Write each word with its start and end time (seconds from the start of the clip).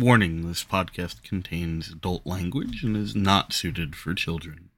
Warning 0.00 0.48
this 0.48 0.64
podcast 0.64 1.22
contains 1.22 1.90
adult 1.90 2.24
language 2.24 2.82
and 2.82 2.96
is 2.96 3.14
not 3.14 3.52
suited 3.52 3.94
for 3.94 4.14
children. 4.14 4.70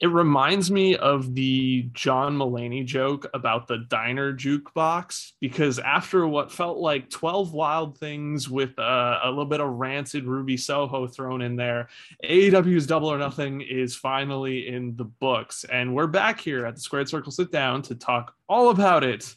It 0.00 0.06
reminds 0.06 0.70
me 0.70 0.94
of 0.94 1.34
the 1.34 1.90
John 1.92 2.38
Mulaney 2.38 2.86
joke 2.86 3.26
about 3.34 3.66
the 3.66 3.78
diner 3.88 4.32
jukebox 4.32 5.32
because 5.40 5.80
after 5.80 6.24
what 6.28 6.52
felt 6.52 6.78
like 6.78 7.10
12 7.10 7.52
wild 7.52 7.98
things 7.98 8.48
with 8.48 8.78
uh, 8.78 9.18
a 9.24 9.28
little 9.28 9.44
bit 9.44 9.60
of 9.60 9.68
rancid 9.68 10.24
Ruby 10.24 10.56
Soho 10.56 11.08
thrown 11.08 11.42
in 11.42 11.56
there, 11.56 11.88
AEW's 12.22 12.86
Double 12.86 13.08
or 13.08 13.18
Nothing 13.18 13.60
is 13.60 13.96
finally 13.96 14.68
in 14.68 14.94
the 14.94 15.04
books. 15.04 15.64
And 15.64 15.96
we're 15.96 16.06
back 16.06 16.38
here 16.38 16.64
at 16.64 16.76
the 16.76 16.80
Squared 16.80 17.08
Circle 17.08 17.32
Sit 17.32 17.50
Down 17.50 17.82
to 17.82 17.96
talk 17.96 18.36
all 18.48 18.70
about 18.70 19.02
it. 19.02 19.34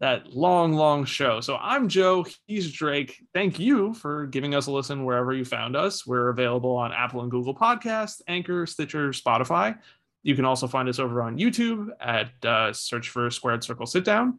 That 0.00 0.32
long, 0.32 0.74
long 0.74 1.04
show. 1.04 1.40
So 1.40 1.56
I'm 1.56 1.88
Joe. 1.88 2.24
He's 2.46 2.70
Drake. 2.70 3.20
Thank 3.34 3.58
you 3.58 3.94
for 3.94 4.26
giving 4.26 4.54
us 4.54 4.68
a 4.68 4.72
listen 4.72 5.04
wherever 5.04 5.32
you 5.32 5.44
found 5.44 5.74
us. 5.74 6.06
We're 6.06 6.28
available 6.28 6.76
on 6.76 6.92
Apple 6.92 7.22
and 7.22 7.30
Google 7.30 7.54
Podcasts, 7.54 8.20
Anchor, 8.28 8.64
Stitcher, 8.64 9.10
Spotify. 9.10 9.76
You 10.22 10.36
can 10.36 10.44
also 10.44 10.68
find 10.68 10.88
us 10.88 11.00
over 11.00 11.22
on 11.22 11.36
YouTube 11.38 11.88
at 12.00 12.30
uh, 12.44 12.72
search 12.72 13.08
for 13.08 13.28
Squared 13.30 13.64
Circle 13.64 13.86
Sit 13.86 14.04
Down. 14.04 14.38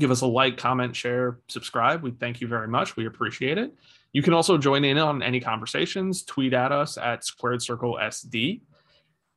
Give 0.00 0.10
us 0.10 0.22
a 0.22 0.26
like, 0.26 0.56
comment, 0.56 0.96
share, 0.96 1.38
subscribe. 1.48 2.02
We 2.02 2.12
thank 2.12 2.40
you 2.40 2.48
very 2.48 2.68
much. 2.68 2.96
We 2.96 3.06
appreciate 3.06 3.58
it. 3.58 3.74
You 4.12 4.22
can 4.22 4.32
also 4.32 4.58
join 4.58 4.84
in 4.84 4.98
on 4.98 5.22
any 5.22 5.38
conversations. 5.38 6.24
Tweet 6.24 6.54
at 6.54 6.72
us 6.72 6.96
at 6.98 7.24
Squared 7.24 7.62
Circle 7.62 7.98
SD, 8.00 8.62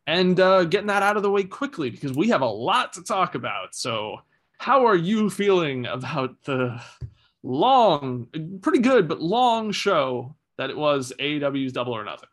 and 0.07 0.39
uh, 0.39 0.63
getting 0.63 0.87
that 0.87 1.03
out 1.03 1.17
of 1.17 1.23
the 1.23 1.31
way 1.31 1.43
quickly 1.43 1.89
because 1.89 2.13
we 2.13 2.29
have 2.29 2.41
a 2.41 2.45
lot 2.45 2.93
to 2.93 3.03
talk 3.03 3.35
about. 3.35 3.75
So, 3.75 4.21
how 4.61 4.85
are 4.85 4.95
you 4.95 5.27
feeling 5.31 5.87
about 5.87 6.43
the 6.43 6.79
long, 7.41 8.27
pretty 8.61 8.77
good 8.77 9.07
but 9.07 9.19
long 9.19 9.71
show 9.71 10.35
that 10.59 10.69
it 10.69 10.77
was 10.77 11.11
AEW's 11.19 11.73
Double 11.73 11.93
or 11.93 12.05
Nothing? 12.05 12.29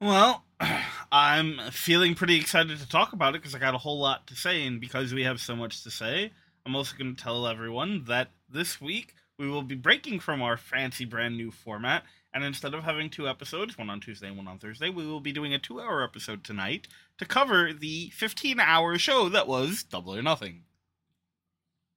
Well, 0.00 0.42
I'm 1.12 1.60
feeling 1.70 2.14
pretty 2.14 2.36
excited 2.36 2.78
to 2.78 2.88
talk 2.88 3.12
about 3.12 3.34
it 3.34 3.42
because 3.42 3.54
I 3.54 3.58
got 3.58 3.74
a 3.74 3.78
whole 3.78 4.00
lot 4.00 4.26
to 4.28 4.34
say, 4.34 4.66
and 4.66 4.80
because 4.80 5.12
we 5.12 5.22
have 5.24 5.38
so 5.38 5.54
much 5.54 5.82
to 5.82 5.90
say, 5.90 6.32
I'm 6.64 6.74
also 6.74 6.96
going 6.96 7.14
to 7.14 7.22
tell 7.22 7.46
everyone 7.46 8.04
that 8.04 8.30
this 8.48 8.80
week 8.80 9.12
we 9.38 9.50
will 9.50 9.62
be 9.62 9.74
breaking 9.74 10.20
from 10.20 10.40
our 10.40 10.56
fancy 10.56 11.04
brand 11.04 11.36
new 11.36 11.50
format, 11.50 12.04
and 12.32 12.42
instead 12.42 12.72
of 12.72 12.84
having 12.84 13.10
two 13.10 13.28
episodes, 13.28 13.76
one 13.76 13.90
on 13.90 14.00
Tuesday 14.00 14.28
and 14.28 14.38
one 14.38 14.48
on 14.48 14.58
Thursday, 14.58 14.88
we 14.88 15.06
will 15.06 15.20
be 15.20 15.32
doing 15.32 15.52
a 15.52 15.58
two 15.58 15.78
hour 15.78 16.02
episode 16.02 16.42
tonight 16.42 16.88
to 17.18 17.26
cover 17.26 17.74
the 17.74 18.08
15 18.14 18.58
hour 18.58 18.96
show 18.96 19.28
that 19.28 19.46
was 19.46 19.82
Double 19.82 20.16
or 20.16 20.22
Nothing. 20.22 20.62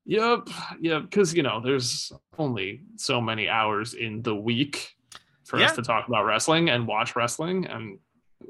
Yep, 0.06 0.50
yeah, 0.82 1.00
because 1.00 1.34
you 1.34 1.44
know, 1.44 1.62
there's 1.62 2.12
only 2.38 2.82
so 2.98 3.22
many 3.22 3.48
hours 3.48 3.94
in 3.94 4.22
the 4.22 4.36
week 4.36 4.96
for 5.46 5.60
Yeah. 5.60 5.66
us 5.68 5.76
to 5.76 5.82
talk 5.82 6.08
about 6.08 6.26
wrestling 6.26 6.70
and 6.70 6.88
watch 6.88 7.16
wrestling, 7.16 7.66
and 7.68 8.00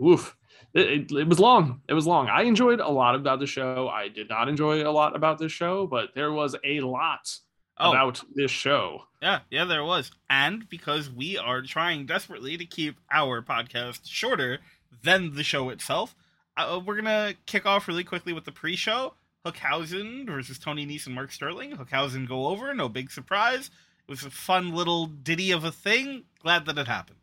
oof, 0.04 0.36
it, 0.74 0.88
it, 0.88 1.12
it 1.12 1.28
was 1.28 1.40
long. 1.40 1.82
It 1.88 1.94
was 1.94 2.08
long. 2.08 2.28
I 2.28 2.44
enjoyed 2.44 2.80
a 2.80 2.90
lot 2.90 3.14
about 3.16 3.40
the 3.40 3.46
show. 3.46 3.88
I 3.90 4.08
did 4.08 4.30
not 4.30 4.50
enjoy 4.50 4.88
a 4.88 4.90
lot 4.92 5.16
about 5.16 5.38
this 5.38 5.52
show, 5.52 5.86
but 5.86 6.16
there 6.16 6.32
was 6.32 6.56
a 6.64 6.80
lot 6.82 7.38
Oh, 7.78 7.92
about 7.92 8.24
this 8.36 8.52
show. 8.52 9.04
yeah, 9.22 9.40
yeah, 9.50 9.66
there 9.66 9.84
was. 9.84 10.12
And 10.30 10.68
because 10.70 11.10
we 11.10 11.38
are 11.40 11.62
trying 11.64 12.06
desperately 12.06 12.56
to 12.58 12.66
keep 12.66 12.98
our 13.12 13.42
podcast 13.42 14.02
shorter 14.06 14.60
than 15.04 15.36
the 15.36 15.44
show 15.44 15.70
itself, 15.70 16.16
uh, 16.56 16.80
we're 16.86 17.02
going 17.02 17.06
to 17.06 17.36
kick 17.48 17.66
off 17.66 17.88
really 17.88 18.04
quickly 18.04 18.32
with 18.32 18.46
the 18.46 18.52
pre 18.52 18.76
show. 18.76 19.16
Hookhausen 19.46 20.26
versus 20.26 20.58
Tony 20.58 20.86
Nese 20.86 21.06
and 21.08 21.16
Mark 21.16 21.32
Sterling. 21.32 21.72
Hookhausen 21.76 22.28
go 22.28 22.48
over, 22.48 22.74
no 22.74 22.88
big 22.90 23.12
surprise. 23.12 23.70
It 24.08 24.12
was 24.12 24.24
a 24.24 24.30
fun 24.30 24.74
little 24.74 25.08
ditty 25.08 25.52
of 25.52 25.64
a 25.64 25.72
thing. 25.72 26.24
Glad 26.42 26.66
that 26.66 26.78
it 26.78 26.88
happened. 26.88 27.20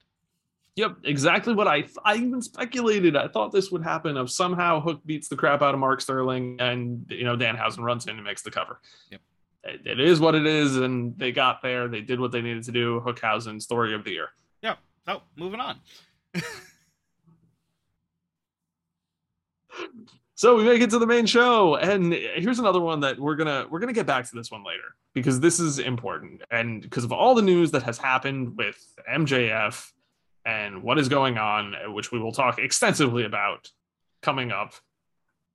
Yep, 0.76 0.98
exactly 1.04 1.52
what 1.54 1.66
I 1.68 1.84
I 2.04 2.14
even 2.16 2.40
speculated. 2.40 3.16
I 3.16 3.28
thought 3.28 3.52
this 3.52 3.70
would 3.70 3.82
happen. 3.82 4.16
Of 4.16 4.30
somehow 4.30 4.80
Hook 4.80 5.00
beats 5.04 5.28
the 5.28 5.36
crap 5.36 5.62
out 5.62 5.74
of 5.74 5.80
Mark 5.80 6.00
Sterling, 6.00 6.56
and 6.60 7.04
you 7.10 7.24
know 7.24 7.36
Danhausen 7.36 7.80
runs 7.80 8.06
in 8.06 8.16
and 8.16 8.24
makes 8.24 8.42
the 8.42 8.50
cover. 8.50 8.80
Yep. 9.10 9.20
It- 9.64 9.86
it 9.86 10.00
is 10.00 10.20
what 10.20 10.34
it 10.34 10.46
is, 10.46 10.76
and 10.76 11.18
they 11.18 11.32
got 11.32 11.60
there. 11.60 11.86
They 11.88 12.00
did 12.00 12.18
what 12.20 12.32
they 12.32 12.40
needed 12.40 12.62
to 12.64 12.72
do. 12.72 13.00
Hookhausen 13.04 13.60
story 13.60 13.94
of 13.94 14.04
the 14.04 14.12
year. 14.12 14.28
Yep. 14.62 14.78
So 15.06 15.22
moving 15.36 15.60
on. 15.60 15.80
So 20.40 20.56
we 20.56 20.64
make 20.64 20.80
it 20.80 20.88
to 20.88 20.98
the 20.98 21.06
main 21.06 21.26
show, 21.26 21.76
and 21.76 22.14
here's 22.14 22.58
another 22.58 22.80
one 22.80 23.00
that 23.00 23.18
we're 23.20 23.36
gonna 23.36 23.66
we're 23.68 23.78
gonna 23.78 23.92
get 23.92 24.06
back 24.06 24.26
to 24.26 24.34
this 24.34 24.50
one 24.50 24.64
later 24.64 24.94
because 25.12 25.38
this 25.38 25.60
is 25.60 25.78
important, 25.78 26.40
and 26.50 26.80
because 26.80 27.04
of 27.04 27.12
all 27.12 27.34
the 27.34 27.42
news 27.42 27.72
that 27.72 27.82
has 27.82 27.98
happened 27.98 28.56
with 28.56 28.78
MJF 29.06 29.90
and 30.46 30.82
what 30.82 30.98
is 30.98 31.10
going 31.10 31.36
on, 31.36 31.74
which 31.92 32.10
we 32.10 32.18
will 32.18 32.32
talk 32.32 32.58
extensively 32.58 33.26
about 33.26 33.70
coming 34.22 34.50
up. 34.50 34.72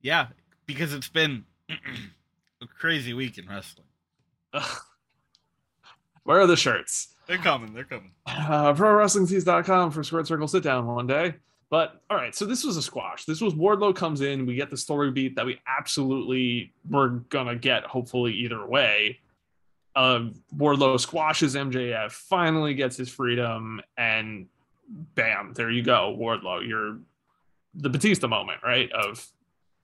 Yeah, 0.03 0.28
because 0.68 0.94
it's 0.94 1.09
been 1.09 1.46
a 2.62 2.67
crazy 2.67 3.16
week 3.16 3.40
in 3.40 3.47
wrestling. 3.47 3.88
Where 6.25 6.41
are 6.41 6.46
the 6.46 6.56
shirts? 6.56 7.16
They're 7.25 7.40
coming. 7.40 7.73
They're 7.73 7.85
coming. 7.85 8.12
Uh, 8.28 8.72
ProWrestlingTees.com 8.75 9.90
for 9.90 10.03
Squared 10.03 10.28
Circle 10.28 10.47
Sit 10.47 10.62
Down 10.62 10.85
one 10.85 11.07
day. 11.07 11.38
But 11.70 12.02
all 12.09 12.18
right, 12.18 12.36
so 12.36 12.46
this 12.46 12.64
was 12.64 12.78
a 12.78 12.81
squash. 12.81 13.26
This 13.26 13.42
was 13.42 13.53
Wardlow 13.53 13.96
comes 13.96 14.22
in. 14.22 14.46
We 14.46 14.56
get 14.56 14.70
the 14.70 14.78
story 14.78 15.12
beat 15.12 15.36
that 15.36 15.46
we 15.46 15.59
absolutely 15.68 16.74
were 16.90 17.09
gonna 17.30 17.56
get. 17.56 17.84
Hopefully, 17.84 18.34
either 18.34 18.66
way. 18.66 19.20
Uh, 19.96 20.30
Wardlow 20.56 21.00
squashes 21.00 21.56
MJF, 21.56 22.12
finally 22.12 22.74
gets 22.74 22.98
his 22.98 23.09
freedom, 23.09 23.81
and 23.98 24.48
bam, 24.90 25.53
there 25.53 25.72
you 25.72 25.84
go, 25.84 26.16
Wardlow. 26.20 26.68
You're 26.68 27.00
the 27.74 27.90
Batista 27.90 28.28
moment, 28.28 28.59
right? 28.64 28.92
Of 28.92 29.26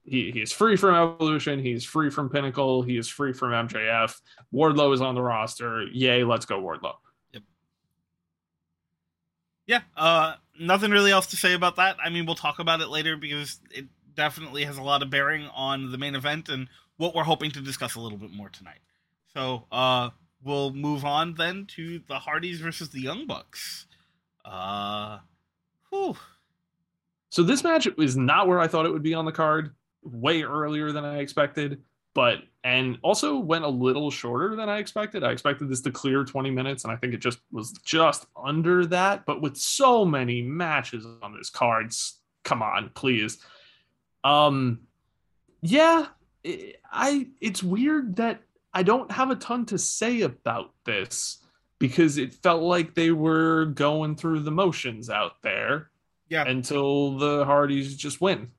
he, 0.04 0.32
he 0.32 0.42
is 0.42 0.52
free 0.52 0.76
from 0.76 0.96
Evolution, 0.96 1.60
he's 1.60 1.86
free 1.86 2.10
from 2.10 2.30
Pinnacle, 2.30 2.82
he 2.82 2.98
is 2.98 3.08
free 3.08 3.34
from 3.34 3.52
MJF. 3.68 4.20
Wardlow 4.54 4.94
is 4.94 5.02
on 5.02 5.16
the 5.16 5.22
roster. 5.22 5.84
Yay, 5.92 6.24
let's 6.24 6.46
go, 6.46 6.60
Wardlow. 6.60 6.96
Yep. 7.34 7.44
Yeah, 9.68 9.82
uh, 9.96 10.36
nothing 10.62 10.92
really 10.92 11.12
else 11.12 11.28
to 11.28 11.38
say 11.38 11.54
about 11.54 11.76
that. 11.76 11.98
I 12.04 12.10
mean, 12.10 12.26
we'll 12.26 12.36
talk 12.36 12.60
about 12.60 12.82
it 12.82 12.88
later 12.88 13.18
because 13.18 13.60
it 13.72 13.86
definitely 14.16 14.64
has 14.66 14.78
a 14.78 14.84
lot 14.84 15.02
of 15.02 15.10
bearing 15.10 15.48
on 15.56 15.92
the 15.92 15.98
main 15.98 16.16
event 16.16 16.50
and 16.50 16.68
what 16.98 17.16
we're 17.16 17.24
hoping 17.24 17.52
to 17.52 17.62
discuss 17.62 17.96
a 17.96 18.00
little 18.00 18.18
bit 18.18 18.32
more 18.32 18.50
tonight. 18.50 18.80
So, 19.34 19.66
uh, 19.72 20.10
we'll 20.44 20.74
move 20.74 21.06
on 21.06 21.36
then 21.36 21.66
to 21.76 22.02
the 22.08 22.20
Hardys 22.20 22.60
versus 22.60 22.90
the 22.90 23.02
Young 23.02 23.28
Bucks. 23.28 23.86
Uh, 24.44 25.20
whew. 25.90 26.16
So 27.30 27.44
this 27.44 27.64
match 27.64 27.88
is 27.98 28.18
not 28.18 28.48
where 28.48 28.60
I 28.60 28.68
thought 28.68 28.86
it 28.86 28.92
would 28.92 29.04
be 29.04 29.14
on 29.14 29.26
the 29.26 29.32
card. 29.32 29.74
Way 30.04 30.44
earlier 30.44 30.92
than 30.92 31.06
I 31.06 31.20
expected, 31.20 31.84
but 32.14 32.40
and 32.64 32.98
also 33.02 33.38
went 33.40 33.64
a 33.66 33.70
little 33.70 34.12
shorter 34.12 34.56
than 34.56 34.70
I 34.70 34.78
expected. 34.78 35.24
I 35.24 35.32
expected 35.32 35.70
this 35.70 35.82
to 35.82 35.92
clear 35.92 36.24
20 36.24 36.52
minutes, 36.52 36.84
and 36.84 36.94
I 36.94 36.96
think 36.96 37.14
it 37.14 37.18
just 37.20 37.40
was 37.52 37.72
just 37.84 38.28
under 38.36 38.86
that. 38.88 39.26
But 39.26 39.42
with 39.42 39.58
so 39.58 40.06
many 40.06 40.42
matches 40.42 41.06
on 41.24 41.36
this 41.36 41.50
card, 41.50 41.94
come 42.44 42.62
on, 42.62 42.92
please. 42.94 43.40
Um, 44.24 44.82
yeah, 45.62 46.08
i 46.46 46.74
I 46.92 47.28
it's 47.40 47.64
weird 47.64 48.18
that 48.18 48.42
I 48.74 48.84
don't 48.84 49.12
have 49.12 49.32
a 49.32 49.36
ton 49.36 49.66
to 49.68 49.78
say 49.78 50.22
about 50.22 50.72
this 50.86 51.40
because 51.80 52.18
it 52.18 52.34
felt 52.34 52.62
like 52.62 52.94
they 52.94 53.12
were 53.12 53.66
going 53.66 54.16
through 54.16 54.42
the 54.42 54.52
motions 54.52 55.10
out 55.10 55.42
there 55.42 55.90
Yeah. 56.30 56.48
until 56.48 57.18
the 57.18 57.44
Hardys 57.46 57.98
just 57.98 58.22
win. 58.22 58.52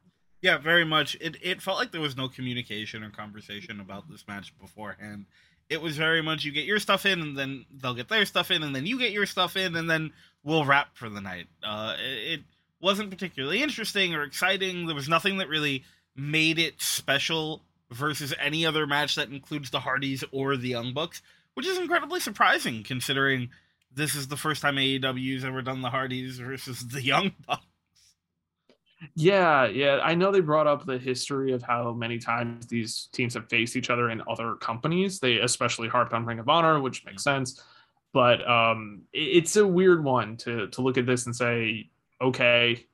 Yeah, 0.42 0.58
very 0.58 0.84
much. 0.84 1.16
It 1.20 1.36
it 1.40 1.62
felt 1.62 1.78
like 1.78 1.92
there 1.92 2.00
was 2.00 2.16
no 2.16 2.28
communication 2.28 3.02
or 3.04 3.10
conversation 3.10 3.80
about 3.80 4.10
this 4.10 4.26
match 4.26 4.52
beforehand. 4.60 5.26
It 5.70 5.80
was 5.80 5.96
very 5.96 6.20
much 6.20 6.44
you 6.44 6.52
get 6.52 6.64
your 6.64 6.80
stuff 6.80 7.06
in, 7.06 7.20
and 7.22 7.38
then 7.38 7.64
they'll 7.80 7.94
get 7.94 8.08
their 8.08 8.26
stuff 8.26 8.50
in, 8.50 8.62
and 8.62 8.74
then 8.74 8.84
you 8.84 8.98
get 8.98 9.12
your 9.12 9.24
stuff 9.24 9.56
in, 9.56 9.76
and 9.76 9.88
then 9.88 10.12
we'll 10.42 10.64
wrap 10.64 10.96
for 10.96 11.08
the 11.08 11.20
night. 11.20 11.46
Uh, 11.62 11.94
it, 11.98 12.40
it 12.40 12.40
wasn't 12.80 13.10
particularly 13.10 13.62
interesting 13.62 14.14
or 14.14 14.24
exciting. 14.24 14.86
There 14.86 14.96
was 14.96 15.08
nothing 15.08 15.38
that 15.38 15.48
really 15.48 15.84
made 16.16 16.58
it 16.58 16.82
special 16.82 17.62
versus 17.90 18.34
any 18.40 18.66
other 18.66 18.86
match 18.86 19.14
that 19.14 19.30
includes 19.30 19.70
the 19.70 19.80
Hardys 19.80 20.24
or 20.32 20.56
the 20.56 20.68
Young 20.68 20.92
Bucks, 20.92 21.22
which 21.54 21.66
is 21.66 21.78
incredibly 21.78 22.18
surprising 22.20 22.82
considering 22.82 23.50
this 23.94 24.14
is 24.14 24.26
the 24.28 24.36
first 24.36 24.60
time 24.60 24.76
AEW's 24.76 25.44
ever 25.44 25.62
done 25.62 25.82
the 25.82 25.90
Hardys 25.90 26.38
versus 26.38 26.88
the 26.88 27.02
Young 27.02 27.32
Bucks. 27.46 27.64
Yeah, 29.14 29.66
yeah. 29.66 30.00
I 30.02 30.14
know 30.14 30.30
they 30.30 30.40
brought 30.40 30.66
up 30.66 30.86
the 30.86 30.98
history 30.98 31.52
of 31.52 31.62
how 31.62 31.92
many 31.92 32.18
times 32.18 32.66
these 32.66 33.08
teams 33.12 33.34
have 33.34 33.48
faced 33.48 33.76
each 33.76 33.90
other 33.90 34.10
in 34.10 34.22
other 34.28 34.54
companies. 34.56 35.18
They 35.18 35.38
especially 35.38 35.88
harped 35.88 36.12
on 36.12 36.24
Ring 36.24 36.38
of 36.38 36.48
Honor, 36.48 36.80
which 36.80 37.04
makes 37.04 37.22
sense. 37.22 37.62
But 38.12 38.48
um, 38.48 39.02
it's 39.12 39.56
a 39.56 39.66
weird 39.66 40.04
one 40.04 40.36
to 40.38 40.68
to 40.68 40.82
look 40.82 40.98
at 40.98 41.06
this 41.06 41.26
and 41.26 41.34
say, 41.34 41.90
okay, 42.20 42.86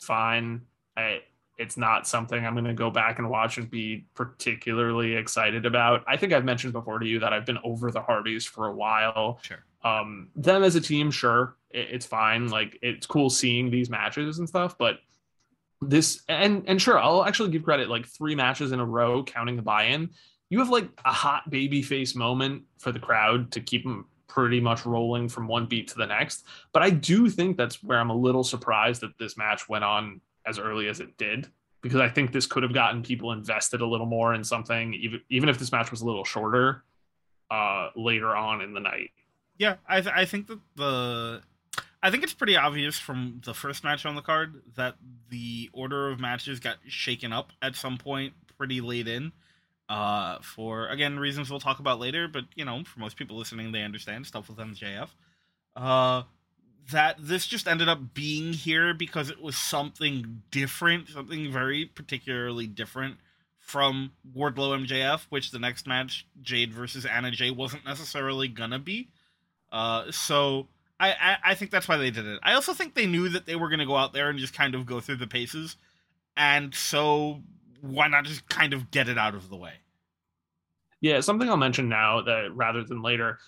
fine. 0.00 0.62
I 0.96 1.22
it's 1.58 1.76
not 1.76 2.06
something 2.06 2.44
I'm 2.44 2.54
going 2.54 2.66
to 2.66 2.74
go 2.74 2.90
back 2.90 3.18
and 3.18 3.30
watch 3.30 3.56
and 3.56 3.70
be 3.70 4.04
particularly 4.14 5.14
excited 5.14 5.64
about. 5.64 6.04
I 6.06 6.16
think 6.16 6.32
I've 6.32 6.44
mentioned 6.44 6.74
before 6.74 6.98
to 6.98 7.06
you 7.06 7.18
that 7.20 7.32
I've 7.32 7.46
been 7.46 7.58
over 7.64 7.90
the 7.90 8.02
Hardys 8.02 8.44
for 8.44 8.66
a 8.66 8.74
while. 8.74 9.38
Sure. 9.42 9.64
Um, 9.82 10.28
them 10.36 10.62
as 10.62 10.74
a 10.74 10.80
team, 10.80 11.10
sure, 11.10 11.56
it, 11.70 11.88
it's 11.92 12.06
fine. 12.06 12.48
Like 12.48 12.78
it's 12.82 13.06
cool 13.06 13.30
seeing 13.30 13.70
these 13.70 13.88
matches 13.88 14.38
and 14.38 14.48
stuff, 14.48 14.76
but 14.76 14.98
this 15.88 16.22
and 16.28 16.64
and 16.66 16.80
sure, 16.80 16.98
I'll 16.98 17.24
actually 17.24 17.50
give 17.50 17.64
credit. 17.64 17.88
Like 17.88 18.06
three 18.06 18.34
matches 18.34 18.72
in 18.72 18.80
a 18.80 18.84
row, 18.84 19.22
counting 19.22 19.56
the 19.56 19.62
buy-in, 19.62 20.10
you 20.50 20.58
have 20.58 20.70
like 20.70 20.88
a 21.04 21.12
hot 21.12 21.48
baby 21.50 21.82
face 21.82 22.14
moment 22.14 22.62
for 22.78 22.92
the 22.92 22.98
crowd 22.98 23.52
to 23.52 23.60
keep 23.60 23.84
them 23.84 24.06
pretty 24.28 24.60
much 24.60 24.84
rolling 24.84 25.28
from 25.28 25.48
one 25.48 25.66
beat 25.66 25.88
to 25.88 25.96
the 25.96 26.06
next. 26.06 26.44
But 26.72 26.82
I 26.82 26.90
do 26.90 27.30
think 27.30 27.56
that's 27.56 27.82
where 27.82 27.98
I'm 27.98 28.10
a 28.10 28.16
little 28.16 28.44
surprised 28.44 29.00
that 29.02 29.16
this 29.18 29.36
match 29.36 29.68
went 29.68 29.84
on 29.84 30.20
as 30.46 30.58
early 30.58 30.88
as 30.88 31.00
it 31.00 31.16
did 31.16 31.48
because 31.80 32.00
I 32.00 32.08
think 32.08 32.32
this 32.32 32.46
could 32.46 32.62
have 32.62 32.74
gotten 32.74 33.02
people 33.02 33.32
invested 33.32 33.80
a 33.80 33.86
little 33.86 34.06
more 34.06 34.34
in 34.34 34.44
something, 34.44 34.94
even 34.94 35.20
even 35.30 35.48
if 35.48 35.58
this 35.58 35.72
match 35.72 35.90
was 35.90 36.02
a 36.02 36.06
little 36.06 36.24
shorter 36.24 36.84
uh, 37.50 37.90
later 37.96 38.34
on 38.34 38.60
in 38.60 38.74
the 38.74 38.80
night. 38.80 39.10
Yeah, 39.58 39.76
I 39.88 40.00
th- 40.00 40.14
I 40.14 40.24
think 40.24 40.48
that 40.48 40.58
the 40.74 41.42
I 42.06 42.10
think 42.12 42.22
it's 42.22 42.34
pretty 42.34 42.56
obvious 42.56 43.00
from 43.00 43.40
the 43.44 43.52
first 43.52 43.82
match 43.82 44.06
on 44.06 44.14
the 44.14 44.22
card 44.22 44.62
that 44.76 44.94
the 45.28 45.68
order 45.72 46.08
of 46.08 46.20
matches 46.20 46.60
got 46.60 46.76
shaken 46.86 47.32
up 47.32 47.50
at 47.60 47.74
some 47.74 47.98
point 47.98 48.32
pretty 48.56 48.80
late 48.80 49.08
in. 49.08 49.32
Uh, 49.88 50.38
for 50.40 50.86
again 50.86 51.18
reasons 51.18 51.50
we'll 51.50 51.58
talk 51.58 51.80
about 51.80 51.98
later, 51.98 52.28
but 52.28 52.44
you 52.54 52.64
know, 52.64 52.84
for 52.84 53.00
most 53.00 53.16
people 53.16 53.36
listening, 53.36 53.72
they 53.72 53.82
understand 53.82 54.24
stuff 54.24 54.48
with 54.48 54.56
MJF. 54.56 55.08
Uh, 55.74 56.22
that 56.92 57.16
this 57.18 57.44
just 57.44 57.66
ended 57.66 57.88
up 57.88 58.14
being 58.14 58.52
here 58.52 58.94
because 58.94 59.28
it 59.28 59.42
was 59.42 59.56
something 59.56 60.44
different, 60.52 61.08
something 61.08 61.50
very 61.50 61.86
particularly 61.86 62.68
different 62.68 63.16
from 63.58 64.12
Wardlow 64.32 64.86
MJF, 64.86 65.26
which 65.30 65.50
the 65.50 65.58
next 65.58 65.88
match, 65.88 66.24
Jade 66.40 66.72
versus 66.72 67.04
Anna 67.04 67.32
Jay, 67.32 67.50
wasn't 67.50 67.84
necessarily 67.84 68.46
gonna 68.46 68.78
be. 68.78 69.08
Uh, 69.72 70.12
so 70.12 70.68
I, 70.98 71.10
I, 71.10 71.36
I 71.44 71.54
think 71.54 71.70
that's 71.70 71.88
why 71.88 71.96
they 71.96 72.10
did 72.10 72.26
it. 72.26 72.40
I 72.42 72.54
also 72.54 72.72
think 72.72 72.94
they 72.94 73.06
knew 73.06 73.28
that 73.30 73.46
they 73.46 73.56
were 73.56 73.68
gonna 73.68 73.86
go 73.86 73.96
out 73.96 74.12
there 74.12 74.30
and 74.30 74.38
just 74.38 74.54
kind 74.54 74.74
of 74.74 74.86
go 74.86 75.00
through 75.00 75.16
the 75.16 75.26
paces, 75.26 75.76
and 76.36 76.74
so 76.74 77.42
why 77.80 78.08
not 78.08 78.24
just 78.24 78.48
kind 78.48 78.72
of 78.72 78.90
get 78.90 79.08
it 79.08 79.18
out 79.18 79.34
of 79.34 79.48
the 79.48 79.56
way? 79.56 79.74
Yeah, 81.00 81.20
something 81.20 81.48
I'll 81.48 81.56
mention 81.56 81.88
now 81.88 82.22
that 82.22 82.54
rather 82.54 82.82
than 82.82 83.02
later. 83.02 83.38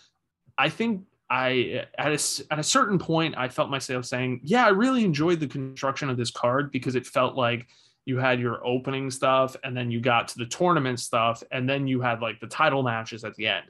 I 0.58 0.68
think 0.68 1.04
I 1.30 1.86
at 1.98 2.12
a, 2.12 2.52
at 2.52 2.58
a 2.58 2.62
certain 2.62 2.98
point 2.98 3.36
I 3.36 3.48
felt 3.48 3.70
myself 3.70 4.04
saying, 4.04 4.40
"Yeah, 4.44 4.66
I 4.66 4.70
really 4.70 5.04
enjoyed 5.04 5.40
the 5.40 5.48
construction 5.48 6.10
of 6.10 6.16
this 6.16 6.30
card 6.30 6.70
because 6.70 6.94
it 6.94 7.06
felt 7.06 7.36
like 7.36 7.66
you 8.04 8.18
had 8.18 8.40
your 8.40 8.66
opening 8.66 9.10
stuff 9.10 9.54
and 9.64 9.76
then 9.76 9.90
you 9.90 10.00
got 10.00 10.28
to 10.28 10.38
the 10.38 10.46
tournament 10.46 11.00
stuff 11.00 11.42
and 11.50 11.68
then 11.68 11.86
you 11.86 12.00
had 12.00 12.20
like 12.20 12.40
the 12.40 12.46
title 12.46 12.82
matches 12.82 13.24
at 13.24 13.34
the 13.36 13.46
end." 13.46 13.66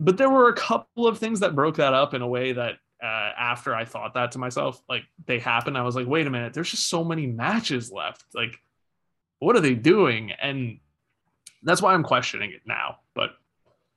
But 0.00 0.16
there 0.16 0.30
were 0.30 0.48
a 0.48 0.54
couple 0.54 1.06
of 1.06 1.18
things 1.18 1.40
that 1.40 1.54
broke 1.54 1.76
that 1.76 1.94
up 1.94 2.14
in 2.14 2.22
a 2.22 2.28
way 2.28 2.52
that 2.52 2.74
uh, 3.02 3.30
after 3.38 3.74
I 3.74 3.84
thought 3.84 4.14
that 4.14 4.32
to 4.32 4.38
myself, 4.38 4.82
like 4.88 5.04
they 5.26 5.38
happened, 5.38 5.76
I 5.78 5.82
was 5.82 5.96
like, 5.96 6.06
"Wait 6.06 6.26
a 6.26 6.30
minute, 6.30 6.54
there's 6.54 6.70
just 6.70 6.88
so 6.88 7.04
many 7.04 7.26
matches 7.26 7.90
left. 7.90 8.24
Like 8.34 8.60
what 9.38 9.56
are 9.56 9.60
they 9.60 9.74
doing?" 9.74 10.32
And 10.32 10.78
that's 11.62 11.82
why 11.82 11.94
I'm 11.94 12.02
questioning 12.02 12.52
it 12.52 12.62
now, 12.66 12.98
but 13.14 13.30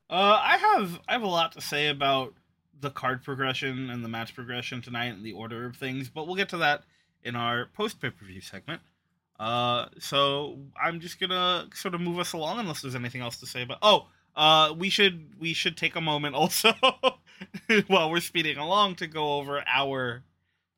uh, 0.10 0.40
I 0.42 0.58
have 0.58 1.00
I 1.08 1.14
have 1.14 1.24
a 1.24 1.28
lot 1.28 1.54
to 1.54 1.62
say 1.62 1.88
about 1.88 2.34
the 2.82 2.90
card 2.90 3.24
progression 3.24 3.90
and 3.90 4.04
the 4.04 4.10
match 4.10 4.36
progression 4.36 4.82
tonight 4.82 5.14
and 5.14 5.24
the 5.24 5.34
order 5.34 5.66
of 5.66 5.78
things, 5.78 6.10
but 6.10 6.28
we'll 6.28 6.36
get 6.36 6.50
to 6.50 6.58
that 6.58 6.84
in 7.24 7.36
our 7.36 7.68
post 7.74 8.02
pay 8.02 8.10
per 8.10 8.26
view 8.26 8.42
segment. 8.42 8.82
Uh, 9.40 9.86
so 10.00 10.60
I'm 10.82 11.00
just 11.00 11.20
gonna 11.20 11.68
sort 11.74 11.96
of 11.96 12.02
move 12.02 12.20
us 12.20 12.34
along 12.34 12.60
unless 12.60 12.82
there's 12.82 12.96
anything 12.96 13.22
else 13.22 13.38
to 13.38 13.48
say 13.48 13.64
But 13.66 13.80
Oh, 13.82 14.08
uh, 14.36 14.74
we 14.78 14.90
should 14.90 15.40
we 15.40 15.54
should 15.54 15.78
take 15.78 15.96
a 15.96 16.02
moment 16.02 16.36
also 16.36 16.74
while 17.88 18.10
we're 18.10 18.20
speeding 18.20 18.58
along 18.58 18.96
to 18.96 19.08
go 19.08 19.36
over 19.36 19.64
our 19.68 20.24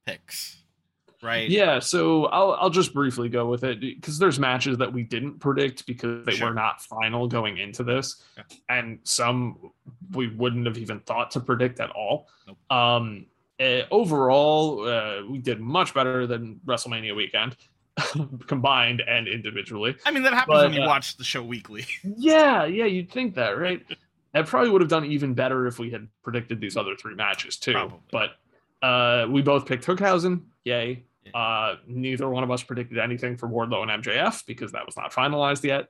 picks 0.05 0.63
right? 1.23 1.49
Yeah, 1.49 1.79
so 1.79 2.25
I'll 2.25 2.51
I'll 2.59 2.69
just 2.69 2.93
briefly 2.93 3.29
go 3.29 3.47
with 3.47 3.63
it 3.63 3.79
because 3.79 4.19
there's 4.19 4.39
matches 4.39 4.77
that 4.77 4.91
we 4.91 5.03
didn't 5.03 5.39
predict 5.39 5.87
because 5.87 6.25
they 6.25 6.33
sure. 6.33 6.49
were 6.49 6.53
not 6.53 6.81
final 6.81 7.27
going 7.27 7.57
into 7.57 7.83
this, 7.83 8.21
yeah. 8.37 8.43
and 8.69 8.99
some 9.03 9.71
we 10.11 10.27
wouldn't 10.27 10.67
have 10.67 10.77
even 10.77 10.99
thought 11.01 11.31
to 11.31 11.39
predict 11.39 11.79
at 11.79 11.89
all. 11.91 12.27
Nope. 12.45 12.57
Um, 12.69 13.25
uh, 13.59 13.83
overall, 13.89 14.87
uh, 14.87 15.25
we 15.25 15.39
did 15.39 15.59
much 15.59 15.93
better 15.93 16.27
than 16.27 16.59
WrestleMania 16.65 17.15
weekend. 17.15 17.55
combined 18.47 19.01
and 19.07 19.27
individually. 19.27 19.95
I 20.05 20.11
mean, 20.11 20.23
that 20.23 20.33
happens 20.33 20.57
but, 20.57 20.65
when 20.65 20.73
you 20.73 20.83
uh, 20.83 20.87
watch 20.87 21.17
the 21.17 21.23
show 21.23 21.43
weekly. 21.43 21.85
yeah, 22.03 22.65
yeah, 22.65 22.85
you'd 22.85 23.11
think 23.11 23.35
that, 23.35 23.57
right? 23.57 23.83
That 24.33 24.47
probably 24.47 24.71
would 24.71 24.81
have 24.81 24.89
done 24.89 25.05
even 25.05 25.33
better 25.33 25.67
if 25.67 25.77
we 25.77 25.91
had 25.91 26.07
predicted 26.23 26.59
these 26.59 26.75
other 26.75 26.95
three 26.95 27.15
matches 27.15 27.57
too. 27.57 27.73
Probably. 27.73 27.99
But 28.11 28.31
uh, 28.85 29.27
we 29.29 29.41
both 29.41 29.65
picked 29.65 29.85
Hookhausen. 29.85 30.41
Yay. 30.63 31.03
Uh, 31.33 31.75
neither 31.87 32.29
one 32.29 32.43
of 32.43 32.51
us 32.51 32.63
predicted 32.63 32.97
anything 32.97 33.37
for 33.37 33.47
Wardlow 33.47 33.87
and 33.87 34.03
MJF 34.03 34.45
because 34.45 34.71
that 34.73 34.85
was 34.85 34.97
not 34.97 35.11
finalized 35.11 35.63
yet. 35.63 35.89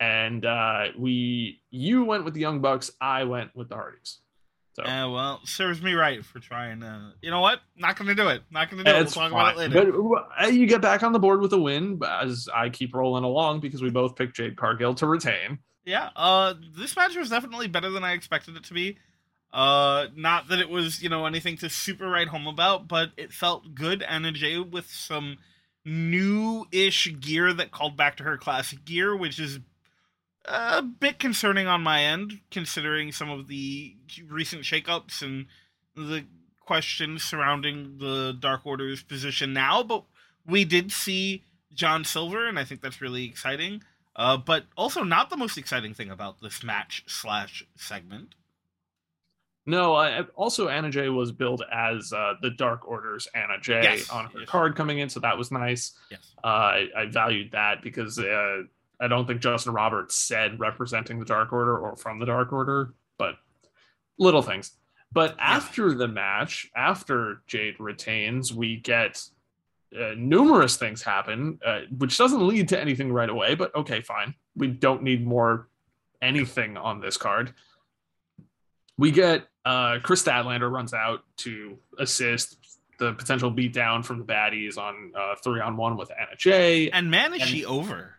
And 0.00 0.44
uh, 0.44 0.86
we, 0.98 1.62
you 1.70 2.04
went 2.04 2.24
with 2.24 2.34
the 2.34 2.40
Young 2.40 2.60
Bucks, 2.60 2.90
I 3.00 3.24
went 3.24 3.54
with 3.54 3.68
the 3.68 3.76
Hardys. 3.76 4.18
So, 4.76 4.82
uh, 4.82 5.10
well, 5.10 5.40
serves 5.44 5.80
me 5.80 5.94
right 5.94 6.22
for 6.22 6.38
trying 6.38 6.80
to. 6.80 7.14
You 7.22 7.30
know 7.30 7.40
what? 7.40 7.60
Not 7.78 7.96
going 7.96 8.08
to 8.08 8.14
do 8.14 8.28
it. 8.28 8.42
Not 8.50 8.70
going 8.70 8.84
to 8.84 8.90
do 8.90 8.94
it. 8.94 9.00
We'll 9.00 9.06
talk 9.06 9.30
fine. 9.30 9.32
about 9.32 9.54
it 9.54 9.70
later. 9.70 9.90
But 9.90 10.28
uh, 10.38 10.48
you 10.48 10.66
get 10.66 10.82
back 10.82 11.02
on 11.02 11.14
the 11.14 11.18
board 11.18 11.40
with 11.40 11.50
a 11.54 11.58
win 11.58 11.98
as 12.06 12.46
I 12.54 12.68
keep 12.68 12.94
rolling 12.94 13.24
along 13.24 13.60
because 13.60 13.80
we 13.80 13.88
both 13.88 14.16
picked 14.16 14.36
Jade 14.36 14.54
Cargill 14.54 14.94
to 14.96 15.06
retain. 15.06 15.60
Yeah. 15.86 16.10
Uh, 16.14 16.52
this 16.76 16.94
match 16.94 17.16
was 17.16 17.30
definitely 17.30 17.68
better 17.68 17.88
than 17.88 18.04
I 18.04 18.12
expected 18.12 18.54
it 18.54 18.64
to 18.64 18.74
be. 18.74 18.98
Uh, 19.50 20.08
not 20.14 20.48
that 20.48 20.58
it 20.58 20.68
was, 20.68 21.02
you 21.02 21.08
know, 21.08 21.24
anything 21.24 21.56
to 21.56 21.70
super 21.70 22.06
write 22.06 22.28
home 22.28 22.46
about, 22.46 22.86
but 22.86 23.12
it 23.16 23.32
felt 23.32 23.74
good. 23.74 24.02
Anna 24.02 24.30
Jay 24.30 24.58
with 24.58 24.90
some 24.90 25.38
new-ish 25.86 27.18
gear 27.18 27.54
that 27.54 27.70
called 27.70 27.96
back 27.96 28.18
to 28.18 28.24
her 28.24 28.36
classic 28.36 28.84
gear, 28.84 29.16
which 29.16 29.38
is 29.38 29.58
a 30.46 30.82
bit 30.82 31.18
concerning 31.18 31.66
on 31.66 31.82
my 31.82 32.02
end, 32.02 32.40
considering 32.50 33.12
some 33.12 33.30
of 33.30 33.48
the 33.48 33.96
recent 34.28 34.62
shakeups 34.62 35.22
and 35.22 35.46
the 35.94 36.24
questions 36.60 37.22
surrounding 37.22 37.98
the 37.98 38.36
Dark 38.38 38.64
Order's 38.64 39.02
position 39.02 39.52
now. 39.52 39.82
But 39.82 40.04
we 40.46 40.64
did 40.64 40.92
see 40.92 41.44
John 41.72 42.04
Silver, 42.04 42.46
and 42.46 42.58
I 42.58 42.64
think 42.64 42.80
that's 42.80 43.00
really 43.00 43.24
exciting. 43.24 43.82
Uh, 44.14 44.36
but 44.36 44.64
also 44.76 45.02
not 45.02 45.28
the 45.28 45.36
most 45.36 45.58
exciting 45.58 45.92
thing 45.92 46.10
about 46.10 46.40
this 46.40 46.64
match 46.64 47.04
slash 47.06 47.66
segment. 47.76 48.34
No, 49.66 49.94
I, 49.94 50.22
also 50.36 50.68
Anna 50.68 50.90
Jay 50.90 51.08
was 51.08 51.32
billed 51.32 51.62
as 51.72 52.12
uh, 52.12 52.34
the 52.40 52.50
Dark 52.50 52.88
Order's 52.88 53.26
Anna 53.34 53.58
Jay 53.60 53.82
yes. 53.82 54.08
on 54.08 54.26
her 54.26 54.40
yes. 54.40 54.48
card 54.48 54.76
coming 54.76 55.00
in, 55.00 55.08
so 55.08 55.18
that 55.20 55.36
was 55.36 55.50
nice. 55.50 55.92
Yes, 56.08 56.20
uh, 56.42 56.46
I, 56.46 56.86
I, 56.96 57.06
valued 57.06 57.50
that 57.50 57.82
because 57.82 58.16
uh, 58.18 58.62
I 59.00 59.08
don't 59.08 59.26
think 59.26 59.40
Justin 59.40 59.72
Roberts 59.72 60.14
said 60.14 60.58
representing 60.58 61.18
the 61.18 61.24
Dark 61.24 61.52
Order 61.52 61.78
or 61.78 61.96
from 61.96 62.18
the 62.18 62.26
Dark 62.26 62.52
Order, 62.52 62.94
but 63.18 63.36
little 64.18 64.42
things. 64.42 64.72
But 65.12 65.36
after 65.38 65.94
the 65.94 66.08
match, 66.08 66.70
after 66.74 67.42
Jade 67.46 67.76
retains, 67.78 68.52
we 68.52 68.76
get 68.76 69.22
uh, 69.98 70.14
numerous 70.16 70.76
things 70.76 71.02
happen, 71.02 71.58
uh, 71.64 71.80
which 71.96 72.18
doesn't 72.18 72.46
lead 72.46 72.68
to 72.68 72.80
anything 72.80 73.12
right 73.12 73.28
away. 73.28 73.54
But 73.54 73.74
okay, 73.74 74.00
fine. 74.00 74.34
We 74.56 74.68
don't 74.68 75.02
need 75.02 75.26
more 75.26 75.68
anything 76.20 76.76
on 76.76 77.00
this 77.00 77.16
card. 77.16 77.54
We 78.98 79.10
get 79.10 79.46
uh, 79.64 79.98
Kris 80.02 80.22
Statlander 80.22 80.70
runs 80.70 80.94
out 80.94 81.22
to 81.38 81.78
assist 81.98 82.56
the 82.98 83.12
potential 83.12 83.52
beatdown 83.52 84.04
from 84.04 84.18
the 84.18 84.24
baddies 84.24 84.78
on 84.78 85.12
uh, 85.14 85.34
three 85.42 85.60
on 85.60 85.76
one 85.76 85.96
with 85.96 86.10
Anna 86.10 86.36
Jay. 86.36 86.90
And 86.90 87.10
man, 87.10 87.34
is 87.34 87.42
she 87.42 87.64
over? 87.64 88.15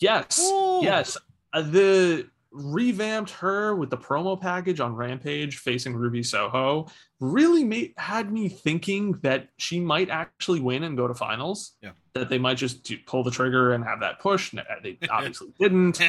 Yes, 0.00 0.40
Ooh. 0.50 0.80
yes. 0.82 1.16
Uh, 1.52 1.62
the 1.62 2.26
revamped 2.52 3.30
her 3.30 3.76
with 3.76 3.90
the 3.90 3.96
promo 3.96 4.40
package 4.40 4.80
on 4.80 4.94
Rampage 4.94 5.58
facing 5.58 5.94
Ruby 5.94 6.22
Soho 6.22 6.88
really 7.20 7.62
made 7.62 7.94
had 7.96 8.32
me 8.32 8.48
thinking 8.48 9.12
that 9.22 9.48
she 9.56 9.78
might 9.78 10.10
actually 10.10 10.60
win 10.60 10.82
and 10.82 10.96
go 10.96 11.06
to 11.06 11.14
finals. 11.14 11.76
Yeah. 11.80 11.92
That 12.14 12.28
they 12.28 12.38
might 12.38 12.56
just 12.56 12.82
do, 12.82 12.96
pull 13.06 13.22
the 13.22 13.30
trigger 13.30 13.72
and 13.72 13.84
have 13.84 14.00
that 14.00 14.18
push. 14.18 14.52
They 14.82 14.98
obviously 15.10 15.52
didn't. 15.60 16.00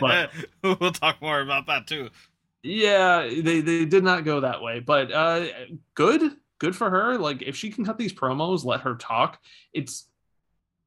But 0.00 0.30
we'll 0.62 0.92
talk 0.92 1.20
more 1.20 1.40
about 1.40 1.66
that 1.66 1.86
too. 1.86 2.08
Yeah, 2.62 3.22
they 3.22 3.60
they 3.60 3.84
did 3.84 4.04
not 4.04 4.24
go 4.24 4.40
that 4.40 4.62
way, 4.62 4.80
but 4.80 5.12
uh 5.12 5.46
good, 5.94 6.36
good 6.58 6.76
for 6.76 6.88
her. 6.88 7.18
Like 7.18 7.42
if 7.42 7.56
she 7.56 7.70
can 7.70 7.84
cut 7.84 7.98
these 7.98 8.12
promos, 8.12 8.64
let 8.64 8.80
her 8.82 8.94
talk. 8.94 9.38
It's 9.72 10.06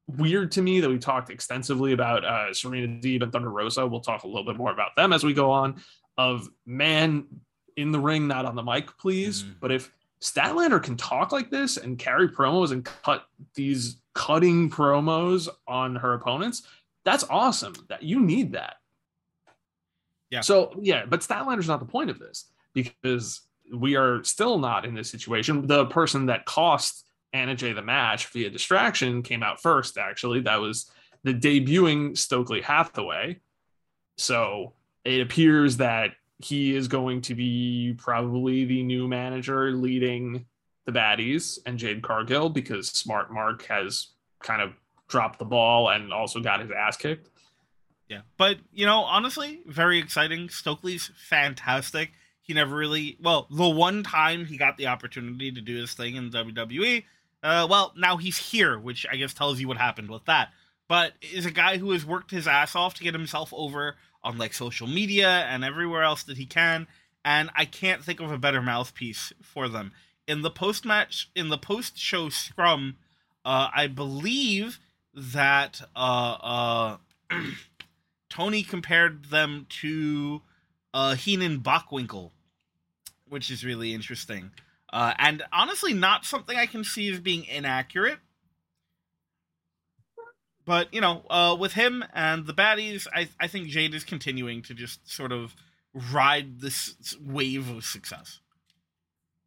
weird 0.06 0.52
to 0.52 0.62
me 0.62 0.80
that 0.80 0.90
we 0.90 0.98
talked 0.98 1.30
extensively 1.30 1.92
about 1.92 2.24
uh 2.24 2.52
Serena 2.52 2.86
Deeb 2.86 3.22
and 3.22 3.32
Thunder 3.32 3.50
Rosa. 3.50 3.86
We'll 3.86 4.00
talk 4.00 4.24
a 4.24 4.26
little 4.26 4.44
bit 4.44 4.56
more 4.56 4.72
about 4.72 4.96
them 4.96 5.12
as 5.12 5.24
we 5.24 5.32
go 5.32 5.50
on. 5.50 5.80
Of 6.16 6.48
man 6.64 7.26
in 7.76 7.90
the 7.90 7.98
ring, 7.98 8.28
not 8.28 8.44
on 8.44 8.54
the 8.54 8.62
mic, 8.62 8.96
please. 8.98 9.42
Mm. 9.42 9.54
But 9.60 9.72
if 9.72 9.90
Statlander 10.20 10.82
can 10.82 10.96
talk 10.96 11.32
like 11.32 11.50
this 11.50 11.76
and 11.76 11.98
carry 11.98 12.28
promos 12.28 12.70
and 12.70 12.84
cut 12.84 13.26
these 13.54 13.96
cutting 14.14 14.70
promos 14.70 15.48
on 15.66 15.96
her 15.96 16.14
opponents, 16.14 16.62
that's 17.04 17.24
awesome. 17.28 17.74
That 17.88 18.02
you 18.02 18.20
need 18.20 18.52
that. 18.52 18.76
Yeah. 20.30 20.40
So 20.40 20.74
yeah, 20.80 21.04
but 21.06 21.20
Statlander's 21.20 21.68
not 21.68 21.80
the 21.80 21.86
point 21.86 22.10
of 22.10 22.18
this 22.18 22.46
because 22.72 23.40
we 23.72 23.96
are 23.96 24.22
still 24.24 24.58
not 24.58 24.84
in 24.84 24.94
this 24.94 25.10
situation. 25.10 25.66
The 25.66 25.86
person 25.86 26.26
that 26.26 26.44
cost 26.44 27.04
Anna 27.34 27.54
Jay 27.54 27.72
the 27.72 27.82
match 27.82 28.28
via 28.28 28.48
distraction 28.48 29.22
came 29.22 29.42
out 29.42 29.60
first, 29.60 29.98
actually. 29.98 30.40
That 30.40 30.60
was 30.60 30.90
the 31.24 31.34
debuting 31.34 32.16
Stokely 32.16 32.62
Hathaway. 32.62 33.40
So 34.16 34.72
it 35.04 35.20
appears 35.20 35.76
that 35.78 36.12
he 36.38 36.76
is 36.76 36.88
going 36.88 37.22
to 37.22 37.34
be 37.34 37.94
probably 37.98 38.64
the 38.64 38.82
new 38.82 39.08
manager 39.08 39.72
leading 39.72 40.46
the 40.86 40.92
baddies 40.92 41.58
and 41.66 41.78
Jade 41.78 42.02
Cargill 42.02 42.48
because 42.48 42.88
Smart 42.88 43.32
Mark 43.32 43.64
has 43.66 44.08
kind 44.40 44.62
of 44.62 44.72
dropped 45.08 45.38
the 45.38 45.44
ball 45.44 45.88
and 45.88 46.12
also 46.12 46.40
got 46.40 46.60
his 46.60 46.70
ass 46.70 46.96
kicked. 46.96 47.30
Yeah. 48.08 48.20
But, 48.36 48.58
you 48.72 48.86
know, 48.86 49.00
honestly, 49.00 49.62
very 49.66 49.98
exciting. 49.98 50.50
Stokely's 50.50 51.10
fantastic. 51.16 52.12
He 52.42 52.52
never 52.52 52.76
really, 52.76 53.16
well, 53.22 53.46
the 53.50 53.68
one 53.68 54.02
time 54.02 54.44
he 54.44 54.58
got 54.58 54.76
the 54.76 54.86
opportunity 54.86 55.50
to 55.50 55.60
do 55.62 55.76
his 55.76 55.94
thing 55.94 56.16
in 56.16 56.30
WWE, 56.30 57.04
uh, 57.44 57.66
well, 57.68 57.92
now 57.94 58.16
he's 58.16 58.38
here, 58.38 58.78
which 58.78 59.06
I 59.10 59.16
guess 59.16 59.34
tells 59.34 59.60
you 59.60 59.68
what 59.68 59.76
happened 59.76 60.10
with 60.10 60.24
that. 60.24 60.48
But 60.88 61.12
is 61.20 61.44
a 61.44 61.50
guy 61.50 61.76
who 61.76 61.90
has 61.90 62.04
worked 62.04 62.30
his 62.30 62.48
ass 62.48 62.74
off 62.74 62.94
to 62.94 63.04
get 63.04 63.14
himself 63.14 63.52
over 63.54 63.96
on 64.22 64.38
like 64.38 64.54
social 64.54 64.86
media 64.86 65.28
and 65.28 65.62
everywhere 65.62 66.02
else 66.02 66.22
that 66.24 66.38
he 66.38 66.46
can. 66.46 66.86
And 67.22 67.50
I 67.54 67.66
can't 67.66 68.02
think 68.02 68.20
of 68.20 68.32
a 68.32 68.38
better 68.38 68.62
mouthpiece 68.62 69.32
for 69.42 69.68
them. 69.68 69.92
In 70.26 70.40
the 70.40 70.50
post 70.50 70.86
match, 70.86 71.30
in 71.36 71.50
the 71.50 71.58
post 71.58 71.98
show 71.98 72.30
scrum, 72.30 72.96
uh, 73.44 73.68
I 73.74 73.88
believe 73.88 74.78
that 75.12 75.82
uh, 75.94 76.36
uh, 76.40 76.96
Tony 78.30 78.62
compared 78.62 79.26
them 79.26 79.66
to 79.80 80.40
uh, 80.94 81.14
Heenan 81.14 81.60
Bockwinkel, 81.60 82.30
which 83.28 83.50
is 83.50 83.64
really 83.64 83.92
interesting. 83.92 84.50
Uh, 84.94 85.12
and 85.18 85.42
honestly, 85.52 85.92
not 85.92 86.24
something 86.24 86.56
I 86.56 86.66
can 86.66 86.84
see 86.84 87.12
as 87.12 87.18
being 87.18 87.46
inaccurate. 87.46 88.20
But 90.64 90.94
you 90.94 91.00
know, 91.00 91.24
uh, 91.28 91.56
with 91.58 91.72
him 91.72 92.04
and 92.14 92.46
the 92.46 92.54
baddies, 92.54 93.08
I 93.12 93.28
I 93.40 93.48
think 93.48 93.66
Jade 93.66 93.92
is 93.92 94.04
continuing 94.04 94.62
to 94.62 94.72
just 94.72 95.10
sort 95.10 95.32
of 95.32 95.56
ride 96.12 96.60
this 96.60 97.16
wave 97.20 97.68
of 97.70 97.84
success. 97.84 98.38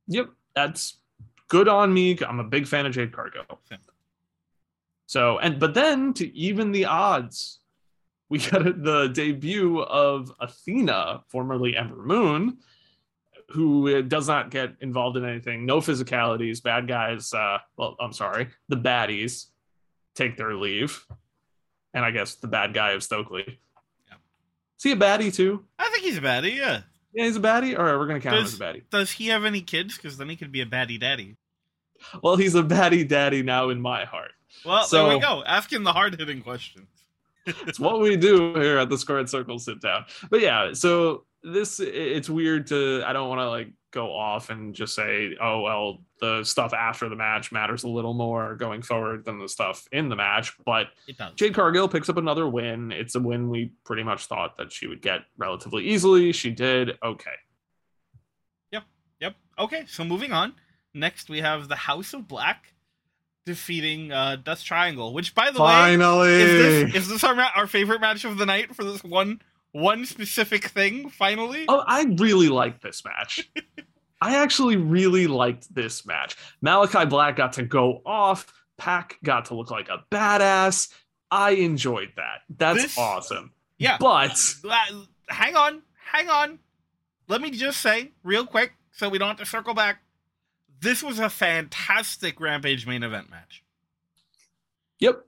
Yep, 0.07 0.31
that's 0.53 0.97
good 1.47 1.69
on 1.69 1.93
me. 1.93 2.17
I'm 2.27 2.41
a 2.41 2.43
big 2.43 2.67
fan 2.67 2.85
of 2.85 2.91
Jade 2.91 3.13
Cargill. 3.13 3.45
Same. 3.69 3.79
So 5.05 5.39
and 5.39 5.61
but 5.61 5.73
then 5.73 6.13
to 6.15 6.37
even 6.37 6.73
the 6.73 6.85
odds, 6.85 7.61
we 8.27 8.39
got 8.49 8.83
the 8.83 9.07
debut 9.13 9.79
of 9.79 10.29
Athena, 10.41 11.23
formerly 11.29 11.77
Ember 11.77 12.03
Moon, 12.03 12.57
who 13.49 14.01
does 14.03 14.27
not 14.27 14.51
get 14.51 14.75
involved 14.81 15.17
in 15.17 15.25
anything. 15.25 15.65
No 15.65 15.77
physicalities. 15.79 16.61
Bad 16.61 16.87
guys. 16.87 17.33
Uh, 17.33 17.59
well, 17.77 17.95
I'm 17.99 18.13
sorry, 18.13 18.49
the 18.69 18.75
baddies 18.77 19.45
take 20.15 20.35
their 20.37 20.53
leave, 20.55 21.05
and 21.93 22.03
I 22.03 22.11
guess 22.11 22.35
the 22.35 22.47
bad 22.47 22.73
guy 22.73 22.91
of 22.91 23.03
Stokely. 23.03 23.59
Yeah. 24.07 24.15
Is 24.77 24.83
he 24.83 24.91
a 24.91 24.95
baddie 24.95 25.33
too? 25.33 25.63
I 25.79 25.89
think 25.89 26.03
he's 26.03 26.17
a 26.17 26.21
baddie. 26.21 26.55
Yeah. 26.55 26.81
Yeah, 27.13 27.25
he's 27.25 27.37
a 27.37 27.39
baddie. 27.41 27.77
All 27.77 27.85
right, 27.85 27.95
we're 27.97 28.07
gonna 28.07 28.19
count 28.19 28.35
him 28.35 28.43
Does- 28.43 28.53
as 28.53 28.59
a 28.59 28.63
baddie. 28.63 28.83
Does 28.91 29.11
he 29.11 29.27
have 29.27 29.45
any 29.45 29.61
kids? 29.61 29.95
Because 29.95 30.17
then 30.17 30.29
he 30.29 30.35
could 30.35 30.51
be 30.51 30.61
a 30.61 30.65
baddie 30.65 30.99
daddy. 30.99 31.37
Well, 32.21 32.35
he's 32.35 32.53
a 32.53 32.61
baddie 32.63 33.07
daddy 33.07 33.41
now 33.43 33.69
in 33.69 33.81
my 33.81 34.05
heart. 34.05 34.31
Well, 34.65 34.83
So- 34.83 35.07
there 35.07 35.15
we 35.17 35.21
go. 35.21 35.43
Ask 35.45 35.71
him 35.71 35.83
the 35.83 35.93
hard 35.93 36.19
hitting 36.19 36.41
questions. 36.41 36.87
it's 37.45 37.79
what 37.79 38.01
we 38.01 38.17
do 38.17 38.53
here 38.55 38.77
at 38.77 38.89
the 38.89 38.97
Squared 38.97 39.29
Circle 39.29 39.57
sit 39.59 39.81
down. 39.81 40.05
But 40.29 40.41
yeah, 40.41 40.73
so 40.73 41.23
this 41.43 41.79
it's 41.79 42.29
weird 42.29 42.67
to 42.67 43.03
I 43.05 43.13
don't 43.13 43.29
want 43.29 43.39
to 43.39 43.49
like 43.49 43.69
go 43.91 44.13
off 44.13 44.49
and 44.49 44.75
just 44.75 44.93
say, 44.95 45.35
oh 45.41 45.61
well, 45.61 45.99
the 46.19 46.43
stuff 46.43 46.73
after 46.73 47.09
the 47.09 47.15
match 47.15 47.51
matters 47.51 47.83
a 47.83 47.87
little 47.87 48.13
more 48.13 48.55
going 48.55 48.81
forward 48.81 49.23
than 49.25 49.39
the 49.39 49.47
stuff 49.47 49.87
in 49.91 50.09
the 50.09 50.15
match. 50.15 50.53
But 50.65 50.87
It 51.07 51.17
does. 51.17 51.33
Jade 51.35 51.53
Cargill 51.53 51.87
picks 51.87 52.09
up 52.09 52.17
another 52.17 52.47
win. 52.47 52.91
It's 52.91 53.15
a 53.15 53.19
win 53.19 53.49
we 53.49 53.71
pretty 53.85 54.03
much 54.03 54.25
thought 54.25 54.57
that 54.57 54.71
she 54.71 54.87
would 54.87 55.01
get 55.01 55.21
relatively 55.37 55.85
easily. 55.87 56.31
She 56.33 56.51
did. 56.51 56.97
Okay. 57.03 57.31
Yep. 58.71 58.83
Yep. 59.21 59.35
Okay, 59.59 59.85
so 59.87 60.03
moving 60.03 60.31
on. 60.31 60.53
Next, 60.93 61.29
we 61.29 61.41
have 61.41 61.67
the 61.67 61.75
House 61.75 62.13
of 62.13 62.27
Black 62.27 62.73
defeating 63.45 64.11
uh, 64.11 64.35
Death 64.35 64.63
Triangle, 64.63 65.13
which, 65.13 65.33
by 65.33 65.51
the 65.51 65.61
way, 65.61 65.69
Finally. 65.69 66.33
is 66.33 66.91
this 66.91 66.95
is 66.95 67.09
this 67.09 67.23
our 67.23 67.35
ma- 67.35 67.51
our 67.55 67.67
favorite 67.67 68.01
match 68.01 68.25
of 68.25 68.37
the 68.37 68.45
night 68.45 68.75
for 68.75 68.83
this 68.83 69.03
one 69.03 69.41
one 69.71 70.05
specific 70.05 70.65
thing? 70.65 71.09
Finally, 71.09 71.65
Oh, 71.67 71.83
I 71.85 72.03
really 72.17 72.49
liked 72.49 72.81
this 72.81 73.03
match. 73.05 73.49
I 74.21 74.35
actually 74.37 74.77
really 74.77 75.27
liked 75.27 75.73
this 75.73 76.05
match. 76.05 76.35
Malachi 76.61 77.05
Black 77.05 77.35
got 77.35 77.53
to 77.53 77.63
go 77.63 78.01
off. 78.05 78.51
Pac 78.77 79.17
got 79.23 79.45
to 79.45 79.55
look 79.55 79.69
like 79.71 79.89
a 79.89 80.03
badass. 80.11 80.91
I 81.29 81.51
enjoyed 81.51 82.13
that. 82.15 82.41
That's 82.49 82.81
This- 82.83 82.97
awesome. 82.97 83.51
yeah. 83.77 83.97
But 83.99 84.39
Uh, 84.67 85.03
hang 85.29 85.55
on, 85.55 85.81
hang 85.97 86.29
on. 86.29 86.59
Let 87.27 87.41
me 87.41 87.51
just 87.51 87.81
say 87.81 88.11
real 88.23 88.45
quick, 88.45 88.73
so 88.91 89.09
we 89.09 89.17
don't 89.17 89.27
have 89.27 89.37
to 89.37 89.45
circle 89.45 89.73
back. 89.73 89.99
This 90.79 91.03
was 91.03 91.19
a 91.19 91.29
fantastic 91.29 92.39
Rampage 92.39 92.87
main 92.87 93.03
event 93.03 93.29
match. 93.29 93.63
yep, 94.99 95.25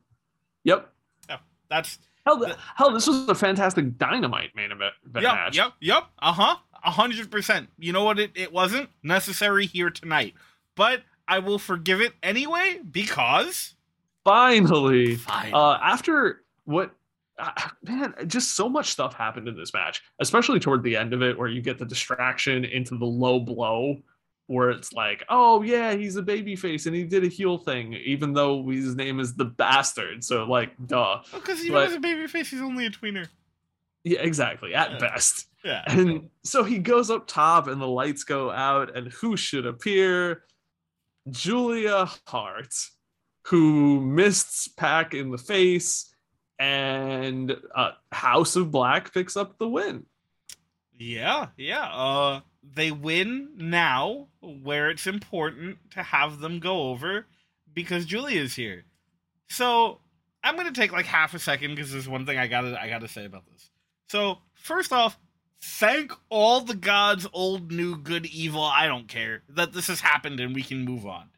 yep. 0.63 0.93
Yep. 1.27 1.41
That's 1.69 1.99
Hell, 2.25 2.45
hell, 2.75 2.91
this 2.91 3.07
was 3.07 3.27
a 3.27 3.35
fantastic 3.35 3.97
dynamite 3.97 4.55
main 4.55 4.71
event 4.71 4.93
yep, 5.15 5.23
match. 5.23 5.57
yep, 5.57 5.73
yep. 5.79 6.03
Uh 6.19 6.33
huh. 6.33 6.55
A 6.83 6.91
hundred 6.91 7.29
percent. 7.31 7.69
You 7.77 7.91
know 7.91 8.03
what? 8.03 8.19
It 8.19 8.31
it 8.35 8.51
wasn't 8.53 8.89
necessary 9.03 9.65
here 9.65 9.89
tonight, 9.89 10.33
but 10.75 11.01
I 11.27 11.39
will 11.39 11.59
forgive 11.59 12.01
it 12.01 12.13
anyway 12.23 12.79
because 12.89 13.75
Finally, 14.23 15.15
fine. 15.15 15.53
uh, 15.53 15.79
after 15.81 16.43
what 16.65 16.91
uh, 17.39 17.51
man 17.83 18.13
just 18.27 18.51
so 18.51 18.67
much 18.69 18.89
stuff 18.89 19.13
happened 19.13 19.47
in 19.47 19.55
this 19.55 19.73
match 19.73 20.03
especially 20.19 20.59
toward 20.59 20.83
the 20.83 20.95
end 20.95 21.13
of 21.13 21.21
it 21.21 21.37
where 21.37 21.47
you 21.47 21.61
get 21.61 21.77
the 21.79 21.85
distraction 21.85 22.65
into 22.65 22.97
the 22.97 23.05
low 23.05 23.39
blow 23.39 23.97
where 24.49 24.71
it's 24.71 24.93
like 24.93 25.23
oh 25.29 25.61
yeah 25.61 25.93
he's 25.93 26.15
a 26.15 26.21
baby 26.23 26.55
face 26.55 26.87
and 26.87 26.95
he 26.95 27.03
did 27.03 27.23
a 27.23 27.27
heel 27.27 27.59
thing 27.59 27.93
even 27.93 28.33
though 28.33 28.67
his 28.67 28.95
name 28.95 29.19
is 29.19 29.35
the 29.35 29.45
bastard 29.45 30.23
so 30.23 30.43
like 30.45 30.71
duh 30.87 31.21
Because 31.31 31.59
even 31.61 31.73
but- 31.73 31.87
as 31.87 31.93
a 31.93 31.99
babyface, 31.99 32.47
he's 32.47 32.59
only 32.61 32.87
a 32.87 32.89
tweener. 32.89 33.27
yeah 34.03 34.19
exactly 34.21 34.73
at 34.73 34.91
Yeah. 34.93 34.97
best 34.97 35.47
Yeah. 35.63 35.83
and 35.87 36.29
so 36.43 36.63
he 36.63 36.79
goes 36.79 37.11
up 37.11 37.27
top 37.27 37.67
and 37.67 37.79
the 37.79 37.87
lights 37.87 38.23
go 38.23 38.49
out 38.49 38.95
and 38.97 39.11
who 39.13 39.37
should 39.37 39.67
appear 39.67 40.43
julia 41.29 42.09
hart 42.25 42.73
who 43.43 44.01
mists 44.01 44.67
Pac 44.67 45.13
in 45.13 45.29
the 45.29 45.37
face 45.37 46.11
and 46.57 47.55
uh, 47.75 47.91
house 48.11 48.55
of 48.55 48.71
black 48.71 49.13
picks 49.13 49.37
up 49.37 49.57
the 49.59 49.67
win 49.67 50.05
Yeah, 50.97 51.47
yeah. 51.55 51.85
Uh, 51.93 52.39
they 52.73 52.91
win 52.91 53.49
now, 53.57 54.27
where 54.41 54.89
it's 54.89 55.07
important 55.07 55.77
to 55.91 56.03
have 56.03 56.39
them 56.39 56.59
go 56.59 56.89
over 56.89 57.25
because 57.73 58.05
Julia's 58.05 58.55
here. 58.55 58.85
So 59.47 59.99
I'm 60.43 60.55
gonna 60.55 60.71
take 60.71 60.91
like 60.91 61.05
half 61.05 61.33
a 61.33 61.39
second 61.39 61.75
because 61.75 61.91
there's 61.91 62.07
one 62.07 62.25
thing 62.25 62.37
I 62.37 62.47
gotta 62.47 62.79
I 62.79 62.89
gotta 62.89 63.07
say 63.07 63.25
about 63.25 63.45
this. 63.51 63.71
So 64.07 64.39
first 64.53 64.91
off, 64.91 65.17
thank 65.61 66.13
all 66.29 66.61
the 66.61 66.75
gods, 66.75 67.27
old, 67.33 67.71
new, 67.71 67.97
good, 67.97 68.25
evil. 68.27 68.63
I 68.63 68.87
don't 68.87 69.07
care 69.07 69.43
that 69.49 69.73
this 69.73 69.87
has 69.87 70.01
happened 70.01 70.39
and 70.39 70.55
we 70.55 70.63
can 70.63 70.85
move 70.85 71.05
on. 71.05 71.29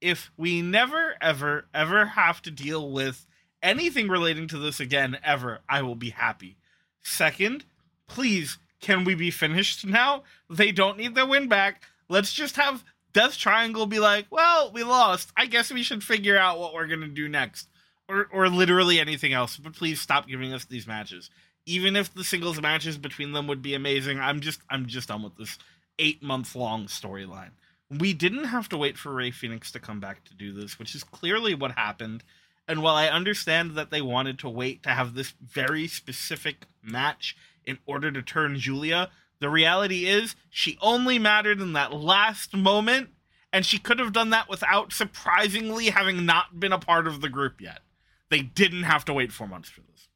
If 0.00 0.30
we 0.36 0.62
never, 0.62 1.14
ever, 1.20 1.66
ever 1.74 2.06
have 2.06 2.40
to 2.42 2.50
deal 2.50 2.90
with 2.90 3.26
anything 3.62 4.08
relating 4.08 4.48
to 4.48 4.58
this 4.58 4.80
again, 4.80 5.18
ever, 5.22 5.60
I 5.68 5.82
will 5.82 5.94
be 5.94 6.10
happy. 6.10 6.56
Second, 7.02 7.64
please, 8.06 8.58
can 8.80 9.04
we 9.04 9.14
be 9.14 9.30
finished 9.30 9.86
now? 9.86 10.22
They 10.48 10.72
don't 10.72 10.98
need 10.98 11.14
their 11.14 11.26
win 11.26 11.48
back. 11.48 11.82
Let's 12.08 12.32
just 12.32 12.56
have 12.56 12.84
Death 13.12 13.36
Triangle 13.36 13.86
be 13.86 13.98
like, 13.98 14.26
well, 14.30 14.70
we 14.72 14.82
lost. 14.82 15.32
I 15.36 15.46
guess 15.46 15.72
we 15.72 15.82
should 15.82 16.04
figure 16.04 16.38
out 16.38 16.58
what 16.58 16.74
we're 16.74 16.86
gonna 16.86 17.08
do 17.08 17.28
next. 17.28 17.68
Or 18.08 18.28
or 18.32 18.48
literally 18.48 18.98
anything 18.98 19.32
else. 19.32 19.56
But 19.56 19.74
please 19.74 20.00
stop 20.00 20.26
giving 20.26 20.52
us 20.52 20.64
these 20.64 20.86
matches. 20.86 21.30
Even 21.66 21.94
if 21.94 22.12
the 22.12 22.24
singles 22.24 22.60
matches 22.60 22.98
between 22.98 23.32
them 23.32 23.46
would 23.46 23.62
be 23.62 23.74
amazing, 23.74 24.18
I'm 24.18 24.40
just 24.40 24.60
I'm 24.68 24.86
just 24.86 25.08
done 25.08 25.22
with 25.22 25.36
this 25.36 25.58
eight 25.98 26.22
month 26.22 26.56
long 26.56 26.86
storyline. 26.86 27.50
We 27.90 28.12
didn't 28.12 28.44
have 28.44 28.68
to 28.70 28.76
wait 28.76 28.96
for 28.96 29.12
Rey 29.12 29.30
Fénix 29.30 29.70
to 29.72 29.80
come 29.80 30.00
back 30.00 30.24
to 30.24 30.34
do 30.34 30.52
this, 30.52 30.78
which 30.78 30.94
is 30.94 31.04
clearly 31.04 31.54
what 31.54 31.72
happened. 31.72 32.24
And 32.68 32.82
while 32.82 32.94
I 32.94 33.08
understand 33.08 33.72
that 33.72 33.90
they 33.90 34.00
wanted 34.00 34.38
to 34.40 34.48
wait 34.48 34.84
to 34.84 34.90
have 34.90 35.14
this 35.14 35.34
very 35.40 35.88
specific 35.88 36.66
match 36.82 37.36
in 37.66 37.78
order 37.86 38.10
to 38.10 38.22
turn 38.22 38.58
Julia, 38.58 39.10
the 39.40 39.48
reality 39.48 40.06
is 40.06 40.36
she 40.50 40.78
only 40.80 41.18
mattered 41.18 41.60
in 41.60 41.72
that 41.72 41.92
last 41.92 42.54
moment, 42.54 43.10
and 43.52 43.64
she 43.64 43.78
could 43.78 43.98
have 43.98 44.12
done 44.12 44.30
that 44.30 44.48
without 44.48 44.92
surprisingly 44.92 45.86
having 45.86 46.26
not 46.26 46.60
been 46.60 46.72
a 46.72 46.78
part 46.78 47.06
of 47.06 47.20
the 47.20 47.28
group 47.28 47.60
yet. 47.60 47.80
They 48.28 48.42
didn't 48.42 48.84
have 48.84 49.04
to 49.06 49.14
wait 49.14 49.32
four 49.32 49.48
months 49.48 49.68
for 49.68 49.80
this. 49.80 50.08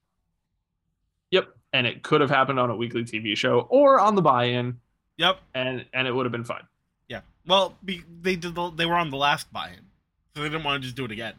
Yep, 1.30 1.48
and 1.72 1.86
it 1.86 2.02
could 2.02 2.20
have 2.20 2.30
happened 2.30 2.60
on 2.60 2.70
a 2.70 2.76
weekly 2.76 3.02
TV 3.02 3.36
show 3.36 3.66
or 3.70 3.98
on 3.98 4.14
the 4.14 4.22
buy-in. 4.22 4.78
Yep. 5.16 5.38
And 5.54 5.84
and 5.92 6.06
it 6.06 6.12
would 6.12 6.26
have 6.26 6.32
been 6.32 6.44
fine. 6.44 6.64
Yeah. 7.08 7.20
Well, 7.46 7.76
be, 7.84 8.02
they 8.20 8.36
did. 8.36 8.54
The, 8.54 8.70
they 8.70 8.86
were 8.86 8.94
on 8.94 9.10
the 9.10 9.16
last 9.16 9.52
buy-in, 9.52 9.86
so 10.34 10.42
they 10.42 10.48
didn't 10.48 10.64
want 10.64 10.82
to 10.82 10.86
just 10.86 10.96
do 10.96 11.04
it 11.04 11.10
again. 11.10 11.34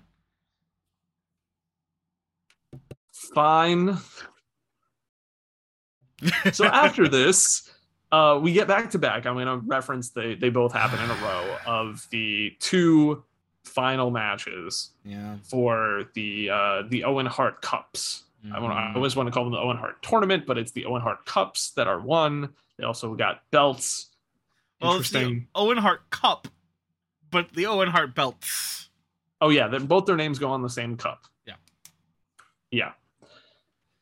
Fine. 3.34 3.98
So 6.54 6.66
after 6.66 7.08
this, 7.08 7.70
uh, 8.12 8.40
we 8.42 8.54
get 8.54 8.68
back 8.68 8.92
to 8.92 9.00
back. 9.00 9.26
I'm 9.26 9.34
going 9.36 9.48
to 9.48 9.58
reference 9.66 10.10
they 10.10 10.36
they 10.36 10.50
both 10.50 10.74
happen 10.74 11.00
in 11.04 11.10
a 11.10 11.16
row 11.16 11.58
of 11.66 12.08
the 12.12 12.54
two 12.60 13.24
final 13.64 14.12
matches 14.12 14.92
Yeah. 15.04 15.38
for 15.50 16.06
the 16.14 16.50
uh, 16.52 16.84
the 16.88 17.04
Owen 17.04 17.26
Hart 17.26 17.62
Cups. 17.62 18.24
I, 18.54 18.60
want 18.60 18.74
I 18.74 18.94
always 18.94 19.16
want 19.16 19.26
to 19.26 19.32
call 19.32 19.44
them 19.44 19.54
the 19.54 19.60
Owen 19.60 19.76
Hart 19.78 20.04
Tournament, 20.04 20.46
but 20.46 20.60
it's 20.60 20.72
the 20.72 20.86
Owen 20.86 21.02
Hart 21.02 21.26
Cups 21.26 21.72
that 21.72 21.88
are 21.88 22.00
won. 22.00 22.54
They 22.78 22.84
also 22.84 23.16
got 23.16 23.42
belts. 23.50 24.12
Well, 24.80 24.98
it's 24.98 25.10
the 25.10 25.18
Interesting. 25.20 25.48
Owen 25.56 25.78
Hart 25.80 26.08
Cup, 26.12 26.48
but 27.32 27.52
the 27.54 27.66
Owen 27.66 27.90
Hart 27.90 28.14
belts. 28.14 28.90
Oh 29.42 29.50
yeah, 29.50 29.68
then 29.68 29.88
both 29.88 30.06
their 30.06 30.16
names 30.16 30.38
go 30.38 30.52
on 30.52 30.62
the 30.62 30.70
same 30.70 30.96
cup. 30.96 31.24
Yeah. 31.48 31.56
Yeah. 32.70 32.92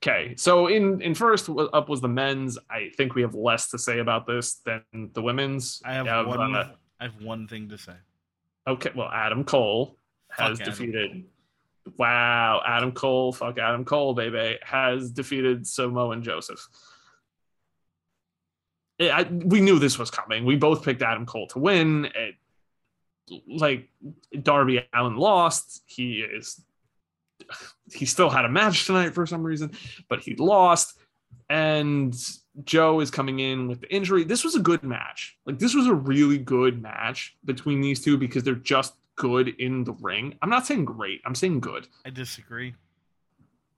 Okay, 0.05 0.35
so 0.35 0.67
in 0.67 1.01
in 1.01 1.15
first 1.15 1.49
up 1.49 1.87
was 1.87 2.01
the 2.01 2.09
men's. 2.09 2.57
I 2.69 2.91
think 2.97 3.15
we 3.15 3.21
have 3.21 3.35
less 3.35 3.69
to 3.69 3.77
say 3.79 3.99
about 3.99 4.27
this 4.27 4.55
than 4.65 4.83
the 5.13 5.21
women's. 5.21 5.81
I 5.85 5.93
have 5.93 6.05
Yeah, 6.05 6.25
one. 6.25 6.53
uh, 6.53 6.75
I 6.99 7.05
have 7.05 7.21
one 7.21 7.47
thing 7.47 7.69
to 7.69 7.77
say. 7.77 7.93
okay, 8.67 8.91
well, 8.93 9.07
Adam 9.13 9.45
Cole 9.45 9.97
has 10.29 10.57
Fuck 10.57 10.67
Adam 10.67 10.73
defeated. 10.73 11.23
Wow, 11.97 12.61
Adam 12.65 12.91
Cole, 12.91 13.31
fuck 13.31 13.57
Adam 13.57 13.85
Cole, 13.85 14.13
baby, 14.13 14.57
has 14.61 15.09
defeated 15.09 15.65
Samoan 15.65 16.21
Joseph. 16.21 16.67
Yeah, 18.99 19.17
I, 19.17 19.23
we 19.23 19.61
knew 19.61 19.79
this 19.79 19.97
was 19.97 20.11
coming. 20.11 20.43
We 20.43 20.57
both 20.57 20.83
picked 20.83 21.01
Adam 21.01 21.25
Cole 21.25 21.47
to 21.47 21.59
win. 21.59 22.09
It, 22.13 22.35
like 23.47 23.89
Darby 24.41 24.85
Allin 24.93 25.15
lost. 25.15 25.81
He 25.85 26.19
is 26.19 26.61
he 27.91 28.05
still 28.05 28.29
had 28.29 28.45
a 28.45 28.49
match 28.49 28.85
tonight 28.85 29.13
for 29.13 29.25
some 29.25 29.43
reason, 29.43 29.71
but 30.09 30.19
he 30.21 30.35
lost. 30.35 30.97
And 31.49 32.15
Joe 32.63 32.99
is 32.99 33.11
coming 33.11 33.39
in 33.39 33.67
with 33.67 33.81
the 33.81 33.93
injury. 33.93 34.23
This 34.23 34.43
was 34.43 34.55
a 34.55 34.59
good 34.59 34.83
match. 34.83 35.37
Like 35.45 35.59
this 35.59 35.75
was 35.75 35.87
a 35.87 35.93
really 35.93 36.37
good 36.37 36.81
match 36.81 37.35
between 37.45 37.81
these 37.81 38.03
two 38.03 38.17
because 38.17 38.43
they're 38.43 38.55
just 38.55 38.93
good 39.15 39.49
in 39.59 39.83
the 39.83 39.93
ring. 39.93 40.35
I'm 40.41 40.49
not 40.49 40.65
saying 40.65 40.85
great. 40.85 41.21
I'm 41.25 41.35
saying 41.35 41.59
good. 41.59 41.87
I 42.05 42.09
disagree. 42.09 42.75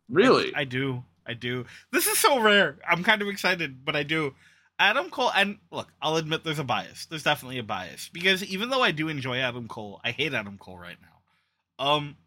Really? 0.10 0.54
I, 0.56 0.62
I 0.62 0.64
do. 0.66 1.04
I 1.26 1.34
do. 1.34 1.66
This 1.92 2.08
is 2.08 2.18
so 2.18 2.40
rare. 2.40 2.78
I'm 2.88 3.04
kind 3.04 3.22
of 3.22 3.28
excited, 3.28 3.84
but 3.84 3.96
I 3.96 4.04
do. 4.04 4.36
Adam 4.78 5.10
Cole, 5.10 5.32
and 5.34 5.58
look, 5.72 5.88
I'll 6.02 6.18
admit 6.18 6.44
there's 6.44 6.60
a 6.60 6.64
bias. 6.64 7.06
There's 7.06 7.24
definitely 7.24 7.60
a 7.60 7.64
bias 7.64 8.10
because 8.12 8.44
even 8.44 8.70
though 8.70 8.84
I 8.84 8.92
do 8.92 9.08
enjoy 9.08 9.38
Adam 9.38 9.68
Cole, 9.68 10.02
I 10.04 10.12
hate 10.12 10.34
Adam 10.34 10.58
Cole 10.58 10.78
right 10.78 10.98
now. 11.02 11.86
Um, 11.86 12.18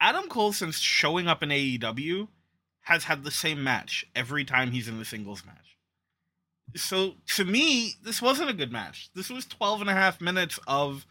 Adam 0.00 0.28
Cole, 0.28 0.52
since 0.52 0.78
showing 0.78 1.28
up 1.28 1.42
in 1.42 1.48
AEW, 1.48 2.28
has 2.82 3.04
had 3.04 3.24
the 3.24 3.30
same 3.30 3.62
match 3.64 4.04
every 4.14 4.44
time 4.44 4.70
he's 4.70 4.88
in 4.88 4.98
the 4.98 5.04
singles 5.04 5.44
match. 5.44 5.78
So 6.76 7.14
to 7.36 7.44
me, 7.44 7.94
this 8.02 8.20
wasn't 8.20 8.50
a 8.50 8.54
good 8.54 8.72
match. 8.72 9.10
This 9.14 9.30
was 9.30 9.46
12 9.46 9.82
and 9.82 9.90
a 9.90 9.94
half 9.94 10.20
minutes 10.20 10.58
of 10.66 11.06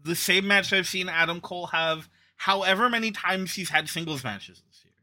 the 0.00 0.14
same 0.14 0.46
match 0.46 0.72
I've 0.72 0.86
seen 0.86 1.08
Adam 1.08 1.40
Cole 1.40 1.68
have 1.68 2.08
however 2.36 2.88
many 2.88 3.10
times 3.10 3.54
he's 3.54 3.70
had 3.70 3.88
singles 3.88 4.24
matches 4.24 4.62
this 4.66 4.84
year. 4.84 4.94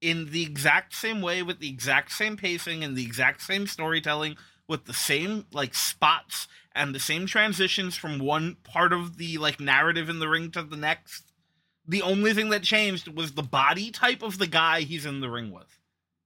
In 0.00 0.30
the 0.30 0.42
exact 0.42 0.94
same 0.94 1.22
way, 1.22 1.42
with 1.42 1.60
the 1.60 1.68
exact 1.68 2.12
same 2.12 2.36
pacing 2.36 2.84
and 2.84 2.96
the 2.96 3.04
exact 3.04 3.42
same 3.42 3.66
storytelling, 3.66 4.36
with 4.68 4.84
the 4.84 4.94
same 4.94 5.46
like 5.52 5.74
spots 5.74 6.46
and 6.74 6.94
the 6.94 7.00
same 7.00 7.26
transitions 7.26 7.96
from 7.96 8.18
one 8.18 8.56
part 8.64 8.92
of 8.92 9.16
the 9.16 9.38
like 9.38 9.60
narrative 9.60 10.08
in 10.08 10.18
the 10.18 10.28
ring 10.28 10.50
to 10.52 10.62
the 10.62 10.76
next. 10.76 11.23
The 11.86 12.02
only 12.02 12.32
thing 12.32 12.50
that 12.50 12.62
changed 12.62 13.08
was 13.08 13.32
the 13.32 13.42
body 13.42 13.90
type 13.90 14.22
of 14.22 14.38
the 14.38 14.46
guy 14.46 14.80
he's 14.80 15.04
in 15.04 15.20
the 15.20 15.30
ring 15.30 15.50
with. 15.52 15.78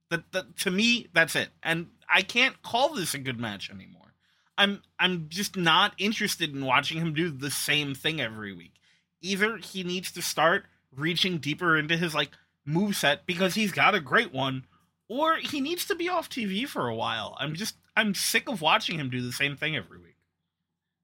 That, 0.09 0.31
that 0.31 0.57
to 0.59 0.71
me, 0.71 1.07
that's 1.13 1.35
it. 1.35 1.49
And 1.61 1.87
I 2.11 2.21
can't 2.21 2.61
call 2.61 2.93
this 2.93 3.13
a 3.13 3.19
good 3.19 3.39
match 3.39 3.69
anymore. 3.69 4.13
I'm 4.57 4.81
I'm 4.99 5.27
just 5.29 5.55
not 5.55 5.93
interested 5.97 6.53
in 6.53 6.65
watching 6.65 6.97
him 6.97 7.13
do 7.13 7.29
the 7.29 7.51
same 7.51 7.95
thing 7.95 8.19
every 8.19 8.53
week. 8.53 8.73
Either 9.21 9.57
he 9.57 9.83
needs 9.83 10.11
to 10.11 10.21
start 10.21 10.65
reaching 10.95 11.37
deeper 11.37 11.77
into 11.77 11.95
his 11.95 12.13
like 12.13 12.31
move 12.65 12.95
set 12.95 13.25
because 13.25 13.55
he's 13.55 13.71
got 13.71 13.95
a 13.95 14.01
great 14.01 14.33
one, 14.33 14.65
or 15.07 15.37
he 15.37 15.61
needs 15.61 15.85
to 15.85 15.95
be 15.95 16.09
off 16.09 16.29
TV 16.29 16.67
for 16.67 16.87
a 16.87 16.95
while. 16.95 17.37
I'm 17.39 17.53
just 17.53 17.75
I'm 17.95 18.13
sick 18.13 18.49
of 18.49 18.61
watching 18.61 18.99
him 18.99 19.09
do 19.09 19.21
the 19.21 19.31
same 19.31 19.55
thing 19.55 19.75
every 19.75 19.97
week. 19.97 20.17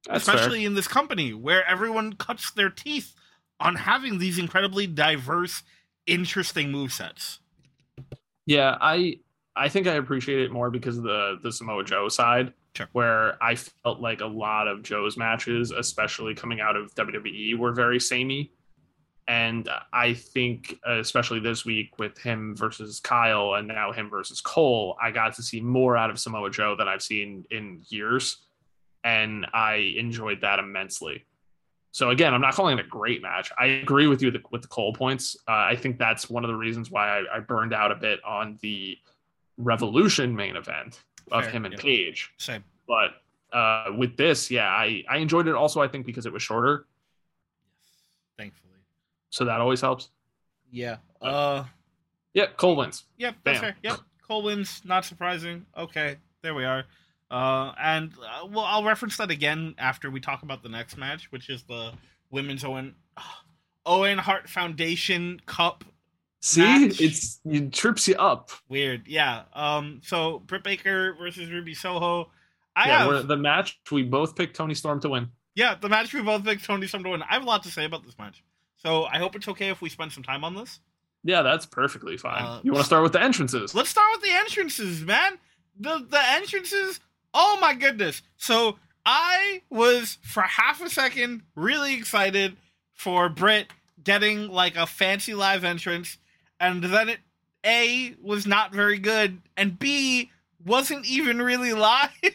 That's 0.08 0.26
fair. 0.26 0.36
Especially 0.36 0.66
in 0.66 0.76
this 0.76 0.88
company 0.88 1.34
where 1.34 1.66
everyone 1.66 2.14
cuts 2.14 2.52
their 2.52 2.70
teeth 2.70 3.16
on 3.60 3.76
having 3.76 4.18
these 4.20 4.38
incredibly 4.38 4.88
diverse, 4.88 5.64
interesting 6.06 6.72
move 6.72 6.92
sets. 6.94 7.40
Yeah, 8.46 8.78
I 8.80 9.20
I 9.56 9.70
think 9.70 9.88
I 9.88 9.94
appreciate 9.94 10.40
it 10.40 10.52
more 10.52 10.70
because 10.70 10.98
of 10.98 11.04
the 11.04 11.38
the 11.42 11.52
Samoa 11.52 11.84
Joe 11.84 12.10
side, 12.10 12.54
Sure. 12.76 12.88
where 12.92 13.42
I 13.42 13.56
felt 13.56 14.02
like 14.02 14.22
a 14.22 14.26
lot 14.26 14.68
of 14.68 14.84
Joe's 14.84 15.18
matches, 15.18 15.72
especially 15.72 16.36
coming 16.36 16.60
out 16.60 16.76
of 16.76 16.94
WWE, 16.96 17.58
were 17.58 17.72
very 17.72 18.00
samey. 18.00 18.52
And 19.28 19.68
I 19.92 20.14
think, 20.14 20.76
especially 20.86 21.40
this 21.40 21.66
week 21.66 21.98
with 21.98 22.16
him 22.20 22.56
versus 22.56 23.00
Kyle 23.00 23.56
and 23.56 23.68
now 23.68 23.92
him 23.92 24.08
versus 24.08 24.40
Cole, 24.40 24.96
I 25.02 25.10
got 25.10 25.34
to 25.36 25.42
see 25.42 25.60
more 25.62 25.98
out 25.98 26.12
of 26.12 26.20
Samoa 26.20 26.52
Joe 26.52 26.76
than 26.78 26.88
I've 26.88 27.02
seen 27.02 27.44
in 27.50 27.82
years. 27.90 28.46
And 29.04 29.48
I 29.52 29.96
enjoyed 29.98 30.42
that 30.42 30.60
immensely. 30.60 31.26
So 31.96 32.10
again, 32.10 32.34
I'm 32.34 32.42
not 32.42 32.54
calling 32.56 32.78
it 32.78 32.86
a 32.86 32.90
great 32.90 33.22
match. 33.22 33.54
I 33.58 33.68
agree 33.68 34.08
with 34.08 34.22
you 34.22 34.30
with 34.30 34.42
the, 34.42 34.50
with 34.52 34.62
the 34.64 34.68
Cole 34.68 34.92
points. 34.92 35.38
Uh, 35.48 35.54
I 35.54 35.78
think 35.78 35.98
that's 35.98 36.30
one 36.30 36.44
of 36.44 36.50
the 36.50 36.56
reasons 36.56 36.92
why 36.92 37.20
I, 37.20 37.38
I 37.38 37.40
burned 37.40 37.74
out 37.74 37.90
a 37.90 37.96
bit 37.96 38.20
on 38.26 38.60
the 38.62 38.98
Revolution 39.56 40.36
main 40.36 40.58
event 40.58 41.00
of 41.32 41.46
Fair, 41.46 41.54
him 41.54 41.64
and 41.64 41.74
yeah. 41.74 41.80
Page. 41.80 42.34
Same. 42.38 42.66
But 42.86 43.12
uh, 43.58 43.94
with 43.98 44.18
this, 44.18 44.52
yeah, 44.52 44.68
I, 44.68 45.06
I 45.10 45.20
enjoyed 45.20 45.48
it 45.48 45.56
also, 45.56 45.82
I 45.82 45.88
think, 45.88 46.06
because 46.06 46.26
it 46.26 46.34
was 46.34 46.44
shorter. 46.44 46.86
Thankfully. 48.38 48.74
So 49.30 49.46
that 49.46 49.62
always 49.62 49.80
helps. 49.80 50.10
Yeah. 50.70 50.98
Uh 51.22 51.64
Yeah, 52.34 52.48
Cole 52.58 52.76
wins. 52.76 53.06
Yep, 53.20 53.36
that's 53.46 53.62
Bam. 53.62 53.72
fair. 53.72 53.78
Yep, 53.84 54.00
Cole 54.28 54.44
wins. 54.44 54.82
Not 54.84 55.06
surprising. 55.06 55.66
Okay, 55.78 56.18
there 56.42 56.56
we 56.56 56.66
are. 56.66 56.84
Uh, 57.36 57.74
and 57.78 58.14
uh, 58.14 58.48
well, 58.48 58.64
I'll 58.64 58.86
reference 58.86 59.18
that 59.18 59.30
again 59.30 59.76
after 59.78 60.10
we 60.10 60.22
talk 60.22 60.44
about 60.44 60.64
the 60.64 60.70
next 60.70 60.96
match, 60.96 61.30
which 61.34 61.50
is 61.50 61.64
the 61.64 61.92
women's 62.32 62.64
Owen 62.64 62.96
Owen 63.86 64.18
Hart 64.18 64.48
Foundation 64.48 65.42
Cup. 65.46 65.84
See, 66.40 66.62
Match. 66.62 67.02
it's 67.02 67.42
it 67.44 67.74
trips 67.74 68.08
you 68.08 68.16
up. 68.16 68.52
Weird, 68.70 69.06
yeah. 69.08 69.44
Um, 69.52 70.00
so 70.02 70.40
Britt 70.40 70.64
Baker 70.64 71.14
versus 71.20 71.52
Ruby 71.52 71.74
Soho. 71.74 72.32
I 72.74 72.88
yeah, 72.88 73.00
have 73.00 73.08
we're, 73.08 73.24
the 73.24 73.36
match 73.36 73.82
we 73.92 74.04
both 74.04 74.38
picked 74.38 74.56
Toni 74.56 74.74
Storm 74.74 75.02
to 75.02 75.10
win. 75.10 75.28
yeah 75.56 75.76
the 75.76 75.90
match 75.90 76.14
we 76.14 76.22
both 76.22 76.46
picked 76.46 76.64
Toni 76.64 76.88
Storm 76.88 77.04
to 77.04 77.10
win. 77.10 77.22
I 77.24 77.34
have 77.34 77.44
a 77.44 77.46
lot 77.46 77.64
to 77.64 77.70
say 77.70 77.84
about 77.84 78.06
this 78.06 78.18
match, 78.18 78.46
so 78.78 79.04
I 79.04 79.18
hope 79.18 79.36
it's 79.36 79.50
okay 79.50 79.68
if 79.72 79.82
we 79.82 79.90
spend 79.90 80.14
some 80.14 80.24
time 80.24 80.46
on 80.46 80.56
this. 80.56 80.80
Yeah, 81.26 81.42
that's 81.42 81.66
perfectly 81.66 82.16
fine. 82.16 82.44
Uh, 82.44 82.62
you 82.64 82.72
want 82.72 82.84
to 82.84 82.88
start 82.88 83.04
with 83.04 83.12
the 83.12 83.22
entrances? 83.22 83.76
Let's 83.76 83.90
start 83.90 84.08
with 84.14 84.22
the 84.22 84.38
entrances, 84.38 85.02
man. 85.02 85.38
The 85.78 86.06
the 86.10 86.22
entrances. 86.30 87.02
Oh 87.38 87.58
my 87.60 87.74
goodness. 87.76 88.22
So 88.38 88.78
I 89.06 89.62
was 89.70 90.18
for 90.24 90.42
half 90.42 90.82
a 90.82 90.90
second 90.90 91.42
really 91.56 91.94
excited 91.96 92.56
for 92.94 93.28
Britt 93.30 93.68
getting 94.04 94.48
like 94.48 94.76
a 94.78 94.88
fancy 94.88 95.34
live 95.34 95.64
entrance, 95.66 96.18
and 96.60 96.82
then 96.84 97.10
it 97.10 97.20
A 97.66 98.16
was 98.24 98.48
not 98.48 98.74
very 98.74 98.98
good, 98.98 99.42
and 99.58 99.78
B 99.78 100.32
wasn't 100.66 101.06
even 101.06 101.42
really 101.42 101.74
live. 101.74 102.10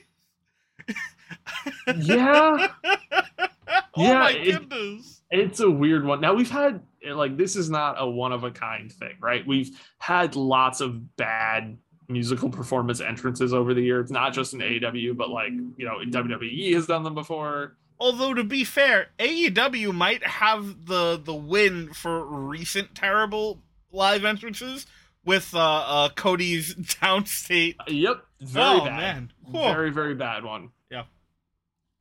Yeah. 1.96 2.68
oh 2.84 3.48
Yeah, 3.96 4.18
my 4.18 4.30
it- 4.32 5.04
It's 5.30 5.60
a 5.60 5.70
weird 5.70 6.04
one. 6.04 6.20
Now 6.20 6.34
we've 6.34 6.50
had 6.50 6.80
like 7.08 7.36
this 7.36 7.56
is 7.56 7.70
not 7.70 7.96
a 7.98 8.08
one 8.08 8.32
of 8.32 8.44
a 8.44 8.50
kind 8.50 8.92
thing, 8.92 9.14
right? 9.20 9.46
We've 9.46 9.70
had 9.98 10.36
lots 10.36 10.80
of 10.80 11.16
bad 11.16 11.78
musical 12.10 12.50
performance 12.50 13.00
entrances 13.00 13.54
over 13.54 13.72
the 13.74 13.82
years, 13.82 14.10
not 14.10 14.32
just 14.32 14.52
in 14.52 14.60
AEW, 14.60 15.16
but 15.16 15.30
like 15.30 15.52
you 15.52 15.86
know, 15.86 15.98
WWE 16.04 16.74
has 16.74 16.86
done 16.86 17.02
them 17.02 17.14
before. 17.14 17.76
Although 17.98 18.34
to 18.34 18.44
be 18.44 18.64
fair, 18.64 19.08
AEW 19.18 19.94
might 19.94 20.24
have 20.24 20.86
the 20.86 21.20
the 21.22 21.34
win 21.34 21.92
for 21.92 22.24
recent 22.24 22.94
terrible 22.94 23.60
live 23.92 24.24
entrances 24.24 24.86
with 25.24 25.54
uh, 25.54 25.58
uh 25.58 26.08
Cody's 26.10 26.74
Downstait. 26.76 27.76
Yep, 27.88 28.24
very 28.40 28.64
oh 28.64 28.84
bad, 28.84 28.96
man, 28.96 29.32
Whoa. 29.44 29.72
very 29.72 29.90
very 29.90 30.14
bad 30.14 30.44
one. 30.44 30.70
Yeah. 30.90 31.04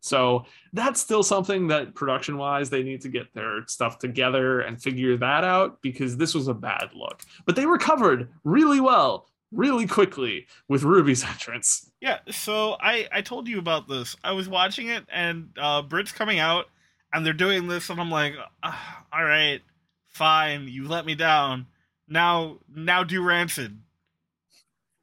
So 0.02 0.46
that's 0.72 1.02
still 1.02 1.24
something 1.24 1.68
that 1.68 1.96
production 1.96 2.38
wise 2.38 2.70
they 2.70 2.84
need 2.84 3.02
to 3.02 3.10
get 3.10 3.34
their 3.34 3.68
stuff 3.68 4.00
together 4.00 4.62
and 4.62 4.82
figure 4.82 5.18
that 5.18 5.44
out 5.44 5.82
because 5.82 6.18
this 6.18 6.34
was 6.34 6.48
a 6.48 6.54
bad 6.54 6.92
look. 6.96 7.24
But 7.46 7.56
they 7.58 7.66
recovered 7.66 8.30
really 8.46 8.80
well, 8.80 9.28
really 9.52 9.88
quickly 9.88 10.48
with 10.68 10.84
Ruby's 10.84 11.24
entrance. 11.28 11.90
Yeah, 12.02 12.20
so 12.30 12.78
I 12.80 13.08
I 13.12 13.22
told 13.22 13.48
you 13.48 13.60
about 13.60 13.88
this. 13.88 14.16
I 14.24 14.32
was 14.32 14.48
watching 14.50 14.88
it 14.88 15.06
and 15.12 15.50
uh 15.60 15.82
Brit's 15.82 16.12
coming 16.12 16.40
out 16.40 16.66
and 17.14 17.26
they're 17.26 17.34
doing 17.34 17.68
this 17.68 17.90
and 17.90 18.00
I'm 18.00 18.12
like, 18.12 18.34
ah, 18.64 19.06
all 19.12 19.24
right, 19.24 19.62
fine, 20.08 20.68
you 20.68 20.88
let 20.88 21.06
me 21.06 21.16
down. 21.16 21.68
Now 22.08 22.58
now 22.74 23.04
do 23.04 23.24
rancid. 23.24 23.80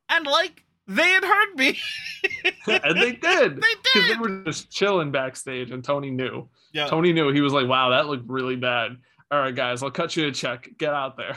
And 0.09 0.27
like 0.27 0.63
they 0.89 1.09
had 1.09 1.25
heard 1.25 1.57
me. 1.57 1.79
and 2.69 2.97
they 2.97 3.13
did. 3.21 3.21
They 3.21 3.61
did. 3.61 3.61
Because 3.61 4.09
they 4.09 4.17
were 4.17 4.45
just 4.45 4.71
chilling 4.71 5.11
backstage 5.11 5.71
and 5.71 5.83
Tony 5.83 6.11
knew. 6.11 6.49
Yeah. 6.73 6.87
Tony 6.87 7.13
knew. 7.13 7.33
He 7.33 7.41
was 7.41 7.53
like, 7.53 7.67
wow, 7.67 7.91
that 7.91 8.07
looked 8.07 8.29
really 8.29 8.57
bad. 8.57 8.97
All 9.31 9.41
right, 9.41 9.55
guys, 9.55 9.83
I'll 9.83 9.91
cut 9.91 10.17
you 10.17 10.29
a 10.29 10.33
check. 10.33 10.69
Get 10.79 10.95
out 10.95 11.17
there. 11.17 11.37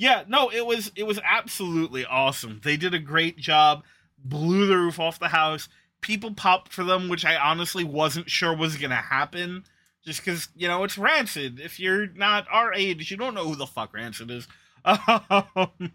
Yeah, 0.00 0.24
no, 0.26 0.50
it 0.50 0.64
was 0.64 0.90
it 0.96 1.06
was 1.06 1.20
absolutely 1.22 2.06
awesome. 2.06 2.62
They 2.64 2.78
did 2.78 2.94
a 2.94 2.98
great 2.98 3.36
job. 3.36 3.84
Blew 4.16 4.66
the 4.66 4.78
roof 4.78 4.98
off 4.98 5.18
the 5.18 5.28
house. 5.28 5.68
People 6.00 6.32
popped 6.32 6.72
for 6.72 6.84
them, 6.84 7.10
which 7.10 7.26
I 7.26 7.36
honestly 7.36 7.84
wasn't 7.84 8.30
sure 8.30 8.56
was 8.56 8.78
gonna 8.78 8.94
happen. 8.94 9.64
Just 10.02 10.24
because 10.24 10.48
you 10.56 10.68
know 10.68 10.84
it's 10.84 10.96
Rancid. 10.96 11.60
If 11.60 11.78
you're 11.78 12.06
not 12.06 12.46
our 12.50 12.72
age, 12.72 13.10
you 13.10 13.18
don't 13.18 13.34
know 13.34 13.46
who 13.46 13.56
the 13.56 13.66
fuck 13.66 13.92
Rancid 13.92 14.30
is. 14.30 14.48
Um, 14.86 15.92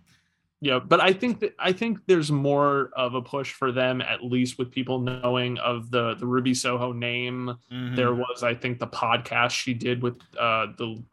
Yeah, 0.61 0.77
but 0.77 1.01
I 1.01 1.11
think 1.11 1.39
that 1.39 1.55
I 1.57 1.71
think 1.71 2.05
there's 2.05 2.31
more 2.31 2.91
of 2.95 3.15
a 3.15 3.23
push 3.23 3.51
for 3.53 3.71
them, 3.71 4.01
at 4.01 4.23
least 4.23 4.59
with 4.59 4.71
people 4.71 4.99
knowing 4.99 5.57
of 5.57 5.89
the 5.89 6.13
the 6.13 6.27
Ruby 6.27 6.53
Soho 6.53 6.91
name. 6.91 7.57
mhm. 7.71 7.95
There 7.95 8.13
was, 8.13 8.43
I 8.43 8.53
think, 8.53 8.77
the 8.77 8.87
podcast 8.87 9.51
she 9.51 9.73
did 9.73 10.03
with 10.03 10.21
uh, 10.39 10.67
the 10.77 11.03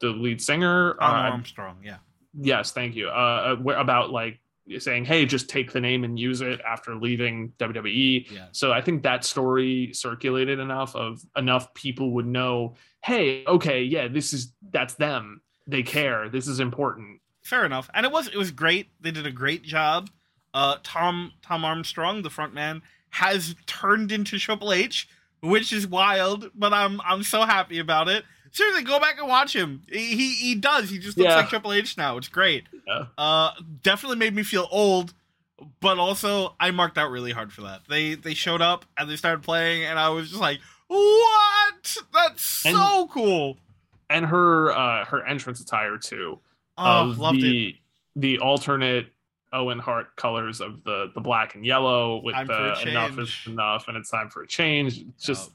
the 0.00 0.08
lead 0.08 0.42
singer. 0.42 0.96
Uh, 1.00 1.30
Armstrong, 1.30 1.78
yeah. 1.84 1.98
Yes, 2.38 2.72
thank 2.72 2.94
you. 2.94 3.08
Uh, 3.08 3.56
about 3.76 4.10
like 4.10 4.40
saying, 4.78 5.04
"Hey, 5.04 5.26
just 5.26 5.48
take 5.48 5.72
the 5.72 5.80
name 5.80 6.04
and 6.04 6.18
use 6.18 6.40
it 6.40 6.60
after 6.60 6.94
leaving 6.96 7.52
WWE." 7.58 8.30
Yeah. 8.30 8.46
So 8.52 8.72
I 8.72 8.80
think 8.80 9.02
that 9.02 9.24
story 9.24 9.92
circulated 9.92 10.58
enough 10.58 10.94
of 10.94 11.24
enough 11.36 11.72
people 11.74 12.12
would 12.12 12.26
know, 12.26 12.74
"Hey, 13.02 13.44
okay, 13.46 13.82
yeah, 13.82 14.08
this 14.08 14.32
is 14.32 14.52
that's 14.70 14.94
them. 14.94 15.40
They 15.66 15.82
care. 15.82 16.28
This 16.28 16.48
is 16.48 16.60
important." 16.60 17.20
fair 17.46 17.64
enough 17.64 17.88
and 17.94 18.04
it 18.04 18.10
was 18.10 18.26
it 18.26 18.36
was 18.36 18.50
great 18.50 18.88
they 19.00 19.12
did 19.12 19.24
a 19.24 19.30
great 19.30 19.62
job 19.62 20.10
uh 20.52 20.76
tom 20.82 21.32
tom 21.42 21.64
armstrong 21.64 22.22
the 22.22 22.30
front 22.30 22.52
man 22.52 22.82
has 23.10 23.54
turned 23.66 24.10
into 24.10 24.36
triple 24.36 24.72
h 24.72 25.08
which 25.40 25.72
is 25.72 25.86
wild 25.86 26.50
but 26.56 26.72
i'm 26.72 27.00
i'm 27.02 27.22
so 27.22 27.42
happy 27.42 27.78
about 27.78 28.08
it 28.08 28.24
seriously 28.56 28.82
go 28.84 28.98
back 28.98 29.18
and 29.18 29.28
watch 29.28 29.54
him 29.54 29.82
he 29.90 30.14
he, 30.34 30.54
does 30.54 30.88
he 30.90 30.98
just 30.98 31.16
looks 31.18 31.28
Yeah. 31.30 31.36
like 31.36 31.48
triple 31.48 31.72
h 31.72 31.96
now 31.96 32.16
it's 32.16 32.28
great 32.28 32.64
Yeah. 32.86 33.06
uh 33.18 33.50
definitely 33.82 34.16
made 34.18 34.34
me 34.34 34.42
feel 34.42 34.66
old 34.70 35.12
but 35.80 35.98
also 35.98 36.54
i 36.60 36.70
marked 36.70 36.96
out 36.98 37.10
really 37.10 37.32
hard 37.32 37.52
for 37.52 37.62
that 37.62 37.82
they 37.88 38.14
they 38.14 38.34
showed 38.34 38.62
up 38.62 38.84
and 38.98 39.10
they 39.10 39.16
started 39.16 39.42
playing 39.42 39.84
and 39.84 39.98
i 39.98 40.08
was 40.08 40.28
just 40.30 40.40
like 40.40 40.60
what 40.88 41.96
that's 42.12 42.42
so 42.42 43.08
cool 43.12 43.56
And 44.08 44.24
her 44.26 44.70
uh, 44.72 45.04
her 45.06 45.24
entrance 45.26 45.60
attire 45.60 45.98
too. 45.98 46.38
oh 46.78 47.14
loved 47.18 47.38
it 47.38 47.42
the 47.42 47.76
the 48.16 48.38
alternate 48.38 49.08
Owen 49.52 49.78
Hart 49.78 50.14
colors 50.16 50.60
of 50.60 50.82
the 50.84 51.10
the 51.14 51.20
black 51.20 51.54
and 51.54 51.64
yellow 51.64 52.20
with 52.22 52.34
the 52.46 52.80
enough 52.88 53.18
is 53.18 53.32
enough 53.46 53.88
and 53.88 53.96
it's 53.96 54.10
time 54.10 54.28
for 54.28 54.42
a 54.42 54.46
change. 54.46 55.04
Just 55.20 55.50
Oh. 55.50 55.52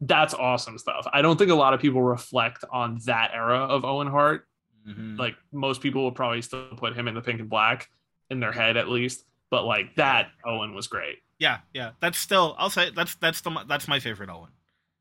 That's 0.00 0.34
awesome 0.34 0.78
stuff. 0.78 1.06
I 1.12 1.22
don't 1.22 1.36
think 1.38 1.50
a 1.50 1.54
lot 1.54 1.74
of 1.74 1.80
people 1.80 2.02
reflect 2.02 2.64
on 2.72 2.98
that 3.04 3.32
era 3.34 3.58
of 3.58 3.84
Owen 3.84 4.06
Hart. 4.06 4.46
Mhm. 4.88 5.18
Like 5.18 5.36
most 5.52 5.82
people 5.82 6.02
will 6.02 6.12
probably 6.12 6.40
still 6.42 6.68
put 6.76 6.96
him 6.96 7.06
in 7.06 7.14
the 7.14 7.20
pink 7.20 7.40
and 7.40 7.50
black 7.50 7.90
in 8.30 8.40
their 8.40 8.52
head 8.52 8.76
at 8.76 8.88
least. 8.88 9.24
But 9.50 9.64
like 9.64 9.94
that 9.96 10.30
Owen 10.44 10.74
was 10.74 10.86
great. 10.86 11.18
Yeah, 11.38 11.58
yeah. 11.74 11.90
That's 12.00 12.18
still 12.18 12.54
I'll 12.58 12.70
say 12.70 12.90
that's 12.90 13.14
that's 13.16 13.40
the 13.42 13.50
that's 13.68 13.88
my 13.88 14.00
favorite 14.00 14.30
Owen. 14.30 14.50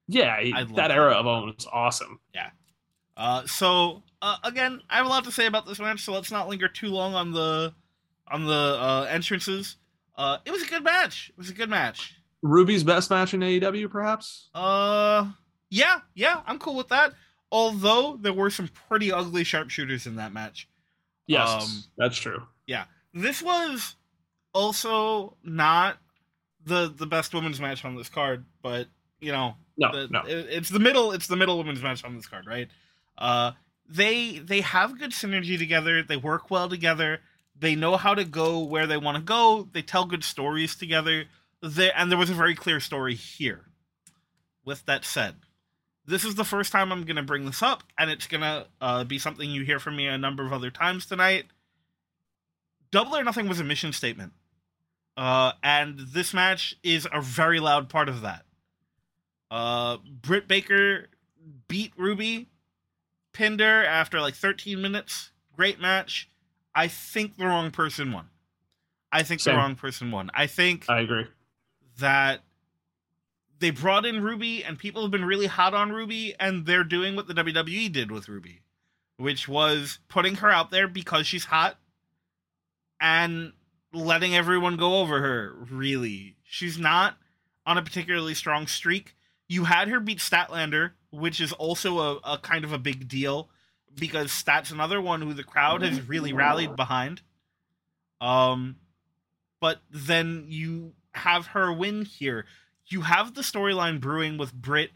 Yeah, 0.07 0.41
that 0.43 0.75
that. 0.75 0.91
era 0.91 1.13
of 1.13 1.27
Owen 1.27 1.53
was 1.55 1.67
awesome. 1.71 2.19
Yeah. 2.33 2.49
Uh 3.15 3.45
so 3.45 4.03
uh, 4.21 4.35
again, 4.43 4.81
I 4.89 4.97
have 4.97 5.05
a 5.05 5.09
lot 5.09 5.23
to 5.23 5.31
say 5.31 5.45
about 5.45 5.65
this 5.65 5.79
match, 5.79 6.01
so 6.03 6.11
let's 6.11 6.29
not 6.31 6.49
linger 6.49 6.67
too 6.67 6.87
long 6.87 7.13
on 7.13 7.31
the 7.31 7.73
on 8.27 8.45
the 8.45 8.53
uh 8.53 9.07
entrances. 9.09 9.77
Uh 10.17 10.37
it 10.45 10.51
was 10.51 10.61
a 10.63 10.67
good 10.67 10.83
match. 10.83 11.29
It 11.29 11.37
was 11.37 11.49
a 11.49 11.53
good 11.53 11.69
match. 11.69 12.15
Ruby's 12.41 12.83
best 12.83 13.09
match 13.09 13.33
in 13.33 13.41
AEW, 13.41 13.89
perhaps. 13.89 14.49
Uh 14.53 15.31
yeah, 15.69 15.99
yeah, 16.15 16.41
I'm 16.47 16.57
cool 16.59 16.75
with 16.75 16.87
that. 16.89 17.13
Although 17.51 18.17
there 18.21 18.33
were 18.33 18.49
some 18.49 18.67
pretty 18.89 19.11
ugly 19.11 19.43
sharpshooters 19.43 20.05
in 20.07 20.15
that 20.17 20.33
match. 20.33 20.67
Yes, 21.27 21.49
Um, 21.49 21.83
that's 21.97 22.17
true. 22.17 22.43
Yeah, 22.65 22.85
this 23.13 23.41
was 23.41 23.95
also 24.53 25.37
not 25.43 25.97
the 26.65 26.87
the 26.95 27.05
best 27.07 27.33
women's 27.33 27.59
match 27.59 27.85
on 27.85 27.95
this 27.95 28.09
card, 28.09 28.45
but 28.61 28.87
you 29.19 29.31
know, 29.31 29.55
No, 29.77 29.91
the- 29.91 30.07
no. 30.09 30.21
it- 30.21 30.47
it's 30.49 30.69
the 30.69 30.79
middle 30.79 31.11
it's 31.11 31.27
the 31.27 31.35
middle 31.35 31.57
women's 31.57 31.81
match 31.81 32.03
on 32.03 32.15
this 32.15 32.25
card 32.27 32.45
right 32.47 32.69
uh 33.17 33.51
they 33.87 34.39
they 34.39 34.61
have 34.61 34.97
good 34.97 35.11
synergy 35.11 35.57
together 35.57 36.01
they 36.03 36.15
work 36.17 36.49
well 36.49 36.69
together 36.69 37.19
they 37.57 37.75
know 37.75 37.97
how 37.97 38.13
to 38.15 38.23
go 38.23 38.59
where 38.59 38.87
they 38.87 38.95
want 38.97 39.17
to 39.17 39.21
go 39.23 39.67
they 39.73 39.81
tell 39.81 40.05
good 40.05 40.23
stories 40.23 40.75
together 40.75 41.25
they, 41.61 41.91
and 41.91 42.11
there 42.11 42.17
was 42.17 42.29
a 42.29 42.35
very 42.35 42.55
clear 42.55 42.79
story 42.79 43.15
here 43.15 43.65
with 44.65 44.85
that 44.85 45.05
said 45.05 45.35
this 46.05 46.23
is 46.23 46.35
the 46.35 46.43
first 46.43 46.71
time 46.71 46.91
i'm 46.91 47.03
going 47.03 47.15
to 47.15 47.23
bring 47.23 47.45
this 47.45 47.63
up 47.63 47.83
and 47.97 48.09
it's 48.09 48.27
going 48.27 48.41
to 48.41 48.65
uh, 48.81 49.03
be 49.03 49.19
something 49.19 49.49
you 49.49 49.63
hear 49.63 49.79
from 49.79 49.95
me 49.95 50.07
a 50.07 50.17
number 50.17 50.45
of 50.45 50.53
other 50.53 50.69
times 50.71 51.05
tonight 51.05 51.45
double 52.91 53.15
or 53.15 53.23
nothing 53.23 53.47
was 53.47 53.59
a 53.59 53.63
mission 53.63 53.93
statement 53.93 54.33
uh, 55.17 55.51
and 55.63 55.99
this 55.99 56.33
match 56.33 56.75
is 56.83 57.07
a 57.11 57.21
very 57.21 57.59
loud 57.59 57.89
part 57.89 58.07
of 58.07 58.21
that 58.21 58.45
uh, 59.51 59.97
Britt 60.21 60.47
Baker 60.47 61.09
beat 61.67 61.93
Ruby, 61.97 62.47
pinned 63.33 63.59
her 63.59 63.83
after 63.83 64.21
like 64.21 64.35
13 64.35 64.81
minutes. 64.81 65.31
Great 65.55 65.79
match. 65.79 66.29
I 66.75 66.87
think 66.87 67.37
the 67.37 67.45
wrong 67.45 67.71
person 67.71 68.11
won. 68.11 68.29
I 69.11 69.23
think 69.23 69.41
Same. 69.41 69.55
the 69.55 69.57
wrong 69.57 69.75
person 69.75 70.11
won. 70.11 70.29
I 70.33 70.47
think 70.47 70.85
I 70.87 71.01
agree. 71.01 71.25
That 71.99 72.41
they 73.59 73.71
brought 73.71 74.05
in 74.05 74.23
Ruby 74.23 74.63
and 74.63 74.77
people 74.77 75.01
have 75.01 75.11
been 75.11 75.25
really 75.25 75.47
hot 75.47 75.73
on 75.73 75.91
Ruby 75.91 76.35
and 76.39 76.65
they're 76.65 76.83
doing 76.83 77.15
what 77.15 77.27
the 77.27 77.33
WWE 77.33 77.91
did 77.91 78.11
with 78.11 78.29
Ruby, 78.29 78.61
which 79.17 79.47
was 79.47 79.99
putting 80.07 80.35
her 80.35 80.49
out 80.49 80.71
there 80.71 80.87
because 80.87 81.27
she's 81.27 81.45
hot 81.45 81.77
and 82.99 83.53
letting 83.93 84.35
everyone 84.35 84.77
go 84.77 84.99
over 84.99 85.21
her, 85.21 85.53
really. 85.69 86.35
She's 86.43 86.77
not 86.77 87.17
on 87.65 87.77
a 87.77 87.81
particularly 87.81 88.33
strong 88.33 88.67
streak. 88.67 89.15
You 89.47 89.65
had 89.65 89.87
her 89.89 89.99
beat 89.99 90.19
Statlander, 90.19 90.91
which 91.11 91.41
is 91.41 91.51
also 91.53 91.99
a, 91.99 92.15
a 92.23 92.37
kind 92.37 92.63
of 92.63 92.71
a 92.71 92.77
big 92.77 93.07
deal 93.07 93.49
because 93.95 94.31
Stat's 94.31 94.71
another 94.71 95.01
one 95.01 95.21
who 95.21 95.33
the 95.33 95.43
crowd 95.43 95.81
has 95.81 96.07
really 96.07 96.33
rallied 96.33 96.75
behind. 96.75 97.21
Um, 98.21 98.77
but 99.59 99.81
then 99.89 100.45
you 100.47 100.93
have 101.19 101.47
her 101.47 101.71
win 101.71 102.05
here. 102.05 102.45
You 102.87 103.01
have 103.01 103.35
the 103.35 103.41
storyline 103.41 103.99
brewing 103.99 104.37
with 104.37 104.53
Britt 104.53 104.91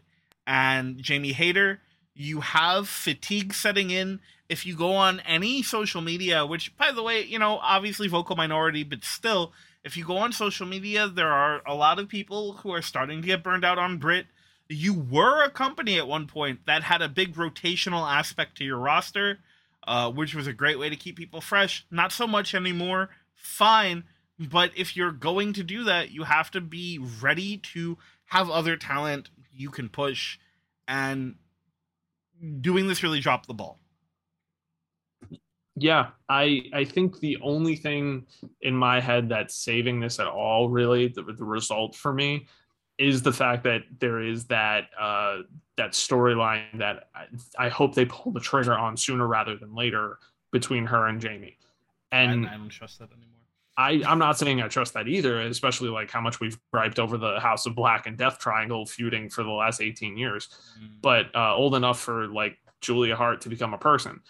and 0.46 0.98
Jamie 1.00 1.32
Hayter. 1.32 1.80
You 2.14 2.40
have 2.40 2.88
fatigue 2.88 3.54
setting 3.54 3.90
in. 3.90 4.20
If 4.48 4.66
you 4.66 4.76
go 4.76 4.92
on 4.92 5.20
any 5.20 5.62
social 5.62 6.00
media, 6.00 6.44
which, 6.44 6.76
by 6.76 6.92
the 6.92 7.02
way, 7.02 7.22
you 7.22 7.38
know, 7.38 7.58
obviously 7.62 8.08
vocal 8.08 8.36
minority, 8.36 8.84
but 8.84 9.04
still, 9.04 9.52
if 9.84 9.96
you 9.96 10.04
go 10.04 10.16
on 10.18 10.32
social 10.32 10.66
media, 10.66 11.08
there 11.08 11.32
are 11.32 11.62
a 11.66 11.74
lot 11.74 11.98
of 11.98 12.08
people 12.08 12.54
who 12.54 12.72
are 12.72 12.82
starting 12.82 13.20
to 13.20 13.26
get 13.26 13.42
burned 13.42 13.64
out 13.64 13.78
on 13.78 13.98
Brit. 13.98 14.26
You 14.68 14.94
were 14.94 15.42
a 15.42 15.50
company 15.50 15.98
at 15.98 16.08
one 16.08 16.26
point 16.26 16.66
that 16.66 16.82
had 16.84 17.02
a 17.02 17.08
big 17.08 17.34
rotational 17.34 18.10
aspect 18.10 18.56
to 18.58 18.64
your 18.64 18.78
roster, 18.78 19.38
uh, 19.86 20.10
which 20.10 20.34
was 20.34 20.46
a 20.46 20.52
great 20.52 20.78
way 20.78 20.88
to 20.88 20.96
keep 20.96 21.16
people 21.16 21.40
fresh. 21.40 21.86
Not 21.90 22.12
so 22.12 22.26
much 22.26 22.54
anymore. 22.54 23.10
Fine. 23.34 24.04
But 24.38 24.72
if 24.76 24.96
you're 24.96 25.12
going 25.12 25.52
to 25.54 25.62
do 25.62 25.84
that, 25.84 26.10
you 26.10 26.24
have 26.24 26.50
to 26.52 26.60
be 26.60 26.98
ready 26.98 27.58
to 27.58 27.98
have 28.26 28.50
other 28.50 28.76
talent 28.76 29.30
you 29.52 29.70
can 29.70 29.88
push. 29.88 30.38
And 30.88 31.36
doing 32.60 32.88
this 32.88 33.02
really 33.02 33.20
dropped 33.20 33.46
the 33.46 33.54
ball. 33.54 33.78
Yeah, 35.76 36.10
I 36.28 36.62
I 36.72 36.84
think 36.84 37.18
the 37.18 37.36
only 37.42 37.74
thing 37.74 38.26
in 38.60 38.76
my 38.76 39.00
head 39.00 39.28
that's 39.28 39.56
saving 39.56 39.98
this 40.00 40.20
at 40.20 40.26
all, 40.26 40.68
really, 40.68 41.08
the, 41.08 41.22
the 41.22 41.44
result 41.44 41.96
for 41.96 42.12
me, 42.12 42.46
is 42.98 43.22
the 43.22 43.32
fact 43.32 43.64
that 43.64 43.82
there 43.98 44.20
is 44.20 44.44
that 44.46 44.90
uh, 44.98 45.38
that 45.76 45.92
storyline 45.92 46.78
that 46.78 47.08
I, 47.14 47.26
I 47.66 47.68
hope 47.68 47.94
they 47.94 48.04
pull 48.04 48.30
the 48.30 48.40
trigger 48.40 48.74
on 48.74 48.96
sooner 48.96 49.26
rather 49.26 49.56
than 49.56 49.74
later 49.74 50.18
between 50.52 50.86
her 50.86 51.08
and 51.08 51.20
Jamie. 51.20 51.58
And 52.12 52.46
I, 52.46 52.54
I 52.54 52.56
don't 52.56 52.68
trust 52.68 53.00
that 53.00 53.10
anymore. 53.10 53.30
I, 53.76 54.02
I'm 54.06 54.18
not 54.18 54.38
saying 54.38 54.62
I 54.62 54.68
trust 54.68 54.94
that 54.94 55.08
either, 55.08 55.40
especially 55.40 55.88
like 55.88 56.10
how 56.10 56.20
much 56.20 56.38
we've 56.38 56.58
griped 56.72 56.98
over 56.98 57.18
the 57.18 57.40
House 57.40 57.66
of 57.66 57.74
Black 57.74 58.06
and 58.06 58.16
Death 58.16 58.38
Triangle 58.38 58.86
feuding 58.86 59.28
for 59.28 59.42
the 59.42 59.50
last 59.50 59.80
18 59.80 60.16
years. 60.16 60.48
Mm. 60.80 60.88
But 61.02 61.34
uh, 61.34 61.54
old 61.56 61.74
enough 61.74 61.98
for 61.98 62.28
like 62.28 62.56
Julia 62.80 63.16
Hart 63.16 63.40
to 63.42 63.48
become 63.48 63.74
a 63.74 63.78
person. 63.78 64.20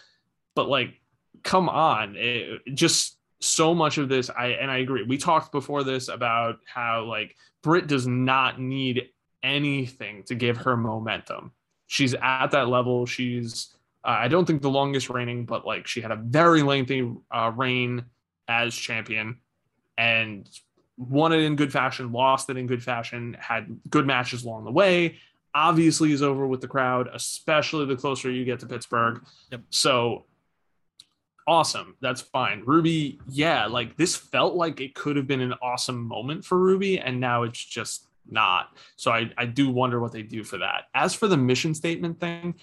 But 0.54 0.68
like, 0.68 0.94
come 1.42 1.68
on, 1.68 2.14
it, 2.16 2.62
just 2.72 3.18
so 3.40 3.74
much 3.74 3.98
of 3.98 4.08
this. 4.08 4.30
I 4.30 4.48
and 4.48 4.70
I 4.70 4.78
agree. 4.78 5.02
We 5.02 5.18
talked 5.18 5.52
before 5.52 5.84
this 5.84 6.08
about 6.08 6.58
how 6.64 7.04
like 7.04 7.36
Britt 7.62 7.86
does 7.86 8.06
not 8.06 8.60
need 8.60 9.08
anything 9.42 10.22
to 10.24 10.34
give 10.34 10.56
her 10.58 10.76
momentum. 10.76 11.52
She's 11.86 12.14
at 12.14 12.48
that 12.52 12.68
level. 12.68 13.04
She's 13.04 13.74
uh, 14.04 14.16
I 14.20 14.28
don't 14.28 14.46
think 14.46 14.62
the 14.62 14.70
longest 14.70 15.10
reigning, 15.10 15.44
but 15.44 15.66
like 15.66 15.86
she 15.86 16.00
had 16.00 16.10
a 16.10 16.16
very 16.16 16.62
lengthy 16.62 17.12
uh, 17.30 17.52
reign 17.54 18.04
as 18.48 18.74
champion 18.74 19.38
and 19.96 20.48
won 20.96 21.32
it 21.32 21.40
in 21.40 21.56
good 21.56 21.72
fashion, 21.72 22.12
lost 22.12 22.50
it 22.50 22.56
in 22.56 22.66
good 22.66 22.82
fashion, 22.82 23.36
had 23.38 23.80
good 23.90 24.06
matches 24.06 24.44
along 24.44 24.64
the 24.64 24.70
way. 24.70 25.18
Obviously, 25.54 26.12
is 26.12 26.22
over 26.22 26.46
with 26.46 26.60
the 26.60 26.68
crowd, 26.68 27.08
especially 27.12 27.86
the 27.86 27.96
closer 27.96 28.30
you 28.30 28.44
get 28.44 28.58
to 28.60 28.66
Pittsburgh. 28.66 29.22
Yep. 29.52 29.62
So 29.70 30.24
awesome. 31.46 31.96
That's 32.00 32.20
fine. 32.20 32.62
Ruby, 32.64 33.20
yeah, 33.28 33.66
like 33.66 33.96
this 33.96 34.16
felt 34.16 34.54
like 34.54 34.80
it 34.80 34.94
could 34.94 35.16
have 35.16 35.26
been 35.26 35.40
an 35.40 35.54
awesome 35.62 36.02
moment 36.02 36.44
for 36.44 36.58
Ruby, 36.58 36.98
and 36.98 37.20
now 37.20 37.44
it's 37.44 37.64
just 37.64 38.08
not. 38.28 38.76
So 38.96 39.10
I, 39.12 39.30
I 39.36 39.46
do 39.46 39.70
wonder 39.70 40.00
what 40.00 40.12
they 40.12 40.22
do 40.22 40.42
for 40.44 40.58
that. 40.58 40.84
As 40.94 41.14
for 41.14 41.28
the 41.28 41.36
mission 41.36 41.74
statement 41.74 42.18
thing, 42.18 42.54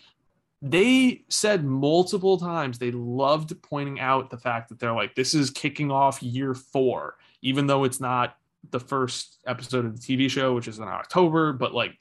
they 0.61 1.23
said 1.27 1.65
multiple 1.65 2.37
times 2.37 2.77
they 2.77 2.91
loved 2.91 3.59
pointing 3.63 3.99
out 3.99 4.29
the 4.29 4.37
fact 4.37 4.69
that 4.69 4.79
they're 4.79 4.93
like, 4.93 5.15
this 5.15 5.33
is 5.33 5.49
kicking 5.49 5.89
off 5.91 6.21
year 6.21 6.53
four, 6.53 7.15
even 7.41 7.65
though 7.67 7.83
it's 7.83 7.99
not 7.99 8.37
the 8.69 8.79
first 8.79 9.39
episode 9.47 9.85
of 9.85 9.99
the 9.99 10.01
TV 10.17 10.29
show, 10.29 10.53
which 10.53 10.67
is 10.67 10.77
in 10.77 10.87
October, 10.87 11.51
but 11.51 11.73
like, 11.73 11.97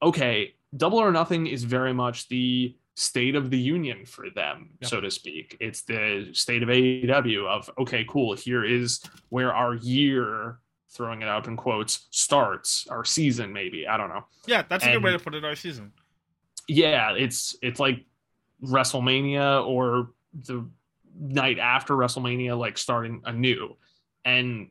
okay, 0.00 0.54
Double 0.76 0.98
or 0.98 1.10
Nothing 1.10 1.46
is 1.48 1.64
very 1.64 1.92
much 1.92 2.28
the 2.28 2.76
state 2.94 3.34
of 3.34 3.50
the 3.50 3.58
union 3.58 4.06
for 4.06 4.30
them, 4.30 4.70
Yep. 4.82 4.90
so 4.90 5.00
to 5.00 5.10
speak. 5.10 5.56
It's 5.60 5.82
the 5.82 6.28
state 6.34 6.62
of 6.62 6.68
AEW 6.68 7.46
of, 7.48 7.68
okay, 7.78 8.04
cool, 8.08 8.36
here 8.36 8.64
is 8.64 9.00
where 9.30 9.52
our 9.52 9.74
year, 9.74 10.58
throwing 10.90 11.22
it 11.22 11.28
out 11.28 11.48
in 11.48 11.56
quotes, 11.56 12.06
starts, 12.10 12.86
our 12.88 13.04
season, 13.04 13.52
maybe. 13.52 13.88
I 13.88 13.96
don't 13.96 14.08
know 14.10 14.24
Yeah, 14.46 14.62
that's 14.68 14.84
a 14.84 14.92
good 14.92 15.02
way 15.02 15.12
to 15.12 15.18
put 15.18 15.34
it. 15.34 15.44
Our 15.44 15.56
season. 15.56 15.92
Yeah, 16.68 17.12
it's 17.14 17.56
it's 17.62 17.80
like 17.80 18.04
WrestleMania 18.64 19.66
or 19.66 20.10
the 20.46 20.66
night 21.18 21.58
after 21.58 21.94
WrestleMania, 21.94 22.58
like 22.58 22.78
starting 22.78 23.22
anew. 23.24 23.76
And 24.24 24.70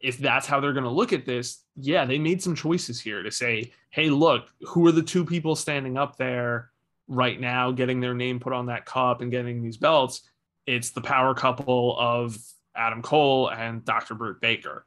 if 0.00 0.18
that's 0.18 0.46
how 0.46 0.60
they're 0.60 0.72
going 0.72 0.84
to 0.84 0.90
look 0.90 1.12
at 1.12 1.24
this, 1.26 1.62
yeah, 1.76 2.04
they 2.04 2.18
made 2.18 2.42
some 2.42 2.54
choices 2.54 3.00
here 3.00 3.22
to 3.22 3.30
say, 3.30 3.72
hey, 3.90 4.10
look, 4.10 4.48
who 4.66 4.86
are 4.86 4.92
the 4.92 5.02
two 5.02 5.24
people 5.24 5.56
standing 5.56 5.96
up 5.96 6.16
there 6.16 6.70
right 7.08 7.40
now, 7.40 7.70
getting 7.70 8.00
their 8.00 8.14
name 8.14 8.40
put 8.40 8.52
on 8.52 8.66
that 8.66 8.84
cup 8.84 9.20
and 9.20 9.30
getting 9.30 9.62
these 9.62 9.76
belts? 9.76 10.22
It's 10.66 10.90
the 10.90 11.00
power 11.00 11.34
couple 11.34 11.96
of 11.98 12.36
Adam 12.74 13.02
Cole 13.02 13.48
and 13.50 13.84
Dr. 13.84 14.14
Britt 14.14 14.40
Baker. 14.40 14.86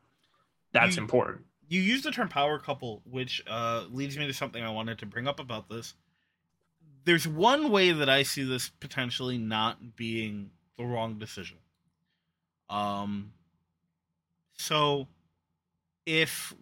That's 0.73 0.95
You- 0.95 1.01
important. 1.03 1.45
You 1.67 1.81
used 1.81 2.03
the 2.03 2.11
term 2.11 2.29
power 2.29 2.57
couple, 2.57 3.03
which 3.05 3.43
uh, 3.47 3.85
leads 3.91 4.17
me 4.17 4.25
to 4.25 4.33
something 4.33 4.63
I 4.63 4.71
wanted 4.71 4.97
to 4.99 5.05
bring 5.05 5.27
up 5.27 5.39
about 5.39 5.69
this. 5.69 5.93
There's 7.05 7.27
one 7.27 7.71
way 7.71 7.91
that 7.91 8.09
I 8.09 8.23
see 8.23 8.43
this 8.43 8.69
potentially 8.69 9.37
not 9.37 9.95
being 9.95 10.51
the 10.77 10.85
wrong 10.85 11.17
decision. 11.17 11.57
Um, 12.69 13.33
so 14.57 15.07
if 16.05 16.53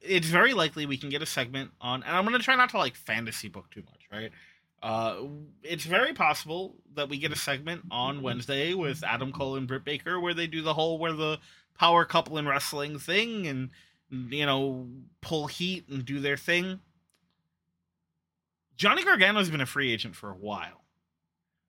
it's 0.00 0.26
very 0.26 0.54
likely 0.54 0.86
we 0.86 0.96
can 0.96 1.10
get 1.10 1.22
a 1.22 1.26
segment 1.26 1.70
on, 1.80 2.02
and 2.02 2.16
I'm 2.16 2.24
going 2.24 2.38
to 2.38 2.44
try 2.44 2.56
not 2.56 2.70
to 2.70 2.78
like 2.78 2.96
fantasy 2.96 3.48
book 3.48 3.70
too 3.70 3.82
much, 3.82 4.08
right? 4.12 4.32
Uh, 4.82 5.22
it's 5.62 5.84
very 5.84 6.12
possible 6.12 6.76
that 6.94 7.08
we 7.08 7.18
get 7.18 7.32
a 7.32 7.36
segment 7.36 7.82
on 7.90 8.22
Wednesday 8.22 8.74
with 8.74 9.02
Adam 9.02 9.32
Cole 9.32 9.56
and 9.56 9.66
Britt 9.66 9.84
Baker 9.84 10.20
where 10.20 10.34
they 10.34 10.46
do 10.46 10.62
the 10.62 10.74
whole 10.74 10.98
where 10.98 11.12
the 11.12 11.38
power 11.78 12.04
couple 12.04 12.38
in 12.38 12.46
wrestling 12.46 12.98
thing 12.98 13.46
and 13.46 13.70
you 14.32 14.46
know 14.46 14.86
pull 15.20 15.46
heat 15.46 15.88
and 15.88 16.04
do 16.04 16.20
their 16.20 16.36
thing. 16.36 16.80
Johnny 18.76 19.04
Gargano's 19.04 19.50
been 19.50 19.60
a 19.60 19.66
free 19.66 19.92
agent 19.92 20.14
for 20.14 20.30
a 20.30 20.34
while. 20.34 20.84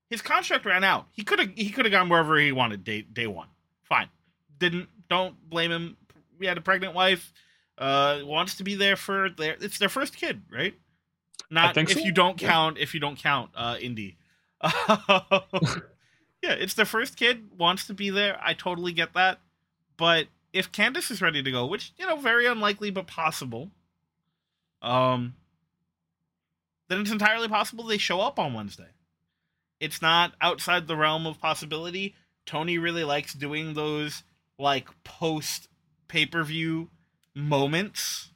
His 0.10 0.22
contract 0.22 0.66
ran 0.66 0.84
out. 0.84 1.08
He 1.12 1.24
could 1.24 1.40
have 1.40 1.50
he 1.56 1.70
could 1.70 1.86
have 1.86 1.92
gone 1.92 2.10
wherever 2.10 2.38
he 2.38 2.52
wanted 2.52 2.84
day 2.84 3.02
day 3.02 3.28
one. 3.28 3.48
Fine. 3.84 4.10
Didn't 4.58 4.90
don't 5.10 5.36
blame 5.50 5.72
him. 5.72 5.98
He 6.40 6.46
had 6.46 6.58
a 6.58 6.62
pregnant 6.62 6.94
wife. 6.94 7.34
Uh 7.78 8.20
wants 8.24 8.56
to 8.56 8.64
be 8.64 8.76
there 8.76 8.96
for 8.96 9.30
their 9.30 9.58
it's 9.60 9.80
their 9.80 9.90
first 9.90 10.16
kid, 10.16 10.44
right? 10.52 10.76
Not 11.50 11.78
if 11.78 11.92
so. 11.92 12.00
you 12.00 12.12
don't 12.12 12.38
count 12.38 12.78
if 12.78 12.94
you 12.94 13.00
don't 13.00 13.18
count 13.18 13.52
uh 13.56 13.78
Indi. 13.82 14.18
yeah, 14.64 15.42
it's 16.42 16.74
their 16.74 16.86
first 16.86 17.18
kid, 17.18 17.50
wants 17.58 17.88
to 17.88 17.94
be 17.94 18.10
there. 18.10 18.40
I 18.42 18.54
totally 18.54 18.92
get 18.94 19.14
that. 19.14 19.40
But 19.98 20.28
if 20.54 20.72
Candice 20.72 21.12
is 21.12 21.22
ready 21.22 21.44
to 21.44 21.52
go, 21.52 21.66
which, 21.66 21.94
you 21.98 22.06
know, 22.06 22.16
very 22.16 22.46
unlikely 22.46 22.92
but 22.92 23.08
possible, 23.08 23.72
um 24.82 25.36
then 26.90 27.02
it's 27.02 27.12
entirely 27.12 27.48
possible 27.48 27.86
they 27.86 27.98
show 27.98 28.22
up 28.22 28.40
on 28.40 28.54
Wednesday. 28.54 28.90
It's 29.80 30.02
not 30.02 30.34
outside 30.42 30.88
the 30.88 30.96
realm 30.96 31.28
of 31.28 31.40
possibility. 31.40 32.16
Tony 32.46 32.78
really 32.78 33.04
likes 33.04 33.34
doing 33.34 33.74
those 33.74 34.24
like 34.58 34.88
post 35.04 35.68
pay-per-view 36.08 36.90
moments. 37.36 38.32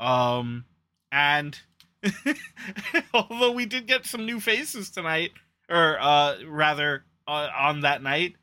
Um 0.00 0.64
and 1.10 1.58
although 3.14 3.52
we 3.52 3.66
did 3.66 3.86
get 3.86 4.06
some 4.06 4.24
new 4.24 4.40
faces 4.40 4.90
tonight 4.90 5.32
or 5.68 5.98
uh 6.00 6.36
rather 6.46 7.04
uh, 7.26 7.48
on 7.58 7.80
that 7.80 8.02
night, 8.02 8.36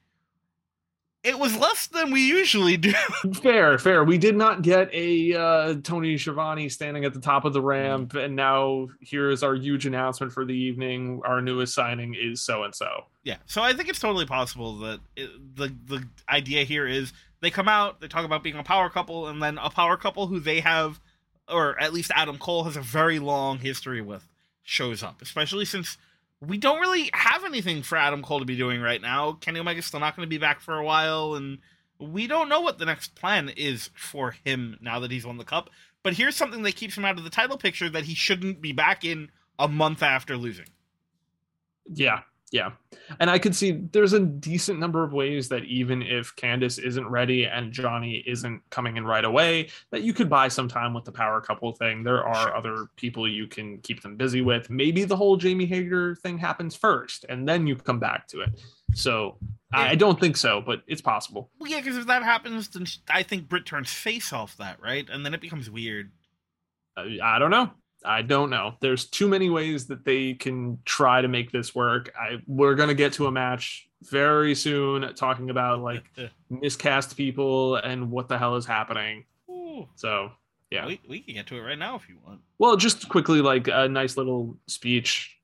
it 1.26 1.40
was 1.40 1.58
less 1.58 1.88
than 1.88 2.12
we 2.12 2.22
usually 2.22 2.78
do. 2.78 2.94
Fair, 3.42 3.80
fair. 3.80 4.04
We 4.04 4.20
did 4.20 4.36
not 4.36 4.62
get 4.62 4.94
a 4.94 5.34
uh, 5.34 5.76
Tony 5.82 6.18
Schiavone 6.18 6.70
standing 6.70 7.04
at 7.04 7.14
the 7.16 7.20
top 7.20 7.46
of 7.46 7.54
the 7.54 7.62
ramp, 7.62 8.14
and 8.14 8.36
now 8.36 8.88
here's 9.02 9.42
our 9.42 9.56
huge 9.56 9.88
announcement 9.88 10.32
for 10.32 10.46
the 10.46 10.54
evening. 10.54 11.22
Our 11.26 11.42
newest 11.42 11.74
signing 11.74 12.16
is 12.16 12.42
so 12.42 12.64
and 12.64 12.76
so. 12.76 13.06
Yeah, 13.24 13.38
so 13.48 13.64
I 13.64 13.74
think 13.74 13.90
it's 13.90 14.00
totally 14.00 14.28
possible 14.28 14.78
that 14.80 15.00
it, 15.16 15.30
the 15.56 15.74
the 15.86 16.04
idea 16.30 16.64
here 16.64 16.86
is 16.88 17.12
they 17.42 17.50
come 17.50 17.68
out, 17.68 18.02
they 18.02 18.08
talk 18.08 18.26
about 18.26 18.44
being 18.44 18.58
a 18.58 18.64
power 18.64 18.90
couple, 18.90 19.28
and 19.28 19.42
then 19.42 19.58
a 19.58 19.72
power 19.72 19.98
couple 19.98 20.28
who 20.28 20.40
they 20.40 20.60
have, 20.60 21.00
or 21.50 21.82
at 21.82 21.92
least 21.92 22.12
Adam 22.16 22.38
Cole 22.38 22.66
has 22.66 22.78
a 22.78 22.82
very 22.82 23.18
long 23.18 23.58
history 23.58 24.02
with, 24.02 24.28
shows 24.62 25.02
up. 25.02 25.24
Especially 25.24 25.66
since 25.66 25.98
we 26.48 26.58
don't 26.58 26.80
really 26.80 27.10
have 27.14 27.44
anything 27.46 27.84
for 27.84 27.98
Adam 27.98 28.22
Cole 28.22 28.40
to 28.40 28.46
be 28.46 28.58
doing 28.58 28.82
right 28.82 29.02
now. 29.02 29.34
Kenny 29.34 29.60
Omega's 29.60 29.86
still 29.86 30.00
not 30.00 30.16
going 30.16 30.26
to 30.26 30.30
be 30.30 30.38
back 30.38 30.60
for 30.62 30.78
a 30.78 30.84
while, 30.84 31.36
and 31.36 31.60
we 32.00 32.28
don't 32.28 32.50
know 32.50 32.62
what 32.62 32.78
the 32.78 32.86
next 32.86 33.16
plan 33.16 33.50
is 33.50 33.90
for 33.96 34.32
him 34.32 34.78
now 34.82 35.00
that 35.00 35.12
he's 35.12 35.26
won 35.26 35.38
the 35.38 35.44
cup. 35.44 35.70
But 36.04 36.14
here's 36.14 36.36
something 36.36 36.64
that 36.64 36.76
keeps 36.76 36.98
him 36.98 37.06
out 37.06 37.18
of 37.18 37.24
the 37.24 37.30
title 37.30 37.58
picture 37.58 37.90
that 37.90 38.06
he 38.06 38.16
shouldn't 38.16 38.62
be 38.62 38.72
back 38.72 39.04
in 39.04 39.30
a 39.58 39.68
month 39.68 40.04
after 40.04 40.38
losing. 40.38 40.68
Yeah, 41.88 42.22
yeah. 42.56 42.72
And 43.20 43.30
I 43.30 43.38
could 43.38 43.54
see 43.54 43.72
there's 43.92 44.14
a 44.14 44.20
decent 44.22 44.80
number 44.80 45.04
of 45.04 45.12
ways 45.12 45.50
that 45.50 45.66
even 45.66 46.02
if 46.02 46.34
Candice 46.38 46.82
isn't 46.82 47.06
ready 47.06 47.44
and 47.44 47.74
Johnny 47.74 48.24
isn't 48.26 48.62
coming 48.70 48.96
in 48.96 49.06
right 49.06 49.26
away, 49.26 49.68
that 49.92 50.04
you 50.04 50.14
could 50.14 50.30
buy 50.30 50.48
some 50.48 50.70
time 50.70 50.94
with 50.94 51.04
the 51.04 51.12
power 51.12 51.42
couple 51.42 51.74
thing. 51.74 52.02
There 52.02 52.24
are 52.24 52.44
Sure. 52.48 52.56
other 52.56 52.88
people 52.96 53.28
you 53.28 53.46
can 53.46 53.80
keep 53.80 54.02
them 54.02 54.16
busy 54.16 54.42
with. 54.42 54.70
Maybe 54.70 55.04
the 55.04 55.18
whole 55.18 55.36
Jamie 55.36 55.66
Hayter 55.66 56.16
thing 56.16 56.38
happens 56.38 56.78
first 56.78 57.26
and 57.28 57.46
then 57.46 57.68
you 57.68 57.76
come 57.76 58.00
back 58.00 58.26
to 58.30 58.40
it. 58.40 58.50
So 58.94 59.38
I 59.74 59.90
I 59.90 59.96
don't 59.96 60.18
think 60.18 60.38
so, 60.38 60.62
but 60.62 60.82
it's 60.88 61.02
possible. 61.02 61.52
Well, 61.60 61.70
yeah, 61.70 61.82
because 61.82 61.98
if 61.98 62.08
that 62.08 62.24
happens, 62.24 62.70
then 62.70 62.86
I 63.10 63.24
think 63.24 63.50
Britt 63.50 63.66
turns 63.66 63.92
face 63.92 64.32
off 64.32 64.56
that, 64.58 64.82
right? 64.82 65.06
And 65.10 65.26
then 65.26 65.34
it 65.34 65.42
becomes 65.42 65.70
weird. 65.70 66.14
I, 66.96 67.20
I 67.22 67.38
don't 67.38 67.52
know. 67.52 67.70
I 68.06 68.22
don't 68.22 68.50
know. 68.50 68.76
There's 68.80 69.06
too 69.06 69.28
many 69.28 69.50
ways 69.50 69.88
that 69.88 70.06
they 70.06 70.34
can 70.34 70.80
try 70.86 71.22
to 71.22 71.28
make 71.28 71.52
this 71.52 71.74
work. 71.76 72.14
I 72.20 72.38
we're 72.48 72.76
gonna 72.76 72.94
get 72.94 73.14
to 73.14 73.28
a 73.28 73.32
match 73.32 73.90
very 74.04 74.54
soon 74.56 75.14
talking 75.16 75.50
about 75.50 75.82
like 75.82 76.04
miscast 76.50 77.18
people 77.18 77.76
and 77.78 78.12
what 78.12 78.30
the 78.30 78.38
hell 78.38 78.56
is 78.56 78.66
happening. 78.66 79.26
Ooh. 79.50 79.88
So 79.96 80.32
yeah. 80.72 80.86
We, 80.88 81.00
we 81.08 81.20
can 81.22 81.36
get 81.36 81.48
to 81.48 81.58
it 81.58 81.62
right 81.62 81.78
now 81.78 81.96
if 81.96 82.10
you 82.10 82.18
want. 82.26 82.42
Well, 82.58 82.76
just 82.76 83.08
quickly, 83.08 83.42
like 83.42 83.68
a 83.68 83.88
nice 83.88 84.18
little 84.18 84.58
speech, 84.68 85.38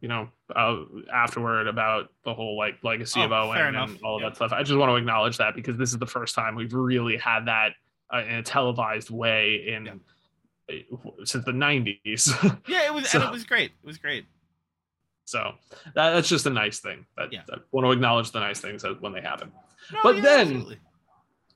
you 0.00 0.08
know, 0.08 0.28
uh, 0.54 0.76
afterward 1.12 1.66
about 1.66 2.10
the 2.24 2.34
whole 2.34 2.56
like 2.56 2.76
legacy 2.82 3.22
of 3.22 3.32
Oh, 3.32 3.48
Owen 3.50 3.74
and 3.74 3.98
all 4.04 4.16
of 4.16 4.22
Yeah. 4.22 4.28
that 4.28 4.36
stuff. 4.36 4.52
I 4.52 4.62
just 4.62 4.78
want 4.78 4.90
to 4.90 4.96
acknowledge 4.96 5.38
that 5.38 5.54
because 5.54 5.76
this 5.76 5.92
is 5.92 5.98
the 5.98 6.06
first 6.06 6.34
time 6.34 6.54
we've 6.54 6.74
really 6.74 7.16
had 7.16 7.46
that 7.46 7.70
uh, 8.12 8.18
in 8.18 8.34
a 8.36 8.42
televised 8.42 9.10
way 9.10 9.64
in 9.68 9.88
uh, 9.88 9.94
since 11.24 11.44
the 11.44 11.52
90s. 11.52 12.58
Yeah, 12.68 12.86
it 12.86 12.94
was 12.94 13.08
So- 13.10 13.18
and 13.20 13.28
it 13.28 13.32
was 13.32 13.44
great. 13.44 13.72
It 13.82 13.86
was 13.86 13.98
great. 13.98 14.26
so 15.24 15.54
that, 15.94 16.12
that's 16.14 16.28
just 16.28 16.46
a 16.46 16.50
nice 16.50 16.80
thing. 16.80 17.06
That, 17.16 17.32
Yeah. 17.32 17.42
I 17.52 17.56
want 17.72 17.84
to 17.86 17.92
acknowledge 17.92 18.30
the 18.32 18.40
nice 18.40 18.60
things 18.60 18.82
that 18.82 19.00
when 19.00 19.12
they 19.12 19.20
happen. 19.20 19.52
No, 19.92 20.00
But 20.02 20.16
yeah, 20.16 20.22
then- 20.22 20.40
absolutely. 20.40 20.78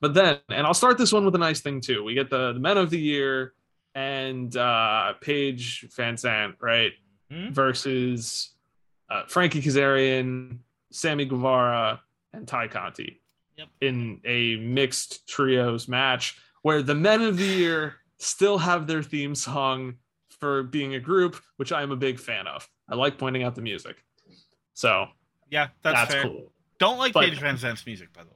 But 0.00 0.14
then, 0.14 0.38
and 0.48 0.66
I'll 0.66 0.72
start 0.74 0.96
this 0.96 1.12
one 1.12 1.26
with 1.26 1.34
a 1.34 1.38
nice 1.38 1.60
thing 1.60 1.80
too. 1.82 2.02
We 2.02 2.14
get 2.14 2.30
the, 2.30 2.54
the 2.54 2.58
men 2.60 2.78
of 2.78 2.88
the 2.88 2.98
year 2.98 3.52
and 3.94 4.56
uh 4.56 5.12
Paige 5.20 5.86
VanZant, 5.90 6.54
right? 6.60 6.92
Mhm. 7.30 7.52
Versus 7.52 8.50
uh, 9.10 9.24
Frankie 9.26 9.60
Kazarian, 9.60 10.58
Sammy 10.90 11.24
Guevara, 11.26 12.00
and 12.32 12.46
Tay 12.48 12.68
Conti 12.68 13.20
Yep. 13.58 13.68
in 13.82 14.20
a 14.24 14.56
mixed 14.56 15.28
trios 15.28 15.86
match 15.88 16.38
where 16.62 16.82
the 16.82 16.94
men 16.94 17.20
of 17.22 17.36
the 17.36 17.44
year 17.44 17.96
still 18.20 18.58
have 18.58 18.86
their 18.86 19.02
theme 19.02 19.34
song 19.34 19.94
for 20.38 20.62
being 20.62 20.94
a 20.94 21.00
group, 21.00 21.36
which 21.56 21.72
I 21.72 21.82
am 21.82 21.90
a 21.90 21.96
big 21.96 22.18
fan 22.20 22.46
of. 22.46 22.68
I 22.88 22.94
like 22.94 23.18
pointing 23.18 23.42
out 23.42 23.54
the 23.54 23.62
music. 23.62 24.04
So 24.74 25.06
Yeah, 25.50 25.68
that's, 25.82 26.00
that's, 26.00 26.14
fair. 26.14 26.22
cool. 26.24 26.52
Don't 26.78 26.98
like 26.98 27.12
But- 27.12 27.24
Paige 27.24 27.40
Van 27.40 27.56
Zant's 27.56 27.84
music, 27.84 28.12
by 28.12 28.22
the 28.22 28.28
way. 28.30 28.34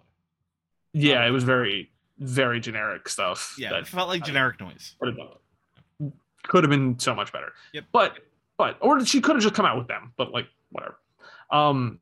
Yeah, 0.92 1.26
it 1.26 1.30
was 1.30 1.44
very, 1.44 1.92
very 2.18 2.60
generic 2.60 3.08
stuff. 3.08 3.54
Yeah, 3.58 3.76
it 3.78 3.86
felt 3.86 4.08
like 4.08 4.24
generic 4.24 4.60
noise. 4.60 4.94
would 5.00 5.08
have 5.08 5.16
done. 5.16 6.12
Could 6.44 6.62
have 6.64 6.70
been 6.70 6.98
so 6.98 7.14
much 7.14 7.32
better. 7.32 7.52
Yep. 7.72 7.84
But 7.92 8.18
but 8.56 8.76
or 8.80 9.04
she 9.04 9.20
could 9.20 9.34
have 9.34 9.42
just 9.42 9.54
come 9.54 9.64
out 9.66 9.76
with 9.78 9.88
them, 9.88 10.12
but 10.16 10.30
like 10.30 10.46
whatever. 10.70 11.00
Um 11.50 12.00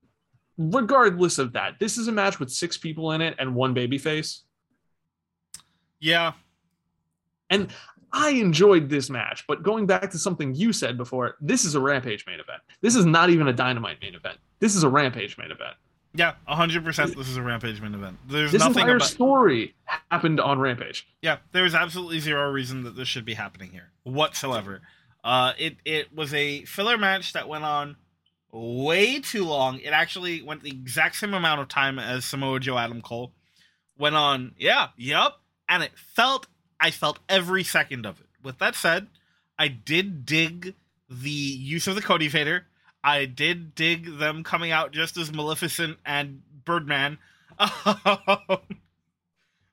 regardless 0.59 1.39
of 1.39 1.53
that, 1.55 1.79
this 1.79 1.97
is 1.97 2.09
a 2.09 2.13
match 2.13 2.39
with 2.41 2.51
six 2.51 2.77
people 2.77 3.13
in 3.13 3.21
it 3.23 3.35
and 3.39 3.55
one 3.55 3.73
baby 3.73 3.97
face. 3.99 4.43
Yeah, 6.01 6.33
I 8.15 8.31
enjoyed 8.31 8.89
this 8.91 9.09
match, 9.09 9.47
but 9.47 9.63
going 9.63 9.87
back 9.87 10.11
to 10.11 10.19
something 10.19 10.55
you 10.55 10.73
said 10.73 10.97
before, 10.99 11.37
this 11.41 11.65
is 11.65 11.75
a 11.75 11.81
Rampage 11.81 12.27
main 12.27 12.41
event. 12.41 12.61
This 12.83 12.95
is 12.95 13.07
not 13.07 13.31
even 13.31 13.49
a 13.49 13.53
Dynamite 13.55 14.01
main 14.03 14.15
event. 14.15 14.37
This 14.61 14.75
is 14.77 14.83
a 14.83 14.89
Rampage 14.89 15.39
main 15.39 15.51
event. 15.51 15.77
yeah, 16.15 16.35
hundred 16.47 16.85
percent. 16.85 17.17
This 17.17 17.29
is 17.29 17.39
a 17.39 17.43
Rampage 17.43 17.81
main 17.81 17.95
event. 17.95 18.19
There's 18.29 18.53
This 18.53 18.61
nothing 18.61 18.81
entire 18.83 18.97
about. 18.97 19.09
story 19.09 19.75
happened 20.11 20.41
on 20.41 20.59
Rampage. 20.59 21.09
Yeah, 21.23 21.39
there's 21.53 21.75
absolutely 21.75 22.21
zero 22.21 22.51
reason 22.51 22.83
that 22.85 22.97
this 22.97 23.09
should 23.09 23.25
be 23.25 23.35
happening 23.35 23.71
here 23.71 23.91
whatsoever. 24.05 24.83
Uh, 25.25 25.53
it 25.59 25.77
it 25.87 26.15
was 26.15 26.35
a 26.35 26.65
filler 26.67 26.99
match 26.99 27.33
that 27.33 27.49
went 27.49 27.65
on 27.65 27.97
way 28.53 29.21
too 29.21 29.45
long. 29.47 29.79
It 29.81 29.91
actually 29.95 30.43
went 30.43 30.63
the 30.63 30.71
exact 30.71 31.17
same 31.17 31.33
amount 31.33 31.63
of 31.63 31.69
time 31.69 31.99
as 31.99 32.25
Samoa 32.27 32.61
Joe 32.61 32.77
Adam 32.77 33.01
Cole. 33.01 33.33
Went 33.97 34.17
on, 34.17 34.53
yeah, 34.59 34.89
yep, 34.97 35.33
and 35.69 35.83
it 35.83 35.93
felt 35.97 36.47
I 36.83 36.91
felt 36.91 37.21
every 37.29 37.63
second 37.63 38.05
of 38.05 38.21
it. 38.21 38.27
With 38.43 38.59
that 38.59 38.75
said, 38.75 39.07
I 39.57 39.69
did 39.69 40.27
dig 40.27 40.75
the 41.09 41.31
use 41.31 41.87
of 41.87 41.95
the 41.95 42.03
Cody 42.03 42.29
Fader. 42.29 42.67
I 43.05 43.25
did 43.25 43.77
dig 43.77 44.19
them 44.19 44.43
coming 44.43 44.73
out 44.73 44.91
just 44.91 45.17
as 45.17 45.33
Maleficent 45.33 45.99
and 46.05 46.43
Birdman. 46.65 47.19
Um, 47.59 47.71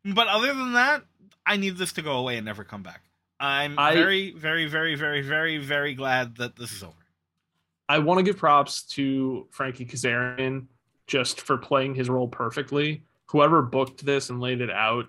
but 0.06 0.28
other 0.28 0.54
than 0.54 0.74
that, 0.74 1.04
I 1.46 1.58
need 1.58 1.78
this 1.78 1.94
to 1.94 2.04
go 2.04 2.18
away 2.18 2.38
and 2.38 2.46
never 2.46 2.64
come 2.64 2.84
back. 2.84 3.02
I'm 3.40 3.80
I- 3.80 3.96
very, 3.96 4.32
very, 4.32 4.68
very, 4.68 4.94
very, 4.94 5.22
very, 5.22 5.58
very 5.58 5.96
glad 5.96 6.36
that 6.38 6.56
this 6.56 6.72
is 6.72 6.84
over. 6.84 6.94
I 7.88 7.98
want 7.98 8.20
to 8.20 8.24
give 8.24 8.38
props 8.38 8.84
to 8.84 9.48
Frankie 9.50 9.86
Kazarian 9.86 10.68
just 11.08 11.42
for 11.42 11.58
playing 11.58 11.96
his 11.96 12.08
role 12.08 12.28
perfectly. 12.28 13.02
Whoever 13.26 13.64
booked 13.64 14.06
this 14.06 14.30
and 14.30 14.40
laid 14.40 14.62
it 14.62 14.70
out 14.70 15.08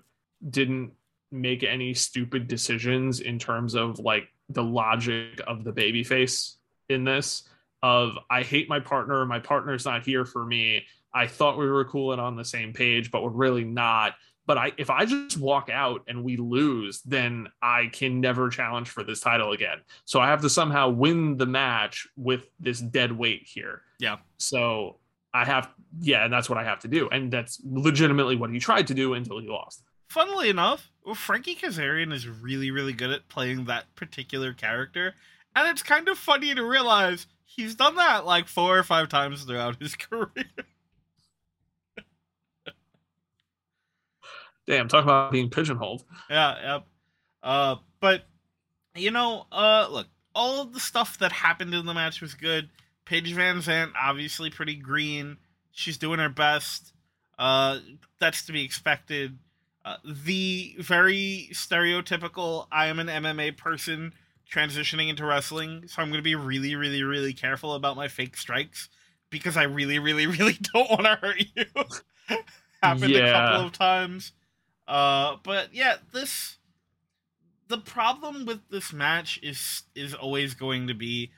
didn't 0.49 0.93
make 1.31 1.63
any 1.63 1.93
stupid 1.93 2.47
decisions 2.47 3.21
in 3.21 3.39
terms 3.39 3.75
of 3.75 3.99
like 3.99 4.27
the 4.49 4.63
logic 4.63 5.39
of 5.47 5.63
the 5.63 5.71
babyface 5.71 6.55
in 6.89 7.03
this 7.03 7.43
of 7.83 8.17
I 8.29 8.43
hate 8.43 8.69
my 8.69 8.79
partner, 8.79 9.25
my 9.25 9.39
partner's 9.39 9.85
not 9.85 10.03
here 10.03 10.25
for 10.25 10.45
me. 10.45 10.85
I 11.13 11.27
thought 11.27 11.57
we 11.57 11.69
were 11.69 11.85
cool 11.85 12.11
and 12.11 12.21
on 12.21 12.35
the 12.35 12.45
same 12.45 12.73
page, 12.73 13.11
but 13.11 13.23
we're 13.23 13.31
really 13.31 13.63
not. 13.63 14.13
But 14.45 14.57
I 14.57 14.71
if 14.77 14.89
I 14.89 15.05
just 15.05 15.37
walk 15.37 15.69
out 15.69 16.01
and 16.07 16.23
we 16.23 16.37
lose, 16.37 17.01
then 17.03 17.47
I 17.61 17.89
can 17.91 18.19
never 18.19 18.49
challenge 18.49 18.89
for 18.89 19.03
this 19.03 19.19
title 19.19 19.51
again. 19.51 19.77
So 20.05 20.19
I 20.19 20.27
have 20.27 20.41
to 20.41 20.49
somehow 20.49 20.89
win 20.89 21.37
the 21.37 21.45
match 21.45 22.07
with 22.15 22.49
this 22.59 22.79
dead 22.79 23.11
weight 23.11 23.43
here. 23.45 23.81
Yeah. 23.99 24.17
So 24.37 24.97
I 25.33 25.45
have 25.45 25.69
yeah, 25.99 26.25
and 26.25 26.33
that's 26.33 26.49
what 26.49 26.57
I 26.57 26.63
have 26.63 26.79
to 26.79 26.87
do. 26.87 27.07
And 27.09 27.31
that's 27.31 27.61
legitimately 27.63 28.35
what 28.35 28.51
he 28.51 28.59
tried 28.59 28.87
to 28.87 28.93
do 28.93 29.13
until 29.13 29.39
he 29.39 29.47
lost. 29.47 29.83
Funnily 30.09 30.49
enough, 30.49 30.90
Frankie 31.15 31.55
Kazarian 31.55 32.13
is 32.13 32.27
really, 32.27 32.71
really 32.71 32.93
good 32.93 33.11
at 33.11 33.27
playing 33.27 33.65
that 33.65 33.93
particular 33.95 34.53
character, 34.53 35.15
and 35.55 35.67
it's 35.67 35.83
kind 35.83 36.07
of 36.07 36.17
funny 36.17 36.53
to 36.53 36.63
realize 36.63 37.27
he's 37.45 37.75
done 37.75 37.95
that 37.95 38.25
like 38.25 38.47
four 38.47 38.77
or 38.77 38.83
five 38.83 39.09
times 39.09 39.43
throughout 39.43 39.81
his 39.81 39.95
career. 39.95 40.45
Damn, 44.67 44.87
talk 44.87 45.03
about 45.03 45.31
being 45.31 45.49
pigeonholed. 45.49 46.03
yeah, 46.29 46.75
yep. 46.75 46.85
Uh, 47.43 47.75
but 47.99 48.23
you 48.95 49.11
know, 49.11 49.45
uh, 49.51 49.87
look, 49.89 50.07
all 50.35 50.61
of 50.61 50.73
the 50.73 50.79
stuff 50.79 51.17
that 51.19 51.31
happened 51.31 51.73
in 51.73 51.85
the 51.85 51.93
match 51.93 52.21
was 52.21 52.33
good. 52.33 52.69
Paige 53.05 53.35
VanZant, 53.35 53.91
obviously 53.99 54.49
pretty 54.49 54.75
green. 54.75 55.37
She's 55.71 55.97
doing 55.97 56.19
her 56.19 56.29
best. 56.29 56.93
Uh, 57.39 57.79
that's 58.19 58.45
to 58.45 58.51
be 58.53 58.63
expected. 58.63 59.37
Uh, 59.83 59.97
the 60.03 60.75
very 60.79 61.49
stereotypical 61.53 62.67
I 62.71 62.87
am 62.87 62.99
an 62.99 63.07
MMA 63.07 63.57
person 63.57 64.13
transitioning 64.51 65.09
into 65.09 65.25
wrestling, 65.25 65.87
so 65.87 66.01
I'm 66.01 66.09
going 66.09 66.19
to 66.19 66.23
be 66.23 66.35
really, 66.35 66.75
really, 66.75 67.03
really 67.03 67.33
careful 67.33 67.73
about 67.73 67.95
my 67.95 68.07
fake 68.07 68.37
strikes 68.37 68.89
because 69.29 69.57
I 69.57 69.63
really, 69.63 69.97
really, 69.97 70.27
really 70.37 70.57
don't 70.73 70.89
want 70.89 71.05
to 71.05 71.15
hurt 71.15 71.43
you. 71.55 71.65
Happened 72.83 73.15
a 73.15 73.31
couple 73.31 73.67
of 73.67 73.71
times. 73.71 74.33
Uh, 74.87 75.37
but 75.43 75.73
yeah, 75.73 75.95
this 76.13 76.57
the 77.67 77.77
problem 77.77 78.45
with 78.45 78.59
this 78.69 78.91
match 78.91 79.39
is 79.41 79.83
is 79.95 80.13
always 80.13 80.53
going 80.53 80.87
to 80.87 80.93
be 80.93 81.31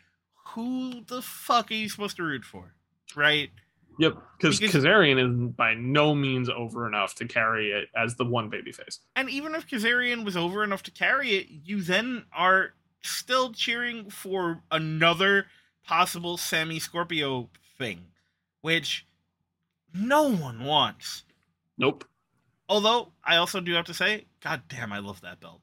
who 0.47 1.01
the 1.07 1.21
fuck 1.21 1.69
are 1.71 1.75
you 1.75 1.87
supposed 1.87 2.17
to 2.17 2.23
root 2.23 2.43
for, 2.43 2.73
right? 3.15 3.51
Yep, 3.99 4.17
because 4.37 4.59
Kazarian 4.59 5.19
is 5.19 5.55
by 5.55 5.75
no 5.75 6.15
means 6.15 6.49
over 6.49 6.87
enough 6.87 7.15
to 7.15 7.27
carry 7.27 7.71
it 7.71 7.89
as 7.95 8.15
the 8.15 8.25
one 8.25 8.49
babyface. 8.49 8.99
And 9.15 9.29
even 9.29 9.55
if 9.55 9.67
Kazarian 9.67 10.25
was 10.25 10.35
over 10.35 10.63
enough 10.63 10.83
to 10.83 10.91
carry 10.91 11.31
it, 11.31 11.47
you 11.49 11.81
then 11.81 12.25
are 12.35 12.73
still 13.03 13.51
cheering 13.53 14.09
for 14.09 14.63
another 14.71 15.47
possible 15.85 16.37
Sammy 16.37 16.79
Scorpio 16.79 17.49
thing, 17.77 18.05
which 18.61 19.05
no 19.93 20.29
one 20.29 20.63
wants. 20.63 21.23
Nope. 21.77 22.05
Although 22.69 23.11
I 23.23 23.35
also 23.35 23.59
do 23.59 23.73
have 23.73 23.85
to 23.85 23.93
say, 23.93 24.25
god 24.41 24.63
damn, 24.69 24.93
I 24.93 24.99
love 24.99 25.21
that 25.21 25.39
belt. 25.39 25.61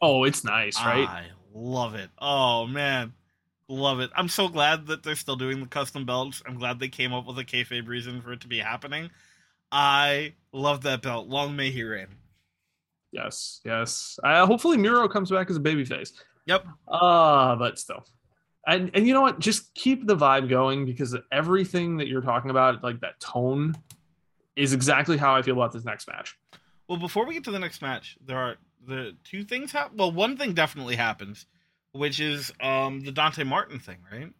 Oh, 0.00 0.24
it's 0.24 0.44
nice, 0.44 0.76
right? 0.84 1.08
I 1.08 1.26
love 1.54 1.94
it. 1.94 2.10
Oh 2.18 2.66
man, 2.66 3.12
love 3.72 4.00
it. 4.00 4.10
I'm 4.14 4.28
so 4.28 4.48
glad 4.48 4.86
that 4.86 5.02
they're 5.02 5.16
still 5.16 5.36
doing 5.36 5.60
the 5.60 5.66
custom 5.66 6.04
belts. 6.04 6.42
I'm 6.46 6.58
glad 6.58 6.78
they 6.78 6.88
came 6.88 7.12
up 7.12 7.26
with 7.26 7.38
a 7.38 7.44
kayfabe 7.44 7.88
reason 7.88 8.20
for 8.20 8.32
it 8.32 8.40
to 8.42 8.48
be 8.48 8.58
happening. 8.58 9.10
I 9.70 10.34
love 10.52 10.82
that 10.82 11.02
belt. 11.02 11.28
Long 11.28 11.56
may 11.56 11.70
he 11.70 11.82
reign. 11.82 12.08
yes, 13.10 13.60
yes. 13.64 14.18
Uh, 14.22 14.46
hopefully, 14.46 14.76
Miro 14.76 15.08
comes 15.08 15.30
back 15.30 15.50
as 15.50 15.56
a 15.56 15.60
babyface. 15.60 16.12
Yep. 16.46 16.66
Ah, 16.88 17.56
but 17.56 17.78
still. 17.78 18.04
And 18.66 18.90
and 18.94 19.06
you 19.06 19.14
know 19.14 19.22
what? 19.22 19.38
Just 19.38 19.74
keep 19.74 20.06
the 20.06 20.16
vibe 20.16 20.48
going 20.48 20.84
because 20.84 21.16
everything 21.32 21.96
that 21.96 22.08
you're 22.08 22.20
talking 22.20 22.50
about, 22.50 22.82
like 22.84 23.00
that 23.00 23.18
tone, 23.18 23.74
is 24.54 24.72
exactly 24.72 25.16
how 25.16 25.34
I 25.34 25.42
feel 25.42 25.54
about 25.54 25.72
this 25.72 25.84
next 25.84 26.06
match. 26.06 26.36
Well, 26.88 26.98
before 26.98 27.26
we 27.26 27.34
get 27.34 27.44
to 27.44 27.50
the 27.50 27.58
next 27.58 27.80
match, 27.80 28.18
there 28.24 28.38
are 28.38 28.56
the 28.86 29.16
two 29.24 29.44
things 29.44 29.72
happen. 29.72 29.96
Well, 29.96 30.12
one 30.12 30.36
thing 30.36 30.52
definitely 30.52 30.96
happens, 30.96 31.46
which 31.92 32.20
is 32.20 32.52
um 32.60 33.00
the 33.00 33.12
Dante 33.12 33.44
Martin 33.44 33.78
thing, 33.78 33.98
right? 34.10 34.32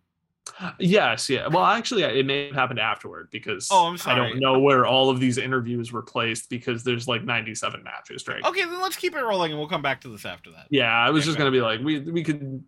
Yes, 0.78 1.30
yeah. 1.30 1.46
Well, 1.46 1.64
actually, 1.64 2.02
it 2.02 2.26
may 2.26 2.46
have 2.46 2.54
happened 2.54 2.80
afterward 2.80 3.28
because 3.30 3.68
Oh, 3.70 3.86
I'm 3.86 3.96
sorry. 3.96 4.20
I 4.20 4.28
don't 4.28 4.40
know 4.40 4.58
where 4.58 4.84
all 4.84 5.08
of 5.08 5.20
these 5.20 5.38
interviews 5.38 5.92
were 5.92 6.02
placed 6.02 6.50
because 6.50 6.82
there's 6.84 7.06
like 7.06 7.24
97 7.24 7.82
matches, 7.82 8.26
right? 8.26 8.44
Okay, 8.44 8.62
then 8.64 8.80
let's 8.80 8.96
keep 8.96 9.14
it 9.14 9.22
rolling, 9.22 9.52
and 9.52 9.58
we'll 9.58 9.68
come 9.68 9.82
back 9.82 10.00
to 10.02 10.08
this 10.08 10.24
after 10.24 10.50
that. 10.50 10.66
Yeah, 10.70 10.92
I 10.92 11.10
was 11.10 11.24
just 11.24 11.38
gonna 11.38 11.50
be 11.52 11.60
like, 11.60 11.80
we 11.80 12.00
we 12.00 12.22
could 12.24 12.62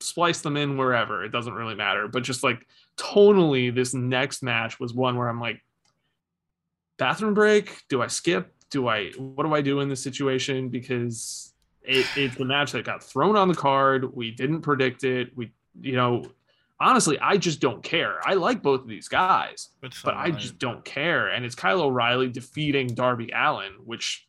splice 0.00 0.40
them 0.40 0.56
in 0.56 0.76
wherever. 0.76 1.24
It 1.24 1.30
doesn't 1.30 1.52
really 1.52 1.74
matter. 1.74 2.08
But 2.08 2.22
just 2.22 2.42
like 2.42 2.66
tonally, 2.96 3.74
this 3.74 3.94
next 3.94 4.42
match 4.42 4.80
was 4.80 4.94
one 4.94 5.16
where 5.16 5.28
I'm 5.28 5.40
like, 5.40 5.62
bathroom 6.98 7.34
break. 7.34 7.82
Do 7.88 8.02
I 8.02 8.06
skip? 8.06 8.54
Do 8.70 8.88
I? 8.88 9.10
What 9.12 9.44
do 9.44 9.54
I 9.54 9.60
do 9.60 9.80
in 9.80 9.88
this 9.88 10.02
situation? 10.02 10.68
Because 10.70 11.52
it, 11.82 12.06
it's 12.16 12.36
the 12.36 12.44
match 12.44 12.72
that 12.72 12.84
got 12.84 13.02
thrown 13.02 13.36
on 13.36 13.48
the 13.48 13.54
card. 13.54 14.14
We 14.14 14.30
didn't 14.30 14.62
predict 14.62 15.04
it. 15.04 15.36
We, 15.36 15.52
you 15.80 15.92
know, 15.96 16.24
honestly, 16.80 17.18
I 17.18 17.36
just 17.36 17.60
don't 17.60 17.82
care. 17.82 18.18
I 18.24 18.34
like 18.34 18.62
both 18.62 18.82
of 18.82 18.88
these 18.88 19.08
guys, 19.08 19.70
But, 19.80 19.94
but 20.04 20.14
I 20.14 20.30
just 20.30 20.58
don't 20.58 20.84
care. 20.84 21.28
And 21.28 21.44
it's 21.44 21.54
Kyle 21.54 21.80
O'Reilly 21.80 22.28
defeating 22.28 22.88
Darby 22.88 23.30
Allin, 23.34 23.72
which 23.84 24.26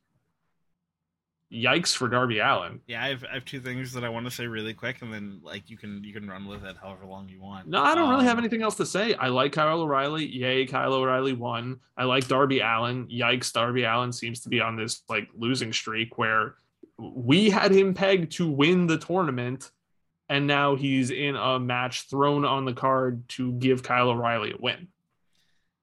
yikes 1.51 1.95
for 1.95 2.07
Darby 2.07 2.39
Allin. 2.39 2.79
Yeah, 2.87 3.03
I 3.03 3.09
have, 3.09 3.23
I 3.29 3.33
have 3.33 3.45
two 3.45 3.59
things 3.59 3.91
that 3.93 4.03
I 4.03 4.09
want 4.09 4.25
to 4.27 4.31
say 4.31 4.45
really 4.45 4.73
quick, 4.73 5.01
and 5.01 5.11
then 5.11 5.39
like 5.43 5.69
you 5.69 5.77
can 5.77 6.03
you 6.03 6.13
can 6.13 6.27
run 6.27 6.47
with 6.47 6.63
it 6.63 6.75
however 6.81 7.05
long 7.05 7.27
you 7.27 7.41
want. 7.41 7.67
No, 7.67 7.81
I 7.83 7.95
don't 7.95 8.09
really 8.09 8.25
have 8.25 8.37
Um, 8.37 8.43
anything 8.43 8.61
else 8.61 8.75
to 8.75 8.85
say. 8.85 9.15
I 9.15 9.29
like 9.29 9.51
Kyle 9.53 9.81
O'Reilly. 9.81 10.25
Yay, 10.27 10.65
Kyle 10.67 10.93
O'Reilly 10.93 11.33
won. 11.33 11.79
I 11.97 12.03
like 12.03 12.27
Darby 12.27 12.59
Allin. 12.59 13.07
Yikes, 13.07 13.51
Darby 13.51 13.83
Allin 13.83 14.11
seems 14.11 14.41
to 14.41 14.49
be 14.49 14.61
on 14.61 14.75
this 14.75 15.01
like 15.09 15.27
losing 15.35 15.73
streak 15.73 16.17
where 16.19 16.55
we 16.99 17.49
had 17.49 17.71
him 17.71 17.93
pegged 17.93 18.33
to 18.33 18.49
win 18.49 18.87
the 18.87 18.97
tournament, 18.97 19.71
and 20.27 20.45
now 20.47 20.75
he's 20.75 21.09
in 21.11 21.35
a 21.35 21.57
match 21.59 22.03
thrown 22.09 22.43
on 22.45 22.65
the 22.65 22.73
card 22.73 23.27
to 23.29 23.53
give 23.53 23.81
Kyle 23.83 24.09
O'Reilly 24.09 24.51
a 24.51 24.57
win. 24.61 24.87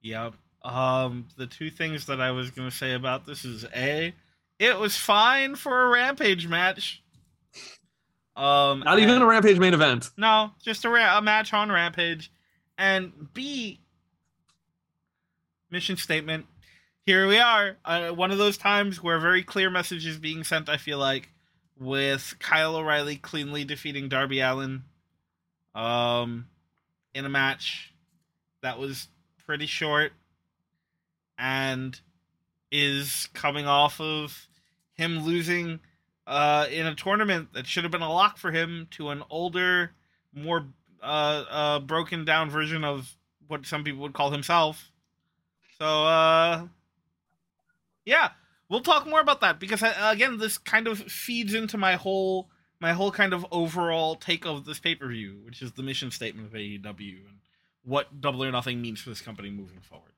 Yep. 0.03 0.35
Um, 0.63 1.27
the 1.37 1.47
two 1.47 1.71
things 1.71 2.07
that 2.07 2.21
I 2.21 2.33
was 2.33 2.51
gonna 2.51 2.71
say 2.71 2.93
about 2.95 3.25
this 3.25 3.45
is 3.45 3.65
a, 3.75 4.13
it 4.59 4.79
was 4.79 4.97
fine 4.97 5.55
for 5.57 5.85
a 5.87 5.89
rampage 5.89 6.47
match. 6.47 7.03
Um, 8.37 8.81
Not 8.81 8.99
even 8.99 9.15
and- 9.15 9.23
a 9.23 9.27
Rampage 9.27 9.59
main 9.59 9.73
event. 9.73 10.11
no, 10.19 10.51
just 10.63 10.85
a, 10.85 10.91
ra- 10.91 11.17
a 11.19 11.23
match 11.23 11.55
on 11.55 11.73
Rampage, 11.73 12.31
and 12.77 13.33
B, 13.33 13.81
mission 15.71 15.97
statement. 15.97 16.47
Here 17.07 17.29
we 17.29 17.39
are. 17.39 17.77
Uh, 17.85 18.09
one 18.09 18.33
of 18.33 18.39
those 18.39 18.59
times 18.59 19.01
where 19.01 19.15
a 19.15 19.21
very 19.21 19.45
clear 19.45 19.71
message 19.71 20.05
is 20.05 20.19
being 20.19 20.43
sent. 20.43 20.69
I 20.69 20.77
feel 20.77 20.99
like 20.99 21.29
with 21.79 22.35
Kyle 22.41 22.75
O'Reilly 22.75 23.15
cleanly 23.15 23.65
defeating 23.65 24.09
Darby 24.09 24.41
Allin, 24.41 24.83
um, 25.73 26.49
in 27.15 27.25
a 27.25 27.29
match 27.29 27.95
that 28.61 28.81
was 28.81 29.07
pretty 29.47 29.67
short, 29.67 30.15
and 31.39 32.01
is 32.73 33.29
coming 33.35 33.69
off 33.69 34.01
of 34.01 34.49
him 34.95 35.21
losing 35.25 35.79
uh, 36.27 36.67
in 36.73 36.89
a 36.89 36.95
tournament 36.97 37.53
that 37.53 37.69
should 37.69 37.85
have 37.85 37.93
been 37.93 38.03
a 38.03 38.13
lock 38.13 38.37
for 38.37 38.51
him 38.51 38.89
to 38.91 39.11
an 39.11 39.23
older, 39.31 39.93
more 40.35 40.67
uh, 41.01 41.45
uh, 41.49 41.79
broken 41.79 42.25
down 42.25 42.51
version 42.51 42.83
of 42.83 43.15
what 43.47 43.65
some 43.65 43.85
people 43.85 44.01
would 44.03 44.13
call 44.13 44.33
himself. 44.33 44.91
So, 45.79 45.85
uh, 45.87 46.67
yeah, 48.07 48.31
we'll 48.71 48.81
talk 48.81 49.07
more 49.07 49.21
about 49.21 49.43
that 49.43 49.61
because 49.61 49.83
uh, 49.83 49.95
again, 50.01 50.39
this 50.39 50.57
kind 50.57 50.87
of 50.87 50.99
feeds 50.99 51.53
into 51.53 51.77
my 51.77 51.97
whole 51.97 52.49
my 52.81 52.93
whole 52.93 53.11
kind 53.11 53.33
of 53.35 53.45
overall 53.51 54.15
take 54.15 54.47
of 54.47 54.65
this 54.65 54.79
pay 54.79 54.95
per 54.95 55.09
view, 55.09 55.41
which 55.45 55.61
is 55.61 55.73
the 55.73 55.83
mission 55.83 56.11
statement 56.11 56.49
of 56.49 56.55
AEW 56.55 57.27
and 57.27 57.39
what 57.85 58.21
Double 58.21 58.43
or 58.45 58.51
Nothing 58.51 58.81
means 58.81 59.01
for 59.01 59.11
this 59.11 59.21
company 59.21 59.51
moving 59.51 59.81
forward. 59.81 60.13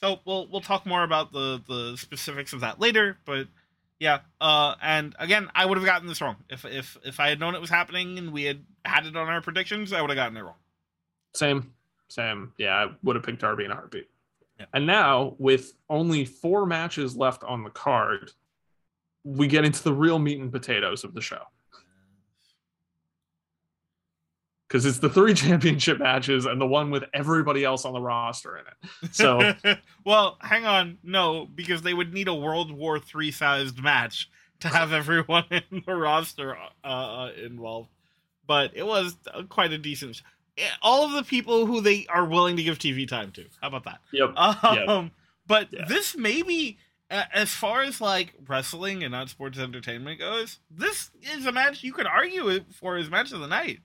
So 0.00 0.18
we'll 0.24 0.48
we'll 0.48 0.60
talk 0.60 0.86
more 0.86 1.04
about 1.04 1.32
the 1.32 1.62
the 1.68 1.96
specifics 1.96 2.52
of 2.52 2.60
that 2.60 2.80
later, 2.80 3.18
but 3.24 3.46
yeah, 4.00 4.20
uh, 4.40 4.74
and 4.82 5.14
again, 5.20 5.48
I 5.54 5.64
would 5.64 5.78
have 5.78 5.86
gotten 5.86 6.08
this 6.08 6.20
wrong 6.20 6.36
if 6.48 6.64
if 6.64 6.98
if 7.04 7.20
I 7.20 7.28
had 7.28 7.38
known 7.38 7.54
it 7.54 7.60
was 7.60 7.70
happening 7.70 8.18
and 8.18 8.32
we 8.32 8.44
had 8.44 8.64
had 8.84 9.06
it 9.06 9.14
on 9.14 9.28
our 9.28 9.40
predictions. 9.40 9.92
I 9.92 10.00
would 10.00 10.10
have 10.10 10.16
gotten 10.16 10.36
it 10.36 10.42
wrong. 10.42 10.56
Same, 11.34 11.72
same. 12.08 12.52
Yeah, 12.58 12.74
I 12.74 12.90
would 13.04 13.16
have 13.16 13.24
picked 13.24 13.40
Darby 13.42 13.64
in 13.64 13.70
a 13.70 13.74
heartbeat. 13.74 14.08
Yeah. 14.62 14.66
And 14.74 14.86
now, 14.86 15.34
with 15.38 15.72
only 15.90 16.24
four 16.24 16.66
matches 16.66 17.16
left 17.16 17.42
on 17.42 17.64
the 17.64 17.70
card, 17.70 18.30
we 19.24 19.48
get 19.48 19.64
into 19.64 19.82
the 19.82 19.92
real 19.92 20.20
meat 20.20 20.38
and 20.38 20.52
potatoes 20.52 21.04
of 21.04 21.14
the 21.14 21.20
show. 21.20 21.42
Because 24.68 24.86
it's 24.86 25.00
the 25.00 25.10
three 25.10 25.34
championship 25.34 25.98
matches 25.98 26.46
and 26.46 26.58
the 26.58 26.66
one 26.66 26.90
with 26.90 27.04
everybody 27.12 27.62
else 27.62 27.84
on 27.84 27.92
the 27.92 28.00
roster 28.00 28.56
in 28.56 28.64
it. 28.66 29.14
So, 29.14 29.52
well, 30.06 30.38
hang 30.40 30.64
on, 30.64 30.96
no, 31.02 31.44
because 31.44 31.82
they 31.82 31.92
would 31.92 32.14
need 32.14 32.26
a 32.26 32.34
World 32.34 32.72
War 32.72 32.98
Three 32.98 33.32
sized 33.32 33.82
match 33.82 34.30
to 34.60 34.68
have 34.68 34.94
everyone 34.94 35.44
in 35.50 35.82
the 35.84 35.94
roster 35.94 36.56
uh, 36.56 36.86
uh, 36.86 37.32
involved. 37.44 37.90
But 38.46 38.70
it 38.74 38.86
was 38.86 39.14
uh, 39.34 39.42
quite 39.42 39.74
a 39.74 39.78
decent. 39.78 40.22
Eh, 40.58 40.62
All 40.82 41.04
of 41.04 41.12
the 41.12 41.22
people 41.22 41.66
who 41.66 41.80
they 41.80 42.06
are 42.08 42.24
willing 42.24 42.56
to 42.56 42.62
give 42.62 42.78
TV 42.78 43.06
time 43.08 43.30
to. 43.32 43.44
How 43.60 43.68
about 43.68 43.84
that? 43.84 44.00
yep. 44.12 44.34
Um, 44.88 45.10
but 45.46 45.68
Yeah. 45.72 45.84
this 45.86 46.16
maybe, 46.16 46.78
as 47.10 47.50
far 47.50 47.82
as 47.82 48.00
like 48.00 48.34
wrestling 48.46 49.02
and 49.02 49.12
not 49.12 49.28
sports 49.28 49.58
entertainment 49.58 50.18
goes, 50.18 50.58
this 50.70 51.10
is 51.22 51.46
a 51.46 51.52
match 51.52 51.82
you 51.82 51.92
could 51.92 52.06
argue 52.06 52.60
for 52.72 52.96
as 52.96 53.10
match 53.10 53.32
of 53.32 53.40
the 53.40 53.48
night. 53.48 53.80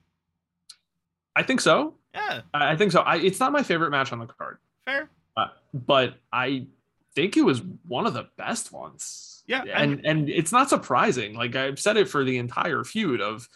I 1.36 1.44
think 1.44 1.62
so. 1.62 1.96
Yeah, 2.14 2.42
I 2.54 2.72
I 2.72 2.76
think 2.76 2.92
so. 2.92 3.02
I, 3.02 3.18
it's 3.18 3.40
not 3.40 3.52
my 3.52 3.62
favorite 3.64 3.92
match 3.92 4.12
on 4.12 4.18
the 4.20 4.26
card, 4.26 4.58
fair. 4.86 5.10
uh, 5.36 5.48
but 5.74 6.16
I 6.34 6.66
think 7.14 7.38
it 7.38 7.44
was 7.44 7.62
one 7.88 8.08
of 8.08 8.14
the 8.16 8.28
best 8.38 8.72
ones. 8.72 9.44
Yeah, 9.46 9.64
and 9.72 10.04
and 10.04 10.30
it's 10.30 10.52
not 10.52 10.68
surprising. 10.68 11.36
Like 11.36 11.56
I've 11.56 11.80
said 11.80 11.96
it 11.96 12.10
for 12.10 12.24
the 12.24 12.38
entire 12.40 12.84
feud 12.84 13.22
of, 13.22 13.48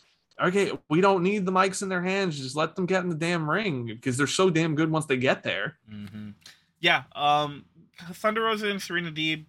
okay, 0.42 0.72
we 0.90 1.02
don't 1.02 1.24
need 1.24 1.46
the 1.46 1.52
mics 1.52 1.82
in 1.82 1.90
their 1.90 2.02
hands. 2.02 2.40
Just 2.40 2.56
let 2.56 2.76
them 2.76 2.86
get 2.86 3.04
in 3.04 3.10
the 3.10 3.16
damn 3.16 3.50
ring 3.50 3.86
because 3.86 4.18
they're 4.18 4.28
so 4.28 4.50
damn 4.50 4.76
good 4.76 4.92
once 4.92 5.06
they 5.06 5.18
get 5.18 5.44
there. 5.44 5.78
hmm 5.90 6.32
Yeah, 6.80 7.04
um, 7.16 7.66
Thunder 8.14 8.44
Rosa 8.44 8.68
and 8.68 8.82
Serena 8.82 9.12
Deeb 9.12 9.46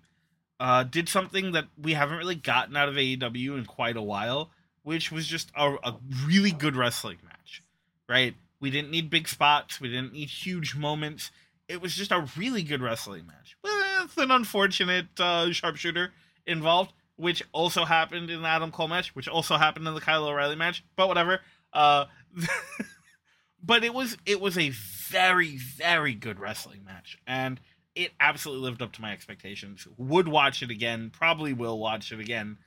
uh, 0.60 0.84
did 0.84 1.08
something 1.08 1.52
that 1.52 1.66
we 1.80 1.94
haven't 1.94 2.18
really 2.18 2.34
gotten 2.34 2.76
out 2.76 2.88
of 2.88 2.94
AEW 2.94 3.58
in 3.58 3.64
quite 3.64 3.96
a 3.96 4.02
while, 4.02 4.50
which 4.82 5.10
was 5.10 5.26
just 5.26 5.50
a, 5.56 5.74
a 5.82 5.98
really 6.26 6.52
good 6.52 6.76
wrestling 6.76 7.18
match, 7.24 7.62
right? 8.08 8.34
We 8.60 8.70
didn't 8.70 8.90
need 8.90 9.10
big 9.10 9.26
spots, 9.26 9.80
we 9.80 9.88
didn't 9.88 10.12
need 10.12 10.28
huge 10.28 10.76
moments. 10.76 11.30
It 11.68 11.80
was 11.80 11.94
just 11.96 12.12
a 12.12 12.28
really 12.36 12.62
good 12.62 12.82
wrestling 12.82 13.26
match 13.26 13.56
with 13.62 14.18
an 14.18 14.30
unfortunate 14.30 15.06
uh, 15.18 15.50
sharpshooter 15.52 16.12
involved, 16.46 16.92
which 17.22 17.40
also 17.52 17.84
happened 17.84 18.30
in 18.30 18.42
the 18.42 18.48
Adam 18.48 18.72
Cole 18.72 18.88
match, 18.88 19.14
which 19.14 19.28
also 19.28 19.56
happened 19.56 19.86
in 19.86 19.94
the 19.94 20.00
Kyle 20.00 20.26
O'Reilly 20.26 20.56
match. 20.56 20.84
But 20.96 21.06
whatever. 21.06 21.40
Uh, 21.72 22.06
but 23.62 23.84
it 23.84 23.94
was 23.94 24.16
it 24.26 24.40
was 24.40 24.58
a 24.58 24.70
very 24.70 25.56
very 25.56 26.14
good 26.14 26.40
wrestling 26.40 26.84
match 26.84 27.18
and 27.26 27.60
it 27.94 28.10
absolutely 28.18 28.64
lived 28.64 28.82
up 28.82 28.92
to 28.92 29.00
my 29.00 29.12
expectations. 29.12 29.86
Would 29.96 30.26
watch 30.26 30.62
it 30.62 30.70
again 30.70 31.10
probably 31.14 31.52
will 31.52 31.78
watch 31.78 32.10
it 32.10 32.18
again. 32.18 32.58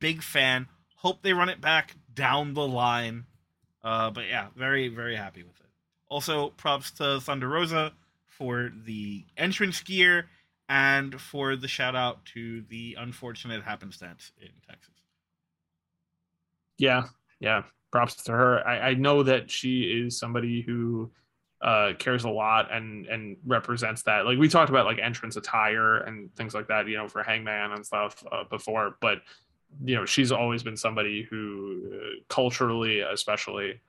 Big 0.00 0.22
fan. 0.22 0.68
Hope 0.96 1.22
they 1.22 1.34
run 1.34 1.48
it 1.50 1.60
back 1.60 1.94
down 2.12 2.54
the 2.54 2.66
line. 2.66 3.26
Uh 3.84 4.10
but 4.10 4.26
yeah 4.26 4.48
very 4.56 4.88
very 4.88 5.16
happy 5.16 5.42
with 5.42 5.60
it. 5.60 5.66
Also 6.08 6.48
props 6.50 6.92
to 6.92 7.20
thunder 7.20 7.48
rosa 7.48 7.92
for 8.26 8.72
the 8.84 9.24
entrance 9.36 9.82
gear 9.82 10.28
and 10.68 11.20
for 11.20 11.56
the 11.56 11.68
shout 11.68 11.96
out 11.96 12.24
to 12.24 12.62
the 12.68 12.96
unfortunate 12.98 13.62
happenstance 13.62 14.32
in 14.40 14.50
texas 14.68 14.94
Yeah, 16.78 17.04
yeah. 17.40 17.62
Props 17.90 18.22
to 18.24 18.32
her. 18.32 18.66
I, 18.66 18.90
I 18.90 18.94
know 18.94 19.22
that 19.22 19.50
she 19.50 19.82
is 19.82 20.18
somebody 20.18 20.62
who 20.62 21.10
uh 21.60 21.92
cares 21.98 22.24
a 22.24 22.30
lot 22.30 22.70
and 22.72 23.06
and 23.06 23.36
represents 23.44 24.02
that. 24.02 24.26
Like 24.26 24.38
we 24.38 24.48
talked 24.48 24.70
about 24.70 24.86
like 24.86 24.98
entrance 24.98 25.36
attire 25.36 25.98
and 25.98 26.32
things 26.36 26.54
like 26.54 26.68
that, 26.68 26.86
you 26.86 26.96
know, 26.96 27.08
for 27.08 27.22
Hangman 27.22 27.72
and 27.72 27.84
stuff 27.84 28.22
uh, 28.30 28.44
before, 28.44 28.96
but 29.00 29.22
you 29.84 29.96
know, 29.96 30.04
she's 30.04 30.32
always 30.32 30.62
been 30.62 30.76
somebody 30.76 31.26
who 31.28 31.82
uh, 31.94 31.98
culturally 32.28 33.00
especially 33.00 33.80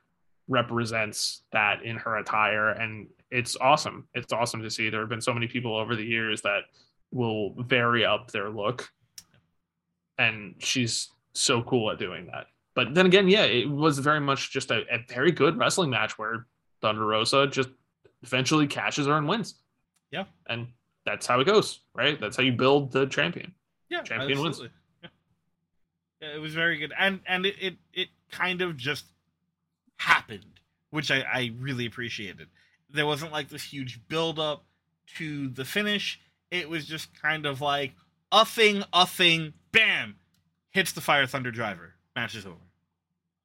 represents 0.48 1.44
that 1.52 1.84
in 1.84 1.96
her 1.98 2.18
attire 2.18 2.70
and 2.70 3.08
it's 3.32 3.56
awesome. 3.60 4.08
It's 4.14 4.34
awesome 4.34 4.62
to 4.64 4.70
see 4.70 4.90
there 4.90 5.02
have 5.02 5.10
been 5.10 5.22
so 5.22 5.34
many 5.34 5.48
people 5.48 5.76
over 5.76 5.96
the 5.96 6.04
years 6.04 6.42
that 6.42 6.62
will 7.12 7.54
vary 7.64 8.06
up 8.06 8.32
their 8.32 8.50
look 8.50 8.90
and 10.18 10.56
she's 10.60 11.10
so 11.34 11.64
cool 11.64 11.90
at 11.92 11.98
doing 11.98 12.28
that. 12.28 12.48
But 12.76 12.94
then 12.94 13.06
again, 13.06 13.28
yeah, 13.28 13.44
it 13.46 13.70
was 13.70 13.98
very 14.00 14.20
much 14.20 14.52
just 14.52 14.70
a, 14.72 14.84
a 14.94 15.00
very 15.08 15.32
good 15.32 15.58
wrestling 15.58 15.90
match 15.90 16.18
where 16.18 16.46
Thunder 16.82 17.06
Rosa 17.06 17.48
just 17.48 17.70
eventually 18.24 18.68
catches 18.68 19.08
her 19.08 19.18
and 19.18 19.28
wins. 19.28 19.56
Yeah. 20.12 20.26
And 20.48 20.68
that's 21.06 21.26
how 21.26 21.40
it 21.40 21.46
goes, 21.46 21.80
right? 21.96 22.20
That's 22.20 22.38
how 22.38 22.44
you 22.44 22.52
build 22.52 22.92
the 22.92 23.08
champion. 23.08 23.54
Yeah, 23.90 24.04
Champion 24.04 24.40
wins. 24.40 24.62
absolutely. 24.62 24.78
Yeah. 25.02 25.10
yeah, 26.22 26.36
it 26.36 26.40
was 26.40 26.54
very 26.54 26.78
good, 26.78 26.94
and 26.98 27.22
and 27.26 27.46
it 27.46 27.56
it, 27.60 27.76
it 27.92 28.10
kind 28.30 28.62
of 28.62 28.78
just 28.78 29.06
happened, 29.98 30.46
which 30.92 31.10
I 31.10 31.22
I 31.22 31.52
really 31.60 31.88
appreciated. 31.88 32.50
There 32.90 33.06
wasn't 33.06 33.32
like 33.32 33.50
this 33.50 33.64
huge 33.64 34.00
build 34.08 34.40
up 34.40 34.64
to 35.18 35.50
the 35.50 35.66
finish. 35.66 36.20
It 36.52 36.70
was 36.70 36.86
just 36.86 37.20
kind 37.22 37.46
of 37.46 37.62
like 37.62 37.94
a 38.32 38.46
thing, 38.46 38.84
a 38.94 39.06
thing, 39.06 39.54
bam, 39.72 40.16
hits 40.72 40.92
the 40.92 41.02
Fire 41.02 41.28
Thunder 41.28 41.52
driver. 41.52 41.94
Match 42.16 42.36
is 42.36 42.46
over. 42.46 42.56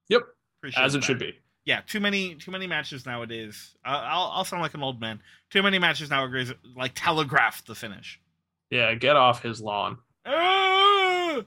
Yep. 0.09 0.23
Appreciate 0.61 0.83
As 0.85 0.95
it 0.95 0.99
that. 0.99 1.05
should 1.05 1.19
be. 1.19 1.39
Yeah, 1.67 1.81
too 1.87 2.01
many 2.01 2.35
too 2.35 2.51
many 2.51 2.67
matches 2.67 3.07
nowadays. 3.07 3.75
Uh, 3.85 3.89
I'll 4.05 4.31
I'll 4.35 4.45
sound 4.45 4.63
like 4.63 4.75
an 4.75 4.83
old 4.83 5.01
man. 5.01 5.21
Too 5.51 5.63
many 5.63 5.79
matches 5.79 6.11
nowadays 6.11 6.53
like 6.77 6.93
telegraph 6.95 7.65
the 7.65 7.75
finish. 7.75 8.21
Yeah, 8.71 8.95
get 8.95 9.17
off 9.17 9.43
his 9.43 9.61
lawn. 9.63 9.99
Ah! 10.27 11.43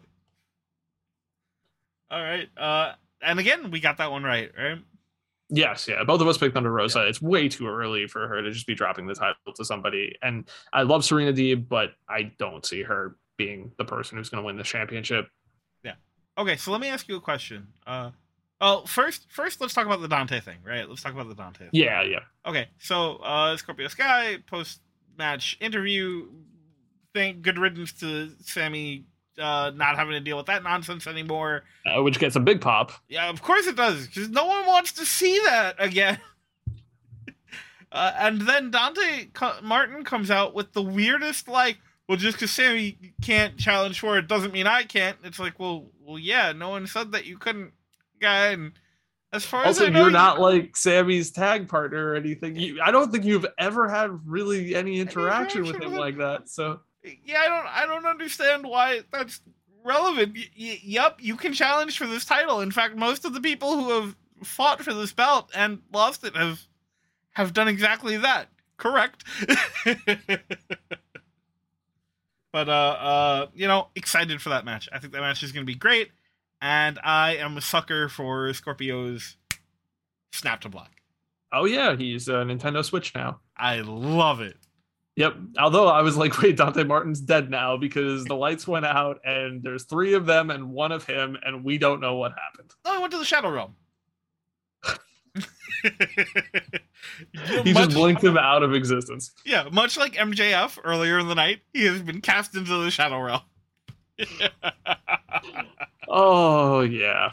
All 2.09 2.23
right. 2.23 2.47
Uh, 2.57 2.93
and 3.21 3.39
again, 3.39 3.69
we 3.69 3.79
got 3.79 3.97
that 3.97 4.11
one 4.11 4.23
right, 4.23 4.51
right? 4.57 4.77
Yes, 5.49 5.87
yeah. 5.87 6.03
Both 6.03 6.21
of 6.21 6.27
us 6.27 6.37
picked 6.37 6.53
Thunder 6.53 6.71
Rosa. 6.71 7.07
It's 7.07 7.21
way 7.21 7.47
too 7.47 7.67
early 7.67 8.07
for 8.07 8.27
her 8.27 8.41
to 8.41 8.51
just 8.51 8.67
be 8.67 8.75
dropping 8.75 9.07
the 9.07 9.15
title 9.15 9.53
to 9.55 9.63
somebody. 9.63 10.15
And 10.21 10.49
I 10.73 10.81
love 10.83 11.05
Serena 11.05 11.31
Deeb, 11.31 11.69
but 11.69 11.91
I 12.09 12.33
don't 12.37 12.65
see 12.65 12.83
her 12.83 13.15
being 13.37 13.71
the 13.77 13.85
person 13.85 14.17
who's 14.17 14.29
going 14.29 14.41
to 14.41 14.45
win 14.45 14.57
the 14.57 14.63
championship. 14.63 15.29
Yeah. 15.83 15.93
Okay, 16.37 16.57
so 16.57 16.71
let 16.71 16.81
me 16.81 16.89
ask 16.89 17.07
you 17.07 17.15
a 17.15 17.21
question. 17.21 17.67
Uh, 17.85 18.11
oh, 18.59 18.83
first, 18.85 19.27
first, 19.29 19.61
let's 19.61 19.73
talk 19.73 19.85
about 19.85 20.01
the 20.01 20.07
Dante 20.07 20.41
thing, 20.41 20.57
right? 20.65 20.87
Let's 20.87 21.01
talk 21.01 21.13
about 21.13 21.29
the 21.29 21.35
Dante. 21.35 21.59
Thing. 21.59 21.69
Yeah, 21.71 22.03
yeah. 22.03 22.19
Okay, 22.45 22.67
so 22.79 23.17
uh, 23.17 23.55
Scorpio 23.55 23.87
Sky 23.87 24.37
post 24.47 24.81
match 25.17 25.57
interview. 25.61 26.27
Thank 27.13 27.41
good 27.41 27.57
riddance 27.57 27.93
to 27.93 28.31
Sammy 28.41 29.05
uh, 29.39 29.71
not 29.75 29.95
having 29.95 30.13
to 30.13 30.19
deal 30.19 30.37
with 30.37 30.47
that 30.47 30.63
nonsense 30.63 31.07
anymore. 31.07 31.63
Uh, 31.85 32.01
which 32.03 32.19
gets 32.19 32.35
a 32.35 32.39
big 32.39 32.61
pop. 32.61 32.91
Yeah, 33.07 33.29
of 33.29 33.41
course 33.41 33.67
it 33.67 33.75
does, 33.75 34.07
because 34.07 34.29
no 34.29 34.45
one 34.45 34.65
wants 34.65 34.93
to 34.93 35.05
see 35.05 35.39
that 35.45 35.75
again. 35.79 36.19
uh, 37.91 38.11
and 38.17 38.41
then 38.41 38.71
Dante 38.71 39.25
Co- 39.33 39.59
Martin 39.63 40.03
comes 40.03 40.29
out 40.31 40.53
with 40.53 40.73
the 40.73 40.81
weirdest, 40.81 41.47
like, 41.47 41.77
well, 42.07 42.17
just 42.17 42.37
because 42.37 42.51
Sammy 42.51 42.97
can't 43.21 43.57
challenge 43.57 43.99
for 43.99 44.17
it 44.17 44.27
doesn't 44.27 44.53
mean 44.53 44.67
I 44.67 44.83
can't. 44.83 45.17
It's 45.23 45.39
like, 45.39 45.59
well, 45.59 45.87
well, 46.01 46.17
yeah, 46.19 46.51
no 46.53 46.69
one 46.69 46.87
said 46.87 47.11
that 47.11 47.25
you 47.25 47.37
couldn't, 47.37 47.71
guy. 48.21 48.47
And 48.47 48.71
as 49.33 49.45
far 49.45 49.65
Also, 49.65 49.83
as 49.83 49.89
I 49.89 49.91
know, 49.91 49.99
you're 49.99 50.07
you- 50.07 50.13
not 50.13 50.39
like 50.39 50.75
Sammy's 50.77 51.31
tag 51.31 51.67
partner 51.67 52.11
or 52.11 52.15
anything. 52.15 52.55
You, 52.55 52.81
I 52.81 52.91
don't 52.91 53.11
think 53.11 53.25
you've 53.25 53.45
ever 53.57 53.89
had 53.89 54.09
really 54.25 54.73
any 54.75 54.99
interaction 54.99 55.61
with 55.63 55.75
interaction 55.75 55.81
him 55.81 55.91
with 55.91 55.93
him? 55.93 55.99
like 55.99 56.17
that. 56.17 56.49
So 56.49 56.79
yeah, 57.03 57.39
I 57.41 57.47
don't, 57.47 57.67
I 57.67 57.85
don't 57.85 58.05
understand 58.05 58.65
why 58.65 59.01
that's 59.11 59.41
relevant. 59.83 60.35
Y- 60.35 60.49
y- 60.59 60.79
yep, 60.83 61.17
you 61.21 61.35
can 61.35 61.53
challenge 61.53 61.97
for 61.97 62.07
this 62.07 62.25
title. 62.25 62.61
In 62.61 62.71
fact, 62.71 62.95
most 62.95 63.25
of 63.25 63.33
the 63.33 63.41
people 63.41 63.75
who 63.75 63.89
have 64.01 64.15
fought 64.43 64.81
for 64.81 64.93
this 64.93 65.13
belt 65.13 65.49
and 65.55 65.79
lost 65.93 66.23
it 66.23 66.35
have 66.35 66.61
have 67.31 67.53
done 67.53 67.67
exactly 67.67 68.17
that. 68.17 68.49
Correct. 68.77 69.23
but 72.51 72.69
uh, 72.69 72.71
uh, 72.71 73.47
you 73.53 73.67
know, 73.67 73.87
excited 73.95 74.41
for 74.41 74.49
that 74.49 74.65
match. 74.65 74.89
I 74.91 74.99
think 74.99 75.13
that 75.13 75.21
match 75.21 75.43
is 75.43 75.51
going 75.51 75.65
to 75.65 75.71
be 75.71 75.77
great, 75.77 76.11
and 76.61 76.99
I 77.03 77.35
am 77.37 77.57
a 77.57 77.61
sucker 77.61 78.09
for 78.09 78.53
Scorpio's 78.53 79.37
snap 80.31 80.61
to 80.61 80.69
block. 80.69 80.91
oh 81.51 81.65
yeah, 81.65 81.95
he's 81.95 82.27
a 82.27 82.33
Nintendo 82.43 82.83
Switch 82.83 83.13
now. 83.15 83.39
I 83.55 83.79
love 83.81 84.41
it. 84.41 84.57
Yep. 85.17 85.35
Although 85.59 85.87
I 85.87 86.01
was 86.03 86.15
like, 86.15 86.37
wait, 86.41 86.55
Dante 86.57 86.83
Martin's 86.83 87.19
dead 87.19 87.49
now 87.49 87.75
because 87.75 88.23
the 88.25 88.35
lights 88.35 88.67
went 88.67 88.85
out 88.85 89.19
and 89.25 89.61
there's 89.61 89.83
three 89.83 90.13
of 90.13 90.25
them 90.25 90.49
and 90.51 90.71
one 90.71 90.91
of 90.91 91.05
him, 91.05 91.37
and 91.43 91.63
we 91.63 91.77
don't 91.77 91.99
know 91.99 92.15
what 92.15 92.31
happened. 92.31 92.71
Oh, 92.85 92.95
I 92.95 92.99
went 92.99 93.11
to 93.11 93.17
the 93.17 93.25
Shadow 93.25 93.49
Realm. 93.49 93.75
He 97.63 97.73
just 97.73 97.91
blinked 97.91 98.23
him 98.23 98.37
out 98.37 98.63
of 98.63 98.73
existence. 98.73 99.31
Yeah, 99.45 99.69
much 99.71 99.97
like 99.97 100.13
MJF 100.13 100.77
earlier 100.83 101.19
in 101.19 101.27
the 101.27 101.35
night, 101.35 101.61
he 101.73 101.85
has 101.85 102.01
been 102.01 102.21
cast 102.21 102.55
into 102.55 102.83
the 102.83 102.91
Shadow 102.91 103.19
Realm. 103.19 103.41
Oh 106.07 106.81
yeah. 106.81 107.31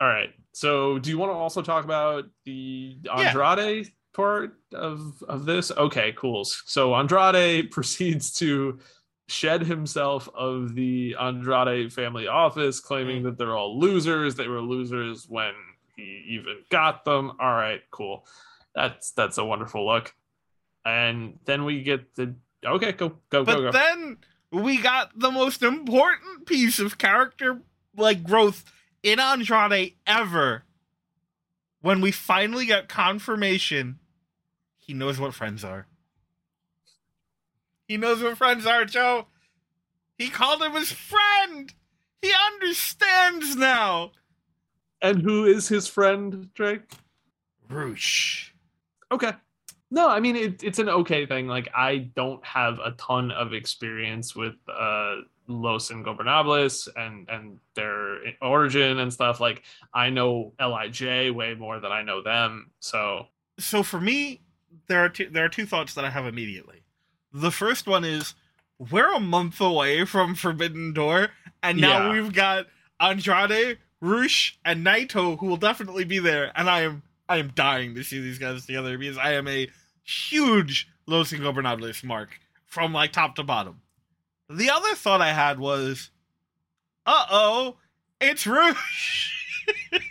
All 0.00 0.08
right. 0.08 0.30
So 0.52 0.98
do 0.98 1.10
you 1.10 1.18
want 1.18 1.30
to 1.30 1.34
also 1.34 1.62
talk 1.62 1.84
about 1.84 2.24
the 2.44 2.96
Andrade 3.14 3.92
part 4.12 4.54
of 4.72 5.22
of 5.28 5.44
this? 5.44 5.70
Okay, 5.70 6.14
cool. 6.16 6.44
So 6.44 6.94
Andrade 6.94 7.70
proceeds 7.70 8.32
to 8.34 8.78
shed 9.28 9.62
himself 9.62 10.28
of 10.34 10.74
the 10.74 11.16
Andrade 11.18 11.92
family 11.92 12.26
office, 12.26 12.80
claiming 12.80 13.22
mm. 13.22 13.24
that 13.24 13.38
they're 13.38 13.56
all 13.56 13.78
losers. 13.78 14.34
They 14.34 14.48
were 14.48 14.60
losers 14.60 15.26
when 15.28 15.54
he 15.96 16.24
even 16.28 16.58
got 16.70 17.04
them. 17.04 17.32
All 17.40 17.52
right, 17.52 17.80
cool. 17.90 18.26
That's 18.74 19.10
that's 19.12 19.38
a 19.38 19.44
wonderful 19.44 19.86
look. 19.86 20.14
And 20.84 21.38
then 21.44 21.64
we 21.64 21.82
get 21.82 22.14
the 22.14 22.34
okay, 22.64 22.92
go 22.92 23.16
go 23.30 23.44
but 23.44 23.56
go 23.56 23.62
go. 23.62 23.72
then 23.72 24.18
we 24.50 24.78
got 24.78 25.18
the 25.18 25.30
most 25.30 25.62
important 25.62 26.46
piece 26.46 26.78
of 26.78 26.98
character 26.98 27.62
like 27.96 28.22
growth 28.22 28.64
in 29.02 29.18
Andrade 29.18 29.94
ever. 30.06 30.64
When 31.80 32.00
we 32.00 32.12
finally 32.12 32.66
got 32.66 32.88
confirmation, 32.88 33.98
he 34.82 34.92
knows 34.94 35.18
what 35.20 35.32
friends 35.34 35.62
are. 35.64 35.86
He 37.86 37.96
knows 37.96 38.22
what 38.22 38.36
friends 38.38 38.66
are, 38.66 38.84
Joe. 38.84 39.26
He 40.18 40.28
called 40.28 40.62
him 40.62 40.72
his 40.72 40.92
friend. 40.92 41.72
He 42.20 42.32
understands 42.52 43.56
now. 43.56 44.12
and 45.00 45.20
who 45.22 45.44
is 45.46 45.68
his 45.68 45.88
friend, 45.88 46.48
Drake? 46.54 46.82
Rush. 47.68 48.54
Okay. 49.10 49.32
No, 49.90 50.08
I 50.08 50.20
mean 50.20 50.36
it, 50.36 50.62
it's 50.62 50.78
an 50.78 50.88
okay 50.88 51.26
thing. 51.26 51.48
Like 51.48 51.68
I 51.74 52.10
don't 52.14 52.44
have 52.46 52.78
a 52.78 52.92
ton 52.92 53.30
of 53.30 53.52
experience 53.52 54.34
with 54.34 54.54
uh 54.68 55.16
Los 55.48 55.90
Ingobernables 55.90 56.88
and 56.96 57.28
and 57.28 57.58
their 57.74 58.18
origin 58.40 59.00
and 59.00 59.12
stuff. 59.12 59.40
Like 59.40 59.62
I 59.92 60.08
know 60.10 60.54
LIJ 60.60 61.30
way 61.34 61.54
more 61.54 61.80
than 61.80 61.92
I 61.92 62.02
know 62.02 62.22
them. 62.22 62.70
So 62.80 63.26
so 63.58 63.82
for 63.82 64.00
me, 64.00 64.42
there 64.88 65.00
are 65.04 65.08
two, 65.08 65.28
there 65.30 65.44
are 65.44 65.48
two 65.48 65.66
thoughts 65.66 65.94
that 65.94 66.04
I 66.04 66.10
have 66.10 66.26
immediately. 66.26 66.82
The 67.32 67.50
first 67.50 67.86
one 67.86 68.04
is 68.04 68.34
we're 68.78 69.12
a 69.14 69.20
month 69.20 69.60
away 69.60 70.04
from 70.04 70.34
Forbidden 70.34 70.92
Door, 70.92 71.30
and 71.62 71.78
now 71.80 72.06
Yeah. 72.06 72.12
we've 72.20 72.32
got 72.32 72.66
Andrade, 73.00 73.78
Rush, 74.00 74.58
and 74.64 74.84
Naito 74.84 75.38
who 75.38 75.46
will 75.46 75.56
definitely 75.56 76.04
be 76.04 76.18
there, 76.18 76.52
and 76.56 76.68
I 76.68 76.80
am 76.82 77.02
I 77.28 77.38
am 77.38 77.52
dying 77.54 77.94
to 77.94 78.02
see 78.04 78.20
these 78.20 78.38
guys 78.38 78.66
together 78.66 78.98
because 78.98 79.16
I 79.16 79.32
am 79.32 79.48
a 79.48 79.68
huge 80.02 80.88
Los 81.06 81.32
Ingobernables 81.32 82.02
mark 82.04 82.38
from 82.66 82.92
like 82.92 83.12
top 83.12 83.36
to 83.36 83.42
bottom. 83.42 83.80
The 84.50 84.70
other 84.70 84.94
thought 84.94 85.20
I 85.22 85.32
had 85.32 85.58
was, 85.58 86.10
uh 87.06 87.24
oh, 87.30 87.76
it's 88.20 88.46
Rush. 88.46 89.38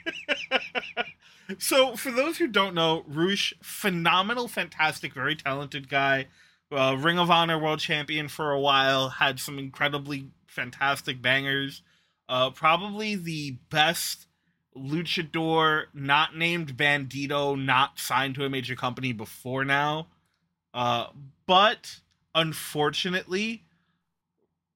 so, 1.59 1.95
for 1.95 2.11
those 2.11 2.37
who 2.37 2.47
don't 2.47 2.75
know, 2.75 3.03
Rush, 3.07 3.53
phenomenal, 3.61 4.47
fantastic, 4.47 5.13
very 5.13 5.35
talented 5.35 5.89
guy. 5.89 6.27
Uh, 6.71 6.95
Ring 6.97 7.19
of 7.19 7.29
Honor 7.29 7.59
world 7.59 7.79
champion 7.79 8.27
for 8.27 8.51
a 8.51 8.59
while, 8.59 9.09
had 9.09 9.39
some 9.39 9.59
incredibly 9.59 10.29
fantastic 10.47 11.21
bangers. 11.21 11.81
Uh, 12.29 12.49
probably 12.49 13.15
the 13.15 13.57
best 13.69 14.27
luchador 14.75 15.85
not 15.93 16.35
named 16.35 16.77
Bandito, 16.77 17.61
not 17.61 17.99
signed 17.99 18.35
to 18.35 18.45
a 18.45 18.49
major 18.49 18.75
company 18.75 19.11
before 19.11 19.65
now. 19.65 20.07
Uh, 20.73 21.07
but 21.45 21.99
unfortunately, 22.33 23.65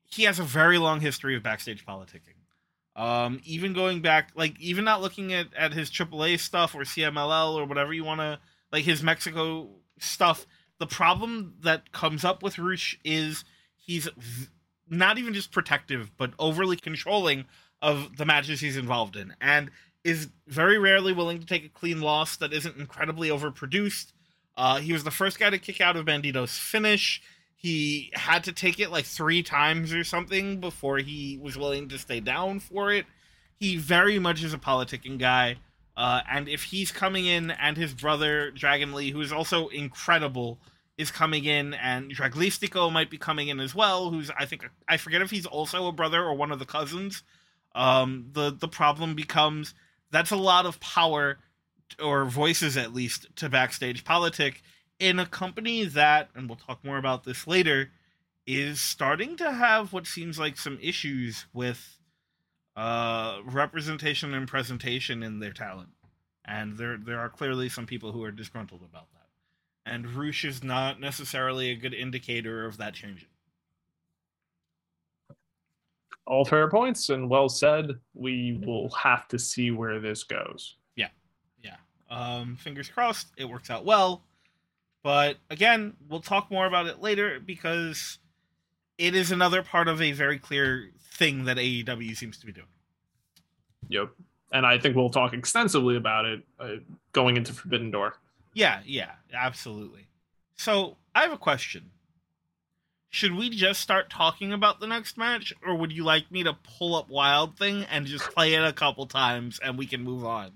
he 0.03 0.23
has 0.23 0.39
a 0.39 0.43
very 0.43 0.77
long 0.77 0.99
history 0.99 1.35
of 1.35 1.43
backstage 1.43 1.85
politicking. 1.85 2.34
Um, 2.95 3.41
even 3.43 3.73
going 3.73 4.01
back, 4.01 4.31
like 4.35 4.59
even 4.59 4.85
not 4.85 5.01
looking 5.01 5.33
at 5.33 5.47
at 5.53 5.73
his 5.73 5.89
AAA 5.89 6.39
stuff 6.39 6.73
or 6.73 6.81
CMLL 6.81 7.55
or 7.55 7.65
whatever 7.65 7.93
you 7.93 8.05
want 8.05 8.21
to, 8.21 8.39
like 8.71 8.85
his 8.85 9.03
Mexico 9.03 9.69
stuff. 9.99 10.45
The 10.77 10.87
problem 10.87 11.55
that 11.61 11.91
comes 11.91 12.23
up 12.23 12.43
with 12.43 12.57
Rush 12.59 12.97
is 13.03 13.43
he's 13.75 14.09
v- 14.17 14.47
not 14.89 15.17
even 15.17 15.33
just 15.33 15.51
protective, 15.51 16.11
but 16.17 16.33
overly 16.39 16.77
controlling 16.77 17.45
of 17.81 18.17
the 18.17 18.25
matches 18.25 18.61
he's 18.61 18.77
involved 18.77 19.15
in, 19.15 19.33
and 19.41 19.71
is 20.03 20.29
very 20.47 20.77
rarely 20.77 21.11
willing 21.11 21.39
to 21.39 21.45
take 21.45 21.65
a 21.65 21.69
clean 21.69 21.99
loss 21.99 22.37
that 22.37 22.53
isn't 22.53 22.77
incredibly 22.77 23.29
overproduced. 23.29 24.13
Uh, 24.55 24.77
he 24.77 24.93
was 24.93 25.03
the 25.03 25.11
first 25.11 25.39
guy 25.39 25.49
to 25.49 25.57
kick 25.57 25.81
out 25.81 25.97
of 25.97 26.05
Bandito's 26.05 26.57
finish. 26.57 27.21
He 27.65 28.11
had 28.13 28.43
to 28.43 28.51
take 28.51 28.79
it 28.79 28.91
like 28.91 29.05
three 29.05 29.41
times 29.41 29.91
or 29.91 30.03
something 30.03 30.59
before 30.59 30.99
he 30.99 31.39
was 31.41 31.57
willing 31.57 31.89
to 31.89 31.97
stay 31.97 32.19
down 32.19 32.59
for 32.59 32.91
it. 32.93 33.07
He 33.59 33.75
very 33.75 34.19
much 34.19 34.43
is 34.43 34.53
a 34.53 34.59
politicking 34.59 35.17
guy. 35.17 35.55
Uh, 35.97 36.21
and 36.29 36.47
if 36.47 36.65
he's 36.65 36.91
coming 36.91 37.25
in 37.25 37.49
and 37.49 37.75
his 37.75 37.95
brother, 37.95 38.51
Dragon 38.51 38.93
Lee, 38.93 39.09
who 39.09 39.19
is 39.19 39.31
also 39.31 39.69
incredible, 39.69 40.59
is 40.99 41.09
coming 41.09 41.45
in, 41.45 41.73
and 41.73 42.15
Dralístico 42.15 42.93
might 42.93 43.09
be 43.09 43.17
coming 43.17 43.47
in 43.47 43.59
as 43.59 43.73
well, 43.73 44.11
who's, 44.11 44.29
I 44.37 44.45
think, 44.45 44.69
I 44.87 44.97
forget 44.97 45.23
if 45.23 45.31
he's 45.31 45.47
also 45.47 45.87
a 45.87 45.91
brother 45.91 46.23
or 46.23 46.35
one 46.35 46.51
of 46.51 46.59
the 46.59 46.67
cousins. 46.67 47.23
Um, 47.73 48.27
the, 48.33 48.51
the 48.51 48.67
problem 48.67 49.15
becomes 49.15 49.73
that's 50.11 50.29
a 50.29 50.35
lot 50.35 50.67
of 50.67 50.79
power, 50.79 51.39
or 51.99 52.25
voices 52.25 52.77
at 52.77 52.93
least, 52.93 53.35
to 53.37 53.49
backstage 53.49 54.03
politic 54.03 54.61
in 54.99 55.19
a 55.19 55.25
company 55.25 55.85
that, 55.85 56.29
and 56.35 56.47
we'll 56.49 56.57
talk 56.57 56.83
more 56.83 56.97
about 56.97 57.23
this 57.23 57.47
later, 57.47 57.91
is 58.47 58.79
starting 58.81 59.37
to 59.37 59.51
have 59.51 59.93
what 59.93 60.07
seems 60.07 60.39
like 60.39 60.57
some 60.57 60.77
issues 60.81 61.45
with 61.53 61.97
uh, 62.75 63.39
representation 63.45 64.33
and 64.33 64.47
presentation 64.47 65.23
in 65.23 65.39
their 65.39 65.53
talent. 65.53 65.89
And 66.45 66.77
there 66.77 66.97
there 66.97 67.19
are 67.19 67.29
clearly 67.29 67.69
some 67.69 67.85
people 67.87 68.11
who 68.11 68.23
are 68.23 68.31
disgruntled 68.31 68.81
about 68.83 69.11
that. 69.13 69.27
And 69.91 70.13
Rush 70.15 70.45
is 70.45 70.63
not 70.63 70.99
necessarily 70.99 71.71
a 71.71 71.75
good 71.75 71.93
indicator 71.93 72.65
of 72.65 72.77
that 72.77 72.93
changing. 72.93 73.29
all 76.27 76.45
fair 76.45 76.69
points 76.69 77.09
and 77.09 77.29
well 77.29 77.49
said. 77.49 77.91
We 78.13 78.59
will 78.65 78.89
have 78.91 79.27
to 79.29 79.39
see 79.39 79.71
where 79.71 79.99
this 79.99 80.23
goes. 80.23 80.75
Yeah. 80.95 81.09
Yeah. 81.63 81.77
Um, 82.09 82.55
fingers 82.55 82.89
crossed 82.89 83.27
it 83.37 83.45
works 83.45 83.69
out 83.69 83.85
well. 83.85 84.23
But 85.05 85.37
again, 85.51 85.93
we'll 86.09 86.19
talk 86.19 86.49
more 86.49 86.65
about 86.65 86.87
it 86.87 86.99
later 86.99 87.39
because 87.39 88.17
it 88.97 89.13
is 89.13 89.31
another 89.31 89.61
part 89.61 89.87
of 89.87 90.01
a 90.01 90.13
very 90.13 90.39
clear 90.39 90.89
thing 91.13 91.45
that 91.45 91.57
AEW 91.57 92.17
seems 92.17 92.39
to 92.39 92.47
be 92.47 92.51
doing. 92.51 92.65
Yep. 93.89 94.09
And 94.51 94.65
I 94.65 94.79
think 94.79 94.95
we'll 94.95 95.11
talk 95.11 95.33
extensively 95.33 95.95
about 95.95 96.25
it 96.25 96.41
uh, 96.59 96.77
going 97.11 97.37
into 97.37 97.53
Forbidden 97.53 97.91
Door. 97.91 98.17
Yeah, 98.55 98.79
yeah, 98.83 99.11
absolutely. 99.31 100.07
So 100.55 100.97
I 101.13 101.21
have 101.21 101.31
a 101.31 101.37
question. 101.37 101.91
Should 103.11 103.35
we 103.35 103.51
just 103.51 103.81
start 103.81 104.09
talking 104.09 104.53
about 104.53 104.79
the 104.79 104.87
next 104.87 105.19
match, 105.19 105.53
or 105.63 105.75
would 105.75 105.91
you 105.91 106.03
like 106.03 106.31
me 106.31 106.41
to 106.45 106.57
pull 106.79 106.95
up 106.95 107.11
Wild 107.11 107.59
Thing 107.59 107.85
and 107.91 108.07
just 108.07 108.31
play 108.31 108.55
it 108.55 108.65
a 108.65 108.73
couple 108.73 109.05
times 109.05 109.59
and 109.59 109.77
we 109.77 109.85
can 109.85 110.01
move 110.01 110.25
on? 110.25 110.53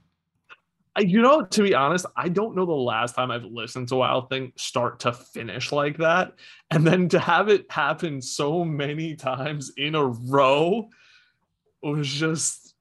You 0.99 1.21
know, 1.21 1.43
to 1.43 1.63
be 1.63 1.75
honest, 1.75 2.05
I 2.15 2.29
don't 2.29 2.55
know 2.55 2.65
the 2.65 2.71
last 2.73 3.15
time 3.15 3.31
I've 3.31 3.45
listened 3.45 3.89
to 3.89 3.95
Wild 3.95 4.29
Thing 4.29 4.53
start 4.55 5.01
to 5.01 5.13
finish 5.13 5.71
like 5.71 5.97
that. 5.97 6.33
And 6.71 6.85
then 6.85 7.09
to 7.09 7.19
have 7.19 7.49
it 7.49 7.71
happen 7.71 8.21
so 8.21 8.63
many 8.63 9.15
times 9.15 9.71
in 9.77 9.95
a 9.95 10.05
row 10.05 10.89
was 11.81 12.07
just 12.07 12.73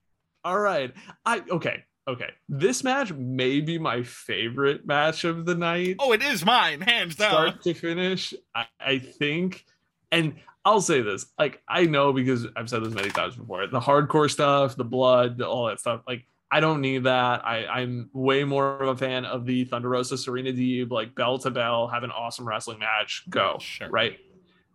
all 0.45 0.59
right. 0.59 0.93
I 1.25 1.43
okay. 1.51 1.85
Okay, 2.09 2.31
this 2.49 2.83
match 2.83 3.13
may 3.13 3.61
be 3.61 3.79
my 3.79 4.03
favorite 4.03 4.87
match 4.87 5.25
of 5.25 5.45
the 5.45 5.55
night. 5.55 5.97
Oh, 5.99 6.13
it 6.13 6.23
is 6.23 6.43
mine, 6.43 6.81
hands 6.81 7.17
down. 7.17 7.33
Start 7.33 7.63
to 7.65 7.75
finish, 7.75 8.33
I, 8.55 8.65
I 8.81 8.99
think. 8.99 9.67
And 10.11 10.37
I'll 10.65 10.81
say 10.81 11.03
this, 11.03 11.27
like 11.39 11.61
I 11.69 11.85
know 11.85 12.15
because 12.15 12.47
I've 12.57 12.71
said 12.71 12.83
this 12.83 12.95
many 12.95 13.11
times 13.11 13.37
before. 13.37 13.67
The 13.67 13.79
hardcore 13.79 14.31
stuff, 14.31 14.75
the 14.75 14.85
blood, 14.85 15.43
all 15.43 15.67
that 15.67 15.81
stuff, 15.81 16.01
like 16.07 16.25
I 16.51 16.61
don't 16.61 16.81
need 16.81 17.05
that. 17.05 17.45
I, 17.47 17.67
I'm 17.67 18.09
way 18.13 18.45
more 18.45 18.79
of 18.79 18.89
a 18.89 18.97
fan 18.97 19.25
of 19.25 19.45
the 19.45 19.65
Thunder 19.65 19.91
Rosa 19.91 20.17
Serena 20.17 20.51
Deeb, 20.51 20.91
like 20.91 21.15
bell 21.15 21.39
to 21.41 21.51
bell, 21.51 21.89
have 21.89 22.05
an 22.05 22.11
awesome 22.11 22.49
wrestling 22.49 22.79
match. 22.79 23.25
Go. 23.29 23.59
Sure. 23.61 23.89
Right. 23.91 24.19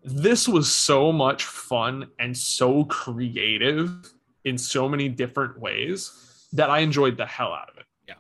This 0.04 0.48
was 0.48 0.72
so 0.72 1.12
much 1.12 1.46
fun 1.46 2.10
and 2.20 2.38
so 2.38 2.86
creative 2.86 4.14
in 4.44 4.58
so 4.58 4.88
many 4.88 5.10
different 5.10 5.58
ways 5.60 6.48
that 6.54 6.70
I 6.70 6.80
enjoyed 6.80 7.18
the 7.18 7.26
hell 7.26 7.54
out 7.54 7.70
of 7.70 7.78
it. 7.78 7.86
Yeah. 8.08 8.14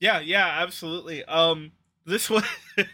Yeah, 0.00 0.20
yeah, 0.20 0.62
absolutely. 0.62 1.24
Um 1.24 1.72
this 2.04 2.28
was 2.28 2.44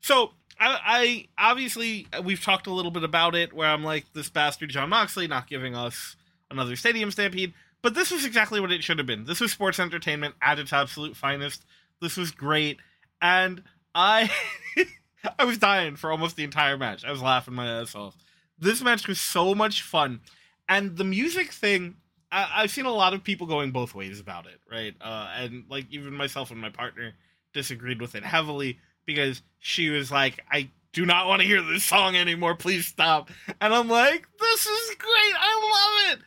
so 0.00 0.32
I, 0.58 1.28
I 1.38 1.50
obviously 1.50 2.08
we've 2.24 2.42
talked 2.42 2.66
a 2.66 2.72
little 2.72 2.90
bit 2.90 3.04
about 3.04 3.34
it 3.34 3.52
where 3.52 3.68
I'm 3.68 3.84
like 3.84 4.06
this 4.14 4.28
bastard 4.28 4.70
Jon 4.70 4.88
Moxley 4.88 5.28
not 5.28 5.48
giving 5.48 5.76
us 5.76 6.16
another 6.50 6.76
stadium 6.76 7.10
stampede, 7.10 7.52
but 7.82 7.94
this 7.94 8.10
was 8.10 8.24
exactly 8.24 8.60
what 8.60 8.72
it 8.72 8.82
should 8.82 8.98
have 8.98 9.06
been. 9.06 9.24
This 9.24 9.40
was 9.40 9.52
sports 9.52 9.78
entertainment 9.78 10.34
at 10.42 10.58
its 10.58 10.72
absolute 10.72 11.16
finest. 11.16 11.64
This 12.00 12.16
was 12.16 12.30
great, 12.30 12.78
and 13.20 13.62
I 13.94 14.30
I 15.38 15.44
was 15.44 15.58
dying 15.58 15.96
for 15.96 16.10
almost 16.10 16.36
the 16.36 16.44
entire 16.44 16.76
match. 16.76 17.04
I 17.04 17.10
was 17.10 17.22
laughing 17.22 17.54
my 17.54 17.80
ass 17.80 17.94
off. 17.94 18.16
This 18.58 18.82
match 18.82 19.06
was 19.06 19.20
so 19.20 19.54
much 19.54 19.82
fun, 19.82 20.20
and 20.68 20.96
the 20.96 21.04
music 21.04 21.52
thing 21.52 21.96
I, 22.30 22.62
have 22.62 22.70
seen 22.70 22.86
a 22.86 22.92
lot 22.92 23.14
of 23.14 23.24
people 23.24 23.46
going 23.46 23.70
both 23.70 23.94
ways 23.94 24.20
about 24.20 24.46
it, 24.46 24.60
right? 24.70 24.94
Uh, 25.00 25.30
and 25.36 25.64
like 25.68 25.86
even 25.90 26.14
myself 26.14 26.50
and 26.50 26.60
my 26.60 26.70
partner 26.70 27.14
disagreed 27.54 28.00
with 28.00 28.14
it 28.14 28.24
heavily 28.24 28.78
because 29.06 29.42
she 29.58 29.88
was 29.88 30.10
like, 30.10 30.44
"I 30.50 30.70
do 30.92 31.06
not 31.06 31.26
want 31.26 31.40
to 31.40 31.48
hear 31.48 31.62
this 31.62 31.84
song 31.84 32.16
anymore. 32.16 32.54
Please 32.54 32.86
stop." 32.86 33.30
And 33.60 33.74
I'm 33.74 33.88
like, 33.88 34.26
"This 34.38 34.66
is 34.66 34.94
great. 34.96 35.34
I 35.38 36.08
love 36.10 36.18
it." 36.18 36.24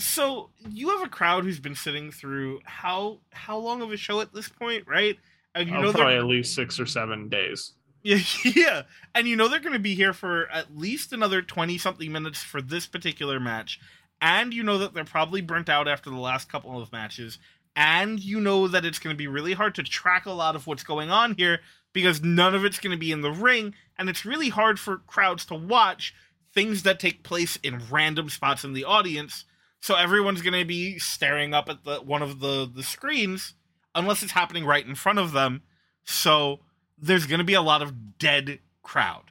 So 0.00 0.50
you 0.68 0.88
have 0.90 1.02
a 1.02 1.08
crowd 1.08 1.44
who's 1.44 1.60
been 1.60 1.74
sitting 1.74 2.10
through 2.10 2.60
how 2.64 3.18
how 3.30 3.58
long 3.58 3.82
of 3.82 3.92
a 3.92 3.96
show 3.96 4.20
at 4.20 4.32
this 4.32 4.48
point, 4.48 4.84
right? 4.86 5.16
And 5.54 5.68
you 5.68 5.76
oh, 5.76 5.82
know 5.82 5.92
probably 5.92 6.16
at 6.16 6.24
least 6.24 6.54
six 6.54 6.80
or 6.80 6.86
seven 6.86 7.28
days. 7.28 7.72
Yeah, 8.02 8.20
yeah, 8.46 8.82
and 9.14 9.28
you 9.28 9.36
know 9.36 9.48
they're 9.48 9.60
going 9.60 9.74
to 9.74 9.78
be 9.78 9.94
here 9.94 10.14
for 10.14 10.48
at 10.50 10.74
least 10.74 11.12
another 11.12 11.42
twenty 11.42 11.76
something 11.76 12.10
minutes 12.10 12.42
for 12.42 12.62
this 12.62 12.86
particular 12.86 13.38
match 13.38 13.78
and 14.20 14.52
you 14.52 14.62
know 14.62 14.78
that 14.78 14.94
they're 14.94 15.04
probably 15.04 15.40
burnt 15.40 15.68
out 15.68 15.88
after 15.88 16.10
the 16.10 16.18
last 16.18 16.50
couple 16.50 16.80
of 16.80 16.92
matches, 16.92 17.38
and 17.74 18.20
you 18.20 18.40
know 18.40 18.68
that 18.68 18.84
it's 18.84 18.98
going 18.98 19.14
to 19.14 19.18
be 19.18 19.26
really 19.26 19.54
hard 19.54 19.74
to 19.76 19.82
track 19.82 20.26
a 20.26 20.32
lot 20.32 20.54
of 20.54 20.66
what's 20.66 20.82
going 20.82 21.10
on 21.10 21.34
here 21.36 21.60
because 21.92 22.22
none 22.22 22.54
of 22.54 22.64
it's 22.64 22.78
going 22.78 22.92
to 22.92 22.98
be 22.98 23.12
in 23.12 23.22
the 23.22 23.30
ring, 23.30 23.74
and 23.98 24.08
it's 24.08 24.24
really 24.24 24.50
hard 24.50 24.78
for 24.78 24.98
crowds 24.98 25.44
to 25.46 25.54
watch 25.54 26.14
things 26.52 26.82
that 26.82 27.00
take 27.00 27.22
place 27.22 27.56
in 27.62 27.80
random 27.90 28.28
spots 28.28 28.64
in 28.64 28.72
the 28.72 28.84
audience. 28.84 29.44
So 29.80 29.94
everyone's 29.94 30.42
going 30.42 30.58
to 30.58 30.66
be 30.66 30.98
staring 30.98 31.54
up 31.54 31.68
at 31.68 31.84
the 31.84 31.96
one 31.96 32.22
of 32.22 32.40
the 32.40 32.70
the 32.72 32.82
screens 32.82 33.54
unless 33.94 34.22
it's 34.22 34.32
happening 34.32 34.64
right 34.64 34.86
in 34.86 34.94
front 34.94 35.18
of 35.18 35.32
them. 35.32 35.62
So 36.04 36.60
there's 36.98 37.26
going 37.26 37.38
to 37.38 37.44
be 37.44 37.54
a 37.54 37.62
lot 37.62 37.82
of 37.82 38.18
dead 38.18 38.60
crowd. 38.82 39.30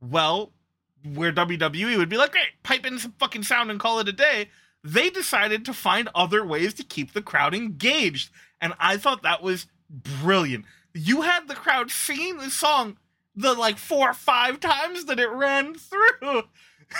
Well, 0.00 0.52
where 1.04 1.32
WWE 1.32 1.96
would 1.96 2.08
be 2.08 2.16
like, 2.16 2.32
great, 2.32 2.62
pipe 2.62 2.86
in 2.86 2.98
some 2.98 3.14
fucking 3.18 3.42
sound 3.42 3.70
and 3.70 3.80
call 3.80 3.98
it 4.00 4.08
a 4.08 4.12
day. 4.12 4.48
They 4.82 5.10
decided 5.10 5.64
to 5.66 5.74
find 5.74 6.08
other 6.14 6.44
ways 6.44 6.74
to 6.74 6.82
keep 6.82 7.12
the 7.12 7.22
crowd 7.22 7.54
engaged. 7.54 8.30
And 8.60 8.72
I 8.78 8.96
thought 8.96 9.22
that 9.22 9.42
was 9.42 9.66
brilliant. 9.90 10.64
You 10.94 11.22
had 11.22 11.48
the 11.48 11.54
crowd 11.54 11.90
singing 11.90 12.38
the 12.38 12.50
song 12.50 12.96
the 13.36 13.54
like 13.54 13.78
four 13.78 14.10
or 14.10 14.14
five 14.14 14.60
times 14.60 15.04
that 15.06 15.20
it 15.20 15.30
ran 15.30 15.74
through. 15.74 16.42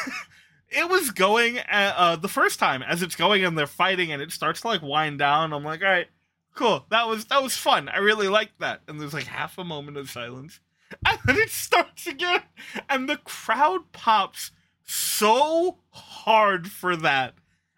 it 0.70 0.88
was 0.88 1.10
going 1.10 1.58
uh, 1.58 1.94
uh, 1.96 2.16
the 2.16 2.28
first 2.28 2.58
time 2.58 2.82
as 2.82 3.02
it's 3.02 3.16
going 3.16 3.44
and 3.44 3.56
they're 3.56 3.66
fighting 3.66 4.12
and 4.12 4.22
it 4.22 4.32
starts 4.32 4.60
to 4.62 4.68
like 4.68 4.82
wind 4.82 5.18
down. 5.18 5.52
I'm 5.52 5.64
like, 5.64 5.82
all 5.82 5.88
right, 5.88 6.08
cool. 6.54 6.86
That 6.90 7.08
was 7.08 7.26
that 7.26 7.42
was 7.42 7.56
fun. 7.56 7.88
I 7.88 7.98
really 7.98 8.28
liked 8.28 8.60
that. 8.60 8.80
And 8.88 9.00
there's 9.00 9.14
like 9.14 9.24
half 9.24 9.58
a 9.58 9.64
moment 9.64 9.96
of 9.96 10.10
silence 10.10 10.60
and 11.06 11.18
then 11.24 11.36
it 11.36 11.50
starts 11.50 12.06
again, 12.06 12.42
and 12.88 13.08
the 13.08 13.16
crowd 13.18 13.92
pops 13.92 14.50
so 14.84 15.78
hard 15.90 16.70
for 16.70 16.96
that, 16.96 17.34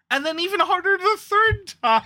and 0.09 0.25
then 0.25 0.39
even 0.39 0.59
harder 0.59 0.97
the 0.97 1.17
third 1.17 1.73
time. 1.81 2.03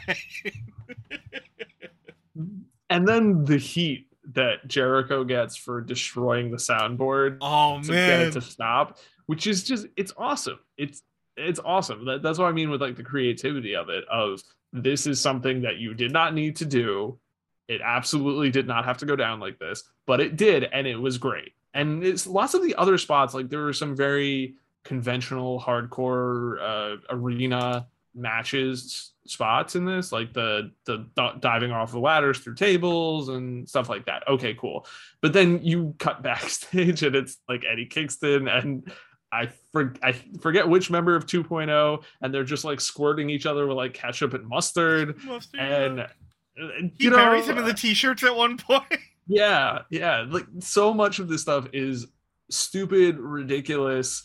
and 2.89 3.07
then 3.07 3.45
the 3.45 3.57
heat 3.57 4.07
that 4.33 4.67
Jericho 4.67 5.23
gets 5.23 5.55
for 5.55 5.79
destroying 5.81 6.51
the 6.51 6.57
soundboard. 6.57 7.37
Oh 7.41 7.81
to 7.81 7.91
man, 7.91 8.19
get 8.19 8.27
it 8.27 8.31
to 8.33 8.41
stop, 8.41 8.97
which 9.27 9.47
is 9.47 9.63
just 9.63 9.87
it's 9.95 10.13
awesome. 10.17 10.59
It's 10.77 11.03
it's 11.37 11.59
awesome. 11.63 12.05
That, 12.05 12.21
that's 12.21 12.39
what 12.39 12.47
I 12.47 12.51
mean 12.51 12.69
with 12.69 12.81
like 12.81 12.95
the 12.95 13.03
creativity 13.03 13.75
of 13.75 13.89
it. 13.89 14.05
Of 14.09 14.41
this 14.73 15.07
is 15.07 15.21
something 15.21 15.61
that 15.61 15.77
you 15.77 15.93
did 15.93 16.11
not 16.11 16.33
need 16.33 16.57
to 16.57 16.65
do 16.65 17.19
it 17.67 17.81
absolutely 17.83 18.49
did 18.49 18.67
not 18.67 18.85
have 18.85 18.97
to 18.97 19.05
go 19.05 19.15
down 19.15 19.39
like 19.39 19.59
this, 19.59 19.83
but 20.05 20.19
it 20.19 20.37
did, 20.37 20.63
and 20.63 20.87
it 20.87 20.95
was 20.95 21.17
great. 21.17 21.53
And 21.73 22.03
it's 22.03 22.25
lots 22.25 22.53
of 22.53 22.63
the 22.63 22.75
other 22.75 22.97
spots, 22.97 23.33
like 23.33 23.49
there 23.49 23.61
were 23.61 23.73
some 23.73 23.95
very 23.95 24.55
conventional 24.83 25.59
hardcore 25.59 26.61
uh, 26.61 26.97
arena 27.09 27.87
matches 28.15 29.11
spots 29.25 29.75
in 29.75 29.85
this, 29.85 30.11
like 30.11 30.33
the 30.33 30.71
the 30.85 31.05
diving 31.41 31.71
off 31.71 31.91
the 31.91 31.99
ladders 31.99 32.39
through 32.39 32.55
tables 32.55 33.29
and 33.29 33.67
stuff 33.67 33.89
like 33.89 34.05
that. 34.05 34.27
Okay, 34.27 34.53
cool. 34.53 34.87
But 35.21 35.33
then 35.33 35.59
you 35.61 35.93
cut 35.99 36.23
backstage, 36.23 37.03
and 37.03 37.15
it's 37.15 37.37
like 37.49 37.63
Eddie 37.69 37.85
Kingston 37.85 38.47
and 38.47 38.91
I, 39.31 39.49
for, 39.71 39.93
I 40.01 40.13
forget 40.39 40.67
which 40.67 40.89
member 40.89 41.15
of 41.15 41.25
2.0, 41.25 42.03
and 42.21 42.33
they're 42.33 42.43
just 42.43 42.63
like 42.63 42.79
squirting 42.79 43.29
each 43.29 43.45
other 43.45 43.67
with 43.67 43.77
like 43.77 43.93
ketchup 43.93 44.33
and 44.33 44.47
mustard. 44.47 45.21
mustard 45.25 45.59
and 45.59 46.07
he 46.55 47.05
you 47.05 47.09
know, 47.09 47.17
buries 47.17 47.47
him 47.47 47.57
in 47.57 47.65
the 47.65 47.73
t-shirts 47.73 48.23
at 48.23 48.35
one 48.35 48.57
point. 48.57 48.83
Yeah, 49.29 49.79
yeah. 49.89 50.25
Like 50.25 50.45
so 50.59 50.93
much 50.93 51.19
of 51.19 51.27
this 51.27 51.41
stuff 51.41 51.67
is 51.73 52.07
stupid, 52.49 53.19
ridiculous, 53.19 54.23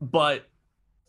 but 0.00 0.48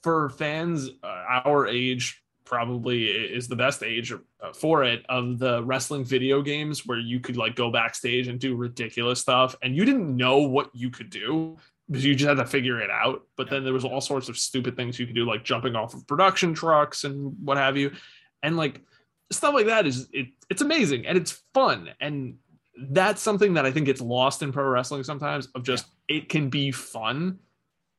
for 0.04 0.30
fans 0.30 0.88
uh, 1.04 1.42
our 1.44 1.66
age 1.66 2.22
probably 2.46 3.08
is 3.08 3.48
the 3.48 3.56
best 3.56 3.82
age 3.82 4.12
uh, 4.14 4.54
for 4.54 4.84
it 4.84 5.04
of 5.10 5.40
the 5.40 5.64
wrestling 5.64 6.04
video 6.04 6.42
games 6.42 6.86
where 6.86 7.00
you 7.00 7.20
could 7.20 7.38
like 7.38 7.56
go 7.56 7.72
backstage 7.72 8.28
and 8.28 8.40
do 8.40 8.56
ridiculous 8.56 9.20
stuff 9.20 9.56
and 9.64 9.76
you 9.76 9.86
didn't 9.86 10.16
know 10.16 10.40
what 10.40 10.70
you 10.74 10.90
could 10.90 11.10
do 11.10 11.58
because 11.88 12.06
you 12.06 12.16
just 12.16 12.28
had 12.28 12.38
to 12.38 12.46
figure 12.46 12.80
it 12.80 12.90
out 12.90 13.24
but 13.38 13.50
then 13.50 13.64
there 13.64 13.74
was 13.74 13.86
all 13.86 14.02
sorts 14.02 14.30
of 14.30 14.38
stupid 14.38 14.76
things 14.76 15.00
you 15.00 15.06
could 15.06 15.16
do 15.16 15.26
like 15.26 15.44
jumping 15.44 15.76
off 15.76 15.94
of 15.94 16.06
production 16.08 16.54
trucks 16.54 17.04
and 17.04 17.34
what 17.44 17.58
have 17.58 17.78
you 17.78 17.92
and 18.42 18.58
like 18.58 18.82
stuff 19.32 19.54
like 19.54 19.66
that 19.66 19.86
is 19.86 20.08
it, 20.14 20.28
it's 20.50 20.62
amazing 20.62 21.06
and 21.06 21.18
it's 21.18 21.44
fun 21.54 21.90
and 22.00 22.36
that's 22.90 23.22
something 23.22 23.54
that 23.54 23.66
I 23.66 23.72
think 23.72 23.86
gets 23.86 24.02
lost 24.02 24.42
in 24.42 24.52
pro 24.52 24.66
wrestling 24.66 25.04
sometimes 25.04 25.48
of 25.56 25.64
just 25.64 25.86
yeah. 26.10 26.18
it 26.18 26.30
can 26.30 26.50
be 26.50 26.72
fun 26.72 27.40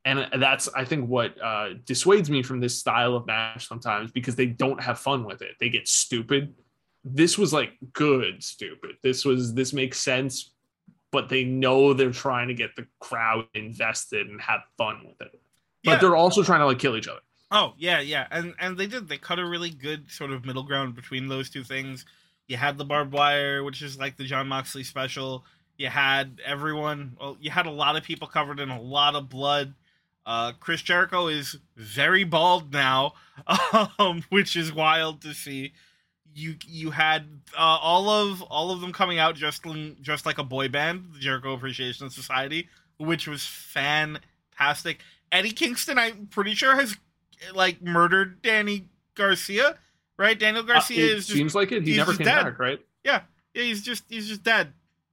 and 0.05 0.29
that's 0.39 0.69
I 0.75 0.85
think 0.85 1.09
what 1.09 1.41
uh, 1.43 1.75
dissuades 1.87 2.29
me 2.29 2.43
from 2.43 2.61
this 2.61 2.79
style 2.79 3.15
of 3.17 3.27
match 3.27 3.67
sometimes 3.67 4.11
because 4.11 4.37
they 4.37 4.47
don't 4.47 4.83
have 4.83 4.99
fun 4.99 5.25
with 5.25 5.41
it. 5.41 5.53
They 5.59 5.71
get 5.71 5.89
stupid. 5.89 6.55
This 7.05 7.39
was 7.39 7.53
like 7.53 7.73
good 7.93 8.43
stupid. 8.43 8.97
This 9.03 9.25
was 9.25 9.55
this 9.55 9.73
makes 9.73 10.01
sense, 10.01 10.54
but 11.15 11.29
they 11.29 11.45
know 11.45 11.95
they're 11.95 12.11
trying 12.11 12.49
to 12.49 12.55
get 12.55 12.75
the 12.75 12.85
crowd 12.99 13.47
invested 13.55 14.27
and 14.27 14.41
have 14.41 14.63
fun 14.77 14.99
with 15.07 15.21
it. 15.21 15.41
But 15.85 15.93
yeah. 15.93 15.97
they're 15.99 16.17
also 16.17 16.43
trying 16.43 16.59
to 16.59 16.67
like 16.67 16.81
kill 16.81 16.97
each 16.97 17.07
other. 17.07 17.21
Oh 17.53 17.75
yeah, 17.79 18.01
yeah, 18.01 18.27
and 18.33 18.53
and 18.59 18.77
they 18.77 18.89
did. 18.89 19.09
They 19.09 19.17
cut 19.17 19.39
a 19.39 19.47
really 19.47 19.71
good 19.71 20.11
sort 20.11 20.33
of 20.33 20.45
middle 20.45 20.65
ground 20.65 20.97
between 20.97 21.29
those 21.29 21.49
two 21.49 21.63
things. 21.63 22.05
You 22.49 22.57
had 22.57 22.79
the 22.79 22.85
barbed 22.85 23.13
wire, 23.13 23.63
which 23.63 23.81
is 23.81 23.97
like 23.97 24.17
the 24.17 24.25
Jon 24.25 24.49
Moxley 24.49 24.83
special. 24.83 25.45
You 25.79 25.87
had 25.87 26.41
everyone. 26.45 27.17
Well, 27.21 27.37
you 27.41 27.53
had 27.53 27.67
a 27.67 27.71
lot 27.71 27.95
of 27.95 28.03
people 28.03 28.27
covered 28.27 28.59
in 28.59 28.71
a 28.71 28.81
lot 28.81 29.15
of 29.15 29.29
blood. 29.29 29.75
Uh, 30.27 30.51
Chris 30.59 30.83
Jericho 30.83 31.29
is 31.29 31.57
very 31.77 32.25
bald 32.25 32.73
now, 32.73 33.13
um, 34.01 34.25
which 34.31 34.57
is 34.57 34.73
wild 34.73 35.23
to 35.23 35.33
see. 35.33 35.75
You 36.35 36.57
you 36.67 36.91
had 36.91 37.27
uh, 37.57 37.61
all 37.61 38.11
of 38.11 38.43
all 38.43 38.71
of 38.71 38.81
them 38.81 38.93
coming 38.93 39.19
out 39.19 39.37
just 39.37 39.65
just 40.01 40.27
like 40.27 40.39
a 40.39 40.45
boy 40.45 40.69
band, 40.69 41.11
the 41.15 41.21
Jericho 41.21 41.55
Appreciation 41.55 42.11
Society, 42.11 42.69
which 42.99 43.29
was 43.29 43.47
fantastic. 43.47 45.01
Eddie 45.31 45.53
Kingston, 45.53 45.99
I'm 45.99 46.27
pretty 46.27 46.55
sure 46.55 46.75
has 46.75 46.97
like 47.55 47.83
murdered 47.83 48.43
Danny 48.43 48.89
Garcia, 49.15 49.79
right? 50.19 50.39
Daniel 50.39 50.65
uh, 50.65 50.67
Garcia 50.67 51.05
uh, 51.05 51.17
is 51.17 51.27
just, 51.27 51.37
seems 51.37 51.55
like 51.55 51.73
it. 51.73 51.83
He 51.83 51.97
never 51.97 52.13
came 52.13 52.27
dead. 52.27 52.45
back, 52.45 52.59
right? 52.59 52.81
Yeah, 53.05 53.23
yeah. 53.55 53.63
He's 53.63 53.83
just 53.83 54.05
he's 54.09 54.29
just 54.29 54.43
dead. 54.43 54.73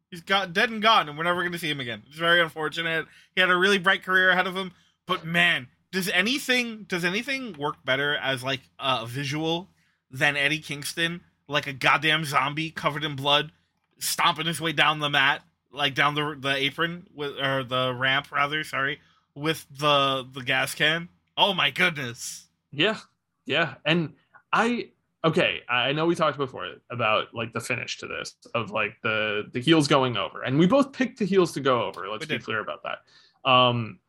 He's 0.09 0.21
got 0.21 0.53
dead 0.53 0.69
and 0.69 0.81
gone, 0.81 1.07
and 1.07 1.17
we're 1.17 1.23
never 1.23 1.41
going 1.41 1.53
to 1.53 1.59
see 1.59 1.69
him 1.69 1.79
again. 1.79 2.03
It's 2.07 2.17
very 2.17 2.41
unfortunate. 2.41 3.05
He 3.33 3.41
had 3.41 3.49
a 3.49 3.55
really 3.55 3.77
bright 3.77 4.03
career 4.03 4.29
ahead 4.31 4.45
of 4.45 4.55
him, 4.55 4.73
but 5.05 5.25
man, 5.25 5.67
does 5.91 6.09
anything 6.09 6.85
does 6.87 7.05
anything 7.05 7.53
work 7.53 7.83
better 7.85 8.15
as 8.15 8.43
like 8.43 8.61
a 8.79 9.05
visual 9.05 9.69
than 10.11 10.35
Eddie 10.35 10.59
Kingston, 10.59 11.21
like 11.47 11.67
a 11.67 11.73
goddamn 11.73 12.25
zombie 12.25 12.71
covered 12.71 13.03
in 13.03 13.15
blood, 13.15 13.51
stomping 13.99 14.45
his 14.45 14.61
way 14.61 14.71
down 14.71 14.99
the 14.99 15.09
mat, 15.09 15.43
like 15.71 15.95
down 15.95 16.15
the 16.15 16.35
the 16.39 16.55
apron 16.55 17.07
with 17.13 17.37
or 17.39 17.63
the 17.63 17.93
ramp 17.93 18.31
rather, 18.31 18.63
sorry, 18.63 18.99
with 19.35 19.65
the 19.71 20.27
the 20.33 20.43
gas 20.43 20.75
can. 20.75 21.09
Oh 21.37 21.53
my 21.53 21.71
goodness. 21.71 22.47
Yeah. 22.71 22.97
Yeah. 23.45 23.75
And 23.85 24.13
I 24.51 24.89
okay, 25.23 25.61
I 25.69 25.93
know 25.93 26.05
we 26.05 26.15
talked 26.15 26.37
before 26.37 26.67
about 26.89 27.33
like 27.33 27.53
the 27.53 27.59
finish 27.59 27.97
to 27.99 28.07
this 28.07 28.35
of 28.53 28.71
like 28.71 28.97
the 29.03 29.49
the 29.53 29.59
heels 29.61 29.87
going 29.87 30.17
over, 30.17 30.41
and 30.41 30.59
we 30.59 30.67
both 30.67 30.91
picked 30.91 31.19
the 31.19 31.25
heels 31.25 31.51
to 31.53 31.59
go 31.59 31.83
over. 31.83 32.07
Let's 32.07 32.25
be 32.25 32.39
clear 32.39 32.59
about 32.59 32.83
that. 32.83 33.49
Um, 33.49 33.99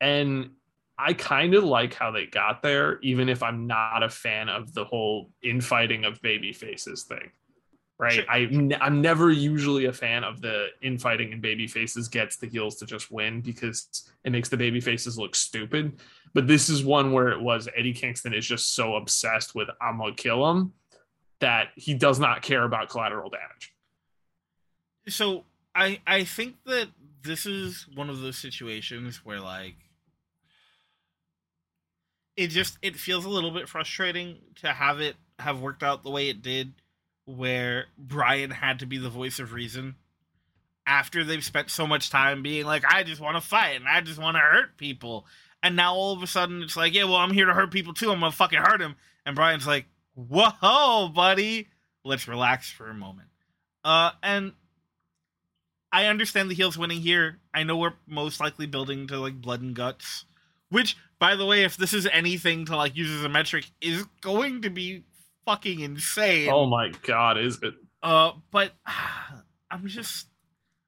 and 0.00 0.50
I 1.04 1.14
kind 1.14 1.54
of 1.54 1.64
like 1.64 1.94
how 1.94 2.10
they 2.10 2.26
got 2.26 2.62
there, 2.62 3.00
even 3.00 3.28
if 3.28 3.42
I'm 3.42 3.66
not 3.66 4.02
a 4.02 4.08
fan 4.08 4.48
of 4.48 4.72
the 4.72 4.84
whole 4.84 5.30
infighting 5.42 6.04
of 6.04 6.22
baby 6.22 6.52
faces 6.52 7.02
thing. 7.02 7.30
Right, 7.98 8.12
sure. 8.14 8.24
I 8.28 8.48
I'm 8.80 9.00
never 9.00 9.30
usually 9.30 9.84
a 9.86 9.92
fan 9.92 10.24
of 10.24 10.40
the 10.40 10.68
infighting 10.80 11.32
and 11.32 11.42
baby 11.42 11.66
faces 11.66 12.08
gets 12.08 12.36
the 12.36 12.48
heels 12.48 12.76
to 12.76 12.86
just 12.86 13.10
win 13.10 13.40
because 13.40 14.10
it 14.24 14.30
makes 14.30 14.48
the 14.48 14.56
baby 14.56 14.80
faces 14.80 15.18
look 15.18 15.34
stupid. 15.36 16.00
But 16.34 16.46
this 16.46 16.68
is 16.68 16.84
one 16.84 17.12
where 17.12 17.28
it 17.28 17.40
was 17.40 17.68
Eddie 17.76 17.92
Kingston 17.92 18.34
is 18.34 18.46
just 18.46 18.74
so 18.74 18.96
obsessed 18.96 19.54
with 19.54 19.68
I'm 19.80 19.98
gonna 19.98 20.14
kill 20.14 20.50
him 20.50 20.72
that 21.40 21.68
he 21.76 21.94
does 21.94 22.18
not 22.18 22.42
care 22.42 22.64
about 22.64 22.88
collateral 22.88 23.30
damage. 23.30 23.74
So 25.08 25.44
I 25.74 26.00
I 26.06 26.24
think 26.24 26.56
that 26.66 26.88
this 27.22 27.46
is 27.46 27.86
one 27.94 28.10
of 28.10 28.20
those 28.20 28.38
situations 28.38 29.24
where 29.24 29.40
like 29.40 29.76
it 32.42 32.50
just 32.50 32.78
it 32.82 32.96
feels 32.96 33.24
a 33.24 33.30
little 33.30 33.50
bit 33.50 33.68
frustrating 33.68 34.38
to 34.56 34.68
have 34.68 35.00
it 35.00 35.16
have 35.38 35.60
worked 35.60 35.82
out 35.82 36.02
the 36.02 36.10
way 36.10 36.28
it 36.28 36.42
did 36.42 36.72
where 37.24 37.86
Brian 37.96 38.50
had 38.50 38.80
to 38.80 38.86
be 38.86 38.98
the 38.98 39.08
voice 39.08 39.38
of 39.38 39.52
reason 39.52 39.96
after 40.86 41.24
they've 41.24 41.44
spent 41.44 41.70
so 41.70 41.86
much 41.86 42.10
time 42.10 42.42
being 42.42 42.66
like 42.66 42.84
I 42.86 43.02
just 43.02 43.20
want 43.20 43.36
to 43.36 43.40
fight 43.40 43.76
and 43.76 43.88
I 43.88 44.00
just 44.00 44.20
want 44.20 44.36
to 44.36 44.40
hurt 44.40 44.76
people 44.76 45.26
and 45.62 45.76
now 45.76 45.94
all 45.94 46.12
of 46.12 46.22
a 46.22 46.26
sudden 46.26 46.62
it's 46.62 46.76
like, 46.76 46.94
yeah, 46.94 47.04
well, 47.04 47.16
I'm 47.16 47.32
here 47.32 47.46
to 47.46 47.54
hurt 47.54 47.70
people 47.70 47.94
too. 47.94 48.10
I'm 48.10 48.20
gonna 48.20 48.32
fucking 48.32 48.58
hurt 48.58 48.80
him. 48.80 48.96
And 49.24 49.36
Brian's 49.36 49.66
like, 49.66 49.86
whoa, 50.14 51.08
buddy, 51.08 51.68
let's 52.04 52.26
relax 52.26 52.70
for 52.70 52.88
a 52.88 52.94
moment. 52.94 53.28
Uh, 53.84 54.10
and 54.22 54.52
I 55.92 56.06
understand 56.06 56.50
the 56.50 56.54
heels 56.54 56.76
winning 56.76 57.00
here. 57.00 57.38
I 57.54 57.62
know 57.62 57.76
we're 57.76 57.94
most 58.06 58.40
likely 58.40 58.66
building 58.66 59.06
to 59.08 59.18
like 59.18 59.40
blood 59.40 59.60
and 59.60 59.74
guts, 59.74 60.24
which, 60.68 60.96
by 61.22 61.36
the 61.36 61.46
way, 61.46 61.62
if 61.62 61.76
this 61.76 61.94
is 61.94 62.08
anything 62.12 62.64
to 62.64 62.76
like 62.76 62.96
use 62.96 63.08
as 63.08 63.22
a 63.22 63.28
metric, 63.28 63.70
is 63.80 64.04
going 64.22 64.62
to 64.62 64.70
be 64.70 65.04
fucking 65.46 65.78
insane. 65.78 66.50
Oh 66.50 66.66
my 66.66 66.90
god, 67.02 67.38
is 67.38 67.60
it? 67.62 67.74
Uh, 68.02 68.32
but 68.50 68.72
I'm 69.70 69.86
just 69.86 70.26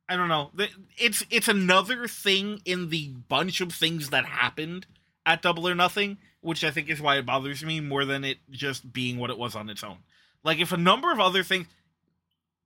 I 0.09 0.17
don't 0.17 0.27
know. 0.27 0.51
It's 0.99 1.25
it's 1.31 1.47
another 1.47 2.09
thing 2.09 2.61
in 2.65 2.91
the 2.91 3.11
bunch 3.29 3.61
of 3.61 3.73
things 3.73 4.11
that 4.11 4.25
happened 4.25 4.89
at 5.25 5.41
Double 5.41 5.69
or 5.69 5.75
Nothing, 5.77 6.19
which 6.41 6.65
I 6.65 6.73
think 6.73 6.91
is 6.91 7.01
why 7.01 7.17
it 7.19 7.27
bothers 7.27 7.63
me 7.63 7.79
more 7.79 8.05
than 8.05 8.25
it 8.25 8.39
just 8.51 8.93
being 8.93 9.19
what 9.19 9.31
it 9.31 9.39
was 9.39 9.55
on 9.55 9.71
its 9.71 9.85
own. 9.85 9.99
Like 10.43 10.59
if 10.59 10.73
a 10.73 10.77
number 10.77 11.13
of 11.13 11.21
other 11.21 11.45
things, 11.45 11.69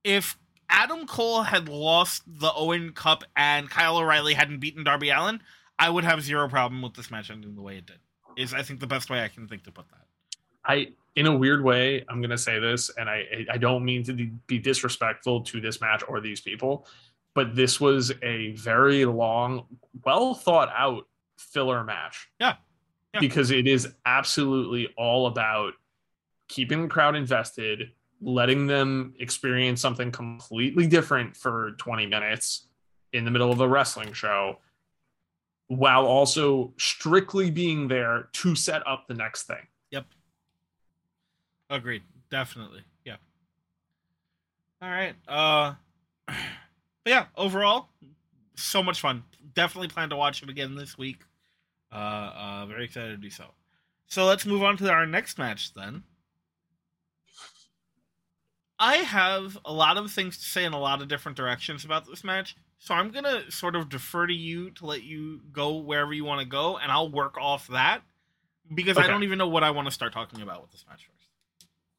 if 0.03 0.39
Adam 0.71 1.05
Cole 1.05 1.43
had 1.43 1.69
lost 1.69 2.23
the 2.25 2.51
Owen 2.51 2.93
Cup 2.93 3.23
and 3.35 3.69
Kyle 3.69 3.97
O'Reilly 3.97 4.33
hadn't 4.33 4.59
beaten 4.59 4.83
Darby 4.83 5.11
Allin, 5.11 5.39
I 5.79 5.89
would 5.89 6.03
have 6.03 6.21
zero 6.21 6.47
problem 6.49 6.81
with 6.81 6.93
this 6.93 7.09
match 7.09 7.31
ending 7.31 7.55
the 7.55 7.61
way 7.61 7.77
it 7.77 7.85
did. 7.85 7.99
Is 8.37 8.53
I 8.53 8.61
think 8.61 8.79
the 8.79 8.87
best 8.87 9.09
way 9.09 9.23
I 9.23 9.27
can 9.27 9.47
think 9.47 9.63
to 9.63 9.71
put 9.71 9.87
that. 9.89 10.05
I 10.65 10.89
in 11.15 11.25
a 11.25 11.35
weird 11.35 11.63
way, 11.63 12.05
I'm 12.07 12.21
gonna 12.21 12.37
say 12.37 12.59
this, 12.59 12.91
and 12.97 13.09
I 13.09 13.45
I 13.51 13.57
don't 13.57 13.83
mean 13.83 14.03
to 14.03 14.13
be 14.13 14.59
disrespectful 14.59 15.41
to 15.45 15.59
this 15.59 15.81
match 15.81 16.03
or 16.07 16.21
these 16.21 16.41
people 16.41 16.85
but 17.33 17.55
this 17.55 17.79
was 17.79 18.11
a 18.21 18.51
very 18.51 19.05
long, 19.05 19.65
well 20.03 20.33
thought 20.33 20.69
out 20.75 21.07
filler 21.37 21.83
match. 21.83 22.29
Yeah. 22.39 22.55
yeah. 23.13 23.19
Because 23.19 23.51
it 23.51 23.67
is 23.67 23.93
absolutely 24.05 24.93
all 24.97 25.27
about 25.27 25.73
keeping 26.47 26.81
the 26.81 26.87
crowd 26.87 27.15
invested, 27.15 27.91
letting 28.21 28.67
them 28.67 29.13
experience 29.19 29.79
something 29.79 30.11
completely 30.11 30.87
different 30.87 31.37
for 31.37 31.71
20 31.77 32.07
minutes 32.07 32.67
in 33.13 33.25
the 33.25 33.31
middle 33.31 33.51
of 33.51 33.61
a 33.61 33.67
wrestling 33.67 34.13
show 34.13 34.57
while 35.69 36.05
also 36.05 36.73
strictly 36.77 37.49
being 37.49 37.87
there 37.87 38.27
to 38.33 38.55
set 38.55 38.85
up 38.85 39.07
the 39.07 39.13
next 39.13 39.43
thing. 39.43 39.67
Yep. 39.91 40.05
Agreed. 41.69 42.01
Definitely. 42.29 42.81
Yeah. 43.05 43.17
All 44.81 44.89
right. 44.89 45.15
Uh 45.27 45.73
but 46.27 46.35
yeah, 47.05 47.25
overall, 47.37 47.89
so 48.55 48.83
much 48.83 48.99
fun. 48.99 49.23
Definitely 49.53 49.87
plan 49.87 50.09
to 50.09 50.15
watch 50.15 50.43
it 50.43 50.49
again 50.49 50.75
this 50.75 50.97
week. 50.97 51.21
Uh, 51.91 51.95
uh, 52.35 52.65
very 52.67 52.85
excited 52.85 53.09
to 53.09 53.17
do 53.17 53.29
so. 53.29 53.45
So 54.07 54.25
let's 54.25 54.45
move 54.45 54.63
on 54.63 54.77
to 54.77 54.91
our 54.91 55.05
next 55.05 55.37
match 55.37 55.73
then. 55.73 56.03
I 58.79 58.97
have 58.97 59.57
a 59.65 59.73
lot 59.73 59.97
of 59.97 60.11
things 60.11 60.37
to 60.37 60.43
say 60.43 60.63
in 60.63 60.73
a 60.73 60.79
lot 60.79 61.01
of 61.01 61.07
different 61.07 61.35
directions 61.35 61.83
about 61.83 62.07
this 62.07 62.23
match, 62.23 62.55
so 62.79 62.93
I'm 62.95 63.11
gonna 63.11 63.49
sort 63.51 63.75
of 63.75 63.89
defer 63.89 64.25
to 64.25 64.33
you 64.33 64.71
to 64.71 64.85
let 64.85 65.03
you 65.03 65.41
go 65.51 65.75
wherever 65.77 66.13
you 66.13 66.23
want 66.23 66.39
to 66.39 66.47
go, 66.47 66.77
and 66.77 66.91
I'll 66.91 67.11
work 67.11 67.37
off 67.37 67.67
that 67.67 68.01
because 68.73 68.97
okay. 68.97 69.05
I 69.05 69.09
don't 69.09 69.23
even 69.23 69.37
know 69.37 69.49
what 69.49 69.63
I 69.63 69.71
want 69.71 69.87
to 69.87 69.91
start 69.91 70.13
talking 70.13 70.41
about 70.41 70.61
with 70.61 70.71
this 70.71 70.85
match 70.89 71.05
first. 71.05 71.29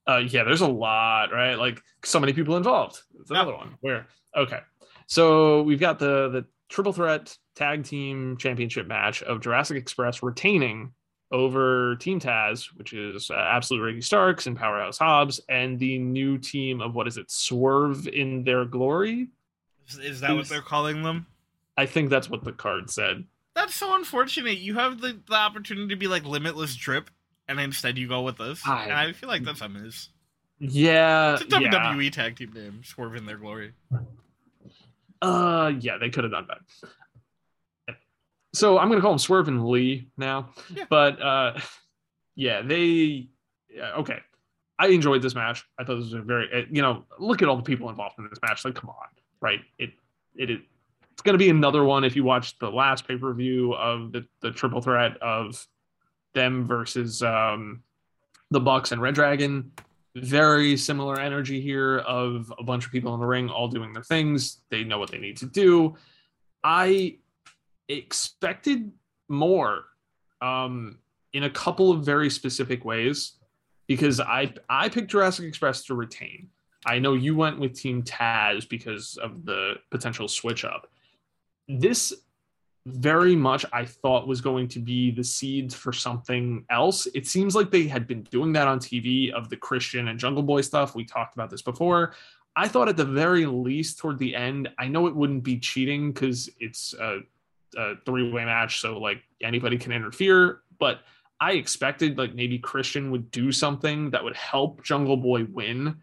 Uh, 0.06 0.18
yeah, 0.18 0.42
there's 0.42 0.62
a 0.62 0.68
lot, 0.68 1.32
right? 1.32 1.54
Like 1.54 1.80
so 2.02 2.18
many 2.18 2.32
people 2.32 2.56
involved. 2.56 3.02
It's 3.20 3.30
another 3.30 3.52
yeah. 3.52 3.58
one. 3.58 3.74
Where 3.80 4.06
okay, 4.34 4.60
so 5.06 5.62
we've 5.62 5.78
got 5.78 5.98
the 5.98 6.30
the 6.30 6.46
triple 6.70 6.94
threat 6.94 7.36
tag 7.54 7.84
team 7.84 8.38
championship 8.38 8.86
match 8.86 9.22
of 9.22 9.40
Jurassic 9.40 9.76
Express 9.76 10.22
retaining 10.22 10.92
over 11.30 11.96
Team 11.96 12.18
Taz, 12.18 12.66
which 12.76 12.92
is 12.92 13.30
uh, 13.30 13.34
Absolute 13.34 13.82
Ricky 13.82 14.00
Starks 14.00 14.46
and 14.46 14.56
Powerhouse 14.56 14.98
Hobbs, 14.98 15.40
and 15.48 15.78
the 15.78 15.98
new 15.98 16.38
team 16.38 16.80
of 16.80 16.94
what 16.94 17.06
is 17.06 17.18
it, 17.18 17.30
Swerve 17.30 18.08
in 18.08 18.42
Their 18.44 18.64
Glory? 18.64 19.28
Is, 19.98 20.20
that 20.20 20.34
what 20.34 20.48
they're 20.48 20.62
calling 20.62 21.02
them? 21.02 21.26
I 21.76 21.86
think 21.86 22.10
that's 22.10 22.28
what 22.28 22.44
the 22.44 22.52
card 22.52 22.90
said. 22.90 23.24
That's 23.54 23.74
so 23.74 23.94
unfortunate. 23.94 24.58
You 24.58 24.74
have 24.74 25.00
the, 25.00 25.18
the 25.28 25.34
opportunity 25.34 25.88
to 25.88 25.96
be 25.96 26.06
like 26.06 26.24
Limitless 26.24 26.76
Drip, 26.76 27.10
and 27.48 27.58
instead 27.58 27.98
you 27.98 28.08
go 28.08 28.22
with 28.22 28.38
this. 28.38 28.66
I, 28.66 28.84
and 28.84 28.92
I 28.92 29.12
feel 29.12 29.28
like 29.28 29.42
that's 29.42 29.60
a 29.60 29.68
miss. 29.68 30.08
Yeah. 30.58 31.34
It's 31.34 31.42
a 31.42 31.46
WWE 31.46 32.04
yeah. 32.04 32.10
tag 32.10 32.36
team 32.36 32.52
name, 32.52 32.82
Swerve 32.84 33.16
in 33.16 33.26
Their 33.26 33.38
Glory. 33.38 33.72
Uh, 35.22 35.72
yeah, 35.80 35.98
they 35.98 36.10
could 36.10 36.24
have 36.24 36.32
done 36.32 36.46
that. 36.48 36.60
So 38.52 38.78
I'm 38.78 38.88
gonna 38.88 39.00
call 39.00 39.12
him 39.12 39.18
Swerve 39.18 39.48
and 39.48 39.66
Lee 39.66 40.08
now, 40.16 40.50
yeah. 40.74 40.84
but 40.90 41.22
uh, 41.22 41.60
yeah, 42.34 42.62
they 42.62 43.28
yeah, 43.72 43.94
okay. 43.98 44.18
I 44.78 44.88
enjoyed 44.88 45.22
this 45.22 45.34
match. 45.34 45.64
I 45.78 45.84
thought 45.84 45.96
this 45.96 46.06
was 46.06 46.14
a 46.14 46.22
very 46.22 46.66
you 46.70 46.82
know 46.82 47.04
look 47.18 47.42
at 47.42 47.48
all 47.48 47.56
the 47.56 47.62
people 47.62 47.88
involved 47.90 48.16
in 48.18 48.28
this 48.28 48.40
match. 48.42 48.64
Like, 48.64 48.74
come 48.74 48.90
on, 48.90 49.06
right? 49.40 49.60
It 49.78 49.90
it, 50.34 50.50
it 50.50 50.60
it's 51.12 51.22
gonna 51.22 51.38
be 51.38 51.50
another 51.50 51.84
one 51.84 52.04
if 52.04 52.16
you 52.16 52.24
watch 52.24 52.58
the 52.58 52.70
last 52.70 53.06
pay 53.06 53.16
per 53.16 53.32
view 53.32 53.74
of 53.74 54.12
the 54.12 54.26
the 54.40 54.50
triple 54.50 54.80
threat 54.80 55.16
of 55.22 55.66
them 56.34 56.66
versus 56.66 57.22
um 57.22 57.82
the 58.50 58.60
Bucks 58.60 58.92
and 58.92 59.00
Red 59.00 59.14
Dragon 59.14 59.72
very 60.16 60.76
similar 60.76 61.20
energy 61.20 61.60
here 61.60 61.98
of 61.98 62.52
a 62.58 62.64
bunch 62.64 62.84
of 62.84 62.92
people 62.92 63.14
in 63.14 63.20
the 63.20 63.26
ring 63.26 63.48
all 63.48 63.68
doing 63.68 63.92
their 63.92 64.02
things. 64.02 64.58
They 64.70 64.84
know 64.84 64.98
what 64.98 65.10
they 65.10 65.18
need 65.18 65.36
to 65.38 65.46
do. 65.46 65.96
I 66.64 67.18
expected 67.88 68.90
more 69.28 69.84
um, 70.40 70.98
in 71.32 71.44
a 71.44 71.50
couple 71.50 71.92
of 71.92 72.04
very 72.04 72.28
specific 72.28 72.84
ways 72.84 73.34
because 73.86 74.20
I 74.20 74.52
I 74.68 74.88
picked 74.88 75.10
Jurassic 75.10 75.46
Express 75.46 75.84
to 75.84 75.94
retain. 75.94 76.48
I 76.86 76.98
know 76.98 77.14
you 77.14 77.36
went 77.36 77.58
with 77.58 77.74
Team 77.74 78.02
Taz 78.02 78.68
because 78.68 79.16
of 79.18 79.44
the 79.44 79.74
potential 79.90 80.28
switch 80.28 80.64
up. 80.64 80.88
This 81.68 82.12
very 82.86 83.36
much 83.36 83.66
I 83.72 83.84
thought 83.84 84.26
was 84.26 84.40
going 84.40 84.68
to 84.68 84.78
be 84.78 85.10
the 85.10 85.22
seeds 85.22 85.74
for 85.74 85.92
something 85.92 86.64
else. 86.70 87.06
It 87.14 87.26
seems 87.26 87.54
like 87.54 87.70
they 87.70 87.86
had 87.86 88.06
been 88.06 88.22
doing 88.24 88.52
that 88.54 88.66
on 88.66 88.78
TV 88.78 89.30
of 89.32 89.50
the 89.50 89.56
Christian 89.56 90.08
and 90.08 90.18
Jungle 90.18 90.42
Boy 90.42 90.62
stuff. 90.62 90.94
We 90.94 91.04
talked 91.04 91.34
about 91.34 91.50
this 91.50 91.62
before. 91.62 92.14
I 92.56 92.68
thought 92.68 92.88
at 92.88 92.96
the 92.96 93.04
very 93.04 93.46
least 93.46 93.98
toward 93.98 94.18
the 94.18 94.34
end, 94.34 94.68
I 94.78 94.88
know 94.88 95.06
it 95.06 95.14
wouldn't 95.14 95.44
be 95.44 95.58
cheating 95.58 96.12
because 96.12 96.48
it's 96.58 96.94
a, 96.94 97.20
a 97.76 97.94
three 98.06 98.30
way 98.30 98.44
match, 98.44 98.80
so 98.80 98.98
like 98.98 99.22
anybody 99.42 99.78
can 99.78 99.92
interfere, 99.92 100.62
but 100.78 101.00
I 101.40 101.52
expected 101.52 102.18
like 102.18 102.34
maybe 102.34 102.58
Christian 102.58 103.10
would 103.10 103.30
do 103.30 103.52
something 103.52 104.10
that 104.10 104.22
would 104.24 104.36
help 104.36 104.82
Jungle 104.82 105.16
Boy 105.16 105.44
win. 105.44 105.96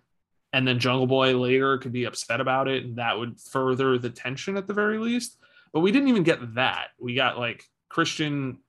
And 0.54 0.68
then 0.68 0.80
Jungle 0.80 1.08
Boy 1.08 1.38
later 1.38 1.78
could 1.78 1.92
be 1.92 2.06
upset 2.06 2.40
about 2.40 2.68
it, 2.68 2.86
and 2.86 2.98
that 2.98 3.18
would 3.18 3.40
further 3.40 3.98
the 3.98 4.10
tension 4.10 4.58
at 4.58 4.68
the 4.68 4.74
very 4.74 4.98
least. 4.98 5.38
But 5.74 5.82
we 5.82 5.92
didn't 5.92 6.08
even 6.08 6.24
get 6.24 6.56
that. 6.56 6.90
We 7.00 7.16
got 7.16 7.38
like 7.38 7.66
Christian 7.90 8.60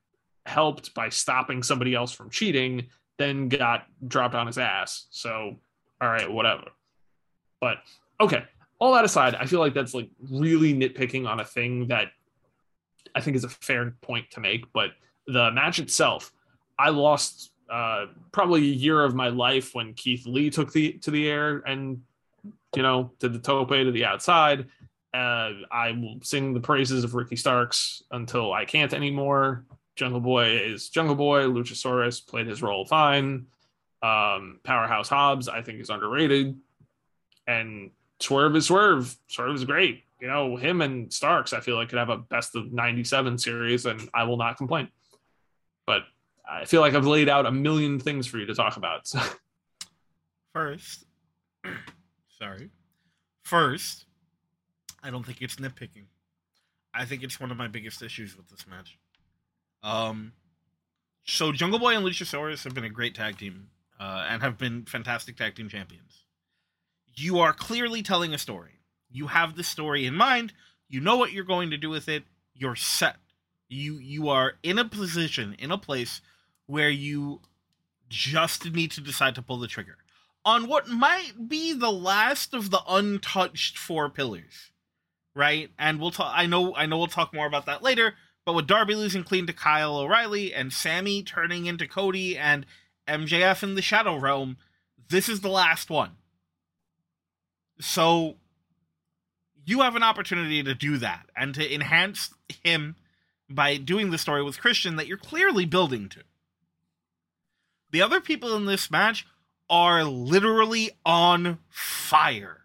helped 0.45 0.95
by 0.95 1.09
stopping 1.09 1.63
somebody 1.63 1.95
else 1.95 2.13
from 2.13 2.31
cheating, 2.31 2.87
then 3.19 3.49
got 3.49 3.87
dropped 4.07 4.35
on 4.35 4.47
his 4.47 4.59
ass. 4.59 5.07
So, 5.11 5.57
all 6.01 6.09
right, 6.09 6.31
whatever. 6.31 6.65
But 7.61 7.79
okay, 8.21 8.45
all 8.79 8.95
that 8.95 9.05
aside, 9.05 9.35
I 9.35 9.47
feel 9.47 9.61
like 9.61 9.75
that's 9.75 9.95
like 9.95 10.11
really 10.31 10.75
nitpicking 10.75 11.29
on 11.29 11.41
a 11.41 11.45
thing 11.45 11.89
that 11.89 12.09
I 13.15 13.21
think 13.21 13.37
is 13.37 13.45
a 13.45 13.49
fair 13.49 13.95
point 14.01 14.31
to 14.33 14.41
make. 14.41 14.73
But 14.73 14.91
the 15.27 15.51
match 15.51 15.79
itself, 15.79 16.33
I 16.79 16.91
lost 16.91 17.53
uh, 17.71 18.07
probably 18.33 18.61
a 18.61 18.75
year 18.75 19.03
of 19.05 19.15
my 19.15 19.29
life 19.29 19.75
when 19.75 19.95
Keith 19.95 20.27
Lee 20.27 20.51
took 20.51 20.73
the 20.73 20.93
to 20.93 21.11
the 21.11 21.29
air 21.29 21.59
and 21.67 22.03
you 22.75 22.83
know 22.83 23.13
did 23.19 23.33
the 23.33 23.39
tope 23.39 23.71
to 23.71 23.91
the 23.91 24.05
outside. 24.05 24.67
Uh, 25.15 25.53
I 25.71 25.93
will 25.93 26.19
sing 26.23 26.53
the 26.53 26.61
praises 26.61 27.03
of 27.03 27.15
Ricky 27.15 27.37
Starks 27.37 28.03
until 28.11 28.53
I 28.53 28.65
can't 28.65 28.93
anymore. 28.93 29.65
Jungle 29.97 30.21
Boy 30.21 30.59
is 30.59 30.91
Jungle 30.91 31.17
Boy. 31.17 31.45
Luchasaurus 31.45 32.25
played 32.25 32.47
his 32.47 32.63
role 32.63 32.85
fine. 32.85 33.47
Um, 34.03 34.61
Powerhouse 34.63 35.09
Hobbs, 35.09 35.49
I 35.49 35.63
think, 35.63 35.81
is 35.81 35.91
underrated. 35.91 36.57
And 37.47 37.91
Swerve 38.21 38.55
is 38.57 38.67
Swerve. 38.67 39.17
Swerve 39.29 39.57
is 39.57 39.65
great. 39.65 40.05
You 40.21 40.29
know, 40.29 40.57
him 40.57 40.83
and 40.83 41.13
Starks, 41.13 41.53
I 41.53 41.61
feel 41.61 41.77
like 41.77 41.89
could 41.89 41.99
have 41.99 42.11
a 42.11 42.19
best 42.19 42.55
of 42.55 42.73
97 42.73 43.39
series, 43.39 43.87
and 43.87 44.09
I 44.13 44.25
will 44.25 44.37
not 44.37 44.57
complain. 44.57 44.89
I 46.49 46.65
feel 46.65 46.81
like 46.81 46.95
I've 46.95 47.07
laid 47.07 47.29
out 47.29 47.47
a 47.47 47.53
million 47.53 48.01
things 48.01 48.27
for 48.27 48.39
you 48.39 48.47
to 48.47 48.55
talk 48.55 48.77
about. 48.77 49.07
So. 49.07 49.21
First, 50.53 51.05
sorry. 52.39 52.71
First, 53.43 54.07
I 55.03 55.11
don't 55.11 55.25
think 55.25 55.43
it's 55.43 55.57
nitpicking. 55.57 56.07
I 56.95 57.05
think 57.05 57.23
it's 57.23 57.39
one 57.39 57.51
of 57.51 57.57
my 57.57 57.69
biggest 57.69 58.03
issues 58.03 58.37
with 58.37 58.49
this 58.49 58.67
match. 58.67 58.99
Um, 59.83 60.33
so 61.25 61.53
Jungle 61.53 61.79
Boy 61.79 61.95
and 61.95 62.05
Luchasaurus 62.05 62.65
have 62.65 62.75
been 62.75 62.85
a 62.85 62.91
great 62.91 63.15
tag 63.15 63.39
team 63.39 63.69
uh, 64.01 64.27
and 64.29 64.43
have 64.43 64.59
been 64.59 64.85
fantastic 64.87 65.37
tag 65.37 65.55
team 65.55 65.69
champions. 65.69 66.25
You 67.15 67.39
are 67.39 67.53
clearly 67.53 68.03
telling 68.03 68.33
a 68.33 68.39
story. 68.39 68.81
You 69.11 69.29
have 69.29 69.57
the 69.57 69.63
story 69.63 70.07
in 70.07 70.15
mind. 70.15 70.53
You 70.89 71.01
know 71.01 71.17
what 71.17 71.33
you're 71.33 71.45
going 71.45 71.71
to 71.71 71.77
do 71.77 71.91
with 71.91 72.09
it. 72.09 72.25
You're 72.55 72.77
set. 72.77 73.17
You 73.69 73.99
you 73.99 74.31
are 74.31 74.55
in 74.63 74.79
a 74.79 74.85
position, 74.85 75.55
in 75.59 75.71
a 75.71 75.79
place 75.79 76.23
where 76.69 76.91
you 76.91 77.41
just 78.09 78.71
need 78.73 78.93
to 78.93 79.01
decide 79.01 79.35
to 79.35 79.43
pull 79.43 79.59
the 79.59 79.67
trigger 79.67 79.97
on 80.45 80.69
what 80.69 80.89
might 80.89 81.49
be 81.49 81.73
the 81.73 81.91
last 81.91 82.55
of 82.55 82.71
the 82.71 82.81
untouched 82.89 83.77
four 83.77 84.09
pillars, 84.09 84.71
right? 85.35 85.71
And 85.79 86.01
we'll 86.01 86.11
talk. 86.11 86.33
I 86.35 86.47
know, 86.47 86.75
I 86.77 86.87
know, 86.87 86.99
we'll 86.99 87.09
talk 87.09 87.35
more 87.35 87.47
about 87.47 87.67
that 87.67 87.83
later. 87.83 88.15
But 88.45 88.55
with 88.55 88.67
Darby 88.67 88.95
losing 88.95 89.25
clean 89.25 89.47
to 89.47 89.53
Kyle 89.53 89.99
O'Reilly 89.99 90.55
and 90.55 90.73
Sammy 90.73 91.23
turning 91.23 91.67
into 91.67 91.87
Cody 91.87 92.39
and 92.39 92.65
MJF 93.07 93.63
in 93.63 93.75
the 93.75 93.83
Shadow 93.83 94.17
Realm, 94.17 94.57
this 95.11 95.29
is 95.29 95.41
the 95.41 95.51
last 95.51 95.91
one. 95.91 96.13
So 97.81 98.37
you 99.67 99.81
have 99.83 99.97
an 99.97 100.03
opportunity 100.03 100.63
to 100.63 100.75
do 100.75 100.97
that 100.99 101.27
and 101.37 101.55
to 101.55 101.75
enhance 101.75 102.33
him 102.65 102.97
by 103.51 103.77
doing 103.77 104.11
the 104.11 104.19
story 104.19 104.43
with 104.43 104.61
Christian 104.61 104.97
that 104.97 105.07
you're 105.07 105.19
clearly 105.19 105.67
building 105.67 106.09
to. 106.11 106.21
The 107.91 108.03
other 108.03 108.21
people 108.21 108.55
in 108.55 108.67
this 108.67 108.91
match 108.91 109.27
are 109.71 110.05
literally 110.05 110.91
on 111.05 111.59
fire. 111.69 112.65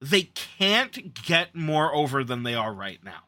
They 0.00 0.22
can't 0.22 1.22
get 1.22 1.54
more 1.54 1.94
over 1.94 2.24
than 2.24 2.42
they 2.42 2.54
are 2.54 2.72
right 2.72 3.02
now. 3.04 3.24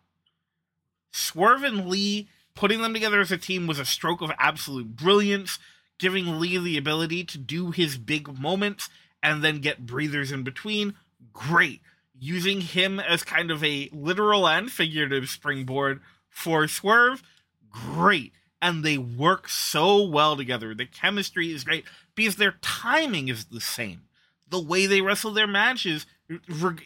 Swerve 1.12 1.62
and 1.62 1.86
Lee 1.86 2.28
putting 2.54 2.82
them 2.82 2.94
together 2.94 3.20
as 3.20 3.32
a 3.32 3.38
team 3.38 3.66
was 3.66 3.78
a 3.78 3.84
stroke 3.84 4.22
of 4.22 4.32
absolute 4.38 4.96
brilliance, 4.96 5.58
giving 5.98 6.38
Lee 6.38 6.58
the 6.58 6.78
ability 6.78 7.24
to 7.24 7.38
do 7.38 7.70
his 7.70 7.96
big 7.98 8.38
moments 8.38 8.88
and 9.22 9.42
then 9.44 9.60
get 9.60 9.86
breathers 9.86 10.32
in 10.32 10.42
between. 10.42 10.94
Great. 11.32 11.80
Using 12.18 12.60
him 12.60 13.00
as 13.00 13.22
kind 13.22 13.50
of 13.50 13.62
a 13.62 13.88
literal 13.92 14.48
and 14.48 14.70
figurative 14.70 15.28
springboard 15.28 16.00
for 16.28 16.66
Swerve. 16.68 17.22
Great 17.70 18.32
and 18.62 18.84
they 18.84 18.96
work 18.96 19.48
so 19.48 20.02
well 20.06 20.36
together. 20.36 20.72
The 20.72 20.86
chemistry 20.86 21.52
is 21.52 21.64
great 21.64 21.84
because 22.14 22.36
their 22.36 22.54
timing 22.62 23.28
is 23.28 23.46
the 23.46 23.60
same. 23.60 24.02
The 24.48 24.62
way 24.62 24.86
they 24.86 25.00
wrestle 25.00 25.32
their 25.32 25.48
matches, 25.48 26.06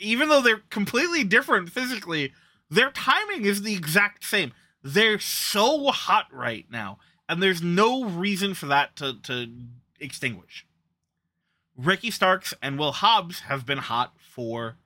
even 0.00 0.30
though 0.30 0.40
they're 0.40 0.62
completely 0.70 1.22
different 1.22 1.70
physically, 1.70 2.32
their 2.70 2.90
timing 2.90 3.44
is 3.44 3.62
the 3.62 3.74
exact 3.74 4.24
same. 4.24 4.52
They're 4.82 5.18
so 5.18 5.88
hot 5.88 6.26
right 6.32 6.64
now, 6.70 6.98
and 7.28 7.42
there's 7.42 7.62
no 7.62 8.04
reason 8.04 8.54
for 8.54 8.66
that 8.66 8.96
to, 8.96 9.20
to 9.24 9.52
extinguish. 10.00 10.66
Ricky 11.76 12.10
Starks 12.10 12.54
and 12.62 12.78
Will 12.78 12.92
Hobbs 12.92 13.40
have 13.40 13.66
been 13.66 13.78
hot 13.78 14.14
forever. 14.18 14.76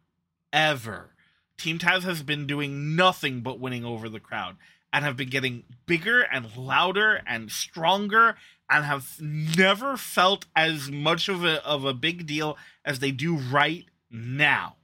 Team 1.56 1.78
Taz 1.78 2.02
has 2.02 2.22
been 2.22 2.46
doing 2.46 2.96
nothing 2.96 3.42
but 3.42 3.60
winning 3.60 3.84
over 3.84 4.08
the 4.08 4.18
crowd 4.18 4.56
and 4.92 5.04
have 5.04 5.16
been 5.16 5.28
getting 5.28 5.64
bigger 5.86 6.22
and 6.22 6.56
louder 6.56 7.22
and 7.26 7.50
stronger 7.50 8.36
and 8.68 8.84
have 8.84 9.16
never 9.20 9.96
felt 9.96 10.46
as 10.54 10.90
much 10.90 11.28
of 11.28 11.44
a 11.44 11.64
of 11.64 11.84
a 11.84 11.94
big 11.94 12.26
deal 12.26 12.56
as 12.84 13.00
they 13.00 13.10
do 13.10 13.36
right 13.36 13.86
now. 14.10 14.76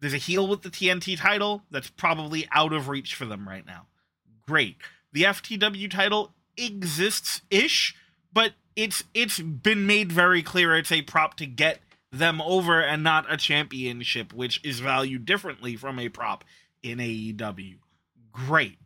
There's 0.00 0.14
a 0.14 0.18
heel 0.18 0.46
with 0.46 0.62
the 0.62 0.70
TNT 0.70 1.18
title 1.18 1.62
that's 1.70 1.90
probably 1.90 2.48
out 2.50 2.72
of 2.72 2.88
reach 2.88 3.14
for 3.14 3.24
them 3.24 3.48
right 3.48 3.64
now. 3.64 3.86
Great. 4.46 4.76
The 5.12 5.22
FTW 5.22 5.90
title 5.90 6.32
exists 6.56 7.42
ish, 7.50 7.94
but 8.32 8.52
it's 8.74 9.04
it's 9.14 9.38
been 9.38 9.86
made 9.86 10.10
very 10.10 10.42
clear 10.42 10.76
it's 10.76 10.90
a 10.90 11.02
prop 11.02 11.36
to 11.36 11.46
get 11.46 11.80
them 12.10 12.42
over 12.42 12.80
and 12.80 13.02
not 13.02 13.32
a 13.32 13.36
championship, 13.36 14.32
which 14.32 14.60
is 14.64 14.80
valued 14.80 15.24
differently 15.24 15.76
from 15.76 15.98
a 15.98 16.08
prop 16.08 16.44
in 16.82 16.98
AEW 16.98 17.76
great. 18.32 18.78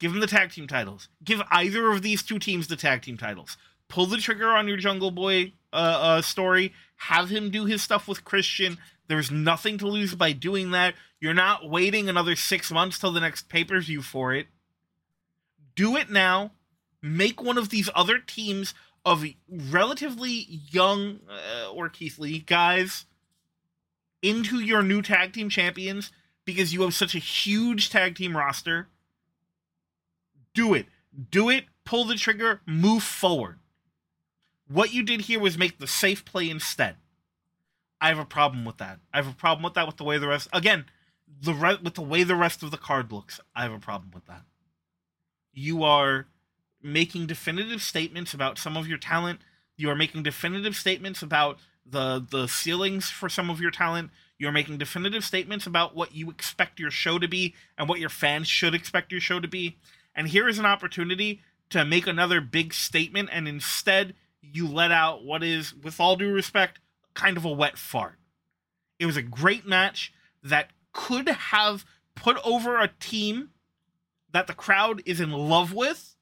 Give 0.00 0.10
them 0.10 0.20
the 0.20 0.26
tag 0.26 0.50
team 0.50 0.66
titles. 0.66 1.08
Give 1.22 1.42
either 1.50 1.92
of 1.92 2.02
these 2.02 2.22
two 2.22 2.38
teams 2.38 2.66
the 2.66 2.76
tag 2.76 3.02
team 3.02 3.16
titles. 3.16 3.56
Pull 3.88 4.06
the 4.06 4.16
trigger 4.16 4.48
on 4.48 4.66
your 4.66 4.76
Jungle 4.76 5.10
Boy 5.10 5.52
uh, 5.72 5.76
uh, 5.76 6.22
story. 6.22 6.72
Have 6.96 7.28
him 7.28 7.50
do 7.50 7.66
his 7.66 7.82
stuff 7.82 8.08
with 8.08 8.24
Christian. 8.24 8.78
There's 9.06 9.30
nothing 9.30 9.78
to 9.78 9.86
lose 9.86 10.14
by 10.14 10.32
doing 10.32 10.70
that. 10.72 10.94
You're 11.20 11.34
not 11.34 11.68
waiting 11.68 12.08
another 12.08 12.34
six 12.34 12.72
months 12.72 12.98
till 12.98 13.12
the 13.12 13.20
next 13.20 13.48
pay 13.48 13.64
per 13.64 13.80
view 13.80 14.02
for 14.02 14.34
it. 14.34 14.48
Do 15.76 15.96
it 15.96 16.10
now. 16.10 16.52
Make 17.00 17.42
one 17.42 17.58
of 17.58 17.68
these 17.68 17.90
other 17.94 18.18
teams 18.18 18.74
of 19.04 19.24
relatively 19.48 20.60
young 20.70 21.20
uh, 21.28 21.70
or 21.70 21.88
Keith 21.88 22.18
Lee 22.18 22.38
guys 22.40 23.06
into 24.22 24.60
your 24.60 24.82
new 24.82 25.02
tag 25.02 25.32
team 25.32 25.48
champions 25.48 26.10
because 26.44 26.72
you 26.72 26.82
have 26.82 26.94
such 26.94 27.14
a 27.14 27.18
huge 27.18 27.90
tag 27.90 28.16
team 28.16 28.36
roster. 28.36 28.88
Do 30.54 30.74
it. 30.74 30.86
Do 31.30 31.48
it. 31.48 31.64
Pull 31.84 32.04
the 32.04 32.14
trigger. 32.14 32.60
Move 32.66 33.02
forward. 33.02 33.58
What 34.68 34.94
you 34.94 35.02
did 35.02 35.22
here 35.22 35.40
was 35.40 35.58
make 35.58 35.78
the 35.78 35.86
safe 35.86 36.24
play 36.24 36.48
instead. 36.48 36.96
I 38.00 38.08
have 38.08 38.18
a 38.18 38.24
problem 38.24 38.64
with 38.64 38.78
that. 38.78 38.98
I 39.12 39.18
have 39.18 39.28
a 39.28 39.34
problem 39.34 39.62
with 39.62 39.74
that 39.74 39.86
with 39.86 39.96
the 39.96 40.04
way 40.04 40.18
the 40.18 40.28
rest 40.28 40.48
again, 40.52 40.86
the 41.40 41.54
re- 41.54 41.78
with 41.82 41.94
the 41.94 42.02
way 42.02 42.24
the 42.24 42.34
rest 42.34 42.62
of 42.62 42.70
the 42.70 42.76
card 42.76 43.12
looks. 43.12 43.38
I 43.54 43.62
have 43.62 43.72
a 43.72 43.78
problem 43.78 44.10
with 44.12 44.26
that. 44.26 44.42
You 45.52 45.84
are 45.84 46.26
making 46.82 47.26
definitive 47.26 47.82
statements 47.82 48.34
about 48.34 48.58
some 48.58 48.76
of 48.76 48.88
your 48.88 48.98
talent. 48.98 49.40
You 49.76 49.88
are 49.90 49.94
making 49.94 50.24
definitive 50.24 50.74
statements 50.74 51.22
about 51.22 51.58
the 51.86 52.24
the 52.28 52.48
ceilings 52.48 53.08
for 53.08 53.28
some 53.28 53.50
of 53.50 53.60
your 53.60 53.70
talent. 53.70 54.10
You're 54.42 54.50
making 54.50 54.78
definitive 54.78 55.22
statements 55.22 55.68
about 55.68 55.94
what 55.94 56.16
you 56.16 56.28
expect 56.28 56.80
your 56.80 56.90
show 56.90 57.20
to 57.20 57.28
be 57.28 57.54
and 57.78 57.88
what 57.88 58.00
your 58.00 58.08
fans 58.08 58.48
should 58.48 58.74
expect 58.74 59.12
your 59.12 59.20
show 59.20 59.38
to 59.38 59.46
be. 59.46 59.78
And 60.16 60.26
here 60.26 60.48
is 60.48 60.58
an 60.58 60.66
opportunity 60.66 61.42
to 61.70 61.84
make 61.84 62.08
another 62.08 62.40
big 62.40 62.74
statement, 62.74 63.28
and 63.30 63.46
instead, 63.46 64.16
you 64.40 64.66
let 64.66 64.90
out 64.90 65.24
what 65.24 65.44
is, 65.44 65.72
with 65.72 66.00
all 66.00 66.16
due 66.16 66.32
respect, 66.32 66.80
kind 67.14 67.36
of 67.36 67.44
a 67.44 67.52
wet 67.52 67.78
fart. 67.78 68.18
It 68.98 69.06
was 69.06 69.16
a 69.16 69.22
great 69.22 69.64
match 69.64 70.12
that 70.42 70.70
could 70.92 71.28
have 71.28 71.84
put 72.16 72.36
over 72.44 72.80
a 72.80 72.90
team 72.98 73.50
that 74.32 74.48
the 74.48 74.54
crowd 74.54 75.02
is 75.06 75.20
in 75.20 75.30
love 75.30 75.72
with 75.72 76.16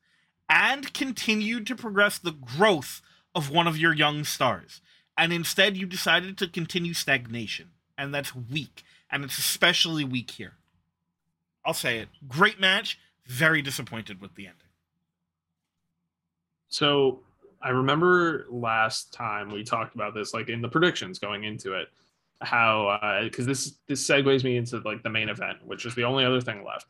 and 0.47 0.93
continued 0.93 1.67
to 1.69 1.75
progress 1.75 2.19
the 2.19 2.33
growth 2.33 3.01
of 3.35 3.51
one 3.51 3.67
of 3.67 3.79
your 3.79 3.95
young 3.95 4.25
stars. 4.25 4.83
And 5.17 5.33
instead, 5.33 5.79
you 5.79 5.87
decided 5.87 6.37
to 6.37 6.49
continue 6.49 6.93
stagnation. 6.93 7.71
And 8.01 8.15
that's 8.15 8.35
weak. 8.35 8.83
And 9.13 9.25
it's 9.25 9.37
especially 9.37 10.05
weak 10.05 10.31
here. 10.31 10.55
I'll 11.67 11.75
say 11.75 11.99
it. 11.99 12.09
Great 12.27 12.59
match. 12.59 12.99
Very 13.27 13.61
disappointed 13.61 14.23
with 14.23 14.35
the 14.37 14.47
ending. 14.47 14.71
So 16.69 17.21
I 17.61 17.69
remember 17.69 18.47
last 18.49 19.13
time 19.13 19.51
we 19.51 19.65
talked 19.65 19.95
about 19.95 20.15
this, 20.15 20.33
like 20.33 20.49
in 20.49 20.63
the 20.63 20.69
predictions 20.69 21.19
going 21.19 21.45
into 21.45 21.75
it, 21.75 21.89
how 22.41 23.21
because 23.23 23.45
uh, 23.45 23.49
this 23.49 23.75
this 23.87 24.09
segues 24.09 24.45
me 24.45 24.57
into 24.57 24.79
like 24.79 25.03
the 25.03 25.11
main 25.11 25.29
event, 25.29 25.59
which 25.67 25.85
is 25.85 25.95
the 25.95 26.05
only 26.05 26.25
other 26.25 26.41
thing 26.41 26.65
left. 26.65 26.87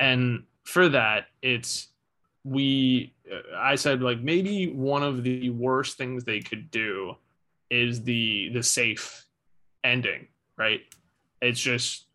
And 0.00 0.44
for 0.64 0.88
that, 0.88 1.26
it's 1.42 1.88
we 2.42 3.12
uh, 3.30 3.54
I 3.58 3.74
said 3.74 4.00
like 4.00 4.20
maybe 4.20 4.72
one 4.72 5.02
of 5.02 5.24
the 5.24 5.50
worst 5.50 5.98
things 5.98 6.24
they 6.24 6.40
could 6.40 6.70
do 6.70 7.16
is 7.68 8.02
the 8.02 8.48
the 8.54 8.62
safe 8.62 9.26
ending, 9.84 10.28
right? 10.56 10.80
It's 11.40 11.60
just 11.60 12.06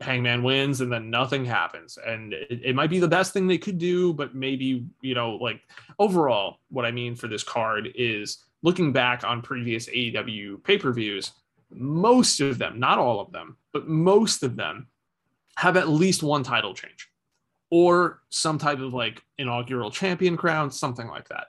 Hangman 0.00 0.42
wins 0.42 0.80
and 0.80 0.92
then 0.92 1.10
nothing 1.10 1.44
happens. 1.44 1.98
And 2.04 2.32
it, 2.32 2.60
it, 2.64 2.74
might 2.74 2.90
be 2.90 2.98
the 2.98 3.08
best 3.08 3.32
thing 3.32 3.46
they 3.46 3.58
could 3.58 3.78
do, 3.78 4.12
but 4.12 4.34
maybe, 4.34 4.86
you 5.00 5.14
know, 5.14 5.32
like 5.36 5.60
overall, 5.98 6.58
what 6.70 6.84
I 6.84 6.90
mean 6.90 7.14
for 7.14 7.28
this 7.28 7.42
card 7.42 7.88
is 7.94 8.44
looking 8.62 8.92
back 8.92 9.24
on 9.24 9.42
previous 9.42 9.88
AEW 9.88 10.62
pay 10.62 10.78
per 10.78 10.92
views, 10.92 11.32
most 11.70 12.40
of 12.40 12.58
them, 12.58 12.78
not 12.78 12.98
all 12.98 13.20
of 13.20 13.32
them, 13.32 13.56
but 13.72 13.88
most 13.88 14.42
of 14.42 14.56
them 14.56 14.88
have 15.56 15.76
at 15.76 15.88
least 15.88 16.22
one 16.22 16.42
title 16.42 16.74
change 16.74 17.08
or 17.70 18.20
some 18.30 18.58
type 18.58 18.78
of 18.78 18.94
like 18.94 19.22
inaugural 19.38 19.90
champion 19.90 20.36
crown, 20.36 20.70
something 20.70 21.08
like 21.08 21.28
that. 21.28 21.48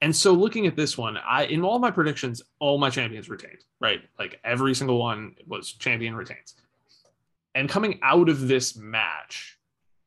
And 0.00 0.14
so 0.14 0.32
looking 0.32 0.66
at 0.66 0.76
this 0.76 0.98
one, 0.98 1.16
I 1.16 1.44
in 1.44 1.62
all 1.62 1.78
my 1.78 1.90
predictions, 1.90 2.42
all 2.58 2.78
my 2.78 2.90
champions 2.90 3.28
retained, 3.28 3.64
right? 3.80 4.02
Like 4.18 4.38
every 4.44 4.74
single 4.74 4.98
one 4.98 5.34
was 5.46 5.72
champion 5.72 6.14
retains. 6.14 6.54
And 7.54 7.68
coming 7.68 7.98
out 8.02 8.28
of 8.28 8.48
this 8.48 8.76
match, 8.76 9.58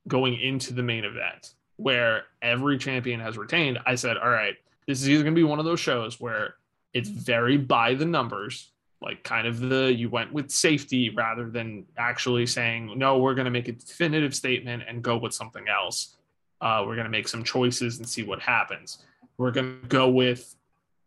going 0.07 0.39
into 0.39 0.73
the 0.73 0.83
main 0.83 1.03
event, 1.03 1.55
where 1.77 2.25
every 2.41 2.77
champion 2.77 3.19
has 3.19 3.37
retained, 3.37 3.79
I 3.85 3.95
said, 3.95 4.17
all 4.17 4.29
right, 4.29 4.55
this 4.85 5.01
is 5.01 5.09
either 5.09 5.23
going 5.23 5.33
to 5.33 5.39
be 5.39 5.43
one 5.43 5.59
of 5.59 5.65
those 5.65 5.79
shows 5.79 6.19
where 6.19 6.55
it's 6.93 7.09
very 7.09 7.57
by 7.57 7.95
the 7.95 8.05
numbers, 8.05 8.71
like 9.01 9.23
kind 9.23 9.47
of 9.47 9.59
the 9.59 9.93
you 9.93 10.09
went 10.09 10.33
with 10.33 10.51
safety 10.51 11.09
rather 11.09 11.49
than 11.49 11.85
actually 11.97 12.45
saying, 12.45 12.97
no, 12.97 13.17
we're 13.17 13.33
going 13.33 13.45
to 13.45 13.51
make 13.51 13.67
a 13.67 13.71
definitive 13.71 14.35
statement 14.35 14.83
and 14.87 15.01
go 15.01 15.17
with 15.17 15.33
something 15.33 15.67
else. 15.67 16.17
Uh, 16.61 16.83
we're 16.85 16.95
going 16.95 17.05
to 17.05 17.11
make 17.11 17.27
some 17.27 17.43
choices 17.43 17.97
and 17.97 18.07
see 18.07 18.23
what 18.23 18.39
happens. 18.39 19.05
We're 19.39 19.51
going 19.51 19.79
to 19.83 19.87
go 19.87 20.09
with 20.09 20.53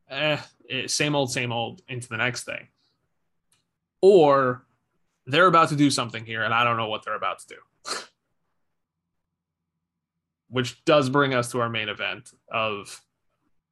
eh, 0.08 0.38
same 0.86 1.14
old, 1.14 1.30
same 1.30 1.52
old 1.52 1.82
into 1.86 2.08
the 2.08 2.16
next 2.16 2.44
thing. 2.44 2.68
Or 4.00 4.64
they're 5.26 5.46
about 5.46 5.68
to 5.68 5.76
do 5.76 5.90
something 5.90 6.24
here, 6.24 6.42
and 6.42 6.54
I 6.54 6.64
don't 6.64 6.78
know 6.78 6.88
what 6.88 7.04
they're 7.04 7.14
about 7.14 7.40
to 7.40 7.46
do. 7.48 7.94
Which 10.48 10.82
does 10.86 11.10
bring 11.10 11.34
us 11.34 11.52
to 11.52 11.60
our 11.60 11.68
main 11.68 11.90
event 11.90 12.32
of 12.50 13.02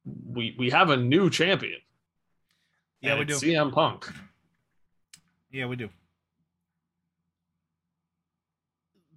we 0.05 0.55
we 0.57 0.69
have 0.69 0.91
a 0.91 0.97
new 0.97 1.31
champion. 1.31 1.79
Yeah, 3.01 3.17
we 3.17 3.25
do. 3.25 3.33
CM 3.33 3.73
Punk. 3.73 4.07
Yeah, 5.51 5.65
we 5.65 5.75
do. 5.75 5.89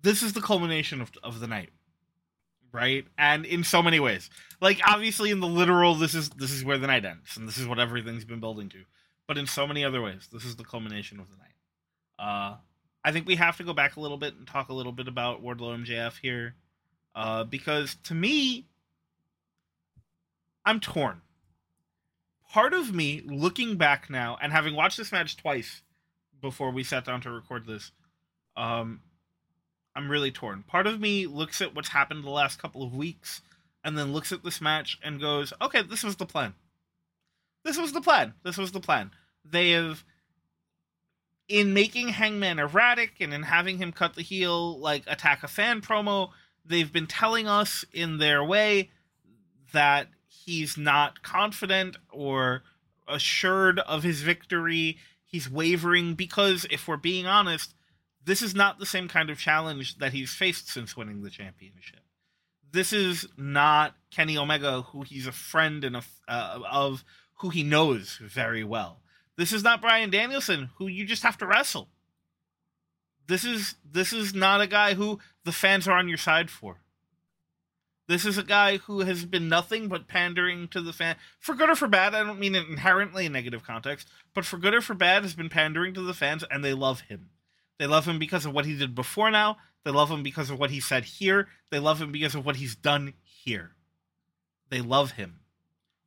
This 0.01 0.23
is 0.23 0.33
the 0.33 0.41
culmination 0.41 1.03
of 1.03 1.13
of 1.23 1.41
the 1.41 1.47
night. 1.47 1.69
Right? 2.75 3.07
And 3.17 3.47
in 3.47 3.63
so 3.63 3.83
many 3.83 4.01
ways. 4.01 4.29
Like 4.61 4.81
obviously 4.85 5.31
in 5.31 5.39
the 5.39 5.47
literal 5.47 5.95
this 5.95 6.15
is 6.15 6.29
this 6.31 6.51
is 6.51 6.65
where 6.65 6.77
the 6.77 6.89
night 6.89 7.05
ends 7.05 7.37
and 7.37 7.47
this 7.47 7.57
is 7.57 7.69
what 7.69 7.79
everything's 7.79 8.25
been 8.25 8.41
building 8.41 8.69
to. 8.71 8.81
But 9.29 9.39
in 9.39 9.47
so 9.47 9.67
many 9.67 9.85
other 9.85 10.03
ways, 10.03 10.29
this 10.33 10.45
is 10.45 10.57
the 10.57 10.65
culmination 10.65 11.21
of 11.21 11.29
the 11.31 11.37
night. 11.37 11.55
Uh, 12.19 12.57
I 13.05 13.13
think 13.13 13.27
we 13.27 13.37
have 13.37 13.57
to 13.59 13.65
go 13.65 13.73
back 13.73 13.97
a 13.97 14.01
little 14.01 14.17
bit 14.17 14.35
and 14.35 14.47
talk 14.47 14.69
a 14.69 14.75
little 14.75 14.93
bit 14.93 15.09
about 15.09 15.43
Wardlow 15.43 15.85
MJF 15.85 16.19
here, 16.21 16.57
uh, 17.15 17.45
because 17.45 17.97
to 18.05 18.15
me, 18.15 18.67
I'm 20.65 20.81
torn. 20.81 21.21
Part 22.51 22.75
of 22.75 22.95
me, 22.95 23.23
looking 23.25 23.77
back 23.77 24.11
now 24.11 24.37
and 24.41 24.53
having 24.53 24.75
watched 24.75 24.97
this 24.97 25.13
match 25.13 25.37
twice 25.37 25.83
before 26.41 26.71
we 26.71 26.85
sat 26.85 27.05
down 27.05 27.21
to 27.23 27.31
record 27.31 27.67
this, 27.67 27.93
um, 28.57 29.01
I'm 29.97 30.11
really 30.11 30.31
torn. 30.31 30.65
Part 30.67 30.87
of 30.87 31.01
me 31.01 31.27
looks 31.27 31.61
at 31.61 31.75
what's 31.75 31.89
happened 31.89 32.25
the 32.25 32.31
last 32.31 32.59
couple 32.59 32.83
of 32.83 32.95
weeks 32.95 33.43
and 33.85 33.97
then 33.97 34.13
looks 34.13 34.33
at 34.33 34.43
this 34.43 34.61
match 34.61 34.99
and 35.03 35.21
goes, 35.21 35.53
okay, 35.61 35.83
this 35.83 36.03
was 36.03 36.17
the 36.17 36.27
plan. 36.27 36.55
This 37.65 37.79
was 37.79 37.93
the 37.93 38.01
plan. 38.01 38.35
This 38.43 38.57
was 38.57 38.73
the 38.73 38.81
plan. 38.81 39.11
They 39.45 39.71
have 39.71 40.05
in 41.49 41.75
making 41.75 42.09
Hangman 42.09 42.59
erratic 42.59 43.21
and 43.21 43.33
in 43.33 43.43
having 43.43 43.79
him 43.79 43.93
cut 43.93 44.15
the 44.15 44.23
heel 44.23 44.79
like 44.79 45.05
attack 45.07 45.43
a 45.43 45.49
fan 45.49 45.81
promo, 45.81 46.31
they've 46.65 46.93
been 46.93 47.07
telling 47.07 47.47
us 47.47 47.85
in 47.93 48.19
their 48.19 48.43
way 48.43 48.91
that 49.73 50.09
he's 50.27 50.77
not 50.77 51.23
confident 51.23 51.97
or 52.11 52.63
assured 53.07 53.79
of 53.81 54.03
his 54.03 54.23
victory. 54.23 54.99
He's 55.25 55.51
wavering 55.51 56.15
because, 56.15 56.67
if 56.71 56.89
we're 56.89 56.97
being 56.97 57.27
honest, 57.27 57.75
this 58.25 58.43
is 58.43 58.55
not 58.55 58.79
the 58.79 58.87
same 58.87 59.09
kind 59.09 59.31
of 59.31 59.39
challenge 59.39 59.99
that 59.99 60.13
he's 60.13 60.33
faced 60.35 60.69
since 60.69 60.97
winning 60.97 61.23
the 61.23 61.31
championship. 61.31 62.01
This 62.73 62.93
is 62.93 63.29
not 63.37 63.95
Kenny 64.11 64.37
Omega, 64.37 64.83
who 64.83 65.03
he's 65.03 65.27
a 65.27 65.33
friend 65.33 65.85
and 65.85 65.97
a, 65.97 66.03
uh, 66.27 66.61
of, 66.71 67.05
who 67.37 67.51
he 67.51 67.63
knows 67.63 68.19
very 68.21 68.65
well. 68.65 69.01
This 69.37 69.53
is 69.53 69.63
not 69.63 69.81
Bryan 69.81 70.11
Danielson, 70.11 70.71
who 70.77 70.87
you 70.87 71.05
just 71.05 71.23
have 71.23 71.39
to 71.39 71.47
wrestle. 71.47 71.89
This 73.27 73.45
is 73.45 73.77
this 73.91 74.13
is 74.13 74.35
not 74.35 74.61
a 74.61 74.67
guy 74.67 74.95
who 74.95 75.19
the 75.45 75.53
fans 75.53 75.89
are 75.89 75.97
on 75.97 76.09
your 76.09 76.19
side 76.19 76.51
for. 76.51 76.81
This 78.07 78.27
is 78.27 78.37
a 78.37 78.43
guy 78.43 78.77
who 78.77 79.01
has 79.01 79.25
been 79.25 79.49
nothing 79.49 79.89
but 79.89 80.09
pandering 80.09 80.69
to 80.69 80.83
the 80.83 80.93
fan. 80.93 81.17
For 81.39 81.55
good 81.55 81.71
or 81.71 81.75
for 81.75 81.89
bad, 81.89 82.15
I 82.15 82.23
don't 82.23 82.39
mean 82.39 82.55
it 82.55 82.69
inherently 82.69 83.25
in 83.25 83.33
negative 83.33 83.65
context, 83.65 84.09
but 84.35 84.45
for 84.45 84.59
good 84.59 84.75
or 84.75 84.83
for 84.83 84.95
bad, 84.95 85.23
has 85.23 85.35
been 85.35 85.49
pandering 85.49 85.95
to 85.95 86.03
the 86.03 86.13
fans, 86.13 86.45
and 86.51 86.63
they 86.63 86.75
love 86.75 87.01
him. 87.03 87.31
They 87.79 87.87
love 87.87 88.07
him 88.07 88.19
because 88.19 88.47
of 88.47 88.53
what 88.53 88.67
he 88.67 88.77
did 88.77 88.95
before 88.95 89.31
now. 89.31 89.57
They 89.85 89.91
love 89.91 90.11
him 90.11 90.23
because 90.23 90.51
of 90.51 90.59
what 90.59 90.71
he 90.71 90.81
said 90.81 91.05
here. 91.05 91.49
They 91.71 91.79
love 91.79 92.01
him 92.01 92.13
because 92.13 92.35
of 92.35 92.47
what 92.47 92.57
he's 92.57 92.75
done 92.75 93.15
here. 93.23 93.73
They 94.71 94.81
love 94.81 95.13
him. 95.13 95.41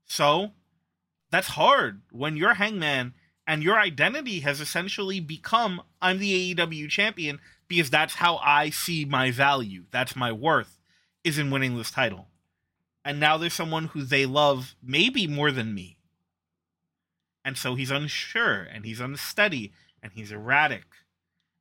So, 0.05 0.51
that's 1.29 1.49
hard 1.49 2.01
when 2.11 2.37
you're 2.37 2.55
Hangman 2.55 3.13
and 3.45 3.63
your 3.63 3.79
identity 3.79 4.41
has 4.41 4.59
essentially 4.59 5.19
become 5.19 5.81
I'm 6.01 6.19
the 6.19 6.55
AEW 6.55 6.89
champion 6.89 7.39
because 7.67 7.89
that's 7.89 8.15
how 8.15 8.37
I 8.37 8.69
see 8.69 9.05
my 9.05 9.31
value. 9.31 9.85
That's 9.91 10.15
my 10.15 10.31
worth 10.31 10.79
is 11.23 11.37
in 11.37 11.51
winning 11.51 11.77
this 11.77 11.91
title. 11.91 12.27
And 13.03 13.19
now 13.19 13.37
there's 13.37 13.53
someone 13.53 13.85
who 13.87 14.03
they 14.03 14.25
love 14.25 14.75
maybe 14.81 15.27
more 15.27 15.51
than 15.51 15.73
me. 15.73 15.97
And 17.45 17.57
so 17.57 17.75
he's 17.75 17.91
unsure 17.91 18.63
and 18.63 18.85
he's 18.85 18.99
unsteady 18.99 19.71
and 20.03 20.11
he's 20.13 20.31
erratic. 20.31 20.83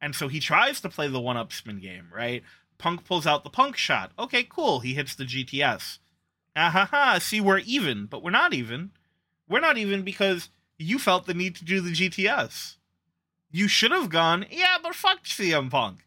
And 0.00 0.14
so 0.14 0.28
he 0.28 0.40
tries 0.40 0.80
to 0.80 0.88
play 0.88 1.08
the 1.08 1.20
one 1.20 1.36
up 1.36 1.52
spin 1.52 1.80
game, 1.80 2.08
right? 2.14 2.42
Punk 2.78 3.04
pulls 3.04 3.26
out 3.26 3.44
the 3.44 3.50
buckshot. 3.50 4.12
Okay, 4.18 4.44
cool. 4.44 4.80
He 4.80 4.94
hits 4.94 5.14
the 5.14 5.24
GTS. 5.24 5.98
Ah 6.54 6.70
ha 6.70 6.88
ha. 6.90 7.18
See, 7.18 7.40
we're 7.40 7.58
even, 7.58 8.06
but 8.06 8.22
we're 8.22 8.30
not 8.30 8.54
even. 8.54 8.90
We're 9.48 9.60
not 9.60 9.78
even 9.78 10.02
because 10.02 10.50
you 10.78 10.98
felt 10.98 11.26
the 11.26 11.34
need 11.34 11.56
to 11.56 11.64
do 11.64 11.80
the 11.80 11.92
GTS. 11.92 12.76
You 13.50 13.68
should 13.68 13.92
have 13.92 14.10
gone, 14.10 14.46
yeah, 14.50 14.76
but 14.82 14.94
fuck 14.94 15.24
CM 15.24 15.70
Punk. 15.70 16.04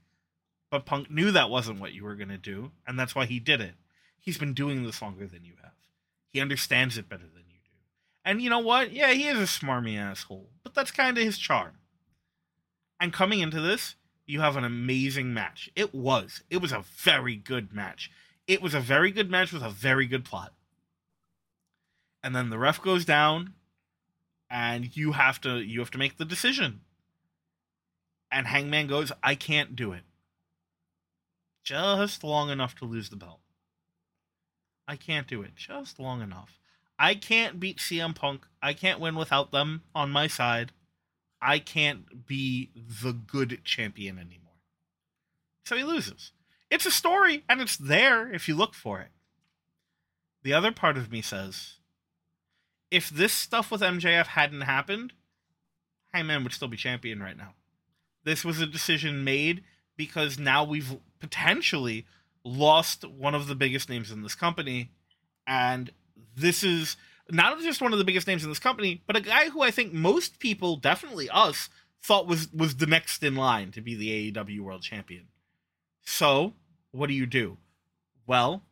But 0.69 0.85
Punk 0.85 1.09
knew 1.09 1.31
that 1.31 1.49
wasn't 1.49 1.79
what 1.79 1.93
you 1.93 2.03
were 2.03 2.15
going 2.15 2.29
to 2.29 2.37
do, 2.37 2.71
and 2.85 2.99
that's 2.99 3.15
why 3.15 3.25
he 3.25 3.39
did 3.39 3.61
it. 3.61 3.73
He's 4.19 4.37
been 4.37 4.53
doing 4.53 4.83
this 4.83 5.01
longer 5.01 5.25
than 5.25 5.45
you 5.45 5.53
have. 5.63 5.71
He 6.27 6.41
understands 6.41 6.97
it 6.97 7.09
better 7.09 7.23
than 7.23 7.45
you 7.47 7.57
do. 7.63 7.71
And 8.23 8.41
you 8.41 8.49
know 8.49 8.59
what? 8.59 8.91
Yeah, 8.91 9.11
he 9.13 9.27
is 9.27 9.39
a 9.39 9.43
smarmy 9.43 9.97
asshole, 9.97 10.49
but 10.63 10.75
that's 10.75 10.91
kind 10.91 11.17
of 11.17 11.23
his 11.23 11.39
charm. 11.39 11.78
And 12.99 13.13
coming 13.13 13.39
into 13.39 13.61
this, 13.61 13.95
you 14.25 14.41
have 14.41 14.57
an 14.57 14.63
amazing 14.63 15.33
match. 15.33 15.69
It 15.75 15.93
was. 15.93 16.43
It 16.49 16.57
was 16.57 16.71
a 16.71 16.83
very 16.97 17.35
good 17.35 17.73
match. 17.73 18.11
It 18.47 18.61
was 18.61 18.73
a 18.73 18.79
very 18.79 19.11
good 19.11 19.29
match 19.29 19.51
with 19.51 19.63
a 19.63 19.69
very 19.69 20.05
good 20.05 20.25
plot. 20.25 20.53
And 22.23 22.35
then 22.35 22.49
the 22.49 22.59
ref 22.59 22.81
goes 22.81 23.05
down 23.05 23.53
and 24.49 24.95
you 24.95 25.13
have 25.13 25.39
to 25.41 25.59
you 25.59 25.79
have 25.79 25.91
to 25.91 25.97
make 25.97 26.17
the 26.17 26.25
decision. 26.25 26.81
And 28.31 28.47
Hangman 28.47 28.87
goes, 28.87 29.11
"I 29.23 29.35
can't 29.35 29.75
do 29.75 29.93
it." 29.93 30.03
Just 31.63 32.23
long 32.23 32.49
enough 32.49 32.75
to 32.75 32.85
lose 32.85 33.09
the 33.09 33.15
belt. 33.15 33.41
I 34.87 34.95
can't 34.95 35.27
do 35.27 35.41
it 35.41 35.55
just 35.55 35.99
long 35.99 36.21
enough. 36.21 36.59
I 36.97 37.15
can't 37.15 37.59
beat 37.59 37.79
CM 37.79 38.13
Punk. 38.13 38.47
I 38.61 38.73
can't 38.73 38.99
win 38.99 39.15
without 39.15 39.51
them 39.51 39.83
on 39.95 40.11
my 40.11 40.27
side. 40.27 40.73
I 41.41 41.59
can't 41.59 42.25
be 42.27 42.71
the 42.75 43.13
good 43.13 43.61
champion 43.63 44.17
anymore. 44.17 44.49
So 45.65 45.75
he 45.75 45.83
loses. 45.83 46.31
It's 46.69 46.85
a 46.85 46.91
story 46.91 47.43
and 47.47 47.61
it's 47.61 47.77
there 47.77 48.31
if 48.31 48.47
you 48.47 48.55
look 48.55 48.73
for 48.73 48.99
it. 48.99 49.09
The 50.43 50.53
other 50.53 50.71
part 50.71 50.97
of 50.97 51.11
me 51.11 51.21
says 51.21 51.75
if 52.91 53.09
this 53.09 53.33
stuff 53.33 53.71
with 53.71 53.81
MJF 53.81 54.27
hadn't 54.27 54.61
happened, 54.61 55.13
Hangman 56.13 56.43
would 56.43 56.53
still 56.53 56.67
be 56.67 56.77
champion 56.77 57.21
right 57.21 57.37
now. 57.37 57.53
This 58.23 58.43
was 58.43 58.59
a 58.59 58.65
decision 58.65 59.23
made 59.23 59.63
because 59.95 60.39
now 60.39 60.63
we've 60.63 60.97
potentially 61.19 62.05
lost 62.43 63.05
one 63.05 63.35
of 63.35 63.47
the 63.47 63.55
biggest 63.55 63.89
names 63.89 64.11
in 64.11 64.21
this 64.23 64.35
company. 64.35 64.91
And 65.45 65.91
this 66.35 66.63
is 66.63 66.97
not 67.31 67.59
just 67.61 67.81
one 67.81 67.93
of 67.93 67.99
the 67.99 68.05
biggest 68.05 68.27
names 68.27 68.43
in 68.43 68.49
this 68.49 68.59
company, 68.59 69.01
but 69.05 69.15
a 69.15 69.21
guy 69.21 69.49
who 69.49 69.61
I 69.61 69.71
think 69.71 69.93
most 69.93 70.39
people, 70.39 70.75
definitely 70.75 71.29
us, 71.29 71.69
thought 72.01 72.27
was 72.27 72.51
was 72.53 72.77
the 72.77 72.85
next 72.85 73.23
in 73.23 73.35
line 73.35 73.71
to 73.71 73.81
be 73.81 73.95
the 73.95 74.31
AEW 74.31 74.61
World 74.61 74.81
Champion. 74.81 75.27
So, 76.03 76.53
what 76.91 77.07
do 77.07 77.13
you 77.13 77.25
do? 77.25 77.57
Well, 78.25 78.63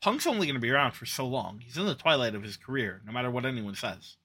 Punk's 0.00 0.26
only 0.26 0.46
going 0.46 0.54
to 0.54 0.60
be 0.60 0.70
around 0.70 0.92
for 0.92 1.06
so 1.06 1.26
long. 1.26 1.60
He's 1.64 1.76
in 1.76 1.86
the 1.86 1.94
twilight 1.94 2.34
of 2.34 2.42
his 2.42 2.56
career, 2.56 3.00
no 3.04 3.12
matter 3.12 3.30
what 3.30 3.46
anyone 3.46 3.74
says. 3.74 4.16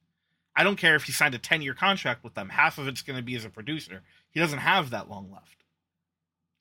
I 0.55 0.63
don't 0.63 0.75
care 0.75 0.95
if 0.95 1.03
he 1.03 1.11
signed 1.11 1.33
a 1.33 1.39
10 1.39 1.61
year 1.61 1.73
contract 1.73 2.23
with 2.23 2.33
them, 2.33 2.49
half 2.49 2.77
of 2.77 2.87
it's 2.87 3.01
going 3.01 3.17
to 3.17 3.23
be 3.23 3.35
as 3.35 3.45
a 3.45 3.49
producer. 3.49 4.03
He 4.29 4.39
doesn't 4.39 4.59
have 4.59 4.89
that 4.89 5.09
long 5.09 5.31
left. 5.31 5.63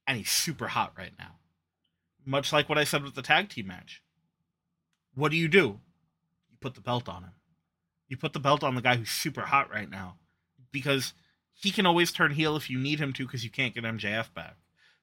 And 0.07 0.17
he's 0.17 0.31
super 0.31 0.69
hot 0.69 0.93
right 0.97 1.13
now. 1.19 1.37
Much 2.25 2.53
like 2.53 2.69
what 2.69 2.79
I 2.79 2.85
said 2.85 3.03
with 3.03 3.15
the 3.15 3.23
tag 3.23 3.49
team 3.49 3.67
match. 3.67 4.03
What 5.15 5.31
do 5.31 5.37
you 5.37 5.49
do? 5.49 5.81
Put 6.61 6.75
the 6.75 6.81
belt 6.81 7.09
on 7.09 7.25
him. 7.25 7.33
You 8.09 8.17
put 8.17 8.33
the 8.33 8.41
belt 8.41 8.63
on 8.63 8.75
the 8.75 8.83
guy 8.83 8.97
who's 8.97 9.11
super 9.11 9.43
hot 9.43 9.71
right 9.71 9.89
now 9.89 10.17
because 10.73 11.15
he 11.55 11.71
can 11.71 11.87
always 11.87 12.13
turn 12.13 12.33
heel 12.33 12.57
if 12.57 12.71
you 12.71 12.79
need 12.79 12.99
him 13.01 13.13
to 13.15 13.27
because 13.27 13.45
you 13.45 13.51
can't 13.51 13.75
get 13.75 13.85
MJF 13.85 14.33
back. 14.35 14.57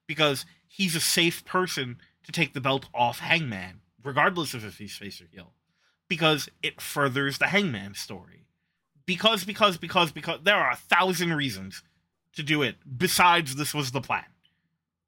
Because 0.08 0.45
he's 0.68 0.95
a 0.95 0.99
safe 0.99 1.45
person 1.45 1.97
to 2.24 2.32
take 2.32 2.53
the 2.53 2.62
belt 2.62 2.88
off 2.93 3.20
Hangman, 3.20 3.82
regardless 4.03 4.53
of 4.53 4.66
if 4.66 4.78
he's 4.78 4.95
face 4.95 5.22
or 5.22 5.28
heel. 5.32 5.53
Because 6.08 6.49
it 6.64 6.82
furthers 6.82 7.38
the 7.38 7.47
Hangman 7.47 7.93
story. 7.93 8.45
Because, 9.05 9.43
because, 9.43 9.78
because, 9.78 10.12
because 10.12 10.39
there 10.43 10.55
are 10.55 10.72
a 10.72 10.76
thousand 10.76 11.34
reasons 11.34 11.84
to 12.34 12.43
do 12.43 12.62
it 12.62 12.76
besides 12.97 13.55
this 13.55 13.74
was 13.74 13.91
the 13.91 14.01
plan 14.01 14.26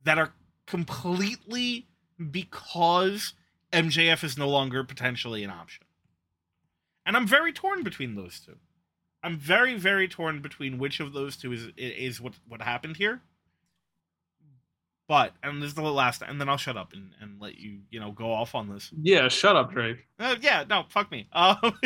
that 0.04 0.18
are 0.18 0.34
completely 0.66 1.88
because 2.32 3.34
MJF 3.72 4.24
is 4.24 4.38
no 4.38 4.48
longer 4.48 4.84
potentially 4.84 5.44
an 5.44 5.50
option. 5.50 5.84
And 7.10 7.18
I'm 7.18 7.26
very 7.26 7.52
torn 7.52 7.82
between 7.82 8.14
those 8.14 8.40
two. 8.40 8.58
I'm 9.24 9.36
very, 9.36 9.74
very 9.74 10.08
torn 10.08 10.44
between 10.44 10.78
which 10.78 11.00
of 11.00 11.12
those 11.12 11.36
two 11.36 11.52
is 11.52 11.70
is 11.76 12.22
what 12.22 12.34
what 12.48 12.62
happened 12.62 12.98
here. 12.98 13.22
But 15.08 15.34
and 15.42 15.60
this 15.60 15.70
is 15.70 15.74
the 15.74 15.82
last, 15.82 16.22
and 16.22 16.40
then 16.40 16.48
I'll 16.48 16.58
shut 16.58 16.78
up 16.78 16.94
and, 16.94 17.14
and 17.20 17.42
let 17.42 17.58
you 17.58 17.80
you 17.90 18.00
know 18.00 18.12
go 18.12 18.32
off 18.32 18.54
on 18.54 18.70
this. 18.70 18.92
Yeah, 19.02 19.28
shut 19.28 19.56
up, 19.56 19.72
Drake. 19.72 20.06
Uh, 20.20 20.36
yeah, 20.40 20.66
no, 20.70 20.86
fuck 20.88 21.10
me. 21.12 21.28
Um, 21.34 21.80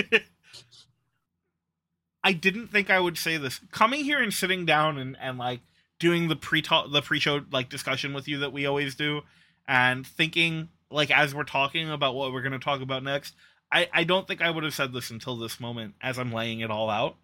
I 2.22 2.34
didn't 2.34 2.68
think 2.68 2.90
I 2.90 3.00
would 3.00 3.18
say 3.18 3.38
this. 3.38 3.62
Coming 3.72 4.04
here 4.04 4.22
and 4.22 4.34
sitting 4.34 4.66
down 4.66 4.98
and, 4.98 5.16
and 5.22 5.38
like 5.38 5.62
doing 6.00 6.28
the 6.28 6.36
pre 6.36 6.62
talk 6.62 6.92
the 6.92 7.02
pre 7.02 7.22
show 7.22 7.46
like 7.50 7.70
discussion 7.70 8.14
with 8.14 8.28
you 8.28 8.40
that 8.40 8.52
we 8.52 8.66
always 8.66 8.94
do, 8.94 9.22
and 9.70 10.06
thinking 10.06 10.68
like 10.92 11.12
as 11.18 11.34
we're 11.34 11.46
talking 11.46 11.90
about 11.90 12.14
what 12.14 12.34
we're 12.34 12.42
gonna 12.42 12.60
talk 12.60 12.82
about 12.82 13.06
next. 13.06 13.36
I, 13.74 13.90
I 13.92 14.04
don't 14.04 14.28
think 14.28 14.42
I 14.42 14.52
would 14.52 14.64
have 14.64 14.76
said 14.76 14.94
this 14.94 15.10
until 15.10 15.36
this 15.36 15.60
moment 15.60 15.96
as 16.00 16.20
I'm 16.20 16.32
laying 16.32 16.60
it 16.60 16.70
all 16.70 16.92
out. 16.92 17.16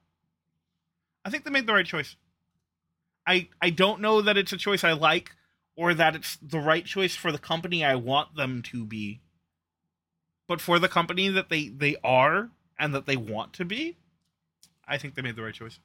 I 1.24 1.30
think 1.30 1.44
they 1.44 1.52
made 1.52 1.68
the 1.68 1.74
right 1.74 1.86
choice. 1.86 2.16
I 3.28 3.50
I 3.62 3.70
don't 3.70 4.02
know 4.02 4.24
that 4.24 4.38
it's 4.38 4.52
a 4.52 4.58
choice 4.58 4.84
I 4.84 4.94
like 4.94 5.32
or 5.76 5.94
that 5.94 6.16
it's 6.16 6.38
the 6.42 6.60
right 6.60 6.84
choice 6.84 7.16
for 7.16 7.32
the 7.32 7.38
company 7.38 7.86
I 7.86 7.96
want 7.96 8.36
them 8.36 8.64
to 8.64 8.84
be. 8.84 9.22
But 10.48 10.60
for 10.60 10.80
the 10.80 10.90
company 10.90 11.30
that 11.30 11.50
they 11.50 11.68
they 11.68 11.98
are 12.04 12.50
and 12.80 12.96
that 12.96 13.06
they 13.06 13.16
want 13.16 13.54
to 13.54 13.66
be, 13.66 13.98
I 14.88 14.98
think 14.98 15.14
they 15.14 15.22
made 15.22 15.36
the 15.36 15.44
right 15.44 15.54
choice. 15.54 15.78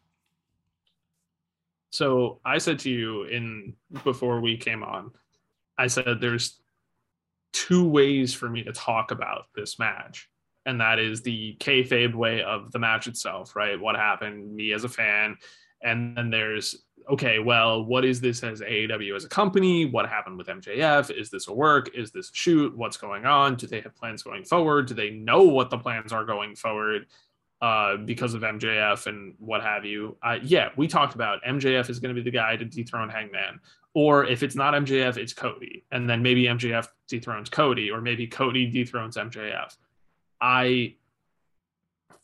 So 1.90 2.40
I 2.42 2.56
said 2.56 2.78
to 2.80 2.90
you 2.90 3.24
in 3.24 3.74
before 4.02 4.40
we 4.40 4.56
came 4.56 4.82
on, 4.82 5.10
I 5.76 5.88
said 5.88 6.20
there's 6.20 6.58
two 7.52 7.86
ways 7.86 8.32
for 8.32 8.48
me 8.48 8.62
to 8.62 8.72
talk 8.72 9.10
about 9.10 9.48
this 9.54 9.78
match 9.78 10.30
and 10.66 10.80
that 10.80 10.98
is 10.98 11.22
the 11.22 11.56
kayfabe 11.60 12.14
way 12.14 12.42
of 12.42 12.72
the 12.72 12.78
match 12.78 13.06
itself, 13.06 13.54
right? 13.54 13.80
What 13.80 13.96
happened, 13.96 14.54
me 14.54 14.72
as 14.72 14.84
a 14.84 14.88
fan, 14.88 15.36
and 15.82 16.16
then 16.16 16.30
there's 16.30 16.84
okay, 17.10 17.38
well, 17.38 17.84
what 17.84 18.04
is 18.04 18.20
this 18.20 18.42
as 18.42 18.60
AEW 18.60 19.14
as 19.14 19.24
a 19.24 19.28
company? 19.28 19.84
What 19.84 20.08
happened 20.08 20.38
with 20.38 20.46
MJF? 20.46 21.10
Is 21.10 21.30
this 21.30 21.48
a 21.48 21.52
work? 21.52 21.90
Is 21.94 22.10
this 22.10 22.30
a 22.30 22.34
shoot? 22.34 22.76
What's 22.76 22.96
going 22.96 23.26
on? 23.26 23.56
Do 23.56 23.66
they 23.66 23.80
have 23.80 23.94
plans 23.94 24.22
going 24.22 24.44
forward? 24.44 24.86
Do 24.86 24.94
they 24.94 25.10
know 25.10 25.42
what 25.42 25.70
the 25.70 25.78
plans 25.78 26.12
are 26.12 26.24
going 26.24 26.56
forward 26.56 27.06
uh, 27.60 27.98
because 27.98 28.34
of 28.34 28.42
MJF 28.42 29.06
and 29.06 29.34
what 29.38 29.62
have 29.62 29.84
you? 29.84 30.16
Uh, 30.22 30.38
yeah, 30.42 30.70
we 30.76 30.88
talked 30.88 31.14
about 31.14 31.42
MJF 31.44 31.90
is 31.90 31.98
going 31.98 32.14
to 32.14 32.20
be 32.20 32.24
the 32.24 32.34
guy 32.34 32.56
to 32.56 32.64
dethrone 32.64 33.10
Hangman. 33.10 33.60
Or 33.92 34.24
if 34.24 34.42
it's 34.42 34.56
not 34.56 34.74
MJF, 34.74 35.16
it's 35.16 35.32
Cody. 35.32 35.84
And 35.92 36.10
then 36.10 36.22
maybe 36.22 36.44
MJF 36.44 36.88
dethrones 37.06 37.48
Cody, 37.48 37.90
or 37.90 38.00
maybe 38.00 38.26
Cody 38.26 38.66
dethrones 38.66 39.16
MJF. 39.16 39.76
I 40.46 40.94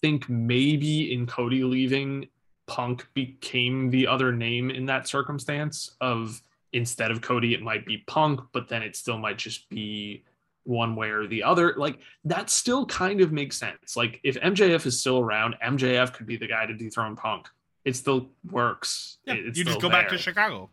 think 0.02 0.28
maybe 0.28 1.12
in 1.14 1.26
Cody 1.26 1.64
leaving, 1.64 2.28
Punk 2.66 3.06
became 3.14 3.88
the 3.90 4.06
other 4.06 4.30
name 4.30 4.70
in 4.70 4.84
that 4.86 5.08
circumstance 5.08 5.96
of 6.02 6.42
instead 6.74 7.10
of 7.10 7.22
Cody, 7.22 7.54
it 7.54 7.62
might 7.62 7.86
be 7.86 7.96
Punk, 8.06 8.40
but 8.52 8.68
then 8.68 8.82
it 8.82 8.94
still 8.94 9.16
might 9.18 9.38
just 9.38 9.68
be 9.70 10.22
one 10.64 10.94
way 10.96 11.08
or 11.08 11.26
the 11.26 11.42
other. 11.42 11.74
Like 11.78 11.98
that 12.24 12.50
still 12.50 12.84
kind 12.84 13.22
of 13.22 13.32
makes 13.32 13.56
sense. 13.56 13.96
Like 13.96 14.20
if 14.22 14.36
MJF 14.40 14.84
is 14.84 15.00
still 15.00 15.18
around, 15.18 15.56
MJF 15.64 16.12
could 16.12 16.26
be 16.26 16.36
the 16.36 16.46
guy 16.46 16.66
to 16.66 16.74
dethrone 16.74 17.16
Punk. 17.16 17.48
It 17.86 17.96
still 17.96 18.28
works. 18.50 19.16
Yeah, 19.24 19.34
It- 19.34 19.56
you 19.56 19.64
just 19.64 19.80
go 19.80 19.88
back 19.88 20.08
to 20.10 20.18
Chicago. 20.18 20.68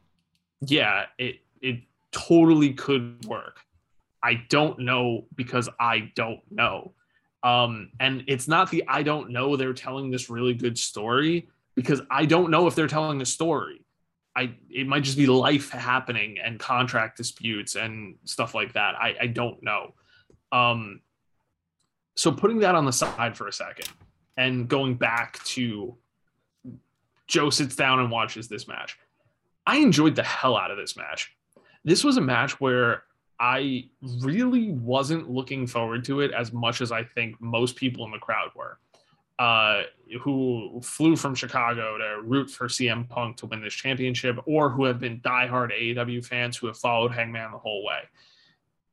Yeah, 0.61 1.05
it 1.17 1.39
it 1.61 1.79
totally 2.11 2.73
could 2.73 3.25
work. 3.25 3.61
I 4.21 4.43
don't 4.49 4.79
know 4.79 5.25
because 5.35 5.69
I 5.79 6.11
don't 6.15 6.41
know. 6.51 6.91
Um, 7.43 7.91
and 7.99 8.23
it's 8.27 8.47
not 8.47 8.71
the 8.71 8.83
I 8.87 9.03
don't 9.03 9.29
know 9.29 9.55
they're 9.55 9.73
telling 9.73 10.09
this 10.09 10.29
really 10.29 10.53
good 10.53 10.77
story 10.77 11.47
because 11.75 12.01
I 12.09 12.25
don't 12.25 12.49
know 12.49 12.67
if 12.67 12.75
they're 12.75 12.87
telling 12.87 13.21
a 13.21 13.25
story. 13.25 13.85
I 14.35 14.55
it 14.69 14.87
might 14.87 15.03
just 15.03 15.17
be 15.17 15.27
life 15.27 15.71
happening 15.71 16.37
and 16.43 16.59
contract 16.59 17.17
disputes 17.17 17.75
and 17.75 18.15
stuff 18.23 18.53
like 18.53 18.73
that. 18.73 18.95
I, 18.95 19.15
I 19.21 19.27
don't 19.27 19.61
know. 19.63 19.93
Um, 20.51 21.01
so 22.15 22.31
putting 22.31 22.59
that 22.59 22.75
on 22.75 22.85
the 22.85 22.91
side 22.91 23.37
for 23.37 23.47
a 23.47 23.53
second 23.53 23.89
and 24.37 24.67
going 24.67 24.95
back 24.95 25.43
to 25.43 25.95
Joe 27.27 27.49
sits 27.49 27.75
down 27.75 27.99
and 27.99 28.09
watches 28.09 28.47
this 28.47 28.67
match. 28.67 28.97
I 29.65 29.77
enjoyed 29.77 30.15
the 30.15 30.23
hell 30.23 30.55
out 30.55 30.71
of 30.71 30.77
this 30.77 30.95
match. 30.95 31.35
This 31.83 32.03
was 32.03 32.17
a 32.17 32.21
match 32.21 32.59
where 32.59 33.03
I 33.39 33.89
really 34.19 34.71
wasn't 34.71 35.29
looking 35.29 35.67
forward 35.67 36.03
to 36.05 36.21
it 36.21 36.31
as 36.31 36.51
much 36.51 36.81
as 36.81 36.91
I 36.91 37.03
think 37.03 37.39
most 37.39 37.75
people 37.75 38.05
in 38.05 38.11
the 38.11 38.17
crowd 38.17 38.49
were, 38.55 38.79
uh, 39.39 39.83
who 40.21 40.79
flew 40.83 41.15
from 41.15 41.35
Chicago 41.35 41.97
to 41.97 42.21
root 42.23 42.49
for 42.49 42.67
CM 42.67 43.07
Punk 43.07 43.37
to 43.37 43.45
win 43.45 43.61
this 43.61 43.73
championship, 43.75 44.39
or 44.45 44.69
who 44.71 44.85
have 44.85 44.99
been 44.99 45.19
diehard 45.21 45.71
AEW 45.71 46.25
fans 46.25 46.57
who 46.57 46.67
have 46.67 46.77
followed 46.77 47.11
Hangman 47.11 47.51
the 47.51 47.57
whole 47.59 47.83
way. 47.85 47.99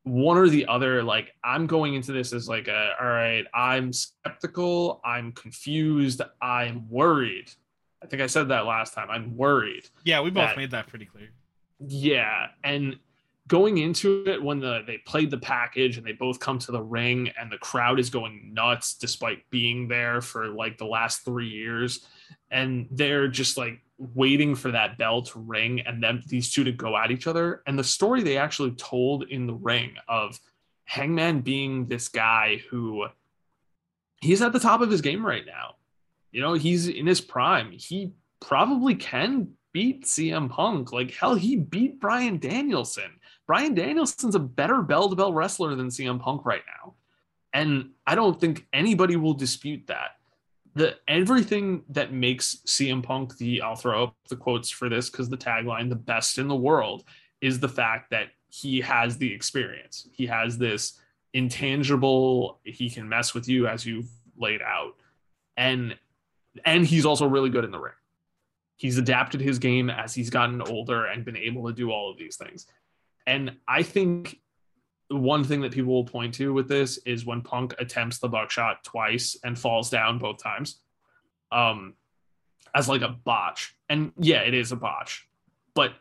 One 0.03 0.37
or 0.37 0.49
the 0.51 0.67
other, 0.67 1.03
like 1.03 1.33
I'm 1.43 1.67
going 1.67 1.95
into 1.95 2.13
this 2.13 2.35
as 2.35 2.47
like 2.47 2.69
a, 2.69 2.91
all 3.01 3.07
right, 3.07 3.47
I'm 3.55 3.91
skeptical, 3.95 5.01
I'm 5.03 5.33
confused, 5.33 6.21
I'm 6.43 6.87
worried. 6.91 7.51
I 8.03 8.07
think 8.07 8.21
I 8.21 8.27
said 8.27 8.49
that 8.49 8.67
last 8.67 8.93
time. 8.93 9.09
I'm 9.11 9.35
worried. 9.35 9.89
Yeah, 10.05 10.21
we 10.21 10.29
both 10.29 10.49
That- 10.51 10.57
made 10.59 10.73
that 10.73 10.89
pretty 10.89 11.07
clear. 11.07 11.31
Yeah, 11.81 12.49
and 12.63 12.99
going 13.49 13.79
into 13.79 14.25
it 14.27 14.43
when 14.43 14.59
the 14.59 14.83
they 14.87 14.99
played 14.99 15.31
the 15.31 15.39
package 15.39 15.99
and 15.99 16.07
they 16.07 16.13
both 16.13 16.41
come 16.41 16.59
to 16.59 16.73
the 16.73 16.83
ring 16.83 17.31
and 17.39 17.53
the 17.53 17.59
crowd 17.59 18.01
is 18.01 18.09
going 18.11 18.51
nuts 18.55 18.95
despite 18.95 19.49
being 19.51 19.87
there 19.87 20.21
for 20.21 20.49
like 20.49 20.79
the 20.79 20.87
last 20.87 21.25
3 21.25 21.47
years 21.47 22.07
and 22.51 22.87
they're 22.91 23.29
just 23.29 23.59
like 23.59 23.81
waiting 23.99 24.55
for 24.55 24.71
that 24.71 24.97
bell 24.97 25.23
to 25.23 25.39
ring 25.39 25.81
and 25.83 26.03
then 26.03 26.23
these 26.27 26.53
two 26.53 26.65
to 26.65 26.73
go 26.73 26.97
at 26.97 27.11
each 27.11 27.27
other 27.27 27.63
and 27.67 27.79
the 27.79 27.85
story 27.85 28.23
they 28.23 28.39
actually 28.39 28.73
told 28.73 29.25
in 29.25 29.47
the 29.47 29.55
ring 29.55 29.95
of 30.09 30.41
Hangman 30.85 31.41
being 31.41 31.87
this 31.87 32.09
guy 32.09 32.63
who 32.71 33.07
he's 34.21 34.43
at 34.43 34.53
the 34.53 34.61
top 34.61 34.81
of 34.81 34.91
his 34.91 35.01
game 35.01 35.25
right 35.25 35.45
now. 35.47 35.77
You 36.33 36.41
know, 36.41 36.55
he's 36.55 36.89
in 36.89 37.07
his 37.07 37.21
prime. 37.21 37.73
He 37.73 38.13
probably 38.41 38.95
can 38.95 39.53
beat 39.73 40.05
CM 40.05 40.51
Punk. 40.51 40.93
Like 40.93 41.13
hell, 41.13 41.35
he 41.35 41.57
beat 41.57 42.01
Bryan 42.01 42.39
Danielson. 42.39 43.19
Bryan 43.47 43.75
Danielson's 43.75 44.35
a 44.35 44.41
better 44.41 44.83
bell 44.83 45.09
to 45.09 45.17
bell 45.17 45.33
wrestler 45.33 45.75
than 45.75 45.89
CM 45.89 46.21
Punk 46.21 46.45
right 46.45 46.63
now. 46.83 46.95
And 47.53 47.91
I 48.07 48.15
don't 48.15 48.41
think 48.41 48.67
anybody 48.73 49.17
will 49.17 49.35
dispute 49.35 49.87
that. 49.87 50.17
The 50.75 50.97
everything 51.07 51.85
that 51.91 52.13
makes 52.13 52.57
CM 52.67 53.03
Punk 53.03 53.37
the 53.37 53.63
I'll 53.63 53.77
throw 53.77 54.05
up 54.05 54.17
the 54.29 54.37
quotes 54.37 54.71
for 54.71 54.89
this 54.89 55.09
because 55.09 55.29
the 55.29 55.37
tagline, 55.37 55.89
the 55.89 55.95
best 55.95 56.39
in 56.39 56.49
the 56.49 56.57
world, 56.57 57.05
is 57.41 57.61
the 57.61 57.69
fact 57.69 58.11
that 58.11 58.29
he 58.49 58.81
has 58.81 59.19
the 59.19 59.33
experience. 59.33 60.09
He 60.13 60.27
has 60.27 60.59
this 60.59 61.01
intangible, 61.33 62.61
he 62.65 62.89
can 62.89 63.09
mess 63.09 63.35
with 63.35 63.49
you 63.49 63.67
as 63.67 63.85
you've 63.85 64.09
laid 64.37 64.63
out. 64.63 64.95
And 65.57 65.97
and 66.65 66.87
he's 66.87 67.05
also 67.05 67.27
really 67.27 67.51
good 67.51 67.65
in 67.65 67.71
the 67.71 67.81
ring. 67.81 67.93
He's 68.77 68.99
adapted 68.99 69.41
his 69.41 69.59
game 69.59 69.91
as 69.91 70.15
he's 70.15 70.31
gotten 70.31 70.63
older 70.63 71.07
and 71.07 71.25
been 71.25 71.37
able 71.37 71.67
to 71.67 71.73
do 71.73 71.91
all 71.91 72.11
of 72.11 72.19
these 72.19 72.37
things. 72.37 72.67
And 73.27 73.57
I 73.67 73.83
think 73.83 74.41
one 75.09 75.45
thing 75.45 75.61
that 75.63 75.73
people 75.73 75.93
will 75.93 76.05
point 76.05 76.35
to 76.35 76.53
with 76.53 76.69
this 76.69 76.99
is 76.99 77.27
when 77.27 77.43
Punk 77.43 77.75
attempts 77.79 78.19
the 78.19 78.29
buckshot 78.29 78.85
twice 78.85 79.37
and 79.45 79.59
falls 79.59 79.91
down 79.91 80.19
both 80.19 80.43
times. 80.43 80.81
Um 81.53 81.95
as 82.75 82.89
like 82.89 83.03
a 83.03 83.09
botch. 83.09 83.77
And 83.89 84.13
yeah, 84.19 84.41
it 84.41 84.55
is 84.55 84.73
a 84.73 84.77
botch. 84.77 85.29
But 85.75 85.93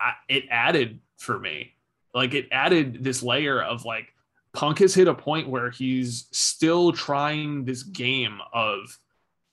I, 0.00 0.14
it 0.28 0.44
added 0.50 0.98
for 1.16 1.38
me. 1.38 1.74
Like 2.14 2.34
it 2.34 2.48
added 2.50 3.04
this 3.04 3.22
layer 3.22 3.62
of 3.62 3.84
like 3.84 4.12
Punk 4.52 4.80
has 4.80 4.94
hit 4.94 5.08
a 5.08 5.14
point 5.14 5.48
where 5.48 5.70
he's 5.70 6.26
still 6.32 6.92
trying 6.92 7.64
this 7.64 7.82
game 7.82 8.38
of 8.52 8.98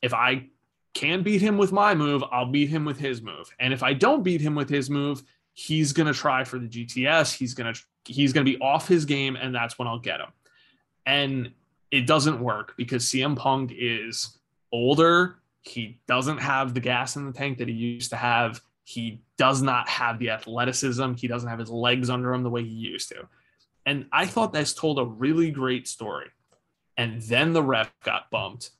if 0.01 0.13
I 0.13 0.47
can 0.93 1.23
beat 1.23 1.41
him 1.41 1.57
with 1.57 1.71
my 1.71 1.95
move, 1.95 2.23
I'll 2.31 2.51
beat 2.51 2.69
him 2.69 2.83
with 2.83 2.99
his 2.99 3.21
move. 3.21 3.49
And 3.59 3.73
if 3.73 3.83
I 3.83 3.93
don't 3.93 4.23
beat 4.23 4.41
him 4.41 4.55
with 4.55 4.69
his 4.69 4.89
move, 4.89 5.23
he's 5.59 5.91
going 5.91 6.07
to 6.07 6.13
try 6.13 6.45
for 6.45 6.57
the 6.57 6.67
GTS. 6.67 7.35
He's 7.35 7.53
going 7.53 7.73
to 7.73 7.81
he's 8.05 8.31
going 8.31 8.45
to 8.45 8.51
be 8.51 8.59
off 8.61 8.87
his 8.87 9.03
game 9.05 9.35
and 9.35 9.53
that's 9.53 9.77
when 9.77 9.87
I'll 9.87 9.99
get 9.99 10.21
him. 10.21 10.29
And 11.05 11.51
it 11.91 12.07
doesn't 12.07 12.39
work 12.39 12.75
because 12.77 13.05
CM 13.05 13.35
Punk 13.35 13.73
is 13.75 14.37
older. 14.71 15.39
He 15.61 15.99
doesn't 16.07 16.37
have 16.37 16.73
the 16.73 16.79
gas 16.79 17.17
in 17.17 17.25
the 17.25 17.33
tank 17.33 17.57
that 17.57 17.67
he 17.67 17.73
used 17.73 18.09
to 18.11 18.15
have. 18.15 18.61
He 18.85 19.21
does 19.37 19.61
not 19.61 19.89
have 19.89 20.17
the 20.17 20.29
athleticism. 20.29 21.15
He 21.15 21.27
doesn't 21.27 21.49
have 21.49 21.59
his 21.59 21.69
legs 21.69 22.09
under 22.09 22.33
him 22.33 22.43
the 22.43 22.49
way 22.49 22.63
he 22.63 22.69
used 22.69 23.09
to. 23.09 23.27
And 23.85 24.05
I 24.13 24.27
thought 24.27 24.53
this 24.53 24.73
told 24.73 24.97
a 24.97 25.05
really 25.05 25.51
great 25.51 25.87
story. 25.87 26.27
And 26.95 27.21
then 27.23 27.51
the 27.51 27.63
ref 27.63 27.91
got 28.03 28.31
bumped 28.31 28.71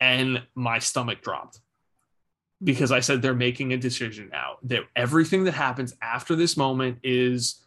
and 0.00 0.42
my 0.54 0.78
stomach 0.78 1.20
dropped 1.20 1.60
because 2.62 2.92
I 2.92 3.00
said 3.00 3.22
they're 3.22 3.34
making 3.34 3.72
a 3.72 3.76
decision 3.76 4.28
now. 4.30 4.56
That 4.64 4.82
everything 4.94 5.44
that 5.44 5.54
happens 5.54 5.94
after 6.00 6.36
this 6.36 6.56
moment 6.56 6.98
is, 7.02 7.64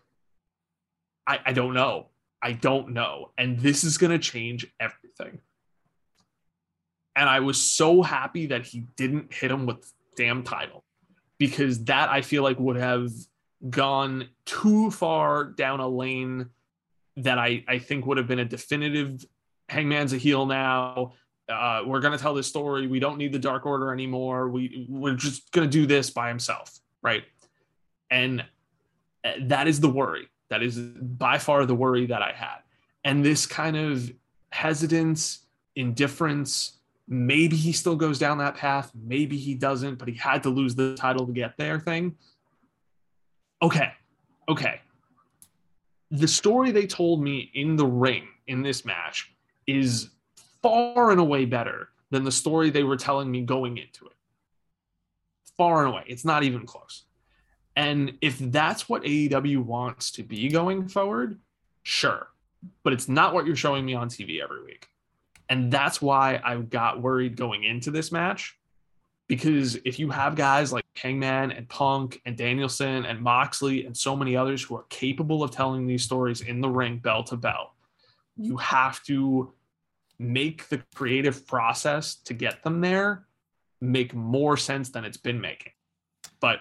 I, 1.27 1.39
I 1.45 1.53
don't 1.53 1.73
know. 1.73 2.07
I 2.41 2.53
don't 2.53 2.89
know. 2.89 3.31
And 3.38 3.59
this 3.59 3.84
is 3.84 3.97
going 3.97 4.11
to 4.11 4.19
change 4.19 4.67
everything. 4.80 5.39
And 7.15 7.30
I 7.30 7.39
was 7.39 7.61
so 7.61 8.01
happy 8.01 8.47
that 8.47 8.65
he 8.65 8.81
didn't 8.95 9.34
hit 9.34 9.49
him 9.49 9.65
with 9.65 9.91
damn 10.15 10.43
title 10.43 10.84
because 11.38 11.84
that 11.85 12.09
I 12.09 12.22
feel 12.22 12.43
like 12.43 12.59
would 12.59 12.76
have 12.76 13.11
gone 13.69 14.30
too 14.45 14.91
far 14.91 15.45
down 15.45 15.80
a 15.80 15.88
lane 15.88 16.49
that 17.17 17.38
I, 17.38 17.63
I 17.67 17.80
think 17.80 18.05
would 18.05 18.17
have 18.17 18.27
been 18.27 18.39
a 18.39 18.45
definitive 18.45 19.26
Hangman's 19.69 20.13
a 20.13 20.17
heel 20.17 20.45
now 20.45 21.13
uh, 21.49 21.84
we're 21.85 21.99
going 21.99 22.11
to 22.11 22.22
tell 22.22 22.34
this 22.34 22.47
story. 22.47 22.88
We 22.88 22.99
don't 22.99 23.17
need 23.17 23.31
the 23.31 23.39
Dark 23.39 23.65
Order 23.65 23.93
anymore. 23.93 24.49
We 24.49 24.88
we're 24.89 25.15
just 25.15 25.51
going 25.51 25.67
to 25.67 25.72
do 25.72 25.85
this 25.85 26.09
by 26.09 26.30
himself, 26.30 26.80
right? 27.01 27.23
And 28.09 28.45
uh, 29.23 29.31
that 29.41 29.67
is 29.67 29.80
the 29.80 29.89
worry. 29.89 30.27
That 30.49 30.63
is 30.63 30.77
by 30.77 31.38
far 31.38 31.65
the 31.65 31.76
worry 31.76 32.05
that 32.07 32.22
I 32.22 32.31
had. 32.31 32.57
And 33.03 33.23
this 33.23 33.45
kind 33.45 33.77
of 33.77 34.11
hesitance, 34.51 35.45
indifference, 35.76 36.80
maybe 37.07 37.55
he 37.55 37.72
still 37.72 37.95
goes 37.95 38.17
down 38.17 38.39
that 38.39 38.55
path, 38.55 38.91
maybe 38.95 39.38
he 39.38 39.53
doesn't, 39.53 39.95
but 39.95 40.07
he 40.07 40.15
had 40.15 40.43
to 40.43 40.49
lose 40.49 40.76
the 40.76 40.95
title 40.95 41.26
to 41.26 41.34
get 41.34 41.57
there 41.57 41.80
thing. 41.80 42.15
Okay. 43.61 43.91
Okay. 44.49 44.81
The 46.11 46.27
story 46.27 46.72
they 46.72 46.88
told 46.88 47.22
me 47.22 47.51
in 47.53 47.76
the 47.76 47.85
ring 47.85 48.27
in 48.47 48.61
this 48.61 48.85
match 48.85 49.34
is 49.67 50.09
far 50.65 51.11
and 51.11 51.19
away 51.19 51.45
better 51.45 51.89
than 52.09 52.23
the 52.23 52.31
story 52.31 52.71
they 52.71 52.81
were 52.81 52.97
telling 52.97 53.29
me 53.29 53.41
going 53.41 53.77
into 53.77 54.07
it. 54.07 54.13
Far 55.55 55.85
and 55.85 55.93
away. 55.93 56.05
It's 56.07 56.25
not 56.25 56.41
even 56.41 56.65
close. 56.65 57.03
And 57.75 58.13
if 58.19 58.39
that's 58.39 58.89
what 58.89 59.03
AEW 59.03 59.63
wants 59.63 60.09
to 60.13 60.23
be 60.23 60.49
going 60.49 60.87
forward, 60.87 61.39
sure. 61.83 62.29
But 62.81 62.93
it's 62.93 63.07
not 63.07 63.35
what 63.35 63.45
you're 63.45 63.55
showing 63.55 63.85
me 63.85 63.93
on 63.93 64.09
TV 64.09 64.41
every 64.41 64.63
week. 64.63 64.89
And 65.49 65.71
that's 65.71 66.01
why 66.01 66.41
I 66.43 66.57
got 66.57 66.99
worried 66.99 67.37
going 67.37 67.63
into 67.63 67.91
this 67.91 68.11
match. 68.11 68.57
Because 69.27 69.75
if 69.85 69.99
you 69.99 70.09
have 70.09 70.35
guys 70.35 70.73
like 70.73 70.85
Hangman 70.95 71.51
and 71.51 71.69
Punk 71.69 72.21
and 72.25 72.35
Danielson 72.35 73.05
and 73.05 73.21
Moxley 73.21 73.85
and 73.85 73.95
so 73.95 74.15
many 74.15 74.35
others 74.35 74.63
who 74.63 74.75
are 74.75 74.85
capable 74.89 75.43
of 75.43 75.51
telling 75.51 75.85
these 75.85 76.01
stories 76.01 76.41
in 76.41 76.59
the 76.59 76.69
ring, 76.69 76.97
bell 76.97 77.23
to 77.25 77.37
bell, 77.37 77.75
you 78.35 78.57
have 78.57 79.03
to 79.03 79.53
make 80.19 80.69
the 80.69 80.81
creative 80.93 81.45
process 81.47 82.15
to 82.15 82.33
get 82.33 82.63
them 82.63 82.81
there 82.81 83.25
make 83.81 84.13
more 84.13 84.57
sense 84.57 84.89
than 84.89 85.05
it's 85.05 85.17
been 85.17 85.39
making. 85.39 85.71
But 86.39 86.59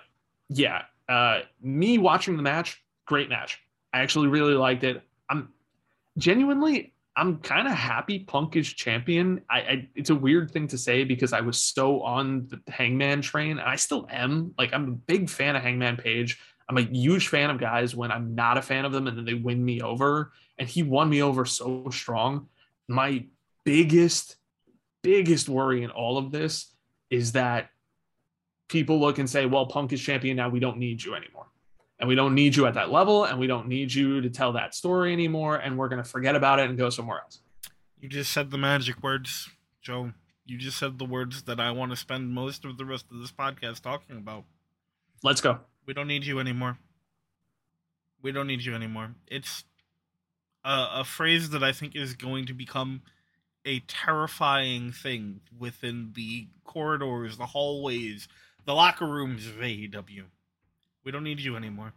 yeah, 0.49 0.83
uh, 1.09 1.41
me 1.61 1.99
watching 1.99 2.37
the 2.37 2.43
match, 2.43 2.83
great 3.07 3.29
match. 3.29 3.61
I 3.93 4.01
actually 4.01 4.29
really 4.29 4.55
liked 4.55 4.85
it. 4.85 5.03
I'm 5.29 5.51
genuinely, 6.19 6.93
I'm 7.17 7.39
kind 7.39 7.69
of 7.69 7.75
happy 7.75 8.21
Punk 8.21 8.57
is 8.57 8.69
champion. 8.73 9.43
I, 9.49 9.59
I, 9.59 9.89
it's 9.95 10.11
a 10.11 10.15
weird 10.15 10.51
thing 10.51 10.67
to 10.69 10.79
say 10.79 11.05
because 11.05 11.33
I 11.33 11.41
was 11.41 11.61
so 11.61 12.03
on 12.03 12.49
the 12.49 12.61
Hangman 12.73 13.23
train, 13.23 13.53
and 13.53 13.61
I 13.61 13.77
still 13.77 14.07
am. 14.11 14.55
Like 14.59 14.73
I'm 14.73 14.89
a 14.89 14.93
big 14.93 15.31
fan 15.31 15.57
of 15.57 15.63
Hangman 15.63 15.97
Page. 15.97 16.39
I'm 16.69 16.79
a 16.79 16.83
huge 16.83 17.29
fan 17.29 17.51
of 17.51 17.59
guys 17.59 17.95
when 17.95 18.11
I'm 18.11 18.35
not 18.35 18.57
a 18.57 18.63
fan 18.63 18.85
of 18.85 18.93
them 18.93 19.07
and 19.07 19.19
then 19.19 19.25
they 19.27 19.35
win 19.35 19.63
me 19.63 19.83
over. 19.83 20.33
And 20.59 20.69
he 20.69 20.83
won 20.83 21.11
me 21.11 21.23
over 21.23 21.45
so 21.45 21.91
strong. 21.91 22.49
My 22.89 23.27
biggest, 23.65 24.37
biggest 25.03 25.49
worry 25.49 25.83
in 25.83 25.91
all 25.91 26.19
of 26.19 26.31
this 26.31 26.71
is 27.11 27.33
that 27.33 27.71
people 28.69 29.01
look 29.01 29.19
and 29.19 29.29
say, 29.29 29.47
well, 29.47 29.67
Punk 29.67 29.93
is 29.93 30.01
champion 30.01 30.37
now. 30.37 30.49
We 30.49 30.61
don't 30.61 30.79
need 30.79 31.03
you 31.03 31.15
anymore. 31.15 31.47
And 31.99 32.09
we 32.09 32.15
don't 32.15 32.35
need 32.35 32.57
you 32.57 32.67
at 32.67 32.75
that 32.75 32.91
level. 32.91 33.25
And 33.25 33.39
we 33.39 33.47
don't 33.47 33.69
need 33.69 33.93
you 33.93 34.21
to 34.21 34.31
tell 34.31 34.53
that 34.53 34.75
story 34.75 35.13
anymore. 35.13 35.57
And 35.57 35.79
we're 35.79 35.89
going 35.89 36.03
to 36.03 36.09
forget 36.09 36.35
about 36.35 36.59
it 36.59 36.69
and 36.69 36.79
go 36.79 36.91
somewhere 36.91 37.21
else. 37.21 37.41
You 38.01 38.09
just 38.09 38.33
said 38.33 38.51
the 38.51 38.59
magic 38.59 39.03
words, 39.03 39.49
Joe. 39.81 40.13
You 40.45 40.59
just 40.59 40.77
said 40.77 40.99
the 40.99 41.07
words 41.07 41.45
that 41.45 41.59
I 41.59 41.71
want 41.71 41.93
to 41.93 41.97
spend 41.97 42.31
most 42.31 42.65
of 42.65 42.77
the 42.77 42.85
rest 42.85 43.07
of 43.11 43.19
this 43.19 43.33
podcast 43.33 43.81
talking 43.81 44.17
about. 44.17 44.45
Let's 45.23 45.41
go. 45.41 45.61
We 45.87 45.95
don't 45.95 46.09
need 46.09 46.27
you 46.27 46.39
anymore. 46.39 46.79
We 48.21 48.33
don't 48.33 48.47
need 48.47 48.63
you 48.63 48.75
anymore. 48.75 49.15
It's 49.27 49.65
a, 50.65 50.89
a 50.97 51.05
phrase 51.05 51.51
that 51.51 51.63
I 51.63 51.73
think 51.73 51.97
is 51.97 52.15
going 52.15 52.47
to 52.47 52.55
become 52.55 53.03
a 53.65 53.81
terrifying 53.81 54.93
thing 54.93 55.41
within 55.59 56.13
the 56.15 56.49
corridors, 56.65 57.37
the 57.37 57.47
hallways, 57.47 58.29
the 58.65 58.75
locker 58.75 59.07
rooms 59.07 59.47
of 59.47 59.55
AEW. 59.55 60.25
We 61.05 61.13
don't 61.13 61.25
need 61.25 61.41
you 61.41 61.57
anymore. 61.57 61.93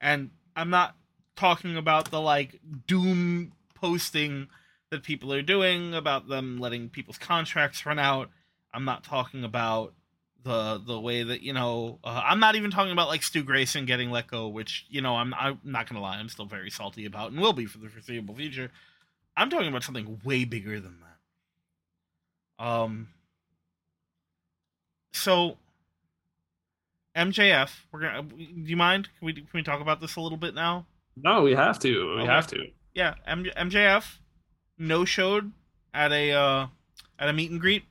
And 0.00 0.30
I'm 0.54 0.70
not 0.70 0.96
talking 1.34 1.76
about 1.76 2.10
the 2.10 2.20
like 2.20 2.60
doom 2.86 3.52
posting 3.74 4.48
that 4.90 5.02
people 5.02 5.32
are 5.32 5.42
doing 5.42 5.94
about 5.94 6.28
them 6.28 6.58
letting 6.58 6.88
people's 6.88 7.18
contracts 7.18 7.84
run 7.84 7.98
out. 7.98 8.30
I'm 8.72 8.84
not 8.84 9.04
talking 9.04 9.44
about 9.44 9.94
the 10.42 10.80
the 10.84 10.98
way 11.00 11.22
that 11.22 11.42
you 11.42 11.52
know. 11.52 11.98
Uh, 12.04 12.22
I'm 12.24 12.40
not 12.40 12.54
even 12.54 12.70
talking 12.70 12.92
about 12.92 13.08
like 13.08 13.22
Stu 13.22 13.42
Grayson 13.42 13.84
getting 13.84 14.10
let 14.10 14.28
go, 14.28 14.48
which 14.48 14.86
you 14.88 15.00
know 15.00 15.16
I'm 15.16 15.34
I'm 15.34 15.60
not 15.64 15.88
gonna 15.88 16.00
lie, 16.00 16.16
I'm 16.16 16.28
still 16.28 16.46
very 16.46 16.70
salty 16.70 17.04
about 17.04 17.32
and 17.32 17.40
will 17.40 17.52
be 17.52 17.66
for 17.66 17.78
the 17.78 17.88
foreseeable 17.88 18.34
future. 18.34 18.70
I'm 19.36 19.50
talking 19.50 19.68
about 19.68 19.84
something 19.84 20.20
way 20.24 20.44
bigger 20.44 20.80
than 20.80 20.98
that. 22.58 22.64
Um. 22.64 23.08
So, 25.12 25.56
MJF, 27.16 27.70
we're 27.92 28.00
gonna. 28.00 28.22
Do 28.22 28.36
you 28.38 28.76
mind? 28.76 29.08
Can 29.18 29.26
we 29.26 29.32
can 29.34 29.46
we 29.54 29.62
talk 29.62 29.80
about 29.80 30.00
this 30.00 30.16
a 30.16 30.20
little 30.20 30.38
bit 30.38 30.54
now? 30.54 30.86
No, 31.16 31.42
we 31.42 31.54
have 31.54 31.78
to. 31.80 32.16
We 32.16 32.22
okay. 32.22 32.26
have 32.26 32.46
to. 32.48 32.66
Yeah, 32.94 33.14
M- 33.26 33.44
MJF 33.44 34.18
no 34.78 35.04
showed 35.04 35.52
at 35.92 36.12
a 36.12 36.32
uh, 36.32 36.66
at 37.18 37.28
a 37.28 37.32
meet 37.32 37.50
and 37.50 37.60
greet, 37.60 37.84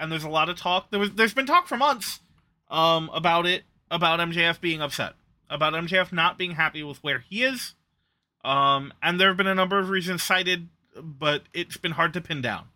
and 0.00 0.10
there's 0.10 0.24
a 0.24 0.28
lot 0.28 0.48
of 0.48 0.56
talk. 0.56 0.90
There 0.90 1.00
was 1.00 1.12
there's 1.12 1.34
been 1.34 1.46
talk 1.46 1.68
for 1.68 1.76
months 1.76 2.20
um 2.68 3.10
about 3.12 3.46
it 3.46 3.62
about 3.90 4.18
MJF 4.18 4.60
being 4.60 4.80
upset 4.80 5.14
about 5.50 5.74
MJF 5.74 6.12
not 6.12 6.38
being 6.38 6.52
happy 6.52 6.82
with 6.82 7.02
where 7.04 7.18
he 7.18 7.42
is 7.42 7.74
um, 8.44 8.92
and 9.02 9.20
there 9.20 9.28
have 9.28 9.36
been 9.36 9.46
a 9.46 9.54
number 9.54 9.78
of 9.78 9.88
reasons 9.88 10.22
cited, 10.22 10.68
but 11.02 11.44
it's 11.52 11.76
been 11.76 11.92
hard 11.92 12.12
to 12.14 12.20
pin 12.20 12.42
down. 12.42 12.66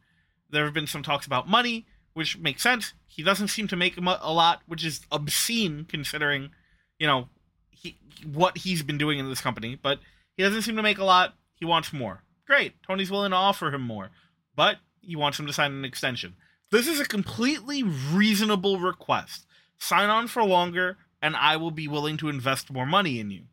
There 0.50 0.64
have 0.64 0.74
been 0.74 0.86
some 0.86 1.02
talks 1.02 1.26
about 1.26 1.48
money, 1.48 1.86
which 2.14 2.38
makes 2.38 2.62
sense. 2.62 2.94
He 3.06 3.22
doesn't 3.22 3.48
seem 3.48 3.68
to 3.68 3.76
make 3.76 3.96
a 3.96 4.32
lot, 4.32 4.62
which 4.66 4.84
is 4.84 5.00
obscene 5.10 5.84
considering, 5.88 6.50
you 6.98 7.06
know, 7.06 7.28
he, 7.70 7.98
what 8.24 8.58
he's 8.58 8.82
been 8.82 8.98
doing 8.98 9.18
in 9.18 9.28
this 9.28 9.40
company. 9.40 9.78
But 9.80 9.98
he 10.36 10.42
doesn't 10.42 10.62
seem 10.62 10.76
to 10.76 10.82
make 10.82 10.98
a 10.98 11.04
lot. 11.04 11.34
He 11.54 11.64
wants 11.64 11.92
more. 11.92 12.22
Great. 12.46 12.74
Tony's 12.82 13.10
willing 13.10 13.30
to 13.32 13.36
offer 13.36 13.74
him 13.74 13.82
more, 13.82 14.10
but 14.54 14.76
he 15.00 15.16
wants 15.16 15.38
him 15.38 15.46
to 15.46 15.52
sign 15.52 15.72
an 15.72 15.84
extension. 15.84 16.36
This 16.70 16.86
is 16.86 17.00
a 17.00 17.04
completely 17.06 17.82
reasonable 17.82 18.78
request. 18.78 19.46
Sign 19.78 20.08
on 20.08 20.26
for 20.26 20.42
longer, 20.44 20.96
and 21.20 21.36
I 21.36 21.56
will 21.56 21.70
be 21.70 21.88
willing 21.88 22.16
to 22.18 22.28
invest 22.28 22.72
more 22.72 22.86
money 22.86 23.20
in 23.20 23.30
you. 23.30 23.44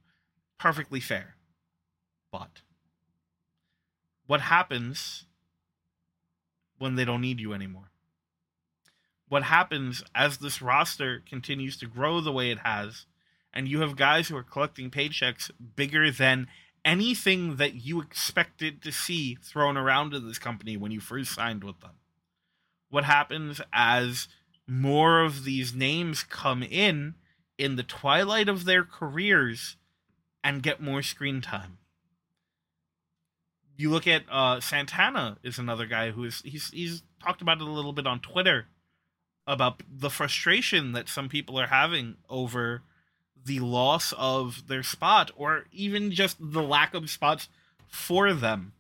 perfectly 0.63 1.01
fair. 1.01 1.35
What 4.25 4.41
happens 4.41 5.25
when 6.77 6.95
they 6.95 7.05
don't 7.05 7.21
need 7.21 7.39
you 7.39 7.53
anymore? 7.53 7.91
What 9.29 9.43
happens 9.43 10.03
as 10.13 10.37
this 10.37 10.61
roster 10.61 11.23
continues 11.27 11.77
to 11.77 11.85
grow 11.85 12.21
the 12.21 12.31
way 12.31 12.51
it 12.51 12.59
has, 12.59 13.05
and 13.53 13.67
you 13.67 13.81
have 13.81 13.95
guys 13.95 14.27
who 14.27 14.37
are 14.37 14.43
collecting 14.43 14.91
paychecks 14.91 15.49
bigger 15.75 16.11
than 16.11 16.47
anything 16.85 17.55
that 17.57 17.75
you 17.75 18.01
expected 18.01 18.81
to 18.81 18.91
see 18.91 19.35
thrown 19.35 19.77
around 19.77 20.13
in 20.13 20.27
this 20.27 20.39
company 20.39 20.77
when 20.77 20.91
you 20.91 20.99
first 20.99 21.33
signed 21.33 21.63
with 21.63 21.79
them? 21.79 21.95
What 22.89 23.05
happens 23.05 23.61
as 23.71 24.27
more 24.67 25.21
of 25.21 25.43
these 25.43 25.73
names 25.73 26.23
come 26.23 26.61
in 26.63 27.15
in 27.57 27.75
the 27.75 27.83
twilight 27.83 28.49
of 28.49 28.65
their 28.65 28.83
careers 28.83 29.77
and 30.43 30.63
get 30.63 30.81
more 30.81 31.01
screen 31.01 31.41
time? 31.41 31.77
You 33.83 33.89
look 33.89 34.07
at 34.07 34.23
uh, 34.31 34.61
Santana 34.61 35.37
is 35.43 35.59
another 35.59 35.85
guy 35.85 36.11
who 36.11 36.23
is 36.23 36.41
he's 36.45 36.69
he's 36.69 37.03
talked 37.21 37.41
about 37.41 37.59
it 37.59 37.67
a 37.67 37.71
little 37.71 37.91
bit 37.91 38.07
on 38.07 38.21
Twitter 38.21 38.67
about 39.45 39.83
the 39.85 40.09
frustration 40.09 40.93
that 40.93 41.09
some 41.09 41.27
people 41.27 41.59
are 41.59 41.67
having 41.67 42.15
over 42.29 42.81
the 43.45 43.59
loss 43.59 44.13
of 44.17 44.69
their 44.69 44.83
spot 44.83 45.31
or 45.35 45.65
even 45.73 46.11
just 46.11 46.37
the 46.39 46.63
lack 46.63 46.93
of 46.93 47.09
spots 47.09 47.49
for 47.85 48.33
them. 48.33 48.71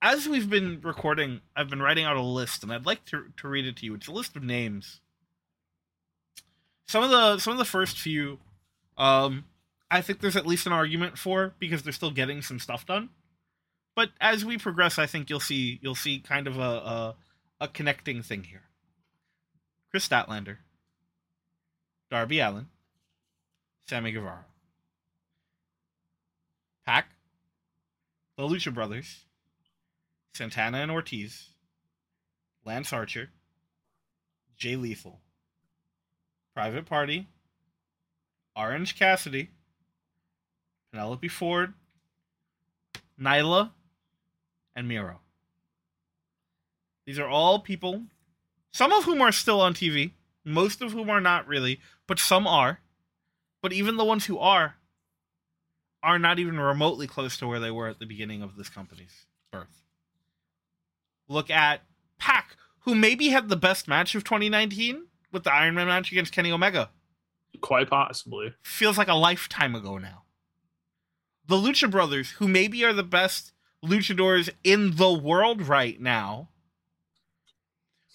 As 0.00 0.26
we've 0.26 0.48
been 0.48 0.80
recording, 0.80 1.42
I've 1.54 1.68
been 1.68 1.82
writing 1.82 2.06
out 2.06 2.16
a 2.16 2.22
list 2.22 2.62
and 2.62 2.72
I'd 2.72 2.86
like 2.86 3.04
to 3.06 3.26
to 3.36 3.48
read 3.48 3.66
it 3.66 3.76
to 3.76 3.84
you. 3.84 3.94
It's 3.94 4.08
a 4.08 4.12
list 4.12 4.34
of 4.34 4.42
names. 4.42 5.00
Some 6.86 7.04
of 7.04 7.10
the 7.10 7.38
some 7.38 7.52
of 7.52 7.58
the 7.58 7.66
first 7.66 7.98
few 7.98 8.38
um 8.96 9.44
I 9.90 10.00
think 10.00 10.20
there's 10.20 10.36
at 10.36 10.46
least 10.46 10.66
an 10.66 10.72
argument 10.72 11.18
for 11.18 11.52
because 11.58 11.82
they're 11.82 11.92
still 11.92 12.10
getting 12.10 12.40
some 12.40 12.58
stuff 12.58 12.86
done 12.86 13.10
but 13.98 14.10
as 14.20 14.44
we 14.44 14.56
progress, 14.58 14.96
I 14.96 15.06
think 15.06 15.28
you'll 15.28 15.40
see 15.40 15.80
you'll 15.82 15.96
see 15.96 16.20
kind 16.20 16.46
of 16.46 16.56
a 16.56 16.60
a, 16.60 17.16
a 17.62 17.66
connecting 17.66 18.22
thing 18.22 18.44
here. 18.44 18.62
Kris 19.90 20.08
Statlander, 20.08 20.58
Darby 22.08 22.38
Allin, 22.38 22.68
Sammy 23.88 24.12
Guevara, 24.12 24.44
Pac, 26.86 27.08
the 28.36 28.44
Lucha 28.44 28.72
Brothers, 28.72 29.24
Santana 30.32 30.78
and 30.78 30.92
Ortiz, 30.92 31.48
Lance 32.64 32.92
Archer, 32.92 33.30
Jay 34.56 34.76
Lethal, 34.76 35.18
Private 36.54 36.86
Party, 36.86 37.26
Orange 38.54 38.96
Cassidy, 38.96 39.50
Penelope 40.92 41.26
Ford, 41.26 41.74
Nyla, 43.20 43.72
and 44.78 44.86
Miro. 44.86 45.18
These 47.04 47.18
are 47.18 47.28
all 47.28 47.58
people, 47.58 48.04
some 48.70 48.92
of 48.92 49.04
whom 49.04 49.20
are 49.20 49.32
still 49.32 49.60
on 49.60 49.74
TV, 49.74 50.12
most 50.44 50.80
of 50.80 50.92
whom 50.92 51.10
are 51.10 51.20
not 51.20 51.48
really, 51.48 51.80
but 52.06 52.20
some 52.20 52.46
are. 52.46 52.78
But 53.60 53.72
even 53.72 53.96
the 53.96 54.04
ones 54.04 54.26
who 54.26 54.38
are, 54.38 54.76
are 56.00 56.18
not 56.18 56.38
even 56.38 56.60
remotely 56.60 57.08
close 57.08 57.36
to 57.38 57.48
where 57.48 57.58
they 57.58 57.72
were 57.72 57.88
at 57.88 57.98
the 57.98 58.06
beginning 58.06 58.40
of 58.40 58.54
this 58.54 58.68
company's 58.68 59.26
birth. 59.50 59.82
Look 61.26 61.50
at 61.50 61.82
Pac, 62.18 62.56
who 62.80 62.94
maybe 62.94 63.30
had 63.30 63.48
the 63.48 63.56
best 63.56 63.88
match 63.88 64.14
of 64.14 64.22
2019 64.22 65.06
with 65.32 65.42
the 65.42 65.52
Iron 65.52 65.74
Man 65.74 65.88
match 65.88 66.12
against 66.12 66.32
Kenny 66.32 66.52
Omega. 66.52 66.90
Quite 67.60 67.90
possibly. 67.90 68.54
Feels 68.62 68.96
like 68.96 69.08
a 69.08 69.14
lifetime 69.14 69.74
ago 69.74 69.98
now. 69.98 70.22
The 71.48 71.56
Lucha 71.56 71.90
Brothers, 71.90 72.32
who 72.32 72.46
maybe 72.46 72.84
are 72.84 72.92
the 72.92 73.02
best 73.02 73.52
luchadors 73.84 74.50
in 74.64 74.96
the 74.96 75.12
world 75.12 75.62
right 75.62 76.00
now, 76.00 76.48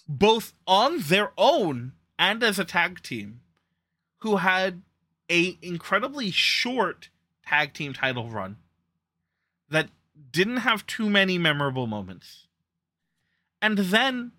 both 0.07 0.53
on 0.67 0.99
their 0.99 1.31
own 1.37 1.93
and 2.19 2.43
as 2.43 2.59
a 2.59 2.65
tag 2.65 3.01
team, 3.01 3.41
who 4.19 4.37
had 4.37 4.81
a 5.29 5.57
incredibly 5.61 6.31
short 6.31 7.09
tag 7.45 7.73
team 7.73 7.93
title 7.93 8.29
run 8.29 8.57
that 9.69 9.89
didn't 10.31 10.57
have 10.57 10.85
too 10.85 11.09
many 11.09 11.37
memorable 11.37 11.87
moments. 11.87 12.47
And 13.61 13.77
then 13.77 14.31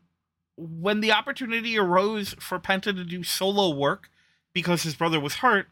when 0.56 1.00
the 1.00 1.12
opportunity 1.12 1.78
arose 1.78 2.34
for 2.38 2.58
Penta 2.58 2.94
to 2.94 3.04
do 3.04 3.24
solo 3.24 3.74
work 3.74 4.10
because 4.52 4.82
his 4.82 4.94
brother 4.94 5.18
was 5.18 5.36
hurt 5.36 5.68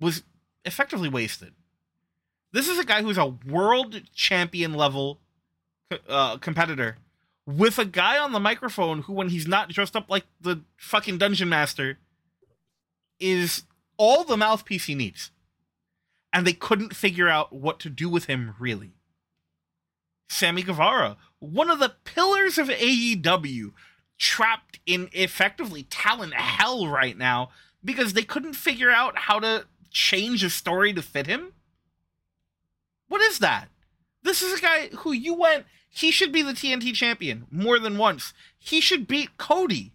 was 0.00 0.22
effectively 0.64 1.08
wasted. 1.08 1.54
This 2.52 2.68
is 2.68 2.78
a 2.78 2.84
guy 2.84 3.02
who's 3.02 3.18
a 3.18 3.26
world 3.26 4.02
champion 4.14 4.74
level 4.74 5.20
uh, 6.08 6.38
competitor 6.38 6.96
with 7.46 7.78
a 7.78 7.84
guy 7.84 8.18
on 8.18 8.32
the 8.32 8.40
microphone 8.40 9.02
who, 9.02 9.12
when 9.12 9.28
he's 9.28 9.46
not 9.46 9.68
dressed 9.68 9.96
up 9.96 10.10
like 10.10 10.24
the 10.40 10.62
fucking 10.76 11.18
dungeon 11.18 11.48
master, 11.48 11.98
is 13.20 13.62
all 13.96 14.24
the 14.24 14.36
mouthpiece 14.36 14.86
he 14.86 14.94
needs. 14.94 15.30
And 16.32 16.46
they 16.46 16.52
couldn't 16.52 16.94
figure 16.94 17.28
out 17.28 17.52
what 17.52 17.78
to 17.80 17.88
do 17.88 18.08
with 18.08 18.24
him, 18.26 18.54
really. 18.58 18.92
Sammy 20.28 20.62
Guevara, 20.62 21.16
one 21.38 21.70
of 21.70 21.78
the 21.78 21.94
pillars 22.04 22.58
of 22.58 22.68
AEW, 22.68 23.72
trapped 24.18 24.80
in 24.84 25.08
effectively 25.12 25.84
talent 25.84 26.34
hell 26.34 26.88
right 26.88 27.16
now 27.16 27.50
because 27.84 28.12
they 28.12 28.22
couldn't 28.22 28.54
figure 28.54 28.90
out 28.90 29.16
how 29.16 29.38
to 29.38 29.66
change 29.90 30.42
a 30.42 30.50
story 30.50 30.92
to 30.92 31.02
fit 31.02 31.26
him. 31.26 31.52
What 33.08 33.22
is 33.22 33.38
that? 33.38 33.68
This 34.22 34.42
is 34.42 34.58
a 34.58 34.62
guy 34.62 34.88
who 34.88 35.12
you 35.12 35.34
went, 35.34 35.66
he 35.88 36.10
should 36.10 36.32
be 36.32 36.42
the 36.42 36.52
TNT 36.52 36.92
champion 36.94 37.46
more 37.50 37.78
than 37.78 37.96
once. 37.96 38.34
He 38.58 38.80
should 38.80 39.06
beat 39.06 39.38
Cody. 39.38 39.92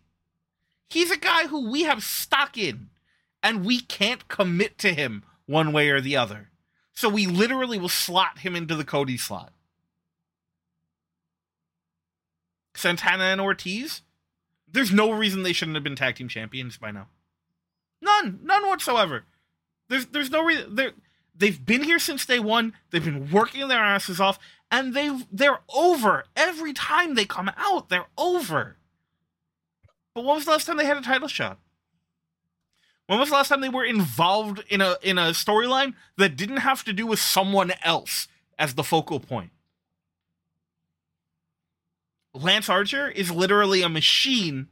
He's 0.90 1.12
a 1.12 1.18
guy 1.18 1.48
who 1.48 1.70
we 1.70 1.84
have 1.84 2.04
stock 2.04 2.58
in, 2.58 2.90
and 3.44 3.66
we 3.66 3.80
can't 3.82 4.28
commit 4.28 4.78
to 4.80 4.94
him 4.94 5.24
one 5.46 5.72
way 5.72 5.90
or 5.90 6.02
the 6.02 6.18
other. 6.18 6.50
So 6.94 7.08
we 7.08 7.28
literally 7.28 7.78
will 7.78 7.90
slot 7.90 8.40
him 8.40 8.56
into 8.56 8.76
the 8.76 8.84
Cody 8.84 9.18
slot. 9.18 9.52
Santana 12.76 13.26
and 13.26 13.40
Ortiz, 13.40 14.02
there's 14.72 14.92
no 14.92 15.12
reason 15.12 15.44
they 15.44 15.54
shouldn't 15.54 15.76
have 15.76 15.84
been 15.84 15.96
tag 15.96 16.16
team 16.16 16.28
champions 16.28 16.78
by 16.78 16.92
now. 16.92 17.08
None, 18.02 18.40
none 18.44 18.68
whatsoever. 18.68 19.26
There's 19.88 20.08
there's 20.08 20.32
no 20.32 20.44
reason. 20.44 20.76
There 20.76 20.94
They've 21.36 21.64
been 21.66 21.84
here 21.84 22.00
since 22.00 22.26
day 22.26 22.40
one. 22.40 22.74
They've 22.90 23.04
been 23.04 23.32
working 23.32 23.68
their 23.68 23.84
asses 23.84 24.20
off, 24.20 24.38
and 24.70 24.94
they 24.94 25.10
they're 25.32 25.60
over 25.74 26.26
every 26.36 26.74
time 26.74 27.16
they 27.16 27.26
come 27.26 27.52
out. 27.58 27.90
They're 27.90 28.08
over. 28.18 28.78
But 30.14 30.26
when 30.26 30.36
was 30.36 30.46
the 30.46 30.52
last 30.52 30.66
time 30.66 30.78
they 30.78 30.86
had 30.86 30.98
a 30.98 31.02
title 31.02 31.28
shot? 31.28 31.60
When 33.08 33.20
was 33.20 33.30
the 33.30 33.36
last 33.36 33.50
time 33.50 33.62
they 33.62 33.70
were 33.70 33.86
involved 33.86 34.64
in 34.70 34.82
a 34.82 34.96
in 35.02 35.18
a 35.18 35.32
storyline 35.32 35.94
that 36.18 36.36
didn't 36.36 36.58
have 36.58 36.84
to 36.86 36.94
do 36.94 37.08
with 37.08 37.20
someone 37.20 37.74
else 37.84 38.28
as 38.60 38.76
the 38.76 38.84
focal 38.84 39.20
point? 39.20 39.52
Lance 42.34 42.70
Archer 42.70 43.10
is 43.10 43.32
literally 43.32 43.82
a 43.82 43.90
machine 43.90 44.68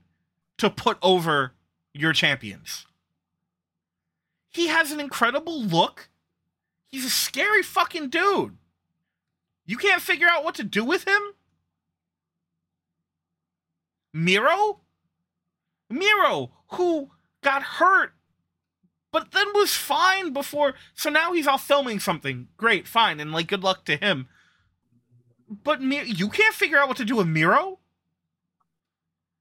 to 0.57 0.69
put 0.69 0.97
over 1.01 1.53
your 1.93 2.13
champions. 2.13 2.85
He 4.49 4.67
has 4.67 4.91
an 4.91 4.99
incredible 4.99 5.61
look 5.61 6.08
He's 6.89 7.05
a 7.05 7.09
scary 7.09 7.63
fucking 7.63 8.09
dude. 8.09 8.57
You 9.65 9.77
can't 9.77 10.01
figure 10.01 10.27
out 10.27 10.43
what 10.43 10.55
to 10.55 10.63
do 10.63 10.83
with 10.83 11.07
him? 11.07 11.21
Miro? 14.11 14.81
Miro, 15.89 16.51
who 16.71 17.11
got 17.41 17.63
hurt, 17.63 18.13
but 19.11 19.31
then 19.31 19.47
was 19.53 19.73
fine 19.73 20.33
before. 20.33 20.73
So 20.93 21.09
now 21.09 21.33
he's 21.33 21.47
off 21.47 21.65
filming 21.65 21.99
something. 21.99 22.47
Great, 22.57 22.87
fine, 22.87 23.19
and 23.19 23.31
like 23.31 23.47
good 23.47 23.63
luck 23.63 23.85
to 23.85 23.95
him. 23.95 24.27
But 25.63 25.81
you 25.81 26.29
can't 26.29 26.53
figure 26.53 26.77
out 26.77 26.87
what 26.87 26.97
to 26.97 27.05
do 27.05 27.15
with 27.15 27.27
Miro? 27.27 27.79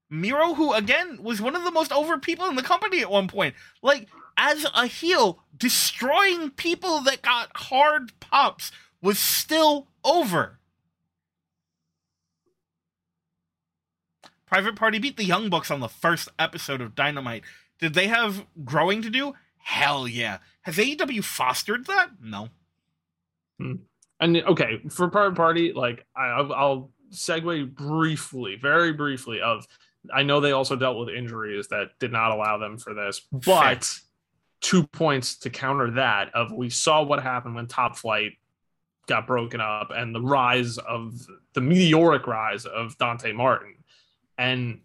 Miro, 0.09 0.55
who 0.55 0.73
again 0.73 1.21
was 1.21 1.41
one 1.41 1.55
of 1.55 1.63
the 1.63 1.71
most 1.71 1.91
over 1.91 2.17
people 2.17 2.47
in 2.47 2.55
the 2.55 2.63
company 2.63 3.01
at 3.01 3.11
one 3.11 3.27
point. 3.27 3.53
Like, 3.83 4.07
as 4.39 4.65
a 4.73 4.87
heel, 4.87 5.43
destroying 5.55 6.49
people 6.51 7.01
that 7.01 7.21
got 7.21 7.51
hard 7.55 8.17
pops 8.21 8.71
was 9.01 9.19
still 9.19 9.89
over. 10.03 10.59
Private 14.47 14.77
Party 14.77 14.97
beat 14.97 15.17
the 15.17 15.25
Young 15.25 15.49
Bucks 15.49 15.69
on 15.69 15.81
the 15.81 15.89
first 15.89 16.29
episode 16.39 16.79
of 16.79 16.95
Dynamite. 16.95 17.43
Did 17.79 17.93
they 17.93 18.07
have 18.07 18.45
growing 18.63 19.01
to 19.01 19.09
do? 19.09 19.33
Hell 19.57 20.07
yeah. 20.07 20.39
Has 20.61 20.77
AEW 20.77 21.23
fostered 21.23 21.85
that? 21.87 22.11
No. 22.21 22.49
Hmm. 23.59 23.73
And 24.21 24.37
okay, 24.37 24.81
for 24.89 25.09
Private 25.09 25.35
Party, 25.35 25.73
like 25.73 26.05
I, 26.15 26.27
I'll 26.27 26.91
segue 27.11 27.75
briefly, 27.75 28.57
very 28.59 28.93
briefly, 28.93 29.41
of 29.41 29.67
I 30.13 30.23
know 30.23 30.39
they 30.39 30.53
also 30.53 30.77
dealt 30.77 30.97
with 30.97 31.09
injuries 31.09 31.67
that 31.67 31.89
did 31.99 32.11
not 32.11 32.31
allow 32.31 32.57
them 32.57 32.77
for 32.77 32.93
this, 32.93 33.21
but. 33.31 33.99
Two 34.61 34.85
points 34.87 35.37
to 35.39 35.49
counter 35.49 35.91
that 35.91 36.33
of 36.33 36.51
we 36.51 36.69
saw 36.69 37.03
what 37.03 37.21
happened 37.23 37.55
when 37.55 37.67
Top 37.67 37.97
Flight 37.97 38.33
got 39.07 39.25
broken 39.25 39.59
up 39.59 39.91
and 39.91 40.13
the 40.13 40.21
rise 40.21 40.77
of 40.77 41.13
the 41.53 41.61
meteoric 41.61 42.27
rise 42.27 42.65
of 42.65 42.97
Dante 42.97 43.31
Martin. 43.31 43.75
And 44.37 44.81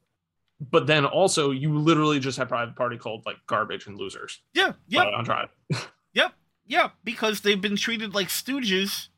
but 0.71 0.87
then 0.87 1.05
also 1.05 1.51
you 1.51 1.77
literally 1.79 2.21
just 2.21 2.39
have 2.39 2.49
private 2.49 2.77
party 2.77 2.97
called 2.97 3.27
like 3.27 3.37
garbage 3.47 3.87
and 3.87 3.99
losers. 3.99 4.41
Yeah, 4.55 4.73
yeah. 4.89 5.03
On 5.05 5.25
trial. 5.25 5.49
yep, 6.15 6.33
yeah, 6.67 6.91
because 7.03 7.41
they've 7.41 7.61
been 7.61 7.77
treated 7.77 8.15
like 8.15 8.29
stooges 8.29 9.09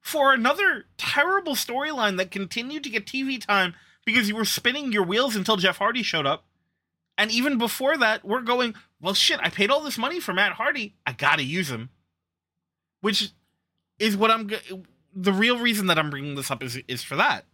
for 0.00 0.32
another 0.32 0.84
terrible 0.96 1.54
storyline 1.54 2.16
that 2.18 2.30
continued 2.30 2.84
to 2.84 2.90
get 2.90 3.06
TV 3.06 3.44
time 3.44 3.74
because 4.04 4.28
you 4.28 4.36
were 4.36 4.44
spinning 4.44 4.92
your 4.92 5.02
wheels 5.04 5.34
until 5.36 5.56
Jeff 5.56 5.78
Hardy 5.78 6.02
showed 6.02 6.26
up. 6.26 6.44
And 7.16 7.30
even 7.30 7.58
before 7.58 7.96
that, 7.98 8.24
we're 8.24 8.40
going, 8.40 8.74
well, 9.00 9.14
shit, 9.14 9.38
I 9.42 9.48
paid 9.48 9.70
all 9.70 9.80
this 9.80 9.98
money 9.98 10.20
for 10.20 10.32
Matt 10.32 10.52
Hardy. 10.52 10.96
I 11.06 11.12
got 11.12 11.36
to 11.36 11.44
use 11.44 11.70
him. 11.70 11.90
Which 13.00 13.32
is 13.98 14.16
what 14.16 14.30
I'm. 14.30 14.50
The 15.14 15.32
real 15.32 15.58
reason 15.58 15.86
that 15.86 15.98
I'm 15.98 16.10
bringing 16.10 16.34
this 16.34 16.50
up 16.50 16.62
is, 16.62 16.78
is 16.88 17.04
for 17.04 17.16
that. 17.16 17.44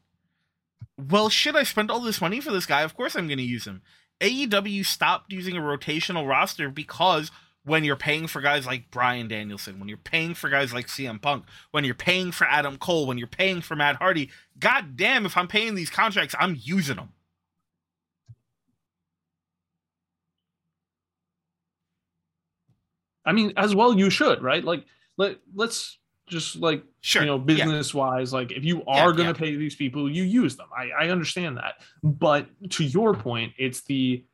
Well, 0.96 1.28
shit, 1.28 1.54
I 1.54 1.62
spent 1.62 1.90
all 1.90 2.00
this 2.00 2.20
money 2.20 2.40
for 2.40 2.52
this 2.52 2.66
guy. 2.66 2.82
Of 2.82 2.96
course 2.96 3.14
I'm 3.14 3.26
going 3.26 3.38
to 3.38 3.44
use 3.44 3.66
him. 3.66 3.82
AEW 4.20 4.84
stopped 4.84 5.32
using 5.32 5.56
a 5.56 5.60
rotational 5.60 6.28
roster 6.28 6.68
because 6.68 7.30
when 7.64 7.84
you're 7.84 7.96
paying 7.96 8.26
for 8.26 8.40
guys 8.40 8.66
like 8.66 8.90
Bryan 8.90 9.28
Danielson, 9.28 9.78
when 9.78 9.88
you're 9.88 9.98
paying 9.98 10.34
for 10.34 10.48
guys 10.48 10.72
like 10.72 10.86
CM 10.86 11.20
Punk, 11.20 11.44
when 11.70 11.84
you're 11.84 11.94
paying 11.94 12.32
for 12.32 12.46
Adam 12.46 12.76
Cole, 12.76 13.06
when 13.06 13.18
you're 13.18 13.26
paying 13.26 13.60
for 13.60 13.76
Matt 13.76 13.96
Hardy, 13.96 14.30
god 14.58 14.96
damn, 14.96 15.26
if 15.26 15.36
I'm 15.36 15.48
paying 15.48 15.74
these 15.74 15.90
contracts, 15.90 16.34
I'm 16.38 16.58
using 16.60 16.96
them. 16.96 17.10
I 23.24 23.32
mean, 23.32 23.52
as 23.56 23.74
well 23.74 23.96
you 23.96 24.10
should, 24.10 24.42
right? 24.42 24.64
Like 24.64 24.84
let 25.16 25.36
let's 25.54 25.98
just 26.30 26.56
like 26.56 26.82
sure. 27.00 27.22
you 27.22 27.26
know 27.26 27.38
business 27.38 27.92
yeah. 27.92 28.00
wise 28.00 28.32
like 28.32 28.52
if 28.52 28.64
you 28.64 28.82
are 28.86 29.10
yeah, 29.10 29.16
going 29.16 29.34
to 29.34 29.44
yeah. 29.44 29.50
pay 29.50 29.56
these 29.56 29.74
people 29.74 30.10
you 30.10 30.22
use 30.22 30.56
them 30.56 30.68
I, 30.74 31.06
I 31.06 31.10
understand 31.10 31.58
that 31.58 31.74
but 32.02 32.46
to 32.70 32.84
your 32.84 33.14
point 33.14 33.52
it's 33.58 33.82
the 33.82 34.24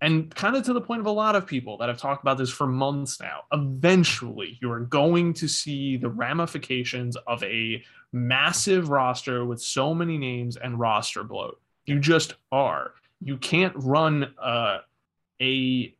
and 0.00 0.34
kind 0.34 0.56
of 0.56 0.64
to 0.64 0.72
the 0.72 0.80
point 0.80 1.00
of 1.00 1.06
a 1.06 1.12
lot 1.12 1.36
of 1.36 1.46
people 1.46 1.76
that 1.78 1.88
have 1.88 1.98
talked 1.98 2.22
about 2.22 2.38
this 2.38 2.50
for 2.50 2.66
months 2.66 3.20
now 3.20 3.42
eventually 3.52 4.58
you're 4.60 4.80
going 4.80 5.34
to 5.34 5.46
see 5.46 5.96
the 5.96 6.08
ramifications 6.08 7.16
of 7.26 7.42
a 7.44 7.82
massive 8.12 8.88
roster 8.88 9.44
with 9.44 9.60
so 9.60 9.94
many 9.94 10.18
names 10.18 10.56
and 10.56 10.80
roster 10.80 11.22
bloat 11.22 11.60
you 11.84 12.00
just 12.00 12.34
are 12.50 12.92
you 13.20 13.36
can't 13.36 13.74
run 13.76 14.34
uh, 14.42 14.78
a 15.40 15.94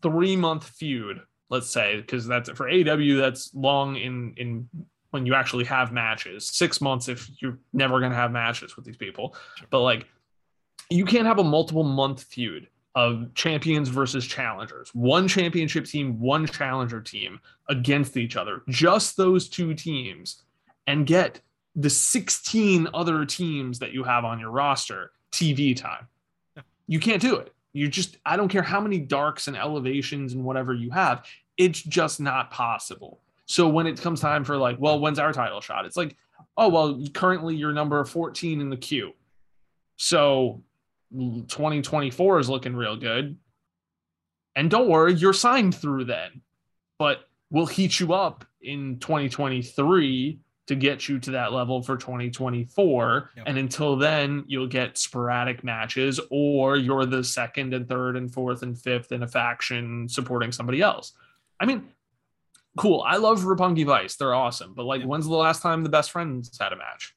three 0.00 0.36
month 0.36 0.64
feud 0.64 1.20
let's 1.52 1.68
say 1.68 2.00
because 2.00 2.26
that's 2.26 2.50
for 2.50 2.68
AW 2.68 3.16
that's 3.16 3.54
long 3.54 3.96
in 3.96 4.34
in 4.38 4.68
when 5.10 5.26
you 5.26 5.34
actually 5.34 5.64
have 5.64 5.92
matches. 5.92 6.46
Six 6.46 6.80
months 6.80 7.08
if 7.08 7.30
you're 7.38 7.58
never 7.72 8.00
going 8.00 8.10
to 8.10 8.16
have 8.16 8.32
matches 8.32 8.74
with 8.74 8.86
these 8.86 8.96
people. 8.96 9.36
Sure. 9.56 9.68
But 9.70 9.80
like, 9.82 10.06
you 10.90 11.04
can't 11.04 11.26
have 11.26 11.38
a 11.38 11.44
multiple 11.44 11.84
month 11.84 12.24
feud 12.24 12.66
of 12.94 13.32
champions 13.34 13.90
versus 13.90 14.26
challengers. 14.26 14.90
One 14.94 15.28
championship 15.28 15.84
team, 15.84 16.18
one 16.18 16.46
challenger 16.46 17.00
team 17.00 17.40
against 17.68 18.16
each 18.16 18.36
other. 18.36 18.62
Just 18.68 19.18
those 19.18 19.50
two 19.50 19.74
teams 19.74 20.42
and 20.86 21.06
get 21.06 21.40
the 21.76 21.90
16 21.90 22.88
other 22.94 23.26
teams 23.26 23.78
that 23.78 23.92
you 23.92 24.02
have 24.04 24.24
on 24.24 24.40
your 24.40 24.50
roster 24.50 25.12
TV 25.30 25.76
time. 25.76 26.08
Yeah. 26.56 26.62
You 26.86 27.00
can't 27.00 27.20
do 27.20 27.36
it. 27.36 27.52
You 27.72 27.88
just, 27.88 28.18
I 28.24 28.36
don't 28.36 28.48
care 28.48 28.62
how 28.62 28.80
many 28.80 28.98
darks 28.98 29.48
and 29.48 29.56
elevations 29.56 30.34
and 30.34 30.44
whatever 30.44 30.74
you 30.74 30.90
have, 30.90 31.24
it's 31.56 31.82
just 31.82 32.20
not 32.20 32.50
possible. 32.50 33.20
So 33.46 33.68
when 33.68 33.86
it 33.86 34.00
comes 34.00 34.20
time 34.20 34.44
for 34.44 34.56
like, 34.56 34.76
well, 34.78 35.00
when's 35.00 35.18
our 35.18 35.32
title 35.32 35.60
shot? 35.60 35.86
It's 35.86 35.96
like, 35.96 36.16
oh, 36.56 36.68
well, 36.68 37.02
currently 37.12 37.54
you're 37.56 37.72
number 37.72 38.04
14 38.04 38.60
in 38.60 38.70
the 38.70 38.76
queue. 38.76 39.12
So 39.96 40.62
2024 41.12 42.38
is 42.38 42.48
looking 42.48 42.74
real 42.74 42.96
good. 42.96 43.36
And 44.54 44.70
don't 44.70 44.88
worry, 44.88 45.14
you're 45.14 45.32
signed 45.32 45.74
through 45.74 46.04
then. 46.04 46.42
But 46.98 47.28
we'll 47.50 47.66
heat 47.66 48.00
you 48.00 48.12
up 48.12 48.44
in 48.60 48.98
2023 48.98 50.38
to 50.72 50.76
get 50.76 51.08
you 51.08 51.18
to 51.20 51.32
that 51.32 51.52
level 51.52 51.82
for 51.82 51.96
2024. 51.96 53.30
Yep. 53.36 53.44
And 53.46 53.58
until 53.58 53.96
then, 53.96 54.44
you'll 54.46 54.66
get 54.66 54.96
sporadic 54.96 55.62
matches, 55.62 56.18
or 56.30 56.76
you're 56.76 57.04
the 57.04 57.22
second 57.22 57.74
and 57.74 57.88
third 57.88 58.16
and 58.16 58.32
fourth 58.32 58.62
and 58.62 58.78
fifth 58.78 59.12
in 59.12 59.22
a 59.22 59.28
faction 59.28 60.08
supporting 60.08 60.50
somebody 60.50 60.80
else. 60.80 61.12
I 61.60 61.66
mean, 61.66 61.88
cool. 62.76 63.02
I 63.06 63.18
love 63.18 63.40
Roppongi 63.40 63.84
Vice. 63.84 64.16
They're 64.16 64.34
awesome. 64.34 64.72
But 64.74 64.84
like, 64.84 65.02
yeah. 65.02 65.06
when's 65.06 65.26
the 65.26 65.34
last 65.34 65.62
time 65.62 65.82
the 65.82 65.90
best 65.90 66.10
friends 66.10 66.56
had 66.58 66.72
a 66.72 66.76
match? 66.76 67.14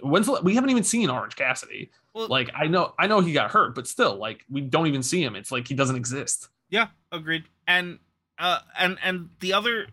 When's 0.00 0.26
the, 0.26 0.40
we 0.42 0.54
haven't 0.54 0.70
even 0.70 0.84
seen 0.84 1.10
Orange 1.10 1.36
Cassidy. 1.36 1.90
Well, 2.14 2.28
like, 2.28 2.50
I 2.54 2.66
know, 2.66 2.94
I 2.98 3.06
know 3.08 3.20
he 3.20 3.32
got 3.32 3.50
hurt, 3.50 3.74
but 3.74 3.86
still, 3.86 4.16
like, 4.16 4.44
we 4.50 4.60
don't 4.60 4.86
even 4.86 5.02
see 5.02 5.22
him. 5.22 5.34
It's 5.36 5.50
like 5.50 5.68
he 5.68 5.74
doesn't 5.74 5.96
exist. 5.96 6.48
Yeah, 6.70 6.88
agreed. 7.10 7.44
And 7.66 7.98
uh, 8.38 8.60
and 8.78 8.98
and 9.02 9.28
the 9.40 9.52
other 9.52 9.86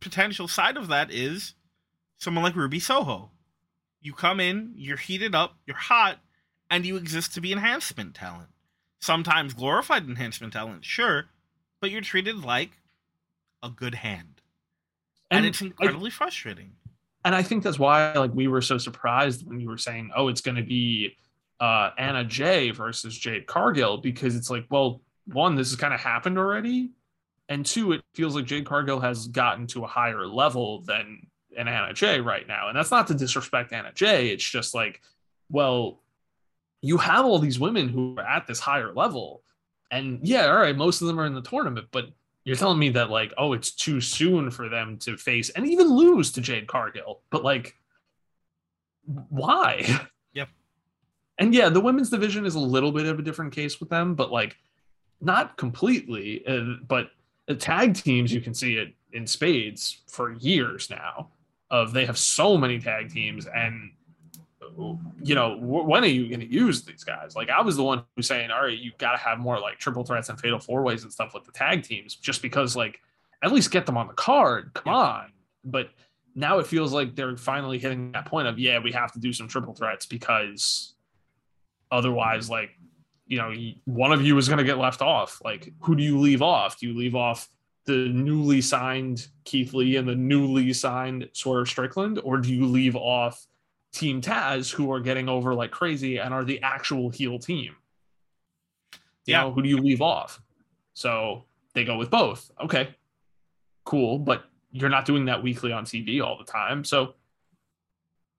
potential 0.00 0.48
side 0.48 0.76
of 0.76 0.88
that 0.88 1.10
is 1.10 1.54
someone 2.24 2.42
like 2.42 2.56
Ruby 2.56 2.80
Soho. 2.80 3.30
You 4.00 4.14
come 4.14 4.40
in, 4.40 4.72
you're 4.76 4.96
heated 4.96 5.34
up, 5.34 5.56
you're 5.66 5.76
hot, 5.76 6.18
and 6.70 6.84
you 6.84 6.96
exist 6.96 7.34
to 7.34 7.40
be 7.40 7.52
enhancement 7.52 8.14
talent. 8.14 8.48
Sometimes 9.00 9.52
glorified 9.52 10.08
enhancement 10.08 10.54
talent, 10.54 10.84
sure, 10.84 11.26
but 11.80 11.90
you're 11.90 12.00
treated 12.00 12.42
like 12.42 12.70
a 13.62 13.68
good 13.68 13.94
hand, 13.94 14.40
and, 15.30 15.38
and 15.38 15.46
it's 15.46 15.60
incredibly 15.60 16.08
I, 16.08 16.12
frustrating. 16.12 16.72
And 17.24 17.34
I 17.34 17.42
think 17.42 17.62
that's 17.62 17.78
why 17.78 18.12
like 18.14 18.32
we 18.34 18.48
were 18.48 18.62
so 18.62 18.78
surprised 18.78 19.46
when 19.46 19.60
you 19.60 19.68
were 19.68 19.78
saying, 19.78 20.10
"Oh, 20.16 20.28
it's 20.28 20.40
going 20.40 20.56
to 20.56 20.62
be 20.62 21.16
uh, 21.60 21.90
Anna 21.98 22.24
Jay 22.24 22.70
versus 22.70 23.16
Jade 23.16 23.46
Cargill," 23.46 23.98
because 23.98 24.34
it's 24.36 24.48
like, 24.50 24.64
well, 24.70 25.02
one, 25.26 25.54
this 25.54 25.70
has 25.70 25.76
kind 25.76 25.92
of 25.92 26.00
happened 26.00 26.38
already, 26.38 26.90
and 27.50 27.64
two, 27.66 27.92
it 27.92 28.02
feels 28.14 28.34
like 28.34 28.46
Jade 28.46 28.64
Cargill 28.64 29.00
has 29.00 29.28
gotten 29.28 29.66
to 29.68 29.84
a 29.84 29.86
higher 29.86 30.26
level 30.26 30.80
than 30.82 31.26
an 31.56 31.68
Anna 31.68 31.92
Jay 31.92 32.20
right 32.20 32.46
now, 32.46 32.68
and 32.68 32.76
that's 32.76 32.90
not 32.90 33.06
to 33.08 33.14
disrespect 33.14 33.72
Anna 33.72 33.92
Jay. 33.92 34.28
It's 34.28 34.48
just 34.48 34.74
like, 34.74 35.00
well, 35.50 36.00
you 36.80 36.98
have 36.98 37.24
all 37.24 37.38
these 37.38 37.58
women 37.58 37.88
who 37.88 38.16
are 38.18 38.26
at 38.26 38.46
this 38.46 38.60
higher 38.60 38.92
level, 38.92 39.42
and 39.90 40.20
yeah, 40.22 40.46
all 40.46 40.56
right, 40.56 40.76
most 40.76 41.00
of 41.00 41.06
them 41.06 41.18
are 41.20 41.26
in 41.26 41.34
the 41.34 41.42
tournament, 41.42 41.88
but 41.90 42.10
you're 42.44 42.56
telling 42.56 42.78
me 42.78 42.90
that 42.90 43.10
like 43.10 43.32
oh 43.38 43.52
it's 43.52 43.70
too 43.70 44.00
soon 44.00 44.50
for 44.50 44.68
them 44.68 44.98
to 44.98 45.16
face 45.16 45.50
and 45.50 45.66
even 45.66 45.88
lose 45.88 46.30
to 46.32 46.40
Jade 46.40 46.66
Cargill. 46.66 47.20
But 47.30 47.44
like 47.44 47.76
why? 49.04 50.06
Yep. 50.34 50.48
And 51.38 51.54
yeah 51.54 51.68
the 51.68 51.80
women's 51.80 52.10
division 52.10 52.44
is 52.44 52.56
a 52.56 52.60
little 52.60 52.90
bit 52.90 53.06
of 53.06 53.20
a 53.20 53.22
different 53.22 53.52
case 53.52 53.78
with 53.78 53.88
them 53.88 54.16
but 54.16 54.32
like 54.32 54.56
not 55.20 55.56
completely 55.56 56.44
uh, 56.44 56.74
but 56.88 57.10
the 57.46 57.54
tag 57.54 57.94
teams 57.94 58.32
you 58.32 58.40
can 58.40 58.52
see 58.52 58.74
it 58.74 58.94
in 59.12 59.28
spades 59.28 60.02
for 60.08 60.32
years 60.32 60.90
now 60.90 61.28
of 61.74 61.92
they 61.92 62.06
have 62.06 62.16
so 62.16 62.56
many 62.56 62.78
tag 62.78 63.10
teams 63.10 63.46
and 63.46 63.90
you 65.22 65.34
know, 65.34 65.56
when 65.60 66.02
are 66.02 66.08
you 66.08 66.28
going 66.28 66.40
to 66.40 66.52
use 66.52 66.82
these 66.82 67.04
guys? 67.04 67.36
Like, 67.36 67.48
I 67.48 67.60
was 67.62 67.76
the 67.76 67.84
one 67.84 68.02
who's 68.16 68.26
saying, 68.26 68.50
all 68.50 68.62
right, 68.62 68.76
you 68.76 68.92
got 68.98 69.12
to 69.12 69.18
have 69.18 69.38
more 69.38 69.58
like 69.60 69.78
triple 69.78 70.04
threats 70.04 70.28
and 70.30 70.40
fatal 70.40 70.58
four 70.58 70.82
ways 70.82 71.04
and 71.04 71.12
stuff 71.12 71.32
with 71.34 71.44
the 71.44 71.52
tag 71.52 71.82
teams, 71.82 72.16
just 72.16 72.42
because, 72.42 72.74
like, 72.74 73.00
at 73.42 73.52
least 73.52 73.70
get 73.70 73.86
them 73.86 73.96
on 73.96 74.08
the 74.08 74.14
card. 74.14 74.72
Come 74.74 74.92
yeah. 74.92 74.98
on. 74.98 75.32
But 75.64 75.90
now 76.34 76.58
it 76.58 76.66
feels 76.66 76.92
like 76.92 77.14
they're 77.14 77.36
finally 77.36 77.78
hitting 77.78 78.12
that 78.12 78.26
point 78.26 78.48
of, 78.48 78.58
yeah, 78.58 78.80
we 78.80 78.90
have 78.92 79.12
to 79.12 79.20
do 79.20 79.32
some 79.32 79.46
triple 79.46 79.74
threats 79.74 80.06
because 80.06 80.94
otherwise, 81.90 82.50
like, 82.50 82.70
you 83.26 83.38
know, 83.38 83.54
one 83.84 84.12
of 84.12 84.22
you 84.22 84.36
is 84.38 84.48
going 84.48 84.58
to 84.58 84.64
get 84.64 84.78
left 84.78 85.02
off. 85.02 85.40
Like, 85.44 85.72
who 85.80 85.94
do 85.94 86.02
you 86.02 86.18
leave 86.18 86.42
off? 86.42 86.80
Do 86.80 86.88
you 86.88 86.98
leave 86.98 87.14
off 87.14 87.48
the 87.86 88.08
newly 88.08 88.60
signed 88.60 89.28
Keith 89.44 89.74
Lee 89.74 89.96
and 89.96 90.08
the 90.08 90.14
newly 90.14 90.72
signed 90.72 91.28
Swerve 91.32 91.68
Strickland, 91.68 92.20
or 92.24 92.38
do 92.38 92.52
you 92.52 92.66
leave 92.66 92.96
off? 92.96 93.46
Team 93.92 94.20
Taz 94.20 94.72
who 94.72 94.90
are 94.90 94.98
getting 94.98 95.28
over 95.28 95.54
like 95.54 95.70
crazy 95.70 96.18
and 96.18 96.34
are 96.34 96.44
the 96.44 96.60
actual 96.62 97.10
heel 97.10 97.38
team. 97.38 97.76
You 98.92 98.98
yeah. 99.32 99.42
know, 99.42 99.52
who 99.52 99.62
do 99.62 99.68
you 99.68 99.78
leave 99.78 100.02
off? 100.02 100.42
So 100.94 101.44
they 101.74 101.84
go 101.84 101.96
with 101.96 102.10
both. 102.10 102.50
Okay, 102.60 102.88
cool. 103.84 104.18
But 104.18 104.44
you're 104.72 104.90
not 104.90 105.04
doing 105.04 105.26
that 105.26 105.42
weekly 105.42 105.70
on 105.70 105.84
TV 105.84 106.20
all 106.20 106.36
the 106.36 106.44
time. 106.44 106.82
So 106.82 107.14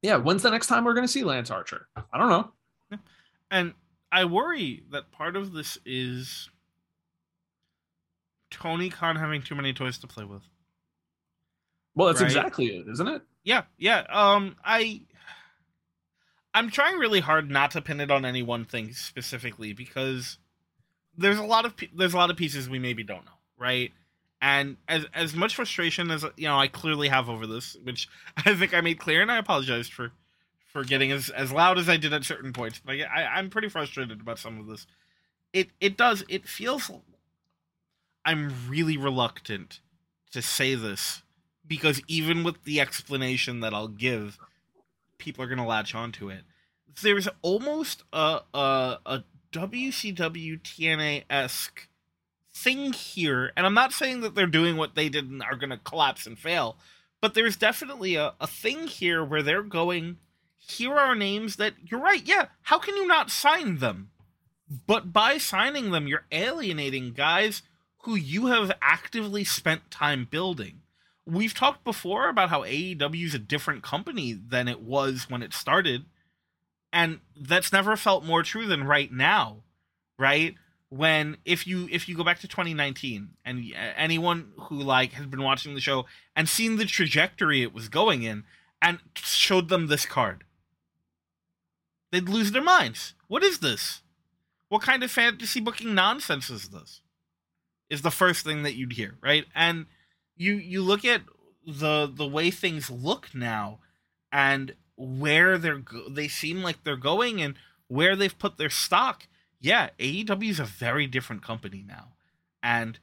yeah, 0.01 0.17
when's 0.17 0.43
the 0.43 0.51
next 0.51 0.67
time 0.67 0.83
we're 0.83 0.93
going 0.93 1.07
to 1.07 1.11
see 1.11 1.23
Lance 1.23 1.49
Archer? 1.49 1.87
I 1.95 2.17
don't 2.17 2.29
know. 2.29 2.99
And 3.49 3.73
I 4.11 4.25
worry 4.25 4.83
that 4.91 5.11
part 5.11 5.35
of 5.35 5.53
this 5.53 5.77
is 5.85 6.49
Tony 8.55 8.89
Khan 8.89 9.17
having 9.17 9.41
too 9.41 9.55
many 9.55 9.73
toys 9.73 9.97
to 9.99 10.07
play 10.07 10.23
with. 10.23 10.41
Well, 11.93 12.07
that's 12.07 12.21
right? 12.21 12.27
exactly 12.27 12.67
it, 12.67 12.87
isn't 12.89 13.07
it? 13.07 13.21
Yeah, 13.43 13.63
yeah. 13.77 14.05
Um, 14.09 14.55
I 14.63 15.01
I'm 16.53 16.69
trying 16.69 16.97
really 16.97 17.19
hard 17.19 17.51
not 17.51 17.71
to 17.71 17.81
pin 17.81 17.99
it 17.99 18.09
on 18.09 18.23
any 18.23 18.41
one 18.41 18.63
thing 18.63 18.93
specifically 18.93 19.73
because 19.73 20.37
there's 21.17 21.37
a 21.37 21.43
lot 21.43 21.65
of 21.65 21.73
there's 21.93 22.13
a 22.13 22.17
lot 22.17 22.29
of 22.29 22.37
pieces 22.37 22.69
we 22.69 22.79
maybe 22.79 23.03
don't 23.03 23.25
know, 23.25 23.31
right? 23.57 23.91
And 24.41 24.77
as 24.87 25.05
as 25.13 25.35
much 25.35 25.55
frustration 25.55 26.11
as 26.11 26.25
you 26.37 26.47
know, 26.47 26.57
I 26.57 26.67
clearly 26.67 27.09
have 27.09 27.29
over 27.29 27.45
this, 27.45 27.75
which 27.83 28.07
I 28.45 28.55
think 28.55 28.73
I 28.73 28.81
made 28.81 28.99
clear, 28.99 29.21
and 29.21 29.31
I 29.31 29.37
apologize 29.37 29.89
for 29.89 30.13
for 30.71 30.83
getting 30.83 31.11
as, 31.11 31.29
as 31.29 31.51
loud 31.51 31.77
as 31.77 31.87
I 31.87 31.97
did 31.97 32.13
at 32.13 32.25
certain 32.25 32.51
points. 32.51 32.81
But 32.83 32.95
I, 32.95 33.03
I 33.03 33.37
I'm 33.37 33.49
pretty 33.49 33.69
frustrated 33.69 34.21
about 34.21 34.39
some 34.39 34.59
of 34.59 34.67
this. 34.67 34.87
It 35.53 35.69
it 35.79 35.97
does 35.97 36.23
it 36.27 36.47
feels. 36.47 36.89
I'm 38.25 38.51
really 38.67 38.97
reluctant 38.97 39.79
to 40.31 40.41
say 40.41 40.75
this 40.75 41.21
because 41.67 42.01
even 42.07 42.43
with 42.43 42.63
the 42.63 42.81
explanation 42.81 43.59
that 43.61 43.73
I'll 43.73 43.87
give, 43.87 44.37
people 45.17 45.43
are 45.43 45.47
gonna 45.47 45.65
latch 45.65 45.93
onto 45.95 46.29
it. 46.29 46.41
There's 47.01 47.27
almost 47.41 48.03
a 48.11 48.41
a, 48.53 48.97
a 49.05 49.23
WCW 49.51 50.61
TNA 50.61 51.23
esque 51.29 51.87
thing 52.53 52.93
here, 52.93 53.51
and 53.55 53.65
I'm 53.65 53.73
not 53.73 53.93
saying 53.93 54.21
that 54.21 54.33
they're 54.35 54.47
doing 54.47 54.75
what 54.77 54.95
they 54.95 55.09
did 55.09 55.29
and 55.29 55.43
are 55.43 55.55
gonna 55.55 55.77
collapse 55.77 56.25
and 56.25 56.37
fail, 56.37 56.77
but 57.21 57.33
there's 57.33 57.55
definitely 57.55 58.15
a, 58.15 58.33
a 58.41 58.47
thing 58.47 58.87
here 58.87 59.23
where 59.23 59.43
they're 59.43 59.61
going, 59.61 60.17
here 60.57 60.95
are 60.95 61.15
names 61.15 61.57
that 61.57 61.73
you're 61.85 61.99
right, 61.99 62.23
yeah, 62.25 62.47
how 62.63 62.79
can 62.79 62.95
you 62.95 63.05
not 63.05 63.29
sign 63.29 63.77
them? 63.77 64.09
But 64.87 65.13
by 65.13 65.37
signing 65.37 65.91
them, 65.91 66.07
you're 66.07 66.25
alienating 66.31 67.13
guys 67.13 67.61
who 68.05 68.15
you 68.15 68.47
have 68.47 68.71
actively 68.81 69.43
spent 69.43 69.91
time 69.91 70.27
building 70.29 70.81
we've 71.25 71.53
talked 71.53 71.83
before 71.83 72.29
about 72.29 72.49
how 72.49 72.61
AEW 72.61 73.25
is 73.25 73.33
a 73.33 73.39
different 73.39 73.83
company 73.83 74.33
than 74.33 74.67
it 74.67 74.81
was 74.81 75.27
when 75.29 75.41
it 75.41 75.53
started. 75.53 76.05
And 76.93 77.19
that's 77.35 77.73
never 77.73 77.97
felt 77.97 78.23
more 78.23 78.43
true 78.43 78.67
than 78.67 78.85
right 78.85 79.11
now, 79.11 79.63
right? 80.17 80.55
When 80.89 81.37
if 81.43 81.67
you 81.67 81.89
if 81.91 82.07
you 82.07 82.15
go 82.15 82.23
back 82.23 82.39
to 82.39 82.47
2019 82.47 83.31
and 83.43 83.73
anyone 83.97 84.51
who 84.57 84.79
like 84.79 85.13
has 85.13 85.25
been 85.25 85.41
watching 85.41 85.73
the 85.73 85.81
show 85.81 86.05
and 86.35 86.47
seen 86.47 86.77
the 86.77 86.85
trajectory 86.85 87.63
it 87.63 87.73
was 87.73 87.89
going 87.89 88.23
in 88.23 88.43
and 88.81 88.99
showed 89.15 89.67
them 89.67 89.87
this 89.87 90.05
card, 90.05 90.45
they'd 92.11 92.29
lose 92.29 92.51
their 92.51 92.63
minds. 92.63 93.13
What 93.27 93.43
is 93.43 93.59
this? 93.59 94.03
What 94.69 94.83
kind 94.83 95.03
of 95.03 95.11
fantasy 95.11 95.59
booking 95.59 95.93
nonsense 95.95 96.49
is 96.49 96.69
this? 96.69 97.01
Is 97.89 98.01
the 98.01 98.11
first 98.11 98.43
thing 98.43 98.63
that 98.63 98.75
you'd 98.75 98.93
hear, 98.93 99.15
right? 99.21 99.45
And 99.53 99.85
you 100.35 100.53
you 100.53 100.81
look 100.81 101.05
at 101.05 101.21
the 101.65 102.11
the 102.13 102.27
way 102.27 102.51
things 102.51 102.89
look 102.89 103.29
now 103.33 103.79
and 104.31 104.75
where 104.95 105.57
they're 105.57 105.79
go- 105.79 106.09
they 106.09 106.27
seem 106.27 106.61
like 106.61 106.83
they're 106.83 106.95
going 106.95 107.41
and 107.41 107.55
where 107.87 108.15
they've 108.15 108.37
put 108.37 108.57
their 108.57 108.69
stock 108.69 109.27
yeah 109.59 109.89
AEW 109.99 110.49
is 110.49 110.59
a 110.59 110.65
very 110.65 111.07
different 111.07 111.41
company 111.41 111.83
now. 111.87 112.13
And 112.61 112.99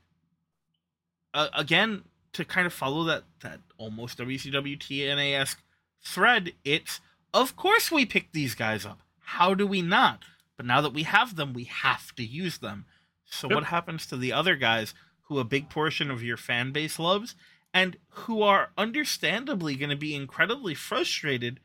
uh, 1.35 1.49
again 1.55 2.03
to 2.33 2.45
kind 2.45 2.67
of 2.67 2.73
follow 2.73 3.05
that 3.05 3.25
that 3.41 3.61
almost 3.79 4.19
WCW 4.19 4.79
TNA 4.79 5.39
esque 5.39 5.63
thread 6.05 6.53
it's 6.65 7.01
of 7.35 7.57
course 7.57 7.91
we 7.91 8.05
pick 8.05 8.33
these 8.33 8.55
guys 8.55 8.85
up. 8.85 9.01
How 9.21 9.55
do 9.55 9.67
we 9.67 9.83
not? 9.83 10.25
But 10.57 10.67
now 10.67 10.81
that 10.83 10.93
we 10.93 11.05
have 11.05 11.37
them 11.37 11.53
we 11.53 11.65
have 11.65 12.15
to 12.17 12.25
use 12.25 12.59
them 12.59 12.85
so 13.25 13.49
yep. 13.49 13.55
what 13.55 13.65
happens 13.65 14.07
to 14.07 14.17
the 14.17 14.33
other 14.33 14.57
guys 14.57 14.95
who 15.23 15.39
a 15.39 15.45
big 15.45 15.69
portion 15.71 16.11
of 16.11 16.23
your 16.23 16.37
fan 16.37 16.73
base 16.73 16.99
loves 16.99 17.35
and 17.75 17.97
who 18.09 18.43
are 18.43 18.71
understandably 18.77 19.77
going 19.77 19.91
to 19.91 19.97
be 19.97 20.15
incredibly 20.15 20.75
frustrated 20.75 21.61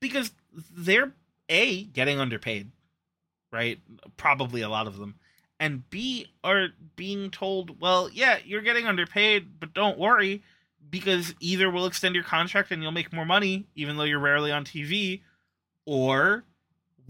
because 0.00 0.32
they're 0.70 1.12
a 1.48 1.84
getting 1.84 2.18
underpaid 2.18 2.70
right? 3.52 3.80
Probably 4.16 4.60
a 4.60 4.68
lot 4.68 4.86
of 4.86 4.98
them 4.98 5.16
and 5.58 5.88
b 5.90 6.26
are 6.42 6.68
being 6.96 7.30
told 7.30 7.80
well 7.80 8.08
yeah 8.12 8.38
you're 8.44 8.62
getting 8.62 8.86
underpaid 8.86 9.60
but 9.60 9.74
don't 9.74 9.98
worry 9.98 10.42
because 10.88 11.34
either 11.40 11.70
we'll 11.70 11.86
extend 11.86 12.14
your 12.14 12.24
contract 12.24 12.70
and 12.70 12.82
you'll 12.82 12.92
make 12.92 13.12
more 13.12 13.26
money 13.26 13.66
even 13.74 13.96
though 13.96 14.04
you're 14.04 14.18
rarely 14.18 14.50
on 14.50 14.64
tv 14.64 15.20
or 15.84 16.44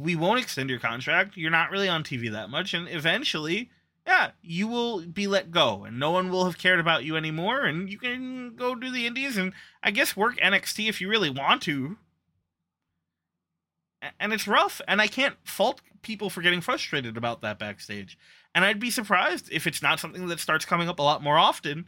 we 0.01 0.17
won't 0.17 0.41
extend 0.41 0.71
your 0.71 0.79
contract. 0.79 1.37
You're 1.37 1.51
not 1.51 1.71
really 1.71 1.89
on 1.89 2.03
tv 2.03 2.33
that 2.33 2.51
much. 2.51 2.75
And 2.75 2.89
eventually 2.89 3.71
yeah, 4.07 4.31
you 4.43 4.67
will 4.67 5.03
be 5.07 5.27
let 5.27 5.51
go 5.51 5.85
and 5.85 5.99
no 5.99 6.11
one 6.11 6.31
will 6.31 6.45
have 6.45 6.59
cared 6.59 6.81
about 6.81 7.05
you 7.05 7.17
anymore 7.17 7.65
and 7.65 7.91
you 7.91 7.99
can 7.99 8.57
go 8.57 8.75
do 8.75 8.91
the 8.91 9.07
indies 9.07 9.37
and 9.37 9.53
I 9.83 9.91
guess 9.91 10.17
work 10.17 10.39
NXT 10.39 10.89
if 10.89 11.01
you 11.01 11.09
really 11.09 11.31
want 11.31 11.63
to. 11.63 11.97
And 14.19 14.33
it's 14.33 14.49
rough 14.49 14.81
and 14.89 15.01
I 15.01 15.07
can't 15.07 15.37
fault 15.45 15.83
people 16.03 16.31
for 16.31 16.41
getting 16.41 16.61
frustrated 16.61 17.17
about 17.17 17.43
that 17.43 17.59
backstage. 17.59 18.19
And 18.55 18.65
I'd 18.65 18.81
be 18.81 18.91
surprised 18.91 19.49
if 19.53 19.67
it's 19.67 19.83
not 19.83 20.01
something 20.01 20.27
that 20.29 20.41
starts 20.41 20.65
coming 20.65 20.89
up 20.89 20.99
a 20.99 21.03
lot 21.03 21.23
more 21.23 21.39
often. 21.39 21.87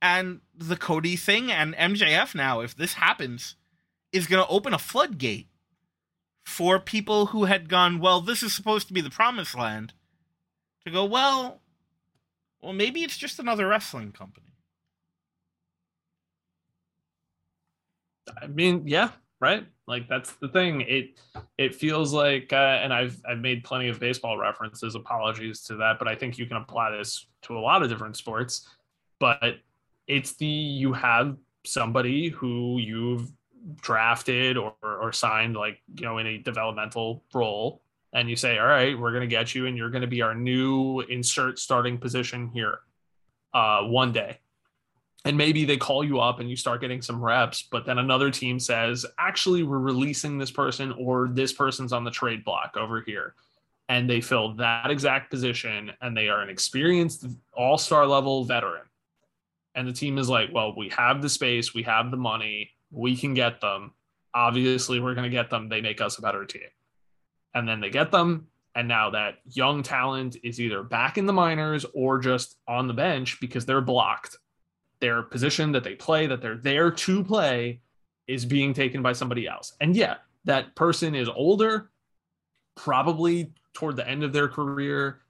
And 0.00 0.40
the 0.54 0.76
Cody 0.76 1.16
thing 1.16 1.50
and 1.50 1.74
MJF 1.74 2.34
now, 2.34 2.60
if 2.60 2.76
this 2.76 2.94
happens, 2.94 3.56
is 4.12 4.26
going 4.26 4.44
to 4.44 4.50
open 4.50 4.74
a 4.74 4.78
floodgate 4.78 5.48
for 6.44 6.78
people 6.78 7.26
who 7.26 7.44
had 7.44 7.68
gone, 7.68 8.00
well, 8.00 8.20
this 8.20 8.42
is 8.42 8.54
supposed 8.54 8.88
to 8.88 8.92
be 8.92 9.00
the 9.00 9.10
promised 9.10 9.56
land 9.56 9.94
to 10.86 10.92
go, 10.92 11.04
well, 11.04 11.60
well, 12.60 12.72
maybe 12.72 13.02
it's 13.02 13.16
just 13.16 13.38
another 13.38 13.66
wrestling 13.66 14.12
company. 14.12 14.52
I 18.40 18.46
mean, 18.46 18.86
yeah, 18.86 19.10
right. 19.40 19.66
Like 19.86 20.08
that's 20.08 20.32
the 20.36 20.48
thing. 20.48 20.82
It 20.82 21.18
it 21.58 21.74
feels 21.74 22.12
like, 22.12 22.52
uh, 22.52 22.78
and 22.82 22.92
I've 22.92 23.20
I've 23.28 23.40
made 23.40 23.64
plenty 23.64 23.88
of 23.88 23.98
baseball 23.98 24.38
references. 24.38 24.94
Apologies 24.94 25.62
to 25.64 25.76
that, 25.76 25.98
but 25.98 26.08
I 26.08 26.14
think 26.14 26.38
you 26.38 26.46
can 26.46 26.56
apply 26.56 26.92
this 26.92 27.26
to 27.42 27.58
a 27.58 27.60
lot 27.60 27.82
of 27.82 27.88
different 27.88 28.16
sports. 28.16 28.68
But 29.18 29.58
it's 30.06 30.34
the 30.34 30.46
you 30.46 30.92
have 30.92 31.36
somebody 31.64 32.28
who 32.28 32.78
you've 32.78 33.30
drafted 33.80 34.56
or 34.56 34.74
or 34.82 35.12
signed 35.12 35.56
like 35.56 35.80
you 35.96 36.04
know 36.04 36.18
in 36.18 36.26
a 36.26 36.38
developmental 36.38 37.24
role 37.34 37.81
and 38.12 38.28
you 38.28 38.36
say, 38.36 38.58
all 38.58 38.66
right, 38.66 38.98
we're 38.98 39.12
going 39.12 39.22
to 39.22 39.26
get 39.26 39.54
you 39.54 39.66
and 39.66 39.76
you're 39.76 39.90
going 39.90 40.02
to 40.02 40.08
be 40.08 40.22
our 40.22 40.34
new 40.34 41.00
insert 41.00 41.58
starting 41.58 41.98
position 41.98 42.50
here 42.52 42.80
uh, 43.54 43.82
one 43.82 44.12
day. 44.12 44.38
And 45.24 45.36
maybe 45.36 45.64
they 45.64 45.76
call 45.76 46.04
you 46.04 46.18
up 46.18 46.40
and 46.40 46.50
you 46.50 46.56
start 46.56 46.80
getting 46.80 47.00
some 47.00 47.22
reps, 47.22 47.62
but 47.70 47.86
then 47.86 47.98
another 47.98 48.30
team 48.30 48.58
says, 48.58 49.06
actually, 49.18 49.62
we're 49.62 49.78
releasing 49.78 50.36
this 50.36 50.50
person 50.50 50.92
or 50.98 51.28
this 51.28 51.52
person's 51.52 51.92
on 51.92 52.04
the 52.04 52.10
trade 52.10 52.44
block 52.44 52.76
over 52.76 53.00
here. 53.00 53.34
And 53.88 54.10
they 54.10 54.20
fill 54.20 54.54
that 54.54 54.90
exact 54.90 55.30
position 55.30 55.92
and 56.00 56.16
they 56.16 56.28
are 56.28 56.40
an 56.40 56.48
experienced 56.48 57.26
all 57.52 57.78
star 57.78 58.06
level 58.06 58.44
veteran. 58.44 58.82
And 59.74 59.86
the 59.86 59.92
team 59.92 60.18
is 60.18 60.28
like, 60.28 60.50
well, 60.52 60.74
we 60.76 60.88
have 60.90 61.22
the 61.22 61.28
space, 61.28 61.72
we 61.72 61.84
have 61.84 62.10
the 62.10 62.16
money, 62.16 62.70
we 62.90 63.16
can 63.16 63.32
get 63.32 63.60
them. 63.60 63.92
Obviously, 64.34 64.98
we're 64.98 65.14
going 65.14 65.30
to 65.30 65.34
get 65.34 65.50
them. 65.50 65.68
They 65.68 65.80
make 65.80 66.00
us 66.00 66.18
a 66.18 66.22
better 66.22 66.44
team 66.44 66.62
and 67.54 67.68
then 67.68 67.80
they 67.80 67.90
get 67.90 68.10
them. 68.10 68.46
And 68.74 68.88
now 68.88 69.10
that 69.10 69.38
young 69.50 69.82
talent 69.82 70.36
is 70.42 70.60
either 70.60 70.82
back 70.82 71.18
in 71.18 71.26
the 71.26 71.32
minors 71.32 71.84
or 71.94 72.18
just 72.18 72.56
on 72.66 72.86
the 72.86 72.94
bench 72.94 73.38
because 73.40 73.66
they're 73.66 73.82
blocked. 73.82 74.38
Their 75.00 75.22
position 75.22 75.72
that 75.72 75.84
they 75.84 75.94
play, 75.94 76.26
that 76.26 76.40
they're 76.40 76.56
there 76.56 76.90
to 76.90 77.24
play, 77.24 77.80
is 78.26 78.44
being 78.44 78.72
taken 78.72 79.02
by 79.02 79.12
somebody 79.12 79.46
else. 79.46 79.74
And 79.80 79.94
yeah, 79.94 80.16
that 80.44 80.74
person 80.74 81.14
is 81.14 81.28
older, 81.28 81.90
probably 82.76 83.52
toward 83.74 83.96
the 83.96 84.08
end 84.08 84.22
of 84.22 84.32
their 84.32 84.48
career, 84.48 85.20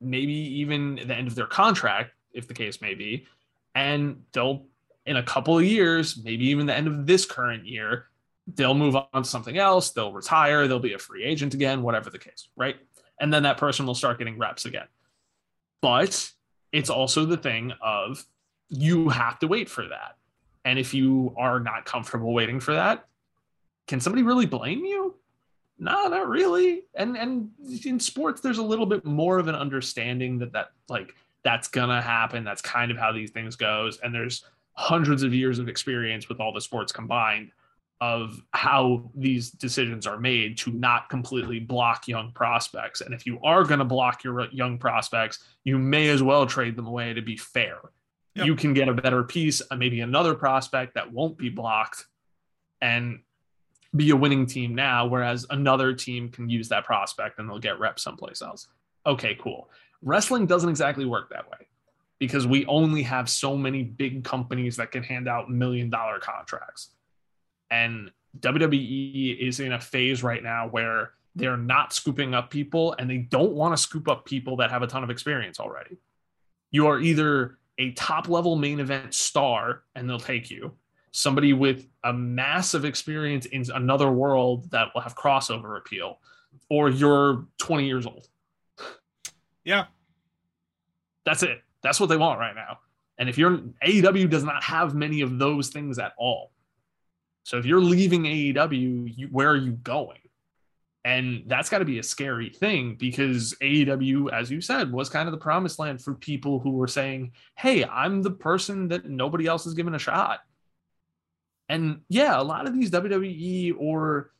maybe 0.00 0.32
even 0.32 0.96
the 0.96 1.14
end 1.14 1.28
of 1.28 1.34
their 1.34 1.46
contract, 1.46 2.12
if 2.32 2.46
the 2.46 2.54
case 2.54 2.80
may 2.80 2.94
be. 2.94 3.26
And 3.74 4.22
they'll, 4.32 4.66
in 5.06 5.16
a 5.16 5.22
couple 5.22 5.58
of 5.58 5.64
years, 5.64 6.20
maybe 6.22 6.46
even 6.48 6.66
the 6.66 6.74
end 6.74 6.86
of 6.86 7.06
this 7.06 7.24
current 7.24 7.66
year, 7.66 8.06
they'll 8.46 8.74
move 8.74 8.96
on 8.96 9.22
to 9.22 9.28
something 9.28 9.58
else, 9.58 9.90
they'll 9.90 10.12
retire, 10.12 10.66
they'll 10.66 10.78
be 10.78 10.94
a 10.94 10.98
free 10.98 11.24
agent 11.24 11.54
again, 11.54 11.82
whatever 11.82 12.10
the 12.10 12.18
case, 12.18 12.48
right? 12.56 12.76
And 13.20 13.32
then 13.32 13.44
that 13.44 13.56
person 13.56 13.86
will 13.86 13.94
start 13.94 14.18
getting 14.18 14.38
reps 14.38 14.64
again. 14.64 14.86
But 15.80 16.30
it's 16.72 16.90
also 16.90 17.24
the 17.24 17.36
thing 17.36 17.72
of 17.80 18.24
you 18.68 19.08
have 19.10 19.38
to 19.40 19.46
wait 19.46 19.68
for 19.68 19.86
that. 19.88 20.16
And 20.64 20.78
if 20.78 20.94
you 20.94 21.34
are 21.36 21.60
not 21.60 21.84
comfortable 21.84 22.32
waiting 22.32 22.60
for 22.60 22.74
that, 22.74 23.06
can 23.86 24.00
somebody 24.00 24.22
really 24.22 24.46
blame 24.46 24.84
you? 24.84 25.16
No, 25.78 26.06
not 26.06 26.28
really. 26.28 26.84
And 26.94 27.16
and 27.16 27.50
in 27.84 27.98
sports, 27.98 28.40
there's 28.40 28.58
a 28.58 28.62
little 28.62 28.86
bit 28.86 29.04
more 29.04 29.38
of 29.38 29.48
an 29.48 29.56
understanding 29.56 30.38
that 30.38 30.52
that 30.52 30.70
like 30.88 31.14
that's 31.42 31.66
gonna 31.66 32.00
happen. 32.00 32.44
That's 32.44 32.62
kind 32.62 32.92
of 32.92 32.96
how 32.96 33.12
these 33.12 33.30
things 33.30 33.56
goes. 33.56 33.98
And 33.98 34.14
there's 34.14 34.44
hundreds 34.74 35.24
of 35.24 35.34
years 35.34 35.58
of 35.58 35.68
experience 35.68 36.28
with 36.28 36.40
all 36.40 36.52
the 36.52 36.60
sports 36.60 36.92
combined 36.92 37.50
of 38.02 38.42
how 38.50 39.08
these 39.14 39.52
decisions 39.52 40.08
are 40.08 40.18
made 40.18 40.58
to 40.58 40.72
not 40.72 41.08
completely 41.08 41.60
block 41.60 42.08
young 42.08 42.32
prospects. 42.32 43.00
And 43.00 43.14
if 43.14 43.26
you 43.26 43.38
are 43.44 43.62
going 43.62 43.78
to 43.78 43.84
block 43.84 44.24
your 44.24 44.50
young 44.50 44.76
prospects, 44.76 45.44
you 45.62 45.78
may 45.78 46.08
as 46.08 46.20
well 46.20 46.44
trade 46.44 46.74
them 46.74 46.88
away 46.88 47.14
to 47.14 47.22
be 47.22 47.36
fair. 47.36 47.76
Yep. 48.34 48.46
You 48.46 48.56
can 48.56 48.74
get 48.74 48.88
a 48.88 48.92
better 48.92 49.22
piece, 49.22 49.62
uh, 49.70 49.76
maybe 49.76 50.00
another 50.00 50.34
prospect 50.34 50.94
that 50.94 51.12
won't 51.12 51.38
be 51.38 51.48
blocked 51.48 52.06
and 52.80 53.20
be 53.94 54.10
a 54.10 54.16
winning 54.16 54.46
team 54.46 54.74
now, 54.74 55.06
whereas 55.06 55.46
another 55.50 55.94
team 55.94 56.28
can 56.28 56.50
use 56.50 56.70
that 56.70 56.84
prospect 56.84 57.38
and 57.38 57.48
they'll 57.48 57.60
get 57.60 57.78
reps 57.78 58.02
someplace 58.02 58.42
else. 58.42 58.66
Okay, 59.06 59.38
cool. 59.40 59.70
Wrestling 60.02 60.46
doesn't 60.46 60.70
exactly 60.70 61.04
work 61.04 61.30
that 61.30 61.48
way 61.48 61.68
because 62.18 62.48
we 62.48 62.66
only 62.66 63.02
have 63.02 63.30
so 63.30 63.56
many 63.56 63.84
big 63.84 64.24
companies 64.24 64.76
that 64.78 64.90
can 64.90 65.04
hand 65.04 65.28
out 65.28 65.50
million 65.50 65.88
dollar 65.88 66.18
contracts. 66.18 66.88
And 67.72 68.10
WWE 68.38 69.38
is 69.38 69.58
in 69.58 69.72
a 69.72 69.80
phase 69.80 70.22
right 70.22 70.42
now 70.42 70.68
where 70.68 71.12
they're 71.34 71.56
not 71.56 71.94
scooping 71.94 72.34
up 72.34 72.50
people 72.50 72.94
and 72.98 73.08
they 73.08 73.16
don't 73.16 73.52
want 73.52 73.74
to 73.74 73.82
scoop 73.82 74.08
up 74.08 74.26
people 74.26 74.56
that 74.56 74.70
have 74.70 74.82
a 74.82 74.86
ton 74.86 75.02
of 75.02 75.08
experience 75.08 75.58
already. 75.58 75.96
You 76.70 76.86
are 76.86 77.00
either 77.00 77.58
a 77.78 77.92
top 77.92 78.28
level 78.28 78.56
main 78.56 78.78
event 78.78 79.14
star 79.14 79.84
and 79.94 80.08
they'll 80.08 80.20
take 80.20 80.50
you, 80.50 80.72
somebody 81.12 81.54
with 81.54 81.88
a 82.04 82.12
massive 82.12 82.84
experience 82.84 83.46
in 83.46 83.64
another 83.74 84.12
world 84.12 84.70
that 84.70 84.88
will 84.94 85.00
have 85.00 85.16
crossover 85.16 85.78
appeal, 85.78 86.18
or 86.68 86.90
you're 86.90 87.46
20 87.56 87.86
years 87.86 88.04
old. 88.04 88.28
Yeah. 89.64 89.86
That's 91.24 91.42
it. 91.42 91.62
That's 91.82 91.98
what 91.98 92.10
they 92.10 92.18
want 92.18 92.38
right 92.38 92.54
now. 92.54 92.80
And 93.16 93.30
if 93.30 93.38
you're 93.38 93.58
AEW 93.86 94.28
does 94.28 94.44
not 94.44 94.62
have 94.62 94.94
many 94.94 95.22
of 95.22 95.38
those 95.38 95.68
things 95.70 95.98
at 95.98 96.12
all. 96.18 96.52
So 97.44 97.58
if 97.58 97.66
you're 97.66 97.80
leaving 97.80 98.22
AEW, 98.22 99.12
you, 99.16 99.28
where 99.28 99.50
are 99.50 99.56
you 99.56 99.72
going? 99.72 100.18
And 101.04 101.42
that's 101.46 101.68
got 101.68 101.78
to 101.80 101.84
be 101.84 101.98
a 101.98 102.02
scary 102.02 102.50
thing 102.50 102.94
because 102.94 103.54
AEW, 103.60 104.32
as 104.32 104.50
you 104.50 104.60
said, 104.60 104.92
was 104.92 105.08
kind 105.08 105.26
of 105.26 105.32
the 105.32 105.38
promised 105.38 105.80
land 105.80 106.00
for 106.00 106.14
people 106.14 106.60
who 106.60 106.70
were 106.70 106.86
saying, 106.86 107.32
Hey, 107.56 107.84
I'm 107.84 108.22
the 108.22 108.30
person 108.30 108.88
that 108.88 109.08
nobody 109.08 109.46
else 109.46 109.64
has 109.64 109.74
given 109.74 109.96
a 109.96 109.98
shot. 109.98 110.40
And 111.68 112.02
yeah, 112.08 112.40
a 112.40 112.42
lot 112.42 112.68
of 112.68 112.74
these 112.74 112.90
WWE 112.90 113.74
or 113.78 114.30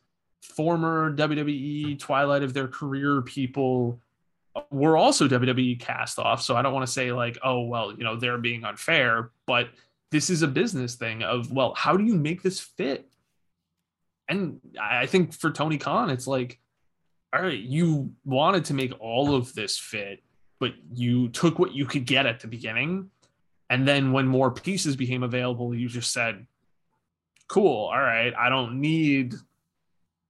former 0.43 1.12
WWE 1.16 1.99
twilight 1.99 2.43
of 2.43 2.55
their 2.55 2.69
career 2.69 3.23
people 3.23 4.01
were 4.70 4.97
also 4.97 5.27
WWE 5.27 5.81
cast 5.81 6.19
off. 6.19 6.43
So 6.43 6.57
I 6.57 6.62
don't 6.62 6.74
want 6.74 6.87
to 6.87 6.93
say, 6.93 7.12
like, 7.12 7.39
oh, 7.43 7.62
well, 7.62 7.93
you 7.93 8.05
know, 8.05 8.16
they're 8.16 8.39
being 8.39 8.65
unfair, 8.65 9.31
but 9.47 9.69
this 10.13 10.31
is 10.31 10.43
a 10.43 10.49
business 10.49 10.95
thing 10.95 11.25
of, 11.25 11.51
well, 11.51 11.75
how 11.75 11.97
do 11.97 12.05
you 12.05 12.15
make 12.15 12.43
this 12.43 12.61
fit? 12.61 13.09
and 14.33 14.61
I 14.81 15.07
think 15.07 15.35
for 15.35 15.51
Tony 15.51 15.79
Khan, 15.79 16.09
it's 16.09 16.27
like, 16.27 16.59
all 17.35 17.43
right, 17.43 17.59
you 17.59 18.13
wanted 18.25 18.65
to 18.67 18.75
make 18.75 18.95
all 18.99 19.35
of 19.35 19.53
this 19.55 19.79
fit, 19.79 20.23
but 20.59 20.73
you 20.93 21.29
took 21.29 21.59
what 21.59 21.75
you 21.75 21.85
could 21.85 22.07
get 22.07 22.27
at 22.27 22.41
the 22.41 22.47
beginning. 22.47 23.11
And 23.69 23.87
then 23.87 24.13
when 24.13 24.27
more 24.27 24.51
pieces 24.51 24.97
became 24.97 25.23
available, 25.23 25.75
you 25.75 25.89
just 25.89 26.13
said, 26.13 26.47
cool, 27.49 27.87
all 27.87 28.01
right, 28.01 28.33
I 28.39 28.49
don't 28.49 28.81
need 28.81 29.35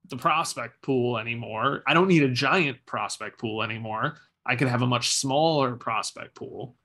the 0.09 0.17
prospect 0.17 0.83
pool 0.83 1.19
anymore. 1.19 1.83
I 1.87 1.95
don't 1.95 2.09
need 2.09 2.23
a 2.25 2.29
giant 2.29 2.85
prospect 2.87 3.39
pool 3.39 3.63
anymore. 3.63 4.17
I 4.45 4.57
could 4.57 4.69
have 4.69 4.83
a 4.83 4.87
much 4.87 5.11
smaller 5.15 5.77
prospect 5.77 6.35
pool. 6.35 6.77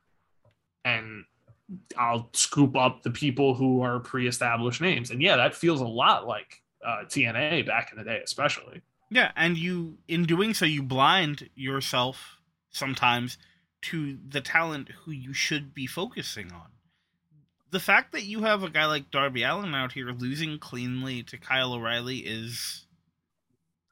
And 0.85 1.25
I'll 1.97 2.29
scoop 2.33 2.75
up 2.75 3.03
the 3.03 3.11
people 3.11 3.53
who 3.53 3.81
are 3.81 3.99
pre 3.99 4.27
established 4.27 4.81
names. 4.81 5.11
And 5.11 5.21
yeah, 5.21 5.35
that 5.35 5.55
feels 5.55 5.81
a 5.81 5.87
lot 5.87 6.27
like 6.27 6.61
uh, 6.85 7.03
TNA 7.05 7.65
back 7.65 7.91
in 7.91 7.97
the 7.97 8.03
day, 8.03 8.21
especially. 8.23 8.81
Yeah, 9.09 9.31
and 9.35 9.57
you, 9.57 9.97
in 10.07 10.25
doing 10.25 10.53
so, 10.53 10.65
you 10.65 10.83
blind 10.83 11.49
yourself 11.55 12.37
sometimes 12.69 13.37
to 13.81 14.17
the 14.27 14.41
talent 14.41 14.89
who 15.03 15.11
you 15.11 15.33
should 15.33 15.73
be 15.73 15.87
focusing 15.87 16.51
on. 16.51 16.71
The 17.69 17.79
fact 17.79 18.11
that 18.13 18.23
you 18.23 18.43
have 18.43 18.63
a 18.63 18.69
guy 18.69 18.85
like 18.85 19.11
Darby 19.11 19.43
Allin 19.43 19.75
out 19.75 19.93
here 19.93 20.11
losing 20.11 20.57
cleanly 20.57 21.23
to 21.23 21.37
Kyle 21.37 21.73
O'Reilly 21.73 22.19
is 22.19 22.85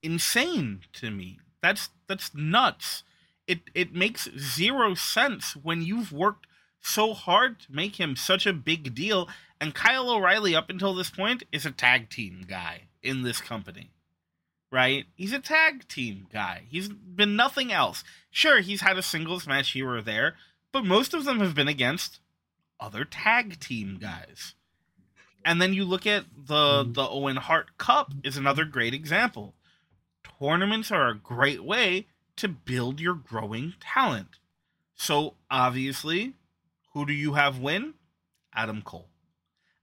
insane 0.02 0.82
to 0.94 1.12
me. 1.12 1.40
That's 1.62 1.90
that's 2.08 2.34
nuts. 2.34 3.04
It 3.48 3.60
it 3.74 3.94
makes 3.94 4.30
zero 4.38 4.94
sense 4.94 5.56
when 5.56 5.82
you've 5.82 6.12
worked 6.12 6.48
so 6.86 7.14
hard 7.14 7.60
to 7.62 7.74
make 7.74 8.00
him 8.00 8.16
such 8.16 8.46
a 8.46 8.54
big 8.54 8.94
deal 8.94 9.28
and 9.60 9.74
Kyle 9.74 10.10
O'Reilly, 10.10 10.56
up 10.56 10.70
until 10.70 10.94
this 10.94 11.10
point, 11.10 11.44
is 11.52 11.66
a 11.66 11.72
tag 11.72 12.10
team 12.10 12.46
guy 12.48 12.84
in 13.02 13.24
this 13.24 13.40
company. 13.40 13.92
Right? 14.72 15.06
He's 15.16 15.32
a 15.32 15.40
tag 15.40 15.88
team 15.88 16.28
guy. 16.32 16.64
He's 16.68 16.90
been 16.90 17.36
nothing 17.36 17.72
else. 17.72 18.04
Sure, 18.30 18.60
he's 18.60 18.82
had 18.82 18.98
a 18.98 19.02
singles 19.02 19.48
match 19.48 19.72
here 19.72 19.90
or 19.90 20.02
there, 20.02 20.36
but 20.72 20.84
most 20.84 21.14
of 21.14 21.24
them 21.24 21.40
have 21.40 21.56
been 21.56 21.70
against 21.70 22.20
other 22.80 23.06
tag 23.06 23.60
team 23.60 23.98
guys. 24.02 24.54
And 25.46 25.62
then 25.62 25.74
you 25.74 25.86
look 25.86 26.06
at 26.06 26.26
the 26.36 26.84
mm-hmm. 26.84 26.94
the 26.94 27.08
Owen 27.08 27.38
Hart 27.38 27.78
Cup 27.78 28.12
is 28.24 28.36
another 28.36 28.66
great 28.66 28.94
example. 28.94 29.54
Tournaments 30.40 30.92
are 30.92 31.08
a 31.08 31.16
great 31.16 31.64
way 31.64 32.08
to 32.36 32.50
build 32.50 33.00
your 33.00 33.14
growing 33.14 33.76
talent. 33.80 34.40
So 34.96 35.36
obviously, 35.50 36.34
who 36.96 37.06
do 37.06 37.14
you 37.14 37.34
have 37.34 37.60
win? 37.60 37.94
Adam 38.56 38.82
Cole. 38.82 39.10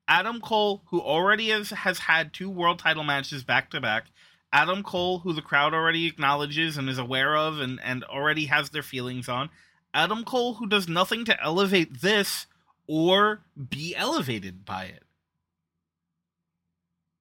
Adam 0.09 0.41
Cole, 0.41 0.83
who 0.87 1.01
already 1.01 1.51
has, 1.51 1.71
has 1.71 2.01
had 2.01 2.33
two 2.33 2.51
world 2.51 2.79
title 2.79 3.05
matches 3.05 3.45
back 3.45 3.71
to 3.71 3.81
back, 3.81 4.07
Adam 4.53 4.83
Cole, 4.83 5.21
who 5.21 5.33
the 5.33 5.43
crowd 5.43 5.75
already 5.75 6.07
acknowledges 6.07 6.77
and 6.77 6.89
is 6.89 6.99
aware 6.99 7.37
of 7.37 7.61
and, 7.61 7.79
and 7.85 8.03
already 8.05 8.47
has 8.47 8.71
their 8.71 8.83
feelings 8.83 9.29
on, 9.29 9.51
Adam 9.95 10.25
Cole, 10.25 10.55
who 10.55 10.67
does 10.67 10.89
nothing 10.89 11.25
to 11.27 11.43
elevate 11.43 12.01
this 12.01 12.47
or 12.87 13.43
be 13.71 13.95
elevated 13.95 14.65
by 14.65 14.85
it. 14.85 15.05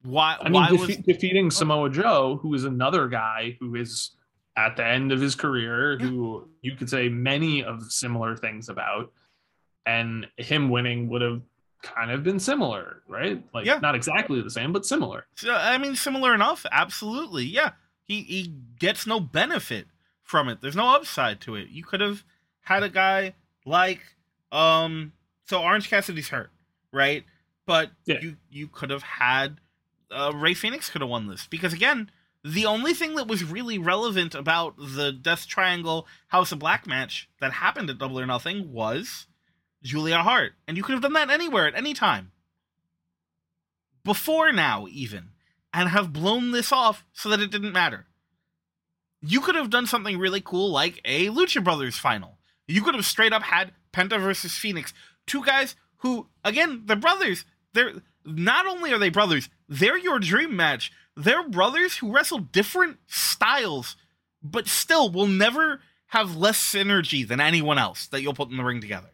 Why? 0.04 0.38
I 0.40 0.46
mean, 0.46 0.54
why 0.54 0.70
defe- 0.70 0.88
was... 0.88 0.98
defeating 0.98 1.52
Samoa 1.52 1.90
Joe, 1.90 2.40
who 2.42 2.54
is 2.54 2.64
another 2.64 3.08
guy 3.08 3.58
who 3.60 3.76
is 3.76 4.12
at 4.56 4.78
the 4.78 4.86
end 4.86 5.12
of 5.12 5.20
his 5.20 5.36
career, 5.36 6.00
yeah. 6.00 6.06
who 6.08 6.50
you 6.62 6.76
could 6.76 6.90
say 6.90 7.10
many 7.10 7.64
of 7.64 7.92
similar 7.92 8.36
things 8.36 8.70
about, 8.70 9.12
and 9.86 10.28
him 10.38 10.70
winning 10.70 11.10
would 11.10 11.22
have 11.22 11.42
kind 11.82 12.12
of 12.12 12.24
been 12.24 12.40
similar, 12.40 13.02
right? 13.08 13.44
Like 13.54 13.66
yeah. 13.66 13.80
not 13.80 13.96
exactly 13.96 14.42
the 14.42 14.50
same, 14.50 14.72
but 14.72 14.86
similar. 14.86 15.26
So, 15.36 15.54
I 15.54 15.78
mean, 15.78 15.96
similar 15.96 16.34
enough. 16.34 16.66
Absolutely. 16.72 17.46
Yeah. 17.46 17.72
He 18.04 18.22
he 18.24 18.54
gets 18.80 19.08
no 19.08 19.20
benefit 19.20 19.88
from 20.24 20.50
it. 20.50 20.62
There's 20.62 20.76
no 20.76 20.96
upside 20.96 21.42
to 21.42 21.56
it. 21.56 21.70
You 21.70 21.84
could 21.84 22.02
have 22.02 22.24
had 22.62 22.84
a 22.84 22.90
guy 22.90 23.36
like 23.66 24.02
um 24.52 25.14
so 25.46 25.62
Orange 25.62 25.90
Cassidy's 25.90 26.30
hurt, 26.30 26.52
right? 26.92 27.24
But 27.66 27.92
yeah. 28.06 28.20
you 28.22 28.38
you 28.50 28.68
could 28.68 28.90
have 28.90 29.04
had 29.04 29.60
uh, 30.12 30.32
Rey 30.36 30.54
Fénix 30.54 30.92
could 30.92 31.02
have 31.02 31.10
won 31.10 31.28
this 31.28 31.48
because 31.48 31.74
again, 31.74 32.12
the 32.44 32.66
only 32.66 32.94
thing 32.94 33.16
that 33.16 33.28
was 33.28 33.44
really 33.44 33.78
relevant 33.78 34.36
about 34.36 34.76
the 34.78 35.12
Death 35.12 35.48
Triangle 35.48 36.08
House 36.28 36.52
of 36.52 36.60
Black 36.60 36.88
match 36.88 37.30
that 37.40 37.54
happened 37.54 37.90
at 37.90 37.98
Double 37.98 38.20
or 38.20 38.26
Nothing 38.26 38.74
was 38.74 39.28
Julia 39.84 40.20
Hart. 40.20 40.54
And 40.68 40.78
you 40.78 40.84
could 40.84 40.94
have 40.94 41.02
done 41.02 41.14
that 41.14 41.30
anywhere 41.30 41.68
at 41.68 41.76
any 41.76 41.94
time. 41.94 42.32
Before 44.04 44.52
now, 44.52 44.88
even. 44.90 45.30
And 45.74 45.90
have 45.90 46.14
blown 46.14 46.52
this 46.52 46.72
off 46.72 47.06
so 47.14 47.30
that 47.30 47.40
it 47.40 47.52
didn't 47.52 47.72
matter. 47.72 48.06
You 49.22 49.42
could 49.42 49.56
have 49.56 49.70
done 49.70 49.88
something 49.88 50.18
really 50.18 50.42
cool 50.42 50.72
like 50.72 51.00
a 51.06 51.28
Lucha 51.28 51.64
Brothers 51.64 51.98
final. 51.98 52.38
You 52.68 52.82
could 52.82 52.96
have 52.96 53.06
straight 53.06 53.34
up 53.34 53.44
had 53.44 53.72
Penta 53.94 54.20
versus 54.20 54.54
Fénix. 54.54 54.94
Two 55.26 55.44
guys 55.46 55.76
who, 55.98 56.28
again, 56.44 56.84
they're 56.86 56.96
brothers. 56.96 57.46
They're 57.74 57.94
not 58.26 58.66
only 58.66 58.92
are 58.92 58.98
they 58.98 59.10
brothers, 59.10 59.50
they're 59.70 59.98
your 59.98 60.20
dream 60.20 60.56
match. 60.56 60.92
They're 61.16 61.48
brothers 61.48 61.98
who 61.98 62.12
wrestle 62.12 62.40
different 62.40 62.98
styles, 63.08 63.96
but 64.42 64.68
still 64.68 65.12
will 65.12 65.28
never 65.28 65.82
have 66.08 66.36
less 66.36 66.58
synergy 66.58 67.26
than 67.26 67.40
anyone 67.40 67.78
else 67.78 68.08
that 68.08 68.22
you'll 68.22 68.34
put 68.34 68.50
in 68.50 68.58
the 68.58 68.64
ring 68.64 68.82
together 68.82 69.11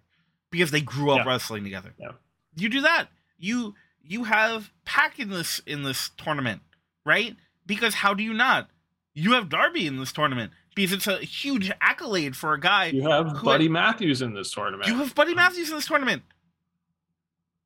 because 0.51 0.71
they 0.71 0.81
grew 0.81 1.11
up 1.11 1.19
yeah. 1.19 1.31
wrestling 1.31 1.63
together. 1.63 1.93
Yeah. 1.99 2.11
You 2.55 2.69
do 2.69 2.81
that. 2.81 3.07
You 3.37 3.75
you 4.01 4.23
have 4.23 4.71
Pac 4.85 5.19
in 5.19 5.29
this 5.29 5.61
in 5.65 5.83
this 5.83 6.11
tournament, 6.17 6.61
right? 7.05 7.35
Because 7.65 7.95
how 7.95 8.13
do 8.13 8.23
you 8.23 8.33
not? 8.33 8.69
You 9.13 9.33
have 9.33 9.49
Darby 9.49 9.87
in 9.87 9.97
this 9.97 10.11
tournament 10.11 10.51
because 10.75 10.93
it's 10.93 11.07
a 11.07 11.17
huge 11.17 11.71
accolade 11.81 12.35
for 12.35 12.53
a 12.53 12.59
guy. 12.59 12.85
You 12.85 13.09
have 13.09 13.43
Buddy 13.43 13.65
had, 13.65 13.71
Matthews 13.71 14.21
in 14.21 14.33
this 14.33 14.51
tournament. 14.51 14.87
You 14.87 14.97
have 14.97 15.15
Buddy 15.15 15.33
Matthews 15.33 15.69
in 15.69 15.75
this 15.75 15.87
tournament. 15.87 16.23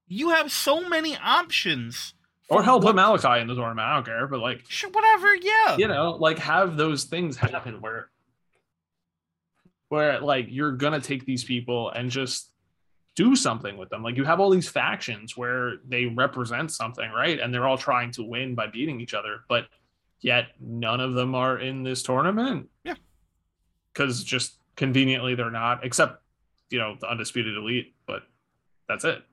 You 0.07 0.29
have 0.29 0.51
so 0.51 0.87
many 0.87 1.17
options. 1.17 2.13
Or 2.49 2.63
hell, 2.63 2.81
put 2.81 2.95
Malakai 2.95 3.41
in 3.41 3.47
the 3.47 3.55
tournament. 3.55 3.87
I 3.87 3.95
don't 3.95 4.05
care, 4.05 4.27
but 4.27 4.39
like, 4.39 4.63
sure, 4.67 4.89
whatever. 4.89 5.35
Yeah, 5.35 5.77
you 5.77 5.87
know, 5.87 6.17
like 6.19 6.39
have 6.39 6.75
those 6.75 7.05
things 7.05 7.37
happen 7.37 7.79
where, 7.81 8.09
where 9.89 10.19
like 10.19 10.47
you're 10.49 10.73
gonna 10.73 10.99
take 10.99 11.25
these 11.25 11.43
people 11.43 11.89
and 11.89 12.09
just 12.09 12.49
do 13.15 13.35
something 13.35 13.77
with 13.77 13.89
them. 13.89 14.03
Like 14.03 14.15
you 14.15 14.23
have 14.23 14.39
all 14.39 14.49
these 14.49 14.69
factions 14.69 15.35
where 15.35 15.77
they 15.87 16.05
represent 16.05 16.71
something, 16.71 17.09
right? 17.11 17.39
And 17.39 17.53
they're 17.53 17.67
all 17.67 17.77
trying 17.77 18.11
to 18.13 18.23
win 18.23 18.55
by 18.55 18.67
beating 18.67 19.01
each 19.01 19.13
other, 19.13 19.41
but 19.49 19.67
yet 20.21 20.47
none 20.59 21.01
of 21.01 21.13
them 21.13 21.35
are 21.35 21.57
in 21.59 21.83
this 21.83 22.03
tournament. 22.03 22.69
Yeah. 22.83 22.95
Cuz 23.93 24.23
just 24.23 24.59
conveniently 24.75 25.35
they're 25.35 25.51
not 25.51 25.83
except, 25.83 26.23
you 26.69 26.79
know, 26.79 26.95
the 26.99 27.09
undisputed 27.09 27.57
elite, 27.57 27.93
but 28.05 28.23
that's 28.87 29.03
it. 29.03 29.23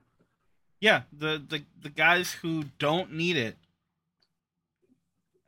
Yeah, 0.81 1.03
the 1.11 1.43
the 1.47 1.63
the 1.81 1.89
guys 1.89 2.31
who 2.31 2.63
don't 2.79 3.13
need 3.13 3.37
it. 3.37 3.57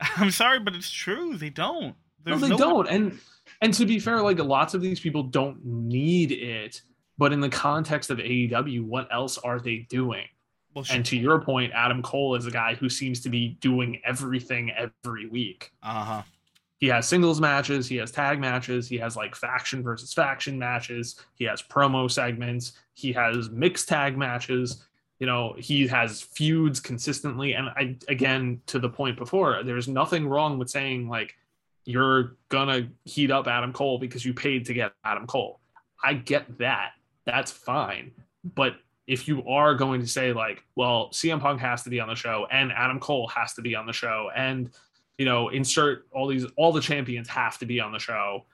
I'm 0.16 0.30
sorry, 0.30 0.58
but 0.58 0.74
it's 0.74 0.90
true. 0.90 1.36
They 1.36 1.50
don't. 1.50 1.96
There's 2.24 2.40
no, 2.40 2.46
they 2.46 2.50
no 2.50 2.58
don't. 2.58 2.88
And 2.88 3.18
and 3.60 3.74
to 3.74 3.86
be 3.86 3.98
fair, 3.98 4.20
like 4.22 4.38
lots 4.38 4.74
of 4.74 4.80
these 4.80 5.00
people 5.00 5.22
don't 5.22 5.64
need 5.64 6.32
it 6.32 6.82
But 7.18 7.32
in 7.32 7.40
the 7.40 7.48
context 7.48 8.10
of 8.10 8.18
AEW, 8.18 8.84
what 8.84 9.08
else 9.12 9.38
are 9.38 9.60
they 9.60 9.86
doing? 9.88 10.26
Well, 10.74 10.84
And 10.90 11.04
to 11.06 11.16
your 11.16 11.40
point, 11.40 11.72
Adam 11.74 12.02
Cole 12.02 12.34
is 12.34 12.46
a 12.46 12.50
guy 12.50 12.74
who 12.74 12.88
seems 12.88 13.20
to 13.20 13.28
be 13.28 13.58
doing 13.60 14.00
everything 14.04 14.70
every 14.70 15.26
week. 15.28 15.70
uh 15.82 16.04
huh. 16.04 16.22
He 16.78 16.88
has 16.88 17.06
singles 17.06 17.40
matches, 17.40 17.86
he 17.86 17.94
has 17.98 18.10
tag 18.10 18.40
matches, 18.40 18.88
he 18.88 18.96
has 18.98 19.14
like 19.14 19.36
faction 19.36 19.84
versus 19.84 20.12
faction 20.12 20.58
matches, 20.58 21.14
he 21.34 21.44
has 21.44 21.62
promo 21.62 22.10
segments, 22.10 22.72
he 22.94 23.12
has 23.12 23.50
mixed 23.50 23.88
tag 23.88 24.18
matches. 24.18 24.84
You 25.20 25.26
know, 25.26 25.54
he 25.56 25.86
has 25.86 26.20
feuds 26.20 26.80
consistently. 26.80 27.52
And 27.52 27.68
I, 27.68 27.96
again, 28.08 28.60
to 28.66 28.80
the 28.80 28.88
point 28.88 29.16
before, 29.16 29.62
there's 29.62 29.86
nothing 29.86 30.26
wrong 30.26 30.58
with 30.58 30.68
saying, 30.68 31.08
like, 31.08 31.36
you're 31.84 32.36
gonna 32.48 32.88
heat 33.04 33.30
up 33.30 33.46
Adam 33.46 33.72
Cole 33.72 33.98
because 33.98 34.24
you 34.24 34.34
paid 34.34 34.66
to 34.66 34.74
get 34.74 34.92
Adam 35.04 35.28
Cole. 35.28 35.60
I 36.02 36.14
get 36.14 36.58
that. 36.58 36.94
That's 37.24 37.50
fine. 37.50 38.12
But 38.44 38.74
if 39.06 39.28
you 39.28 39.46
are 39.46 39.74
going 39.74 40.00
to 40.00 40.06
say 40.06 40.32
like, 40.32 40.62
well, 40.76 41.10
CM 41.12 41.40
Punk 41.40 41.60
has 41.60 41.82
to 41.82 41.90
be 41.90 42.00
on 42.00 42.08
the 42.08 42.14
show 42.14 42.46
and 42.50 42.72
Adam 42.72 43.00
Cole 43.00 43.28
has 43.28 43.54
to 43.54 43.62
be 43.62 43.74
on 43.74 43.86
the 43.86 43.92
show 43.92 44.30
and 44.34 44.70
you 45.18 45.24
know, 45.24 45.50
insert 45.50 46.06
all 46.12 46.26
these 46.26 46.46
all 46.56 46.72
the 46.72 46.80
champions 46.80 47.28
have 47.28 47.58
to 47.58 47.66
be 47.66 47.80
on 47.80 47.92
the 47.92 47.98
show, 47.98 48.44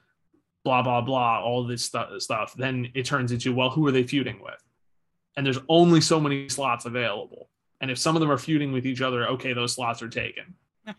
blah 0.64 0.82
blah 0.82 1.00
blah, 1.00 1.42
all 1.42 1.64
this 1.64 1.84
stu- 1.84 2.18
stuff, 2.20 2.54
then 2.56 2.90
it 2.94 3.04
turns 3.04 3.32
into 3.32 3.54
well, 3.54 3.70
who 3.70 3.86
are 3.86 3.92
they 3.92 4.02
feuding 4.02 4.42
with? 4.42 4.62
And 5.36 5.46
there's 5.46 5.60
only 5.68 6.00
so 6.00 6.20
many 6.20 6.48
slots 6.48 6.84
available. 6.84 7.48
And 7.80 7.90
if 7.90 7.98
some 7.98 8.16
of 8.16 8.20
them 8.20 8.30
are 8.30 8.38
feuding 8.38 8.72
with 8.72 8.86
each 8.86 9.00
other, 9.00 9.28
okay, 9.28 9.52
those 9.52 9.74
slots 9.74 10.02
are 10.02 10.08
taken. 10.08 10.56
Yeah. 10.84 10.94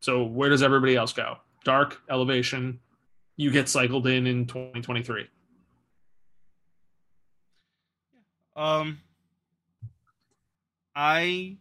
So 0.00 0.24
where 0.24 0.48
does 0.48 0.62
everybody 0.62 0.96
else 0.96 1.12
go? 1.12 1.36
Dark, 1.62 2.00
Elevation, 2.08 2.80
you 3.36 3.50
get 3.50 3.68
cycled 3.68 4.06
in 4.06 4.26
in 4.26 4.46
2023. 4.46 5.28
Um, 8.60 9.00
I 10.94 11.56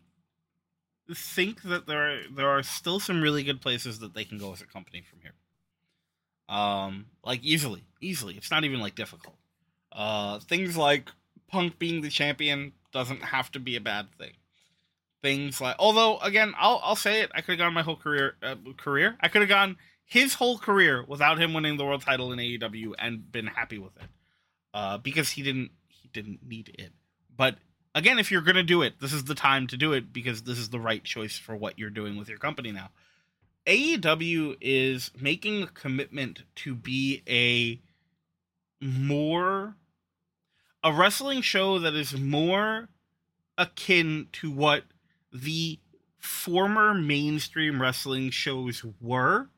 think 1.16 1.62
that 1.62 1.88
there 1.88 2.12
are, 2.12 2.20
there 2.36 2.50
are 2.50 2.62
still 2.62 3.00
some 3.00 3.22
really 3.22 3.44
good 3.44 3.62
places 3.62 4.00
that 4.00 4.14
they 4.14 4.26
can 4.26 4.38
go 4.38 4.52
as 4.52 4.62
a 4.62 4.66
company 4.66 5.02
from 5.10 5.20
here. 5.22 5.34
Um, 6.50 7.06
like 7.24 7.42
easily, 7.42 7.86
easily. 8.02 8.36
It's 8.36 8.52
not 8.52 8.66
even 8.66 8.82
like 8.82 8.96
difficult. 8.96 9.38
Uh, 9.94 10.40
things 10.40 10.76
like 10.76 11.10
Punk 11.48 11.80
being 11.80 12.02
the 12.02 12.10
champion 12.10 12.74
doesn't 12.92 13.24
have 13.24 13.50
to 13.52 13.60
be 13.60 13.78
a 13.78 13.82
bad 13.82 14.08
thing. 14.18 14.34
Things 15.22 15.62
like, 15.62 15.78
although 15.80 16.18
again, 16.20 16.54
I'll 16.58 16.82
I'll 16.84 16.96
say 16.96 17.22
it. 17.22 17.32
I 17.34 17.42
could 17.42 17.54
have 17.54 17.60
gone 17.60 17.74
my 17.74 17.82
whole 17.82 17.98
career 17.98 18.36
uh, 18.42 18.56
career. 18.78 19.18
I 19.20 19.28
could 19.28 19.42
have 19.42 19.50
gone 19.50 19.78
his 20.06 20.34
whole 20.34 20.58
career 20.58 21.04
without 21.08 21.40
him 21.40 21.54
winning 21.54 21.78
the 21.78 21.86
world 21.86 22.02
title 22.02 22.32
in 22.32 22.40
AEW 22.40 22.94
and 22.98 23.30
been 23.32 23.48
happy 23.48 23.78
with 23.78 23.96
it. 23.98 24.10
Uh, 24.74 24.98
because 24.98 25.32
he 25.32 25.44
didn't 25.44 25.72
didn't 26.14 26.48
need 26.48 26.76
it. 26.77 26.91
But 27.36 27.56
again, 27.95 28.19
if 28.19 28.31
you're 28.31 28.41
gonna 28.41 28.64
do 28.64 28.81
it, 28.81 28.99
this 28.99 29.14
is 29.14 29.26
the 29.26 29.36
time 29.36 29.68
to 29.68 29.77
do 29.77 29.94
it 29.94 30.11
because 30.11 30.44
this 30.44 30.57
is 30.57 30.69
the 30.69 30.80
right 30.80 31.03
choice 31.03 31.38
for 31.38 31.56
what 31.56 31.77
you're 31.80 31.90
doing 31.90 32.18
with 32.18 32.30
your 32.30 32.38
company 32.38 32.72
now. 32.72 32.90
AEW 33.65 34.57
is 34.61 35.11
making 35.19 35.64
a 35.64 35.68
commitment 35.68 36.44
to 36.56 36.73
be 36.73 37.22
a 37.27 37.80
more 38.81 39.76
a 40.84 40.94
wrestling 40.94 41.41
show 41.41 41.77
that 41.80 41.94
is 41.94 42.18
more 42.18 42.90
akin 43.57 44.27
to 44.31 44.49
what 44.49 44.86
the 45.34 45.77
former 46.18 46.94
mainstream 46.94 47.81
wrestling 47.81 48.30
shows 48.30 48.86
were 49.02 49.49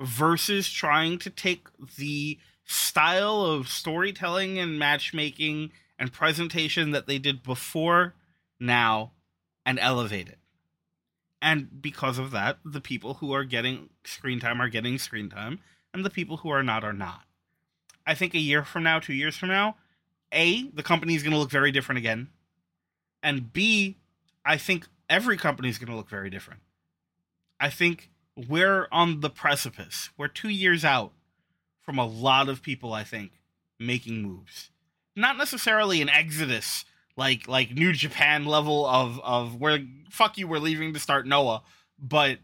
versus 0.00 0.70
trying 0.70 1.18
to 1.18 1.30
take 1.30 1.68
the 1.96 2.38
style 2.64 3.42
of 3.42 3.68
storytelling 3.68 4.58
and 4.58 4.78
matchmaking 4.78 5.70
and 5.98 6.12
presentation 6.12 6.90
that 6.90 7.06
they 7.06 7.18
did 7.18 7.42
before 7.42 8.14
now 8.60 9.12
and 9.64 9.78
elevate 9.78 10.28
it. 10.28 10.38
And 11.42 11.82
because 11.82 12.18
of 12.18 12.30
that, 12.30 12.58
the 12.64 12.80
people 12.80 13.14
who 13.14 13.32
are 13.32 13.44
getting 13.44 13.90
screen 14.04 14.40
time 14.40 14.60
are 14.60 14.68
getting 14.68 14.98
screen 14.98 15.28
time, 15.28 15.60
and 15.92 16.04
the 16.04 16.10
people 16.10 16.38
who 16.38 16.48
are 16.50 16.62
not 16.62 16.84
are 16.84 16.92
not. 16.92 17.22
I 18.06 18.14
think 18.14 18.34
a 18.34 18.38
year 18.38 18.64
from 18.64 18.84
now, 18.84 18.98
two 18.98 19.12
years 19.12 19.36
from 19.36 19.50
now, 19.50 19.76
A, 20.32 20.68
the 20.70 20.82
company 20.82 21.14
is 21.14 21.22
going 21.22 21.32
to 21.32 21.38
look 21.38 21.50
very 21.50 21.72
different 21.72 21.98
again. 21.98 22.28
And 23.22 23.52
B, 23.52 23.96
I 24.44 24.56
think 24.56 24.86
every 25.08 25.36
company 25.36 25.68
is 25.68 25.78
going 25.78 25.90
to 25.90 25.96
look 25.96 26.08
very 26.08 26.30
different. 26.30 26.60
I 27.58 27.70
think 27.70 28.10
we're 28.36 28.86
on 28.92 29.20
the 29.20 29.30
precipice. 29.30 30.10
We're 30.16 30.28
two 30.28 30.48
years 30.48 30.84
out 30.84 31.12
from 31.80 31.98
a 31.98 32.06
lot 32.06 32.48
of 32.48 32.62
people, 32.62 32.92
I 32.92 33.04
think, 33.04 33.32
making 33.78 34.22
moves. 34.22 34.70
Not 35.16 35.38
necessarily 35.38 36.02
an 36.02 36.08
exodus 36.08 36.84
like 37.16 37.48
like 37.48 37.72
New 37.72 37.92
Japan 37.92 38.44
level 38.44 38.86
of 38.86 39.18
of 39.20 39.56
where 39.56 39.78
fuck 40.10 40.38
you 40.38 40.46
we're 40.46 40.58
leaving 40.58 40.92
to 40.94 41.00
start 41.00 41.26
Noah, 41.26 41.62
but 41.98 42.38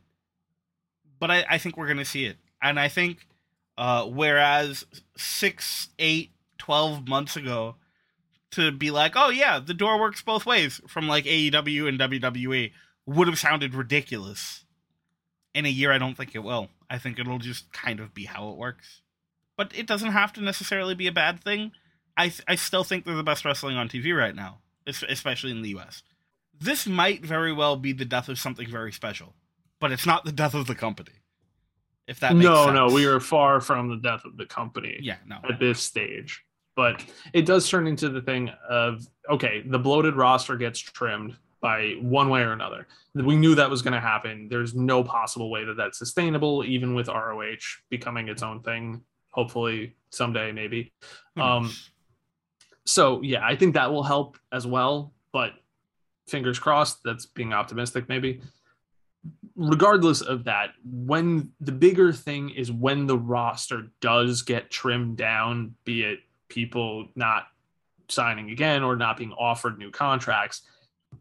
but 1.20 1.30
I, 1.30 1.44
I 1.48 1.58
think 1.58 1.76
we're 1.76 1.88
gonna 1.88 2.04
see 2.04 2.24
it. 2.24 2.38
And 2.60 2.80
I 2.80 2.88
think 2.88 3.26
uh 3.76 4.06
whereas 4.06 4.84
six, 5.16 5.88
eight, 5.98 6.30
twelve 6.58 7.06
months 7.06 7.36
ago 7.36 7.76
to 8.52 8.70
be 8.70 8.90
like, 8.90 9.12
oh 9.16 9.30
yeah, 9.30 9.58
the 9.58 9.74
door 9.74 10.00
works 10.00 10.22
both 10.22 10.46
ways 10.46 10.80
from 10.88 11.08
like 11.08 11.24
AEW 11.24 11.88
and 11.88 11.98
WWE 11.98 12.72
would 13.06 13.28
have 13.28 13.38
sounded 13.38 13.74
ridiculous. 13.74 14.64
In 15.54 15.66
a 15.66 15.70
year, 15.70 15.92
I 15.92 15.98
don't 15.98 16.16
think 16.16 16.34
it 16.34 16.38
will. 16.38 16.68
I 16.88 16.96
think 16.96 17.18
it'll 17.18 17.38
just 17.38 17.70
kind 17.72 18.00
of 18.00 18.14
be 18.14 18.24
how 18.24 18.50
it 18.50 18.56
works. 18.56 19.02
But 19.54 19.76
it 19.76 19.86
doesn't 19.86 20.12
have 20.12 20.32
to 20.34 20.42
necessarily 20.42 20.94
be 20.94 21.06
a 21.06 21.12
bad 21.12 21.44
thing. 21.44 21.72
I 22.16 22.32
I 22.46 22.54
still 22.54 22.84
think 22.84 23.04
they're 23.04 23.14
the 23.14 23.22
best 23.22 23.44
wrestling 23.44 23.76
on 23.76 23.88
TV 23.88 24.16
right 24.16 24.34
now, 24.34 24.58
especially 24.86 25.50
in 25.50 25.62
the 25.62 25.70
US. 25.76 26.02
This 26.60 26.86
might 26.86 27.24
very 27.24 27.52
well 27.52 27.76
be 27.76 27.92
the 27.92 28.04
death 28.04 28.28
of 28.28 28.38
something 28.38 28.68
very 28.68 28.92
special, 28.92 29.34
but 29.80 29.92
it's 29.92 30.06
not 30.06 30.24
the 30.24 30.32
death 30.32 30.54
of 30.54 30.66
the 30.66 30.74
company. 30.74 31.12
If 32.06 32.20
that 32.20 32.34
makes 32.34 32.44
no, 32.44 32.64
sense. 32.64 32.74
no, 32.74 32.86
we 32.88 33.06
are 33.06 33.20
far 33.20 33.60
from 33.60 33.88
the 33.88 33.96
death 33.96 34.24
of 34.24 34.36
the 34.36 34.46
company 34.46 34.98
yeah 35.00 35.16
no 35.26 35.38
at 35.48 35.58
this 35.58 35.80
stage. 35.80 36.44
But 36.74 37.04
it 37.34 37.44
does 37.44 37.68
turn 37.68 37.86
into 37.86 38.08
the 38.08 38.22
thing 38.22 38.50
of 38.68 39.06
okay, 39.30 39.62
the 39.66 39.78
bloated 39.78 40.16
roster 40.16 40.56
gets 40.56 40.80
trimmed 40.80 41.36
by 41.60 41.94
one 42.00 42.28
way 42.28 42.42
or 42.42 42.52
another. 42.52 42.88
We 43.14 43.36
knew 43.36 43.54
that 43.54 43.70
was 43.70 43.82
going 43.82 43.92
to 43.92 44.00
happen. 44.00 44.48
There's 44.50 44.74
no 44.74 45.04
possible 45.04 45.48
way 45.50 45.64
that 45.64 45.76
that's 45.76 45.98
sustainable, 45.98 46.64
even 46.64 46.94
with 46.94 47.08
ROH 47.08 47.56
becoming 47.88 48.28
its 48.28 48.42
own 48.42 48.62
thing. 48.62 49.02
Hopefully 49.30 49.94
someday, 50.10 50.52
maybe. 50.52 50.92
Um? 51.36 51.72
So 52.84 53.22
yeah, 53.22 53.44
I 53.44 53.56
think 53.56 53.74
that 53.74 53.92
will 53.92 54.02
help 54.02 54.38
as 54.52 54.66
well. 54.66 55.12
But 55.32 55.52
fingers 56.26 56.58
crossed, 56.58 57.02
that's 57.04 57.26
being 57.26 57.52
optimistic, 57.52 58.08
maybe. 58.08 58.40
Regardless 59.54 60.20
of 60.20 60.44
that, 60.44 60.70
when 60.84 61.52
the 61.60 61.72
bigger 61.72 62.12
thing 62.12 62.50
is 62.50 62.72
when 62.72 63.06
the 63.06 63.18
roster 63.18 63.88
does 64.00 64.42
get 64.42 64.70
trimmed 64.70 65.16
down, 65.16 65.74
be 65.84 66.02
it 66.02 66.20
people 66.48 67.08
not 67.14 67.46
signing 68.08 68.50
again 68.50 68.82
or 68.82 68.96
not 68.96 69.16
being 69.16 69.32
offered 69.32 69.78
new 69.78 69.90
contracts, 69.90 70.62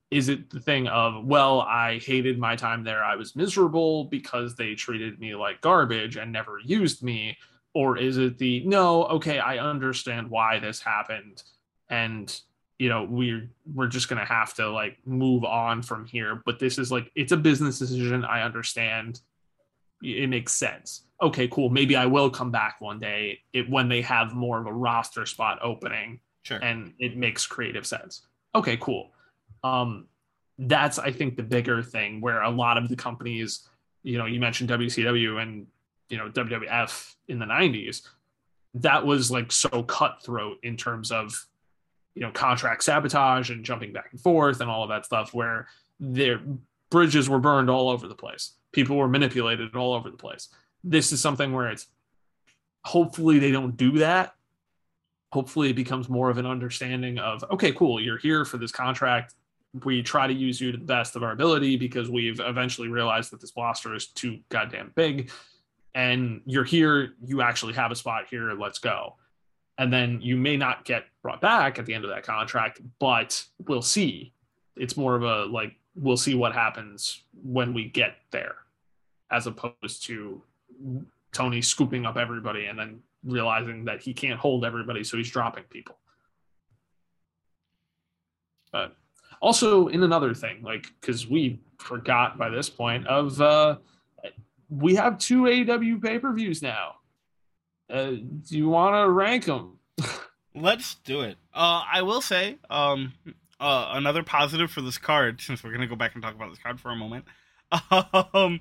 is 0.09 0.29
it 0.29 0.49
the 0.49 0.59
thing 0.59 0.87
of, 0.87 1.25
well, 1.25 1.61
I 1.61 1.99
hated 1.99 2.39
my 2.39 2.55
time 2.55 2.83
there. 2.83 3.03
I 3.03 3.15
was 3.15 3.35
miserable 3.35 4.05
because 4.05 4.55
they 4.55 4.73
treated 4.75 5.19
me 5.19 5.35
like 5.35 5.61
garbage 5.61 6.15
and 6.17 6.31
never 6.31 6.59
used 6.63 7.03
me? 7.03 7.37
Or 7.73 7.97
is 7.97 8.17
it 8.17 8.37
the, 8.37 8.63
no, 8.65 9.05
okay, 9.05 9.39
I 9.39 9.57
understand 9.57 10.29
why 10.29 10.59
this 10.59 10.81
happened. 10.81 11.43
And, 11.89 12.37
you 12.77 12.89
know, 12.89 13.07
we're, 13.09 13.49
we're 13.73 13.87
just 13.87 14.09
going 14.09 14.19
to 14.19 14.25
have 14.25 14.53
to 14.55 14.69
like 14.69 14.97
move 15.05 15.45
on 15.45 15.81
from 15.81 16.05
here. 16.05 16.41
But 16.45 16.59
this 16.59 16.77
is 16.77 16.91
like, 16.91 17.11
it's 17.15 17.31
a 17.31 17.37
business 17.37 17.79
decision. 17.79 18.25
I 18.25 18.43
understand. 18.43 19.21
It 20.01 20.29
makes 20.29 20.53
sense. 20.53 21.03
Okay, 21.21 21.47
cool. 21.47 21.69
Maybe 21.69 21.95
I 21.95 22.07
will 22.07 22.29
come 22.29 22.51
back 22.51 22.81
one 22.81 22.99
day 22.99 23.39
it, 23.53 23.69
when 23.69 23.87
they 23.87 24.01
have 24.01 24.33
more 24.33 24.59
of 24.59 24.65
a 24.65 24.73
roster 24.73 25.25
spot 25.25 25.59
opening 25.61 26.19
sure 26.43 26.57
and 26.57 26.93
it 26.99 27.15
makes 27.15 27.45
creative 27.45 27.85
sense. 27.85 28.23
Okay, 28.55 28.77
cool. 28.77 29.11
Um, 29.63 30.07
that's 30.57 30.99
I 30.99 31.11
think 31.11 31.37
the 31.37 31.43
bigger 31.43 31.81
thing 31.81 32.21
where 32.21 32.41
a 32.41 32.49
lot 32.49 32.77
of 32.77 32.89
the 32.89 32.95
companies, 32.95 33.67
you 34.03 34.17
know, 34.17 34.25
you 34.25 34.39
mentioned 34.39 34.69
WCW 34.69 35.41
and 35.41 35.67
you 36.11 36.17
know 36.17 36.29
WWF 36.29 37.15
in 37.27 37.39
the 37.39 37.45
'90s, 37.45 38.07
that 38.75 39.05
was 39.05 39.31
like 39.31 39.51
so 39.51 39.83
cutthroat 39.83 40.57
in 40.63 40.77
terms 40.77 41.11
of 41.11 41.45
you 42.15 42.21
know 42.21 42.31
contract 42.31 42.83
sabotage 42.83 43.49
and 43.49 43.65
jumping 43.65 43.93
back 43.93 44.09
and 44.11 44.21
forth 44.21 44.61
and 44.61 44.69
all 44.69 44.83
of 44.83 44.89
that 44.89 45.05
stuff, 45.05 45.33
where 45.33 45.67
their 45.99 46.41
bridges 46.89 47.29
were 47.29 47.39
burned 47.39 47.69
all 47.69 47.89
over 47.89 48.07
the 48.07 48.15
place. 48.15 48.53
People 48.71 48.97
were 48.97 49.07
manipulated 49.07 49.75
all 49.75 49.93
over 49.93 50.09
the 50.09 50.17
place. 50.17 50.49
This 50.83 51.11
is 51.11 51.21
something 51.21 51.53
where 51.53 51.69
it's 51.69 51.87
hopefully 52.83 53.39
they 53.39 53.51
don't 53.51 53.77
do 53.77 53.99
that 53.99 54.33
hopefully 55.31 55.69
it 55.69 55.75
becomes 55.75 56.09
more 56.09 56.29
of 56.29 56.37
an 56.37 56.45
understanding 56.45 57.17
of 57.17 57.43
okay 57.51 57.71
cool 57.71 57.99
you're 57.99 58.17
here 58.17 58.45
for 58.45 58.57
this 58.57 58.71
contract 58.71 59.35
we 59.85 60.01
try 60.01 60.27
to 60.27 60.33
use 60.33 60.59
you 60.59 60.71
to 60.71 60.77
the 60.77 60.83
best 60.83 61.15
of 61.15 61.23
our 61.23 61.31
ability 61.31 61.77
because 61.77 62.09
we've 62.09 62.41
eventually 62.41 62.89
realized 62.89 63.31
that 63.31 63.39
this 63.39 63.53
roster 63.55 63.95
is 63.95 64.07
too 64.07 64.39
goddamn 64.49 64.91
big 64.95 65.31
and 65.93 66.41
you're 66.45 66.63
here 66.63 67.13
you 67.25 67.41
actually 67.41 67.73
have 67.73 67.91
a 67.91 67.95
spot 67.95 68.25
here 68.29 68.53
let's 68.53 68.79
go 68.79 69.15
and 69.81 69.91
then 69.91 70.21
you 70.21 70.37
may 70.37 70.57
not 70.57 70.85
get 70.85 71.05
brought 71.23 71.41
back 71.41 71.79
at 71.79 71.87
the 71.87 71.93
end 71.95 72.03
of 72.03 72.11
that 72.11 72.23
contract, 72.23 72.79
but 72.99 73.43
we'll 73.67 73.81
see. 73.81 74.31
It's 74.75 74.95
more 74.95 75.15
of 75.15 75.23
a 75.23 75.45
like 75.45 75.75
we'll 75.95 76.17
see 76.17 76.35
what 76.35 76.53
happens 76.53 77.23
when 77.43 77.73
we 77.73 77.85
get 77.85 78.17
there, 78.29 78.57
as 79.31 79.47
opposed 79.47 80.03
to 80.03 80.43
Tony 81.31 81.63
scooping 81.63 82.05
up 82.05 82.15
everybody 82.15 82.65
and 82.65 82.77
then 82.77 82.99
realizing 83.23 83.85
that 83.85 84.01
he 84.01 84.13
can't 84.13 84.39
hold 84.39 84.65
everybody, 84.65 85.03
so 85.03 85.17
he's 85.17 85.31
dropping 85.31 85.63
people. 85.63 85.97
But 88.71 88.95
also 89.41 89.87
in 89.87 90.03
another 90.03 90.35
thing, 90.35 90.61
like 90.61 90.87
because 91.01 91.27
we 91.27 91.59
forgot 91.79 92.37
by 92.37 92.49
this 92.49 92.69
point 92.69 93.07
of 93.07 93.41
uh 93.41 93.77
we 94.71 94.95
have 94.95 95.17
two 95.17 95.43
AEW 95.43 96.01
pay-per-views 96.01 96.61
now. 96.61 96.95
Uh, 97.89 98.11
do 98.11 98.57
you 98.57 98.69
want 98.69 98.95
to 98.95 99.09
rank 99.11 99.45
them? 99.45 99.77
Let's 100.55 100.95
do 100.95 101.21
it. 101.21 101.37
Uh, 101.53 101.83
I 101.91 102.01
will 102.01 102.21
say, 102.21 102.57
um, 102.69 103.13
uh, 103.59 103.91
another 103.93 104.23
positive 104.23 104.71
for 104.71 104.81
this 104.81 104.97
card, 104.97 105.41
since 105.41 105.63
we're 105.63 105.73
gonna 105.73 105.87
go 105.87 105.95
back 105.95 106.13
and 106.13 106.23
talk 106.23 106.33
about 106.33 106.49
this 106.49 106.59
card 106.59 106.79
for 106.79 106.89
a 106.89 106.95
moment. 106.95 107.25
Um, 108.33 108.59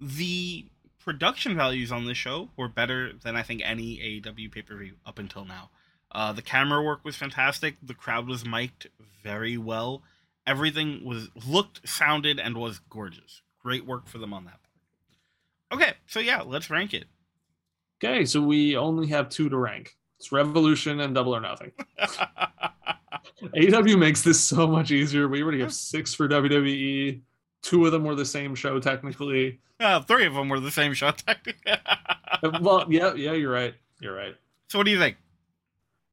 the 0.00 0.66
production 0.98 1.54
values 1.54 1.92
on 1.92 2.04
this 2.04 2.16
show 2.16 2.50
were 2.56 2.68
better 2.68 3.12
than 3.12 3.36
I 3.36 3.42
think 3.42 3.62
any 3.64 3.98
AEW 3.98 4.50
pay 4.50 4.62
per 4.62 4.76
view 4.76 4.94
up 5.06 5.18
until 5.18 5.44
now. 5.44 5.70
Uh, 6.10 6.32
the 6.32 6.42
camera 6.42 6.82
work 6.82 7.04
was 7.04 7.16
fantastic. 7.16 7.76
The 7.82 7.94
crowd 7.94 8.26
was 8.26 8.44
mic'd 8.44 8.88
very 9.22 9.56
well. 9.56 10.02
Everything 10.46 11.04
was 11.04 11.28
looked, 11.46 11.88
sounded, 11.88 12.40
and 12.40 12.56
was 12.56 12.80
gorgeous. 12.90 13.42
Great 13.62 13.86
work 13.86 14.08
for 14.08 14.18
them 14.18 14.32
on 14.32 14.46
that. 14.46 14.59
Okay, 15.72 15.92
so 16.06 16.20
yeah, 16.20 16.42
let's 16.42 16.70
rank 16.70 16.94
it. 16.94 17.04
Okay, 18.02 18.24
so 18.24 18.40
we 18.40 18.76
only 18.76 19.06
have 19.08 19.28
two 19.28 19.48
to 19.48 19.56
rank. 19.56 19.96
It's 20.18 20.32
Revolution 20.32 21.00
and 21.00 21.14
Double 21.14 21.34
or 21.34 21.40
Nothing. 21.40 21.72
AW 23.74 23.96
makes 23.96 24.22
this 24.22 24.40
so 24.40 24.66
much 24.66 24.90
easier. 24.90 25.28
We 25.28 25.42
already 25.42 25.60
have 25.60 25.72
six 25.72 26.14
for 26.14 26.28
WWE. 26.28 27.20
Two 27.62 27.86
of 27.86 27.92
them 27.92 28.04
were 28.04 28.14
the 28.14 28.24
same 28.24 28.54
show, 28.54 28.78
technically. 28.78 29.60
Uh, 29.80 29.98
three 29.98 30.26
of 30.26 30.34
them 30.34 30.50
were 30.50 30.60
the 30.60 30.70
same 30.70 30.92
show, 30.92 31.10
technically. 31.10 31.72
well, 32.60 32.84
yeah, 32.90 33.14
yeah, 33.14 33.32
you're 33.32 33.50
right. 33.50 33.72
You're 33.98 34.14
right. 34.14 34.34
So, 34.68 34.76
what 34.76 34.84
do 34.84 34.90
you 34.90 34.98
think? 34.98 35.16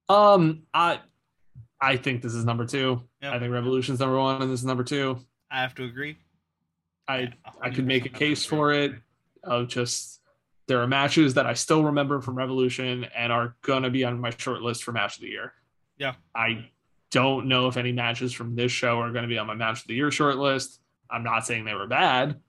Um, 0.07 0.63
I, 0.73 1.01
I 1.81 1.97
think 1.97 2.21
this 2.21 2.33
is 2.33 2.45
number 2.45 2.65
two. 2.65 3.01
Yep. 3.21 3.33
I 3.33 3.39
think 3.39 3.51
Revolution's 3.51 3.99
number 3.99 4.17
one, 4.17 4.41
and 4.41 4.49
this 4.49 4.61
is 4.61 4.65
number 4.65 4.85
two. 4.85 5.19
I 5.51 5.59
have 5.59 5.75
to 5.75 5.83
agree. 5.83 6.15
I 7.09 7.19
Yeah, 7.19 7.29
I 7.61 7.69
could 7.69 7.85
make 7.85 8.05
a 8.05 8.09
case 8.09 8.45
for 8.45 8.71
it. 8.71 8.93
Of 9.47 9.69
just 9.69 10.21
there 10.67 10.81
are 10.81 10.87
matches 10.87 11.35
that 11.35 11.45
I 11.45 11.53
still 11.53 11.85
remember 11.85 12.21
from 12.21 12.35
Revolution 12.35 13.05
and 13.15 13.31
are 13.31 13.55
gonna 13.61 13.89
be 13.89 14.03
on 14.03 14.19
my 14.19 14.31
short 14.37 14.61
list 14.61 14.83
for 14.83 14.91
match 14.91 15.15
of 15.15 15.21
the 15.21 15.29
year. 15.29 15.53
Yeah. 15.97 16.15
I 16.35 16.69
don't 17.09 17.47
know 17.47 17.67
if 17.67 17.77
any 17.77 17.93
matches 17.93 18.33
from 18.33 18.55
this 18.55 18.71
show 18.71 18.99
are 18.99 19.11
gonna 19.11 19.27
be 19.27 19.37
on 19.37 19.47
my 19.47 19.55
match 19.55 19.81
of 19.81 19.87
the 19.87 19.95
year 19.95 20.11
short 20.11 20.37
list. 20.37 20.81
I'm 21.09 21.23
not 21.23 21.45
saying 21.45 21.63
they 21.63 21.73
were 21.73 21.87
bad, 21.87 22.41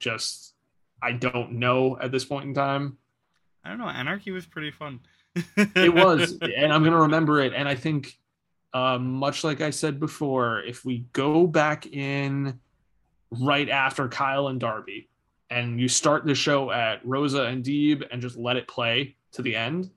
just 0.00 0.54
I 1.00 1.12
don't 1.12 1.52
know 1.54 1.98
at 2.00 2.12
this 2.12 2.24
point 2.24 2.46
in 2.46 2.54
time. 2.54 2.98
I 3.64 3.70
don't 3.70 3.78
know. 3.78 3.88
Anarchy 3.88 4.32
was 4.32 4.46
pretty 4.46 4.70
fun. 4.70 5.00
It 5.56 5.94
was, 5.94 6.38
and 6.42 6.72
I'm 6.72 6.84
gonna 6.84 7.02
remember 7.02 7.40
it. 7.40 7.52
And 7.54 7.68
I 7.68 7.74
think, 7.74 8.16
uh, 8.74 8.98
much 8.98 9.44
like 9.44 9.60
I 9.60 9.70
said 9.70 10.00
before, 10.00 10.60
if 10.62 10.84
we 10.84 11.06
go 11.12 11.46
back 11.46 11.86
in 11.86 12.60
right 13.30 13.68
after 13.68 14.08
Kyle 14.08 14.48
and 14.48 14.60
Darby, 14.60 15.08
and 15.52 15.78
you 15.78 15.86
start 15.86 16.24
the 16.24 16.34
show 16.34 16.70
at 16.70 17.04
Rosa 17.04 17.42
and 17.42 17.62
Deeb 17.62 18.02
and 18.10 18.22
just 18.22 18.36
let 18.36 18.56
it 18.56 18.66
play 18.66 19.16
to 19.32 19.42
the 19.42 19.54
end, 19.54 19.90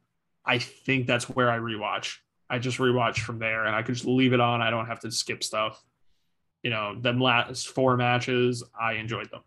I 0.45 0.59
think 0.59 1.07
that's 1.07 1.29
where 1.29 1.49
I 1.49 1.57
rewatch. 1.57 2.17
I 2.49 2.59
just 2.59 2.77
rewatch 2.77 3.19
from 3.19 3.39
there, 3.39 3.65
and 3.65 3.75
I 3.75 3.81
could 3.81 3.95
just 3.95 4.05
leave 4.05 4.33
it 4.33 4.41
on. 4.41 4.61
I 4.61 4.69
don't 4.69 4.85
have 4.85 4.99
to 4.99 5.11
skip 5.11 5.43
stuff. 5.43 5.83
You 6.61 6.71
know, 6.71 6.99
them 6.99 7.21
last 7.21 7.69
four 7.69 7.95
matches, 7.95 8.63
I 8.79 8.93
enjoyed 8.93 9.31
them. 9.31 9.41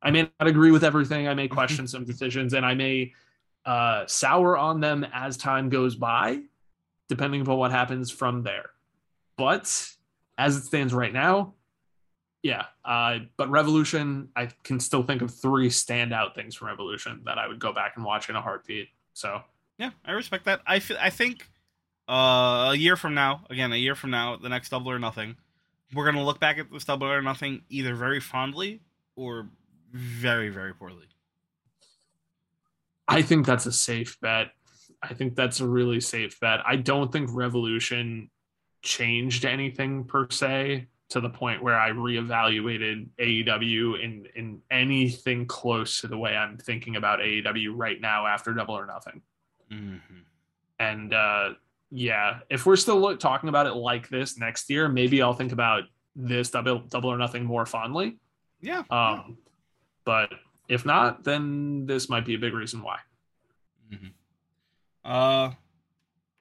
I 0.00 0.10
may 0.10 0.30
not 0.40 0.48
agree 0.48 0.70
with 0.70 0.82
everything. 0.82 1.28
I 1.28 1.34
may 1.34 1.46
question 1.46 1.86
some 1.86 2.04
decisions, 2.04 2.54
and 2.54 2.64
I 2.64 2.74
may 2.74 3.12
uh, 3.66 4.06
sour 4.06 4.56
on 4.56 4.80
them 4.80 5.06
as 5.12 5.36
time 5.36 5.68
goes 5.68 5.94
by, 5.94 6.40
depending 7.08 7.42
upon 7.42 7.58
what 7.58 7.70
happens 7.70 8.10
from 8.10 8.42
there. 8.42 8.70
But 9.36 9.62
as 10.38 10.56
it 10.56 10.64
stands 10.64 10.94
right 10.94 11.12
now, 11.12 11.54
yeah. 12.42 12.66
Uh, 12.84 13.20
but 13.36 13.50
Revolution, 13.50 14.28
I 14.36 14.50
can 14.62 14.80
still 14.80 15.02
think 15.02 15.22
of 15.22 15.34
three 15.34 15.68
standout 15.68 16.34
things 16.34 16.54
from 16.54 16.68
Revolution 16.68 17.22
that 17.24 17.38
I 17.38 17.48
would 17.48 17.58
go 17.58 17.72
back 17.72 17.94
and 17.96 18.04
watch 18.04 18.28
in 18.28 18.36
a 18.36 18.40
heartbeat. 18.40 18.88
So 19.14 19.42
yeah, 19.78 19.90
I 20.04 20.12
respect 20.12 20.44
that. 20.44 20.60
I 20.66 20.78
feel, 20.78 20.96
I 21.00 21.10
think 21.10 21.48
uh, 22.08 22.70
a 22.72 22.74
year 22.74 22.96
from 22.96 23.14
now, 23.14 23.44
again, 23.50 23.72
a 23.72 23.76
year 23.76 23.94
from 23.94 24.10
now, 24.10 24.36
the 24.36 24.48
next 24.48 24.70
Double 24.70 24.90
or 24.90 24.98
Nothing, 24.98 25.36
we're 25.94 26.04
gonna 26.04 26.24
look 26.24 26.40
back 26.40 26.58
at 26.58 26.70
this 26.70 26.84
Double 26.84 27.06
or 27.06 27.22
Nothing 27.22 27.62
either 27.68 27.94
very 27.94 28.20
fondly 28.20 28.80
or 29.16 29.48
very, 29.92 30.48
very 30.48 30.74
poorly. 30.74 31.06
I 33.06 33.22
think 33.22 33.46
that's 33.46 33.66
a 33.66 33.72
safe 33.72 34.20
bet. 34.20 34.48
I 35.02 35.14
think 35.14 35.34
that's 35.34 35.60
a 35.60 35.66
really 35.66 36.00
safe 36.00 36.38
bet. 36.40 36.60
I 36.66 36.76
don't 36.76 37.10
think 37.10 37.30
Revolution 37.32 38.30
changed 38.82 39.44
anything 39.44 40.04
per 40.04 40.28
se 40.30 40.86
to 41.10 41.20
the 41.20 41.30
point 41.30 41.62
where 41.62 41.78
I 41.78 41.90
reevaluated 41.90 43.08
AEW 43.18 44.02
in 44.02 44.26
in 44.34 44.60
anything 44.70 45.46
close 45.46 46.00
to 46.02 46.08
the 46.08 46.18
way 46.18 46.36
I'm 46.36 46.58
thinking 46.58 46.96
about 46.96 47.20
AEW 47.20 47.72
right 47.74 48.00
now 48.00 48.26
after 48.26 48.52
Double 48.52 48.74
or 48.74 48.86
Nothing. 48.86 49.22
Mm-hmm. 49.72 50.18
And 50.78 51.14
uh, 51.14 51.50
yeah, 51.90 52.40
if 52.50 52.66
we're 52.66 52.76
still 52.76 53.00
look, 53.00 53.20
talking 53.20 53.48
about 53.48 53.66
it 53.66 53.72
like 53.72 54.08
this 54.08 54.38
next 54.38 54.68
year, 54.68 54.88
maybe 54.88 55.22
I'll 55.22 55.32
think 55.32 55.52
about 55.52 55.84
this 56.14 56.50
double 56.50 56.80
double 56.80 57.10
or 57.10 57.16
nothing 57.16 57.44
more 57.44 57.64
fondly. 57.64 58.18
Yeah. 58.60 58.82
Um, 58.90 59.38
but 60.04 60.30
if 60.68 60.84
not, 60.84 61.24
then 61.24 61.86
this 61.86 62.08
might 62.08 62.26
be 62.26 62.34
a 62.34 62.38
big 62.38 62.52
reason 62.52 62.82
why. 62.82 62.98
Uh, 65.04 65.52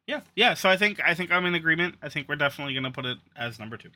yeah, 0.08 0.22
yeah. 0.36 0.56
So 0.56 0.70
I 0.70 0.76
think 0.76 1.00
I 1.04 1.14
think 1.14 1.32
I'm 1.32 1.46
in 1.46 1.56
agreement. 1.56 1.96
I 2.02 2.10
think 2.10 2.28
we're 2.28 2.36
definitely 2.36 2.74
gonna 2.74 2.92
put 2.92 3.06
it 3.06 3.18
as 3.38 3.60
number 3.60 3.78
two 3.78 3.92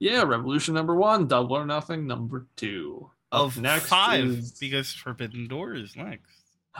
Yeah, 0.00 0.22
Revolution 0.22 0.74
number 0.74 0.94
one, 0.94 1.26
double 1.26 1.56
or 1.56 1.66
nothing 1.66 2.06
number 2.06 2.46
two. 2.56 3.10
Of 3.32 3.58
next 3.58 3.86
five 3.86 4.24
is- 4.24 4.52
because 4.52 4.92
Forbidden 4.94 5.48
Door 5.48 5.74
is 5.74 5.96
next. 5.96 6.34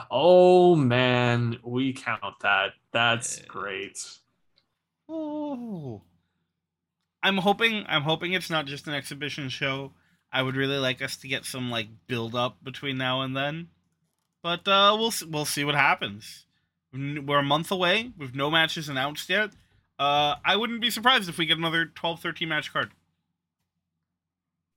Oh 0.09 0.75
man, 0.75 1.59
we 1.63 1.93
count 1.93 2.39
that. 2.41 2.73
That's 2.91 3.39
Yeah. 3.39 3.45
great. 3.47 3.99
Oh, 5.09 6.01
I'm 7.21 7.37
hoping 7.37 7.85
I'm 7.87 8.03
hoping 8.03 8.33
it's 8.33 8.49
not 8.49 8.65
just 8.65 8.87
an 8.87 8.93
exhibition 8.93 9.49
show. 9.49 9.93
I 10.31 10.41
would 10.41 10.55
really 10.55 10.77
like 10.77 11.01
us 11.01 11.17
to 11.17 11.27
get 11.27 11.43
some 11.45 11.69
like 11.69 11.87
build 12.07 12.35
up 12.35 12.63
between 12.63 12.97
now 12.97 13.21
and 13.21 13.35
then, 13.35 13.69
but 14.41 14.67
uh, 14.67 14.95
we'll 14.97 15.11
we'll 15.27 15.45
see 15.45 15.65
what 15.65 15.75
happens. 15.75 16.45
We're 16.93 17.39
a 17.39 17.43
month 17.43 17.71
away 17.71 18.13
with 18.17 18.33
no 18.35 18.49
matches 18.49 18.89
announced 18.89 19.29
yet. 19.29 19.51
Uh, 19.99 20.35
I 20.45 20.55
wouldn't 20.55 20.81
be 20.81 20.89
surprised 20.89 21.29
if 21.29 21.37
we 21.37 21.45
get 21.45 21.57
another 21.57 21.85
12, 21.85 22.21
13 22.21 22.47
match 22.49 22.71
card. 22.73 22.91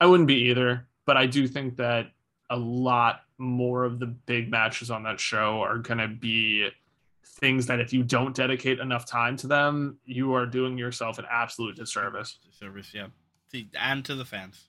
I 0.03 0.07
wouldn't 0.07 0.27
be 0.27 0.49
either, 0.51 0.89
but 1.07 1.17
I 1.17 1.27
do 1.27 1.47
think 1.47 1.77
that 1.77 2.11
a 2.51 2.57
lot 2.57 3.21
more 3.39 3.85
of 3.85 4.01
the 4.01 4.07
big 4.07 4.51
matches 4.51 4.91
on 4.91 5.05
that 5.05 5.21
show 5.21 5.61
are 5.61 5.79
going 5.79 5.99
to 5.99 6.09
be 6.09 6.69
things 7.25 7.67
that 7.67 7.79
if 7.79 7.93
you 7.93 8.03
don't 8.03 8.35
dedicate 8.35 8.81
enough 8.81 9.07
time 9.07 9.37
to 9.37 9.47
them, 9.47 9.99
you 10.05 10.35
are 10.35 10.45
doing 10.45 10.77
yourself 10.77 11.21
an 11.21 11.25
absolute 11.31 11.77
disservice. 11.77 12.39
Service, 12.51 12.93
yeah, 12.93 13.07
and 13.79 14.05
to 14.05 14.17
the 14.17 14.25
fans. 14.25 14.65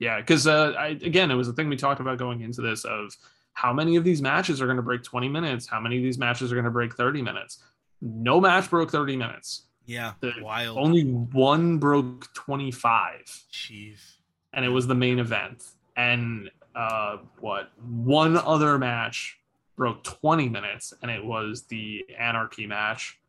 Yeah, 0.00 0.18
because 0.20 0.48
uh, 0.48 0.74
I, 0.76 0.88
again, 0.88 1.30
it 1.30 1.36
was 1.36 1.46
a 1.46 1.52
thing 1.52 1.68
we 1.68 1.76
talked 1.76 2.00
about 2.00 2.18
going 2.18 2.40
into 2.40 2.60
this 2.60 2.84
of 2.84 3.16
how 3.52 3.72
many 3.72 3.94
of 3.94 4.02
these 4.02 4.20
matches 4.20 4.60
are 4.60 4.66
going 4.66 4.78
to 4.78 4.82
break 4.82 5.04
20 5.04 5.28
minutes, 5.28 5.68
how 5.68 5.78
many 5.78 5.96
of 5.98 6.02
these 6.02 6.18
matches 6.18 6.50
are 6.50 6.56
going 6.56 6.64
to 6.64 6.72
break 6.72 6.96
30 6.96 7.22
minutes. 7.22 7.62
No 8.02 8.40
match 8.40 8.68
broke 8.68 8.90
30 8.90 9.16
minutes. 9.16 9.62
Yeah, 9.86 10.14
The- 10.18 10.32
wild. 10.42 10.76
Only 10.76 11.04
one 11.04 11.78
broke 11.78 12.34
25. 12.34 13.44
Jeez. 13.52 14.15
And 14.56 14.64
it 14.64 14.70
was 14.70 14.86
the 14.88 14.94
main 14.94 15.20
event. 15.20 15.62
And 15.96 16.50
uh, 16.74 17.18
what 17.38 17.70
one 17.78 18.36
other 18.36 18.78
match 18.78 19.38
broke 19.76 20.02
20 20.02 20.48
minutes, 20.48 20.92
and 21.02 21.10
it 21.10 21.24
was 21.24 21.64
the 21.64 22.04
Anarchy 22.18 22.66
match. 22.66 23.20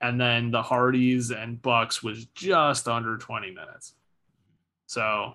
And 0.00 0.20
then 0.20 0.52
the 0.52 0.62
Hardys 0.62 1.32
and 1.32 1.60
Bucks 1.60 2.04
was 2.04 2.26
just 2.26 2.86
under 2.86 3.18
20 3.18 3.50
minutes. 3.50 3.94
So 4.86 5.34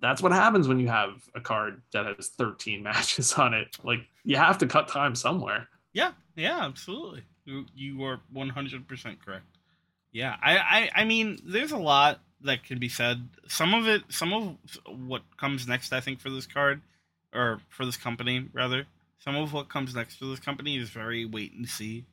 that's 0.00 0.20
what 0.20 0.32
happens 0.32 0.66
when 0.66 0.80
you 0.80 0.88
have 0.88 1.22
a 1.36 1.40
card 1.40 1.82
that 1.92 2.06
has 2.06 2.28
13 2.30 2.82
matches 2.82 3.34
on 3.34 3.54
it. 3.54 3.76
Like 3.84 4.00
you 4.24 4.36
have 4.36 4.58
to 4.58 4.66
cut 4.66 4.88
time 4.88 5.14
somewhere. 5.14 5.68
Yeah, 5.92 6.12
yeah, 6.34 6.58
absolutely. 6.62 7.22
You, 7.44 7.64
you 7.74 8.02
are 8.02 8.20
one 8.32 8.48
hundred 8.48 8.86
percent 8.88 9.24
correct. 9.24 9.46
Yeah, 10.12 10.36
I, 10.42 10.58
I, 10.58 10.90
I 11.02 11.04
mean, 11.04 11.38
there's 11.44 11.72
a 11.72 11.78
lot 11.78 12.20
that 12.42 12.64
can 12.64 12.78
be 12.78 12.88
said. 12.88 13.28
Some 13.48 13.74
of 13.74 13.88
it, 13.88 14.02
some 14.08 14.32
of 14.32 14.56
what 14.86 15.22
comes 15.38 15.66
next, 15.66 15.92
I 15.92 16.00
think, 16.00 16.20
for 16.20 16.30
this 16.30 16.46
card, 16.46 16.82
or 17.34 17.60
for 17.68 17.84
this 17.86 17.96
company, 17.96 18.46
rather. 18.52 18.86
Some 19.18 19.36
of 19.36 19.52
what 19.52 19.68
comes 19.68 19.94
next 19.94 20.16
for 20.16 20.26
this 20.26 20.38
company 20.40 20.76
is 20.76 20.90
very 20.90 21.24
wait 21.24 21.52
and 21.54 21.68
see. 21.68 22.04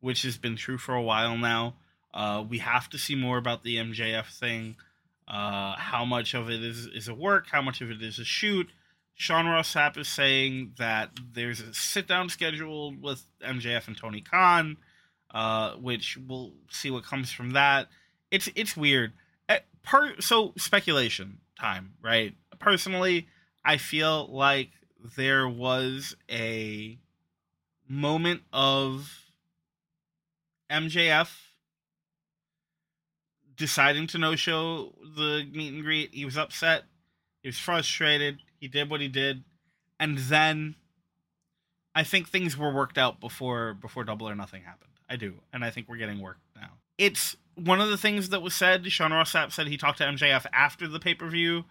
which 0.00 0.22
has 0.22 0.36
been 0.36 0.56
true 0.56 0.78
for 0.78 0.94
a 0.94 1.02
while 1.02 1.36
now. 1.36 1.74
Uh, 2.12 2.44
we 2.48 2.58
have 2.58 2.88
to 2.90 2.98
see 2.98 3.14
more 3.14 3.38
about 3.38 3.62
the 3.62 3.76
MJF 3.76 4.38
thing. 4.38 4.76
Uh, 5.26 5.74
how 5.76 6.04
much 6.04 6.34
of 6.34 6.50
it 6.50 6.62
is 6.62 6.86
is 6.86 7.08
a 7.08 7.14
work? 7.14 7.46
How 7.50 7.62
much 7.62 7.80
of 7.80 7.90
it 7.90 8.02
is 8.02 8.18
a 8.18 8.24
shoot? 8.24 8.68
Sean 9.14 9.46
Ross 9.46 9.72
Sapp 9.74 9.96
is 9.96 10.08
saying 10.08 10.72
that 10.78 11.10
there's 11.32 11.60
a 11.60 11.72
sit 11.72 12.06
down 12.06 12.28
scheduled 12.28 13.00
with 13.02 13.24
MJF 13.42 13.86
and 13.88 13.96
Tony 13.96 14.20
Khan, 14.20 14.76
uh, 15.32 15.72
which 15.76 16.18
we'll 16.28 16.52
see 16.70 16.90
what 16.90 17.04
comes 17.04 17.32
from 17.32 17.52
that. 17.52 17.88
It's 18.30 18.48
it's 18.54 18.76
weird. 18.76 19.12
Per, 19.84 20.20
so 20.20 20.52
speculation 20.56 21.38
time, 21.60 21.94
right? 22.02 22.34
Personally, 22.58 23.28
I 23.64 23.76
feel 23.76 24.26
like 24.32 24.70
there 25.16 25.48
was 25.48 26.16
a 26.30 26.98
moment 27.88 28.42
of 28.52 29.30
MJF 30.70 31.30
deciding 33.56 34.06
to 34.08 34.18
no 34.18 34.36
show 34.36 34.94
the 35.16 35.46
meet 35.52 35.72
and 35.72 35.82
greet. 35.82 36.14
He 36.14 36.24
was 36.24 36.36
upset. 36.36 36.84
He 37.42 37.48
was 37.48 37.58
frustrated. 37.58 38.38
He 38.58 38.68
did 38.68 38.90
what 38.90 39.00
he 39.00 39.08
did, 39.08 39.44
and 40.00 40.16
then 40.18 40.76
I 41.94 42.02
think 42.02 42.28
things 42.28 42.56
were 42.56 42.72
worked 42.72 42.98
out 42.98 43.20
before 43.20 43.74
before 43.74 44.04
Double 44.04 44.28
or 44.28 44.34
Nothing 44.34 44.62
happened. 44.62 44.92
I 45.08 45.16
do, 45.16 45.34
and 45.52 45.64
I 45.64 45.70
think 45.70 45.88
we're 45.88 45.98
getting 45.98 46.20
work 46.20 46.38
now. 46.56 46.70
It's 46.96 47.36
one 47.56 47.80
of 47.80 47.88
the 47.88 47.96
things 47.96 48.30
that 48.30 48.42
was 48.42 48.54
said. 48.54 48.90
Sean 48.90 49.12
Ross 49.12 49.32
Sapp 49.32 49.52
said 49.52 49.66
he 49.66 49.76
talked 49.76 49.98
to 49.98 50.04
MJF 50.04 50.46
after 50.52 50.88
the 50.88 51.00
pay 51.00 51.14
per 51.14 51.28
view, 51.28 51.64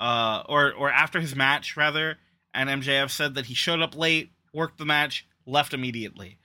uh, 0.00 0.42
or 0.48 0.72
or 0.72 0.90
after 0.90 1.20
his 1.20 1.34
match 1.34 1.76
rather, 1.76 2.18
and 2.54 2.68
MJF 2.68 3.10
said 3.10 3.34
that 3.34 3.46
he 3.46 3.54
showed 3.54 3.80
up 3.80 3.96
late, 3.96 4.30
worked 4.52 4.78
the 4.78 4.84
match, 4.84 5.26
left 5.46 5.74
immediately. 5.74 6.38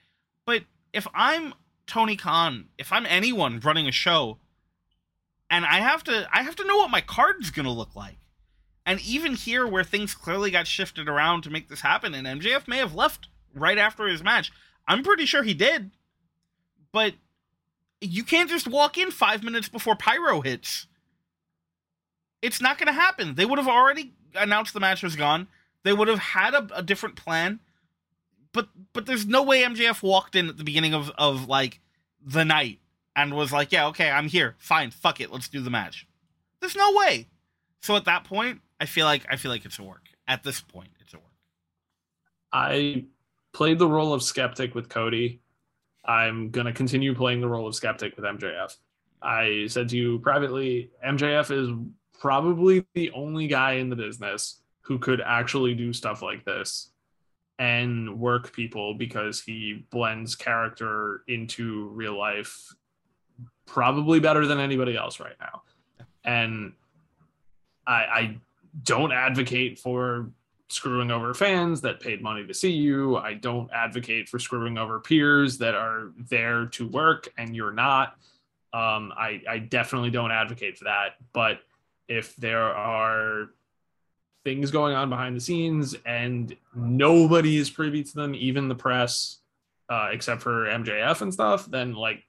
But 0.46 0.64
if 0.92 1.06
I'm 1.14 1.54
Tony 1.86 2.16
Khan, 2.16 2.68
if 2.78 2.92
I'm 2.92 3.06
anyone 3.06 3.60
running 3.60 3.86
a 3.88 3.92
show, 3.92 4.38
and 5.50 5.64
I 5.64 5.80
have 5.80 6.04
to 6.04 6.28
I 6.32 6.42
have 6.42 6.56
to 6.56 6.66
know 6.66 6.78
what 6.78 6.90
my 6.90 7.00
card's 7.00 7.50
gonna 7.50 7.72
look 7.72 7.94
like. 7.94 8.18
And 8.86 9.00
even 9.00 9.34
here 9.34 9.66
where 9.66 9.84
things 9.84 10.14
clearly 10.14 10.50
got 10.50 10.66
shifted 10.66 11.08
around 11.08 11.42
to 11.42 11.50
make 11.50 11.68
this 11.68 11.80
happen, 11.80 12.14
and 12.14 12.26
MJF 12.26 12.68
may 12.68 12.78
have 12.78 12.94
left 12.94 13.28
right 13.54 13.78
after 13.78 14.06
his 14.06 14.22
match. 14.22 14.52
I'm 14.86 15.02
pretty 15.02 15.24
sure 15.24 15.42
he 15.42 15.54
did. 15.54 15.90
But 16.92 17.14
you 18.04 18.24
can't 18.24 18.50
just 18.50 18.68
walk 18.68 18.98
in 18.98 19.10
five 19.10 19.42
minutes 19.42 19.68
before 19.68 19.96
Pyro 19.96 20.40
hits. 20.40 20.86
It's 22.42 22.60
not 22.60 22.78
gonna 22.78 22.92
happen. 22.92 23.34
They 23.34 23.46
would 23.46 23.58
have 23.58 23.68
already 23.68 24.12
announced 24.34 24.74
the 24.74 24.80
match 24.80 25.02
was 25.02 25.16
gone. 25.16 25.48
They 25.82 25.92
would 25.92 26.08
have 26.08 26.18
had 26.18 26.54
a, 26.54 26.68
a 26.74 26.82
different 26.82 27.16
plan. 27.16 27.60
But 28.52 28.68
but 28.92 29.06
there's 29.06 29.26
no 29.26 29.42
way 29.42 29.62
MJF 29.62 30.02
walked 30.02 30.36
in 30.36 30.48
at 30.48 30.56
the 30.56 30.64
beginning 30.64 30.94
of, 30.94 31.10
of 31.18 31.48
like 31.48 31.80
the 32.24 32.44
night 32.44 32.80
and 33.16 33.34
was 33.34 33.52
like, 33.52 33.72
yeah, 33.72 33.86
okay, 33.88 34.10
I'm 34.10 34.28
here. 34.28 34.54
Fine, 34.58 34.90
fuck 34.90 35.20
it, 35.20 35.32
let's 35.32 35.48
do 35.48 35.60
the 35.60 35.70
match. 35.70 36.06
There's 36.60 36.76
no 36.76 36.92
way. 36.94 37.28
So 37.80 37.96
at 37.96 38.06
that 38.06 38.24
point, 38.24 38.60
I 38.80 38.86
feel 38.86 39.06
like 39.06 39.26
I 39.30 39.36
feel 39.36 39.50
like 39.50 39.64
it's 39.64 39.78
a 39.78 39.82
work. 39.82 40.08
At 40.26 40.42
this 40.42 40.60
point, 40.60 40.90
it's 41.00 41.12
a 41.14 41.18
work. 41.18 41.26
I 42.52 43.04
played 43.52 43.78
the 43.78 43.88
role 43.88 44.12
of 44.12 44.22
skeptic 44.22 44.74
with 44.74 44.88
Cody. 44.88 45.40
I'm 46.04 46.50
gonna 46.50 46.72
continue 46.72 47.14
playing 47.14 47.40
the 47.40 47.48
role 47.48 47.66
of 47.66 47.74
skeptic 47.74 48.16
with 48.16 48.24
MJF. 48.24 48.76
I 49.22 49.66
said 49.68 49.88
to 49.90 49.96
you 49.96 50.18
privately, 50.18 50.90
MJF 51.04 51.50
is 51.50 51.70
probably 52.18 52.84
the 52.94 53.10
only 53.12 53.46
guy 53.46 53.74
in 53.74 53.88
the 53.88 53.96
business 53.96 54.60
who 54.82 54.98
could 54.98 55.20
actually 55.20 55.74
do 55.74 55.92
stuff 55.92 56.20
like 56.22 56.44
this 56.44 56.90
and 57.58 58.18
work 58.18 58.52
people 58.52 58.94
because 58.94 59.40
he 59.40 59.86
blends 59.90 60.34
character 60.34 61.22
into 61.28 61.88
real 61.88 62.18
life 62.18 62.74
probably 63.66 64.20
better 64.20 64.46
than 64.46 64.58
anybody 64.58 64.96
else 64.96 65.20
right 65.20 65.36
now. 65.40 65.62
And 66.24 66.72
I, 67.86 67.92
I 67.92 68.36
don't 68.82 69.12
advocate 69.12 69.78
for 69.78 70.30
screwing 70.74 71.10
over 71.10 71.32
fans 71.34 71.80
that 71.82 72.00
paid 72.00 72.22
money 72.22 72.46
to 72.46 72.54
see 72.54 72.72
you. 72.72 73.16
I 73.16 73.34
don't 73.34 73.70
advocate 73.72 74.28
for 74.28 74.38
screwing 74.38 74.76
over 74.78 75.00
peers 75.00 75.58
that 75.58 75.74
are 75.74 76.12
there 76.18 76.66
to 76.66 76.88
work 76.88 77.28
and 77.38 77.54
you're 77.54 77.72
not. 77.72 78.16
Um, 78.72 79.12
I, 79.16 79.42
I 79.48 79.58
definitely 79.58 80.10
don't 80.10 80.32
advocate 80.32 80.76
for 80.76 80.84
that. 80.84 81.16
But 81.32 81.60
if 82.08 82.34
there 82.36 82.64
are 82.64 83.50
things 84.44 84.70
going 84.70 84.94
on 84.94 85.08
behind 85.08 85.36
the 85.36 85.40
scenes 85.40 85.94
and 86.04 86.54
nobody 86.74 87.56
is 87.56 87.70
privy 87.70 88.02
to 88.02 88.14
them, 88.14 88.34
even 88.34 88.68
the 88.68 88.74
press, 88.74 89.38
uh, 89.88 90.08
except 90.12 90.42
for 90.42 90.66
MJF 90.66 91.20
and 91.20 91.32
stuff, 91.32 91.66
then 91.66 91.94
like 91.94 92.24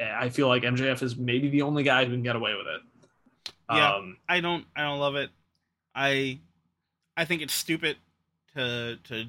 I 0.00 0.28
feel 0.28 0.48
like 0.48 0.62
MJF 0.62 1.02
is 1.02 1.16
maybe 1.16 1.48
the 1.50 1.62
only 1.62 1.82
guy 1.82 2.04
who 2.04 2.12
can 2.12 2.22
get 2.22 2.36
away 2.36 2.54
with 2.54 2.66
it. 2.66 3.50
Yeah, 3.70 3.94
um, 3.96 4.16
I 4.28 4.40
don't. 4.40 4.64
I 4.76 4.82
don't 4.82 4.98
love 4.98 5.16
it. 5.16 5.30
I, 5.94 6.40
I 7.16 7.24
think 7.24 7.42
it's 7.42 7.54
stupid 7.54 7.96
to 8.54 8.98
to 9.04 9.26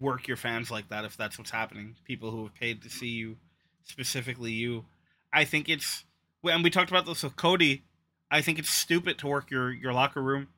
work 0.00 0.26
your 0.26 0.36
fans 0.36 0.70
like 0.70 0.88
that 0.88 1.04
if 1.04 1.16
that's 1.16 1.38
what's 1.38 1.50
happening. 1.50 1.96
People 2.04 2.30
who 2.30 2.44
have 2.44 2.54
paid 2.54 2.82
to 2.82 2.90
see 2.90 3.08
you, 3.08 3.36
specifically 3.84 4.52
you. 4.52 4.84
I 5.32 5.44
think 5.44 5.68
it's. 5.68 6.04
And 6.44 6.64
we 6.64 6.70
talked 6.70 6.90
about 6.90 7.06
this 7.06 7.22
with 7.22 7.36
Cody. 7.36 7.84
I 8.30 8.40
think 8.40 8.58
it's 8.58 8.70
stupid 8.70 9.18
to 9.18 9.26
work 9.26 9.50
your 9.50 9.70
your 9.70 9.92
locker 9.92 10.22
room. 10.22 10.48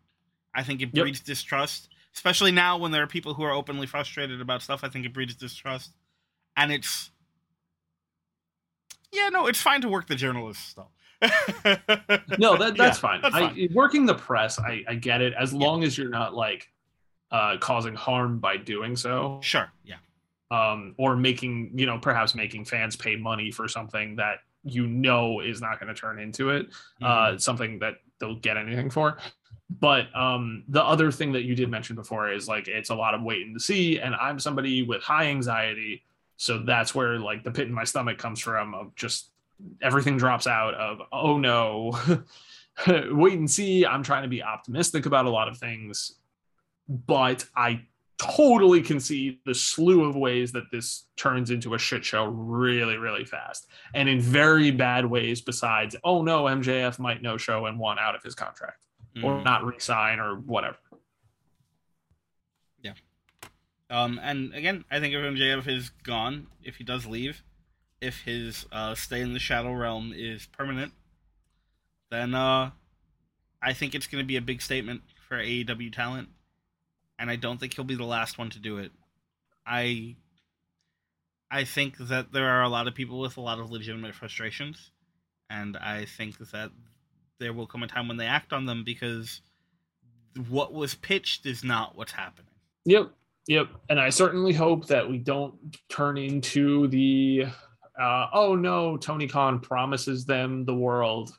I 0.54 0.62
think 0.62 0.80
it 0.80 0.92
breeds 0.92 1.20
yep. 1.20 1.26
distrust, 1.26 1.88
especially 2.14 2.52
now 2.52 2.78
when 2.78 2.92
there 2.92 3.02
are 3.02 3.08
people 3.08 3.34
who 3.34 3.42
are 3.42 3.52
openly 3.52 3.86
frustrated 3.86 4.40
about 4.40 4.62
stuff. 4.62 4.84
I 4.84 4.88
think 4.88 5.04
it 5.04 5.12
breeds 5.12 5.34
distrust, 5.34 5.90
and 6.56 6.72
it's 6.72 7.10
yeah, 9.12 9.28
no, 9.28 9.46
it's 9.46 9.60
fine 9.60 9.80
to 9.82 9.88
work 9.88 10.08
the 10.08 10.14
journalists 10.14 10.74
though. 10.74 10.88
No, 12.38 12.56
that 12.56 12.74
that's 12.76 12.78
yeah, 12.78 12.92
fine. 12.92 13.20
That's 13.22 13.34
I. 13.34 13.68
Working 13.72 14.06
the 14.06 14.14
press, 14.14 14.58
I, 14.58 14.84
I 14.88 14.94
get 14.94 15.20
it 15.20 15.32
as 15.38 15.52
long 15.52 15.80
yeah. 15.80 15.86
as 15.86 15.98
you're 15.98 16.08
not 16.08 16.34
like 16.34 16.68
uh, 17.30 17.56
causing 17.58 17.94
harm 17.94 18.38
by 18.38 18.56
doing 18.56 18.96
so. 18.96 19.38
Sure. 19.42 19.70
Yeah. 19.84 19.96
Um, 20.50 20.94
or 20.98 21.16
making 21.16 21.72
you 21.74 21.86
know 21.86 21.98
perhaps 21.98 22.34
making 22.34 22.64
fans 22.64 22.96
pay 22.96 23.16
money 23.16 23.50
for 23.50 23.66
something 23.68 24.16
that 24.16 24.38
you 24.62 24.86
know 24.86 25.40
is 25.40 25.60
not 25.60 25.80
going 25.80 25.92
to 25.92 25.98
turn 25.98 26.18
into 26.18 26.50
it, 26.50 26.66
uh, 27.02 27.06
mm-hmm. 27.06 27.36
uh, 27.36 27.38
something 27.38 27.78
that 27.80 27.94
they'll 28.18 28.36
get 28.36 28.56
anything 28.56 28.90
for. 28.90 29.18
But 29.80 30.14
um, 30.14 30.64
the 30.68 30.84
other 30.84 31.10
thing 31.10 31.32
that 31.32 31.42
you 31.42 31.54
did 31.54 31.70
mention 31.70 31.96
before 31.96 32.30
is 32.30 32.46
like 32.46 32.68
it's 32.68 32.90
a 32.90 32.94
lot 32.94 33.14
of 33.14 33.22
waiting 33.22 33.54
to 33.54 33.60
see, 33.60 33.98
and 33.98 34.14
I'm 34.14 34.38
somebody 34.38 34.82
with 34.82 35.02
high 35.02 35.26
anxiety 35.26 36.02
so 36.36 36.58
that's 36.58 36.94
where 36.94 37.18
like 37.18 37.44
the 37.44 37.50
pit 37.50 37.68
in 37.68 37.74
my 37.74 37.84
stomach 37.84 38.18
comes 38.18 38.40
from 38.40 38.74
of 38.74 38.94
just 38.96 39.30
everything 39.82 40.16
drops 40.16 40.46
out 40.46 40.74
of 40.74 40.98
oh 41.12 41.38
no 41.38 41.98
wait 43.10 43.38
and 43.38 43.50
see 43.50 43.86
i'm 43.86 44.02
trying 44.02 44.22
to 44.22 44.28
be 44.28 44.42
optimistic 44.42 45.06
about 45.06 45.26
a 45.26 45.30
lot 45.30 45.48
of 45.48 45.58
things 45.58 46.16
but 46.88 47.44
i 47.56 47.80
totally 48.18 48.80
can 48.80 49.00
see 49.00 49.40
the 49.44 49.54
slew 49.54 50.04
of 50.04 50.14
ways 50.14 50.52
that 50.52 50.70
this 50.70 51.04
turns 51.16 51.50
into 51.50 51.74
a 51.74 51.78
shit 51.78 52.04
show 52.04 52.26
really 52.26 52.96
really 52.96 53.24
fast 53.24 53.66
and 53.94 54.08
in 54.08 54.20
very 54.20 54.70
bad 54.70 55.04
ways 55.04 55.40
besides 55.40 55.96
oh 56.04 56.22
no 56.22 56.44
mjf 56.44 56.98
might 56.98 57.22
no 57.22 57.36
show 57.36 57.66
and 57.66 57.78
want 57.78 57.98
out 57.98 58.14
of 58.14 58.22
his 58.22 58.34
contract 58.34 58.86
mm. 59.16 59.24
or 59.24 59.42
not 59.42 59.64
resign 59.64 60.20
or 60.20 60.36
whatever 60.36 60.76
Yeah. 62.84 62.92
Um, 63.90 64.20
and 64.22 64.54
again, 64.54 64.84
I 64.90 65.00
think 65.00 65.14
if 65.14 65.20
MJF 65.20 65.66
is 65.66 65.90
gone, 66.04 66.46
if 66.62 66.76
he 66.76 66.84
does 66.84 67.06
leave, 67.06 67.42
if 68.00 68.22
his 68.22 68.66
uh, 68.72 68.94
stay 68.94 69.20
in 69.20 69.32
the 69.32 69.38
Shadow 69.38 69.72
Realm 69.72 70.12
is 70.14 70.46
permanent, 70.46 70.92
then 72.10 72.34
uh, 72.34 72.70
I 73.62 73.72
think 73.72 73.94
it's 73.94 74.06
going 74.06 74.22
to 74.22 74.26
be 74.26 74.36
a 74.36 74.42
big 74.42 74.62
statement 74.62 75.02
for 75.28 75.38
AEW 75.38 75.92
talent, 75.92 76.28
and 77.18 77.30
I 77.30 77.36
don't 77.36 77.58
think 77.58 77.74
he'll 77.74 77.84
be 77.84 77.94
the 77.94 78.04
last 78.04 78.38
one 78.38 78.50
to 78.50 78.58
do 78.58 78.78
it. 78.78 78.92
I 79.66 80.16
I 81.50 81.64
think 81.64 81.96
that 81.98 82.32
there 82.32 82.48
are 82.48 82.62
a 82.62 82.68
lot 82.68 82.88
of 82.88 82.94
people 82.94 83.20
with 83.20 83.36
a 83.36 83.40
lot 83.40 83.58
of 83.58 83.70
legitimate 83.70 84.14
frustrations, 84.14 84.90
and 85.48 85.76
I 85.76 86.04
think 86.04 86.38
that 86.38 86.70
there 87.38 87.52
will 87.52 87.66
come 87.66 87.82
a 87.82 87.86
time 87.86 88.08
when 88.08 88.16
they 88.16 88.26
act 88.26 88.52
on 88.52 88.66
them 88.66 88.84
because 88.84 89.40
what 90.48 90.72
was 90.72 90.94
pitched 90.94 91.46
is 91.46 91.62
not 91.62 91.96
what's 91.96 92.12
happening. 92.12 92.50
Yep, 92.84 93.12
Yep, 93.46 93.68
and 93.90 94.00
I 94.00 94.08
certainly 94.08 94.54
hope 94.54 94.86
that 94.86 95.08
we 95.08 95.18
don't 95.18 95.54
turn 95.90 96.16
into 96.16 96.88
the 96.88 97.46
uh, 98.00 98.26
oh 98.32 98.54
no, 98.54 98.96
Tony 98.96 99.28
Khan 99.28 99.60
promises 99.60 100.24
them 100.24 100.64
the 100.64 100.74
world 100.74 101.36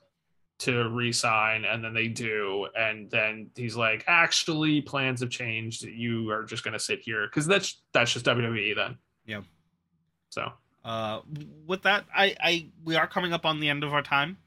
to 0.60 0.90
resign, 0.90 1.66
and 1.66 1.84
then 1.84 1.94
they 1.94 2.08
do, 2.08 2.68
and 2.76 3.10
then 3.12 3.50
he's 3.56 3.76
like, 3.76 4.04
actually, 4.08 4.82
plans 4.82 5.20
have 5.20 5.30
changed. 5.30 5.84
You 5.84 6.30
are 6.30 6.44
just 6.44 6.64
gonna 6.64 6.80
sit 6.80 7.00
here 7.02 7.28
because 7.28 7.46
that's 7.46 7.82
that's 7.94 8.14
just 8.14 8.26
WWE 8.26 8.76
then. 8.76 8.98
Yeah. 9.26 9.42
So. 10.30 10.52
Uh, 10.84 11.22
with 11.66 11.82
that, 11.82 12.06
I, 12.16 12.36
I 12.40 12.68
we 12.84 12.96
are 12.96 13.08
coming 13.08 13.34
up 13.34 13.44
on 13.44 13.60
the 13.60 13.70
end 13.70 13.84
of 13.84 13.92
our 13.92 14.04
time, 14.04 14.38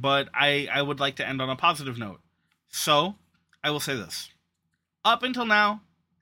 but 0.00 0.28
I 0.34 0.68
I 0.70 0.82
would 0.82 1.00
like 1.00 1.16
to 1.16 1.26
end 1.26 1.40
on 1.40 1.48
a 1.48 1.56
positive 1.56 1.96
note. 1.96 2.20
So 2.68 3.14
I 3.62 3.70
will 3.70 3.80
say 3.80 3.96
this: 3.96 4.28
up 5.06 5.22
until 5.22 5.46
now, 5.46 5.80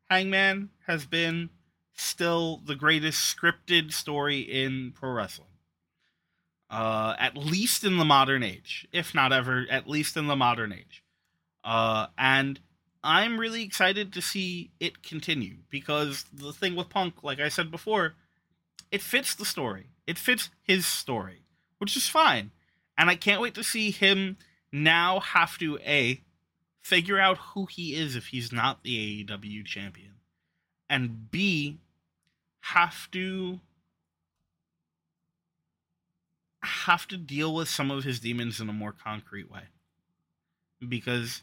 Hangman 0.09 0.71
has 0.87 1.07
been 1.07 1.51
still 1.95 2.61
the 2.65 2.75
greatest 2.75 3.37
scripted 3.37 3.93
story 3.93 4.41
in 4.41 4.93
pro 4.93 5.11
wrestling. 5.11 5.49
Uh, 6.71 7.15
at 7.19 7.37
least 7.37 7.85
in 7.85 7.99
the 7.99 8.05
modern 8.05 8.43
age, 8.43 8.89
if 8.93 9.15
not 9.15 9.31
ever, 9.31 9.67
at 9.71 9.87
least 9.87 10.17
in 10.17 10.27
the 10.27 10.37
modern 10.37 10.73
age. 10.73 11.05
Uh, 11.63 12.07
and 12.17 12.61
I'm 13.05 13.39
really 13.39 13.63
excited 13.63 14.13
to 14.13 14.23
see 14.23 14.71
it 14.81 15.03
continue 15.03 15.57
because 15.69 16.25
the 16.33 16.53
thing 16.53 16.75
with 16.75 16.89
Punk, 16.89 17.23
like 17.23 17.41
I 17.41 17.49
said 17.49 17.71
before, 17.71 18.15
it 18.91 19.03
fits 19.03 19.35
the 19.35 19.45
story. 19.45 19.89
It 20.07 20.19
fits 20.19 20.51
his 20.63 20.87
story, 20.87 21.43
which 21.79 21.97
is 21.97 22.09
fine. 22.09 22.53
And 22.97 23.11
I 23.11 23.17
can't 23.17 23.41
wait 23.41 23.55
to 23.55 23.65
see 23.65 23.91
him 23.91 24.37
now 24.73 25.21
have 25.21 25.59
to 25.59 25.79
A, 25.79 26.23
figure 26.81 27.19
out 27.19 27.39
who 27.39 27.67
he 27.67 27.95
is 27.95 28.17
if 28.17 28.29
he's 28.29 28.53
not 28.53 28.83
the 28.83 29.25
AEW 29.25 29.65
champion, 29.65 30.12
and 30.93 31.31
B, 31.31 31.79
have 32.61 33.11
to 33.13 33.61
have 36.61 37.09
to 37.09 37.17
deal 37.17 37.55
with 37.55 37.67
some 37.67 37.91
of 37.91 38.05
his 38.05 38.21
demons 38.21 38.61
in 38.61 38.69
a 38.69 38.75
more 38.75 38.93
concrete 38.93 39.51
way. 39.51 39.63
Because 40.87 41.43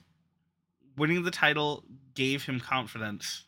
winning 0.95 1.23
the 1.23 1.31
title 1.31 1.83
gave 2.13 2.45
him 2.45 2.59
confidence, 2.59 3.45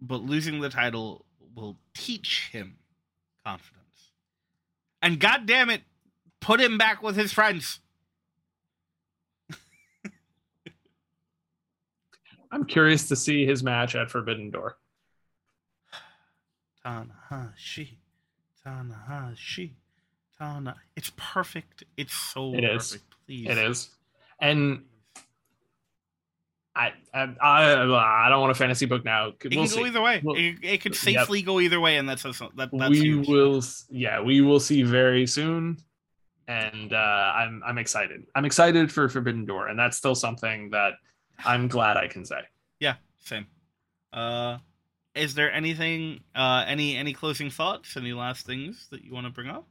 but 0.00 0.22
losing 0.22 0.60
the 0.60 0.70
title 0.70 1.26
will 1.56 1.76
teach 1.92 2.48
him 2.52 2.76
confidence. 3.44 4.12
And 5.02 5.18
god 5.18 5.44
damn 5.44 5.70
it, 5.70 5.82
put 6.40 6.60
him 6.60 6.78
back 6.78 7.02
with 7.02 7.16
his 7.16 7.32
friends. 7.32 7.80
I'm 12.52 12.64
curious 12.66 13.08
to 13.08 13.16
see 13.16 13.46
his 13.46 13.62
match 13.62 13.94
at 13.96 14.10
Forbidden 14.10 14.50
Door. 14.50 14.76
Tanahashi, 16.84 17.96
Tanahashi, 18.66 19.70
Tana. 20.38 20.76
It's 20.96 21.12
perfect. 21.16 21.84
It's 21.96 22.12
so 22.14 22.54
It 22.54 22.64
is. 22.64 22.90
perfect. 22.92 23.14
Please. 23.26 23.48
It 23.48 23.58
is, 23.58 23.90
and 24.40 24.82
I 26.74 26.92
I 27.14 27.22
I, 27.40 28.26
I 28.26 28.28
don't 28.28 28.40
want 28.40 28.50
a 28.50 28.54
fantasy 28.54 28.84
book 28.86 29.04
now. 29.04 29.28
It 29.28 29.38
can 29.40 29.50
We'll 29.54 29.68
go 29.68 29.86
either 29.86 30.02
way. 30.02 30.20
We'll- 30.24 30.36
it, 30.36 30.56
it 30.62 30.80
could 30.82 30.92
Yep. 30.92 31.00
safely 31.00 31.42
go 31.42 31.60
either 31.60 31.80
way, 31.80 31.96
and 31.98 32.08
that's 32.08 32.22
that. 32.24 32.50
That's 32.56 32.90
we 32.90 33.00
huge. 33.00 33.28
will 33.28 33.62
yeah 33.90 34.20
we 34.20 34.40
will 34.40 34.60
see 34.60 34.82
very 34.82 35.26
soon 35.26 35.78
and 36.48 36.92
uh 36.92 37.32
i'm 37.36 37.62
i'm 37.64 37.78
excited 37.78 38.24
i'm 38.34 38.44
excited 38.44 38.90
for 38.90 39.08
forbidden 39.08 39.44
door 39.44 39.68
and 39.68 39.78
that's 39.78 39.96
still 39.96 40.14
something 40.16 40.70
that 40.70 40.94
i'm 41.44 41.68
glad 41.68 41.96
i 41.96 42.06
can 42.08 42.24
say 42.24 42.40
Yeah, 42.80 42.96
same. 43.24 43.46
Uh, 44.12 44.58
is 45.14 45.34
there 45.34 45.52
anything? 45.52 46.20
Uh, 46.34 46.64
any 46.66 46.96
any 46.96 47.12
closing 47.12 47.50
thoughts? 47.50 47.96
Any 47.96 48.12
last 48.12 48.44
things 48.46 48.88
that 48.90 49.04
you 49.04 49.12
want 49.12 49.26
to 49.26 49.32
bring 49.32 49.48
up? 49.48 49.66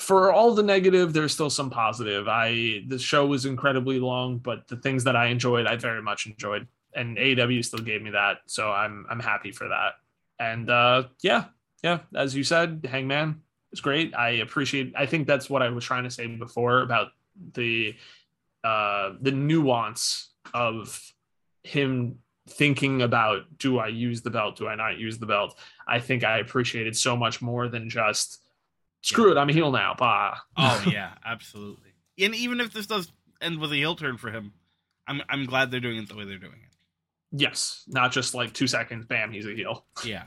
for 0.00 0.32
all 0.32 0.52
the 0.54 0.62
negative 0.62 1.12
there's 1.12 1.32
still 1.32 1.50
some 1.50 1.70
positive 1.70 2.26
i 2.26 2.82
the 2.88 2.98
show 2.98 3.24
was 3.26 3.46
incredibly 3.46 4.00
long 4.00 4.38
but 4.38 4.66
the 4.66 4.76
things 4.76 5.04
that 5.04 5.14
i 5.14 5.26
enjoyed 5.26 5.66
i 5.68 5.76
very 5.76 6.02
much 6.02 6.26
enjoyed 6.26 6.66
and 6.96 7.16
aw 7.16 7.62
still 7.62 7.78
gave 7.78 8.02
me 8.02 8.10
that 8.10 8.38
so 8.46 8.72
i'm 8.72 9.06
i'm 9.08 9.20
happy 9.20 9.52
for 9.52 9.68
that 9.68 9.92
and 10.40 10.68
uh 10.68 11.04
yeah 11.22 11.44
yeah 11.84 12.00
as 12.16 12.34
you 12.34 12.42
said 12.42 12.84
hangman 12.90 13.40
is 13.72 13.80
great 13.80 14.12
i 14.16 14.30
appreciate 14.30 14.92
i 14.96 15.06
think 15.06 15.28
that's 15.28 15.48
what 15.48 15.62
i 15.62 15.68
was 15.68 15.84
trying 15.84 16.02
to 16.02 16.10
say 16.10 16.26
before 16.26 16.82
about 16.82 17.12
the 17.52 17.94
uh 18.64 19.12
the 19.20 19.30
nuance 19.30 20.30
of 20.54 21.12
him 21.62 22.20
thinking 22.48 23.02
about 23.02 23.42
do 23.58 23.78
i 23.78 23.88
use 23.88 24.22
the 24.22 24.30
belt 24.30 24.56
do 24.56 24.68
i 24.68 24.74
not 24.74 24.98
use 24.98 25.18
the 25.18 25.26
belt 25.26 25.58
i 25.88 25.98
think 25.98 26.24
i 26.24 26.38
appreciated 26.38 26.94
so 26.96 27.16
much 27.16 27.40
more 27.42 27.68
than 27.68 27.88
just 27.88 28.42
screw 29.02 29.32
it 29.32 29.38
i'm 29.38 29.48
a 29.48 29.52
heel 29.52 29.72
now 29.72 29.94
bah 29.98 30.36
Oh 30.56 30.84
yeah, 30.90 31.12
absolutely. 31.24 31.90
And 32.18 32.34
even 32.34 32.60
if 32.60 32.72
this 32.72 32.86
does 32.86 33.10
end 33.40 33.58
with 33.60 33.72
a 33.72 33.76
heel 33.76 33.96
turn 33.96 34.18
for 34.18 34.30
him, 34.30 34.52
I'm 35.08 35.20
I'm 35.28 35.46
glad 35.46 35.70
they're 35.70 35.80
doing 35.80 35.98
it 35.98 36.08
the 36.08 36.14
way 36.14 36.24
they're 36.24 36.38
doing 36.38 36.60
it. 36.64 36.76
Yes, 37.32 37.82
not 37.88 38.12
just 38.12 38.34
like 38.34 38.52
two 38.52 38.66
seconds, 38.68 39.04
bam, 39.06 39.32
he's 39.32 39.46
a 39.46 39.54
heel. 39.54 39.84
Yeah. 40.04 40.24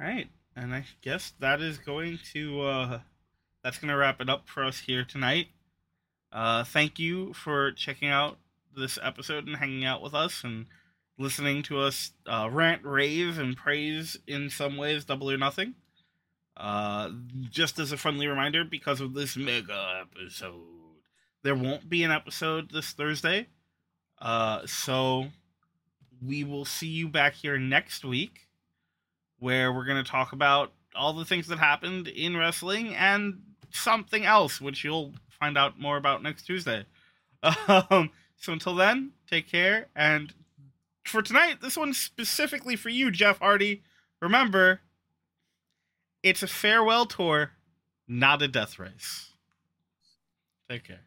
All 0.00 0.06
right, 0.06 0.28
and 0.56 0.74
I 0.74 0.84
guess 1.02 1.34
that 1.38 1.60
is 1.60 1.78
going 1.78 2.18
to 2.32 2.62
uh, 2.62 3.00
that's 3.62 3.78
going 3.78 3.90
to 3.90 3.96
wrap 3.96 4.20
it 4.20 4.28
up 4.28 4.48
for 4.48 4.64
us 4.64 4.80
here 4.80 5.04
tonight. 5.04 5.46
Uh, 6.32 6.64
thank 6.64 6.98
you 6.98 7.32
for 7.32 7.70
checking 7.72 8.08
out 8.08 8.38
this 8.74 8.98
episode 9.02 9.46
and 9.46 9.56
hanging 9.56 9.84
out 9.84 10.02
with 10.02 10.14
us 10.14 10.42
and 10.44 10.66
listening 11.18 11.62
to 11.64 11.80
us 11.80 12.12
uh, 12.26 12.48
rant, 12.50 12.82
rave, 12.84 13.38
and 13.38 13.56
praise 13.56 14.16
in 14.26 14.50
some 14.50 14.76
ways, 14.76 15.04
double 15.04 15.30
or 15.30 15.36
nothing. 15.36 15.74
Uh, 16.56 17.10
just 17.50 17.78
as 17.78 17.92
a 17.92 17.96
friendly 17.96 18.26
reminder, 18.26 18.64
because 18.64 19.00
of 19.00 19.14
this 19.14 19.36
mega 19.36 20.02
episode, 20.02 20.60
there 21.42 21.54
won't 21.54 21.88
be 21.88 22.04
an 22.04 22.10
episode 22.10 22.70
this 22.70 22.92
Thursday. 22.92 23.48
Uh, 24.20 24.60
so 24.66 25.26
we 26.24 26.44
will 26.44 26.64
see 26.64 26.86
you 26.86 27.08
back 27.08 27.34
here 27.34 27.58
next 27.58 28.04
week, 28.04 28.48
where 29.38 29.72
we're 29.72 29.84
going 29.84 30.02
to 30.02 30.10
talk 30.10 30.32
about 30.32 30.72
all 30.94 31.12
the 31.12 31.24
things 31.24 31.48
that 31.48 31.58
happened 31.58 32.06
in 32.08 32.36
wrestling 32.36 32.94
and 32.94 33.40
something 33.70 34.24
else, 34.24 34.60
which 34.60 34.84
you'll 34.84 35.12
find 35.28 35.58
out 35.58 35.78
more 35.78 35.96
about 35.96 36.22
next 36.22 36.44
Tuesday. 36.44 36.84
Um, 37.68 38.10
so 38.44 38.52
until 38.52 38.74
then, 38.74 39.12
take 39.26 39.50
care. 39.50 39.88
And 39.96 40.34
for 41.02 41.22
tonight, 41.22 41.62
this 41.62 41.78
one's 41.78 41.96
specifically 41.96 42.76
for 42.76 42.90
you, 42.90 43.10
Jeff 43.10 43.38
Hardy. 43.38 43.82
Remember, 44.20 44.80
it's 46.22 46.42
a 46.42 46.46
farewell 46.46 47.06
tour, 47.06 47.52
not 48.06 48.42
a 48.42 48.48
death 48.48 48.78
race. 48.78 49.30
Take 50.68 50.84
care. 50.84 51.00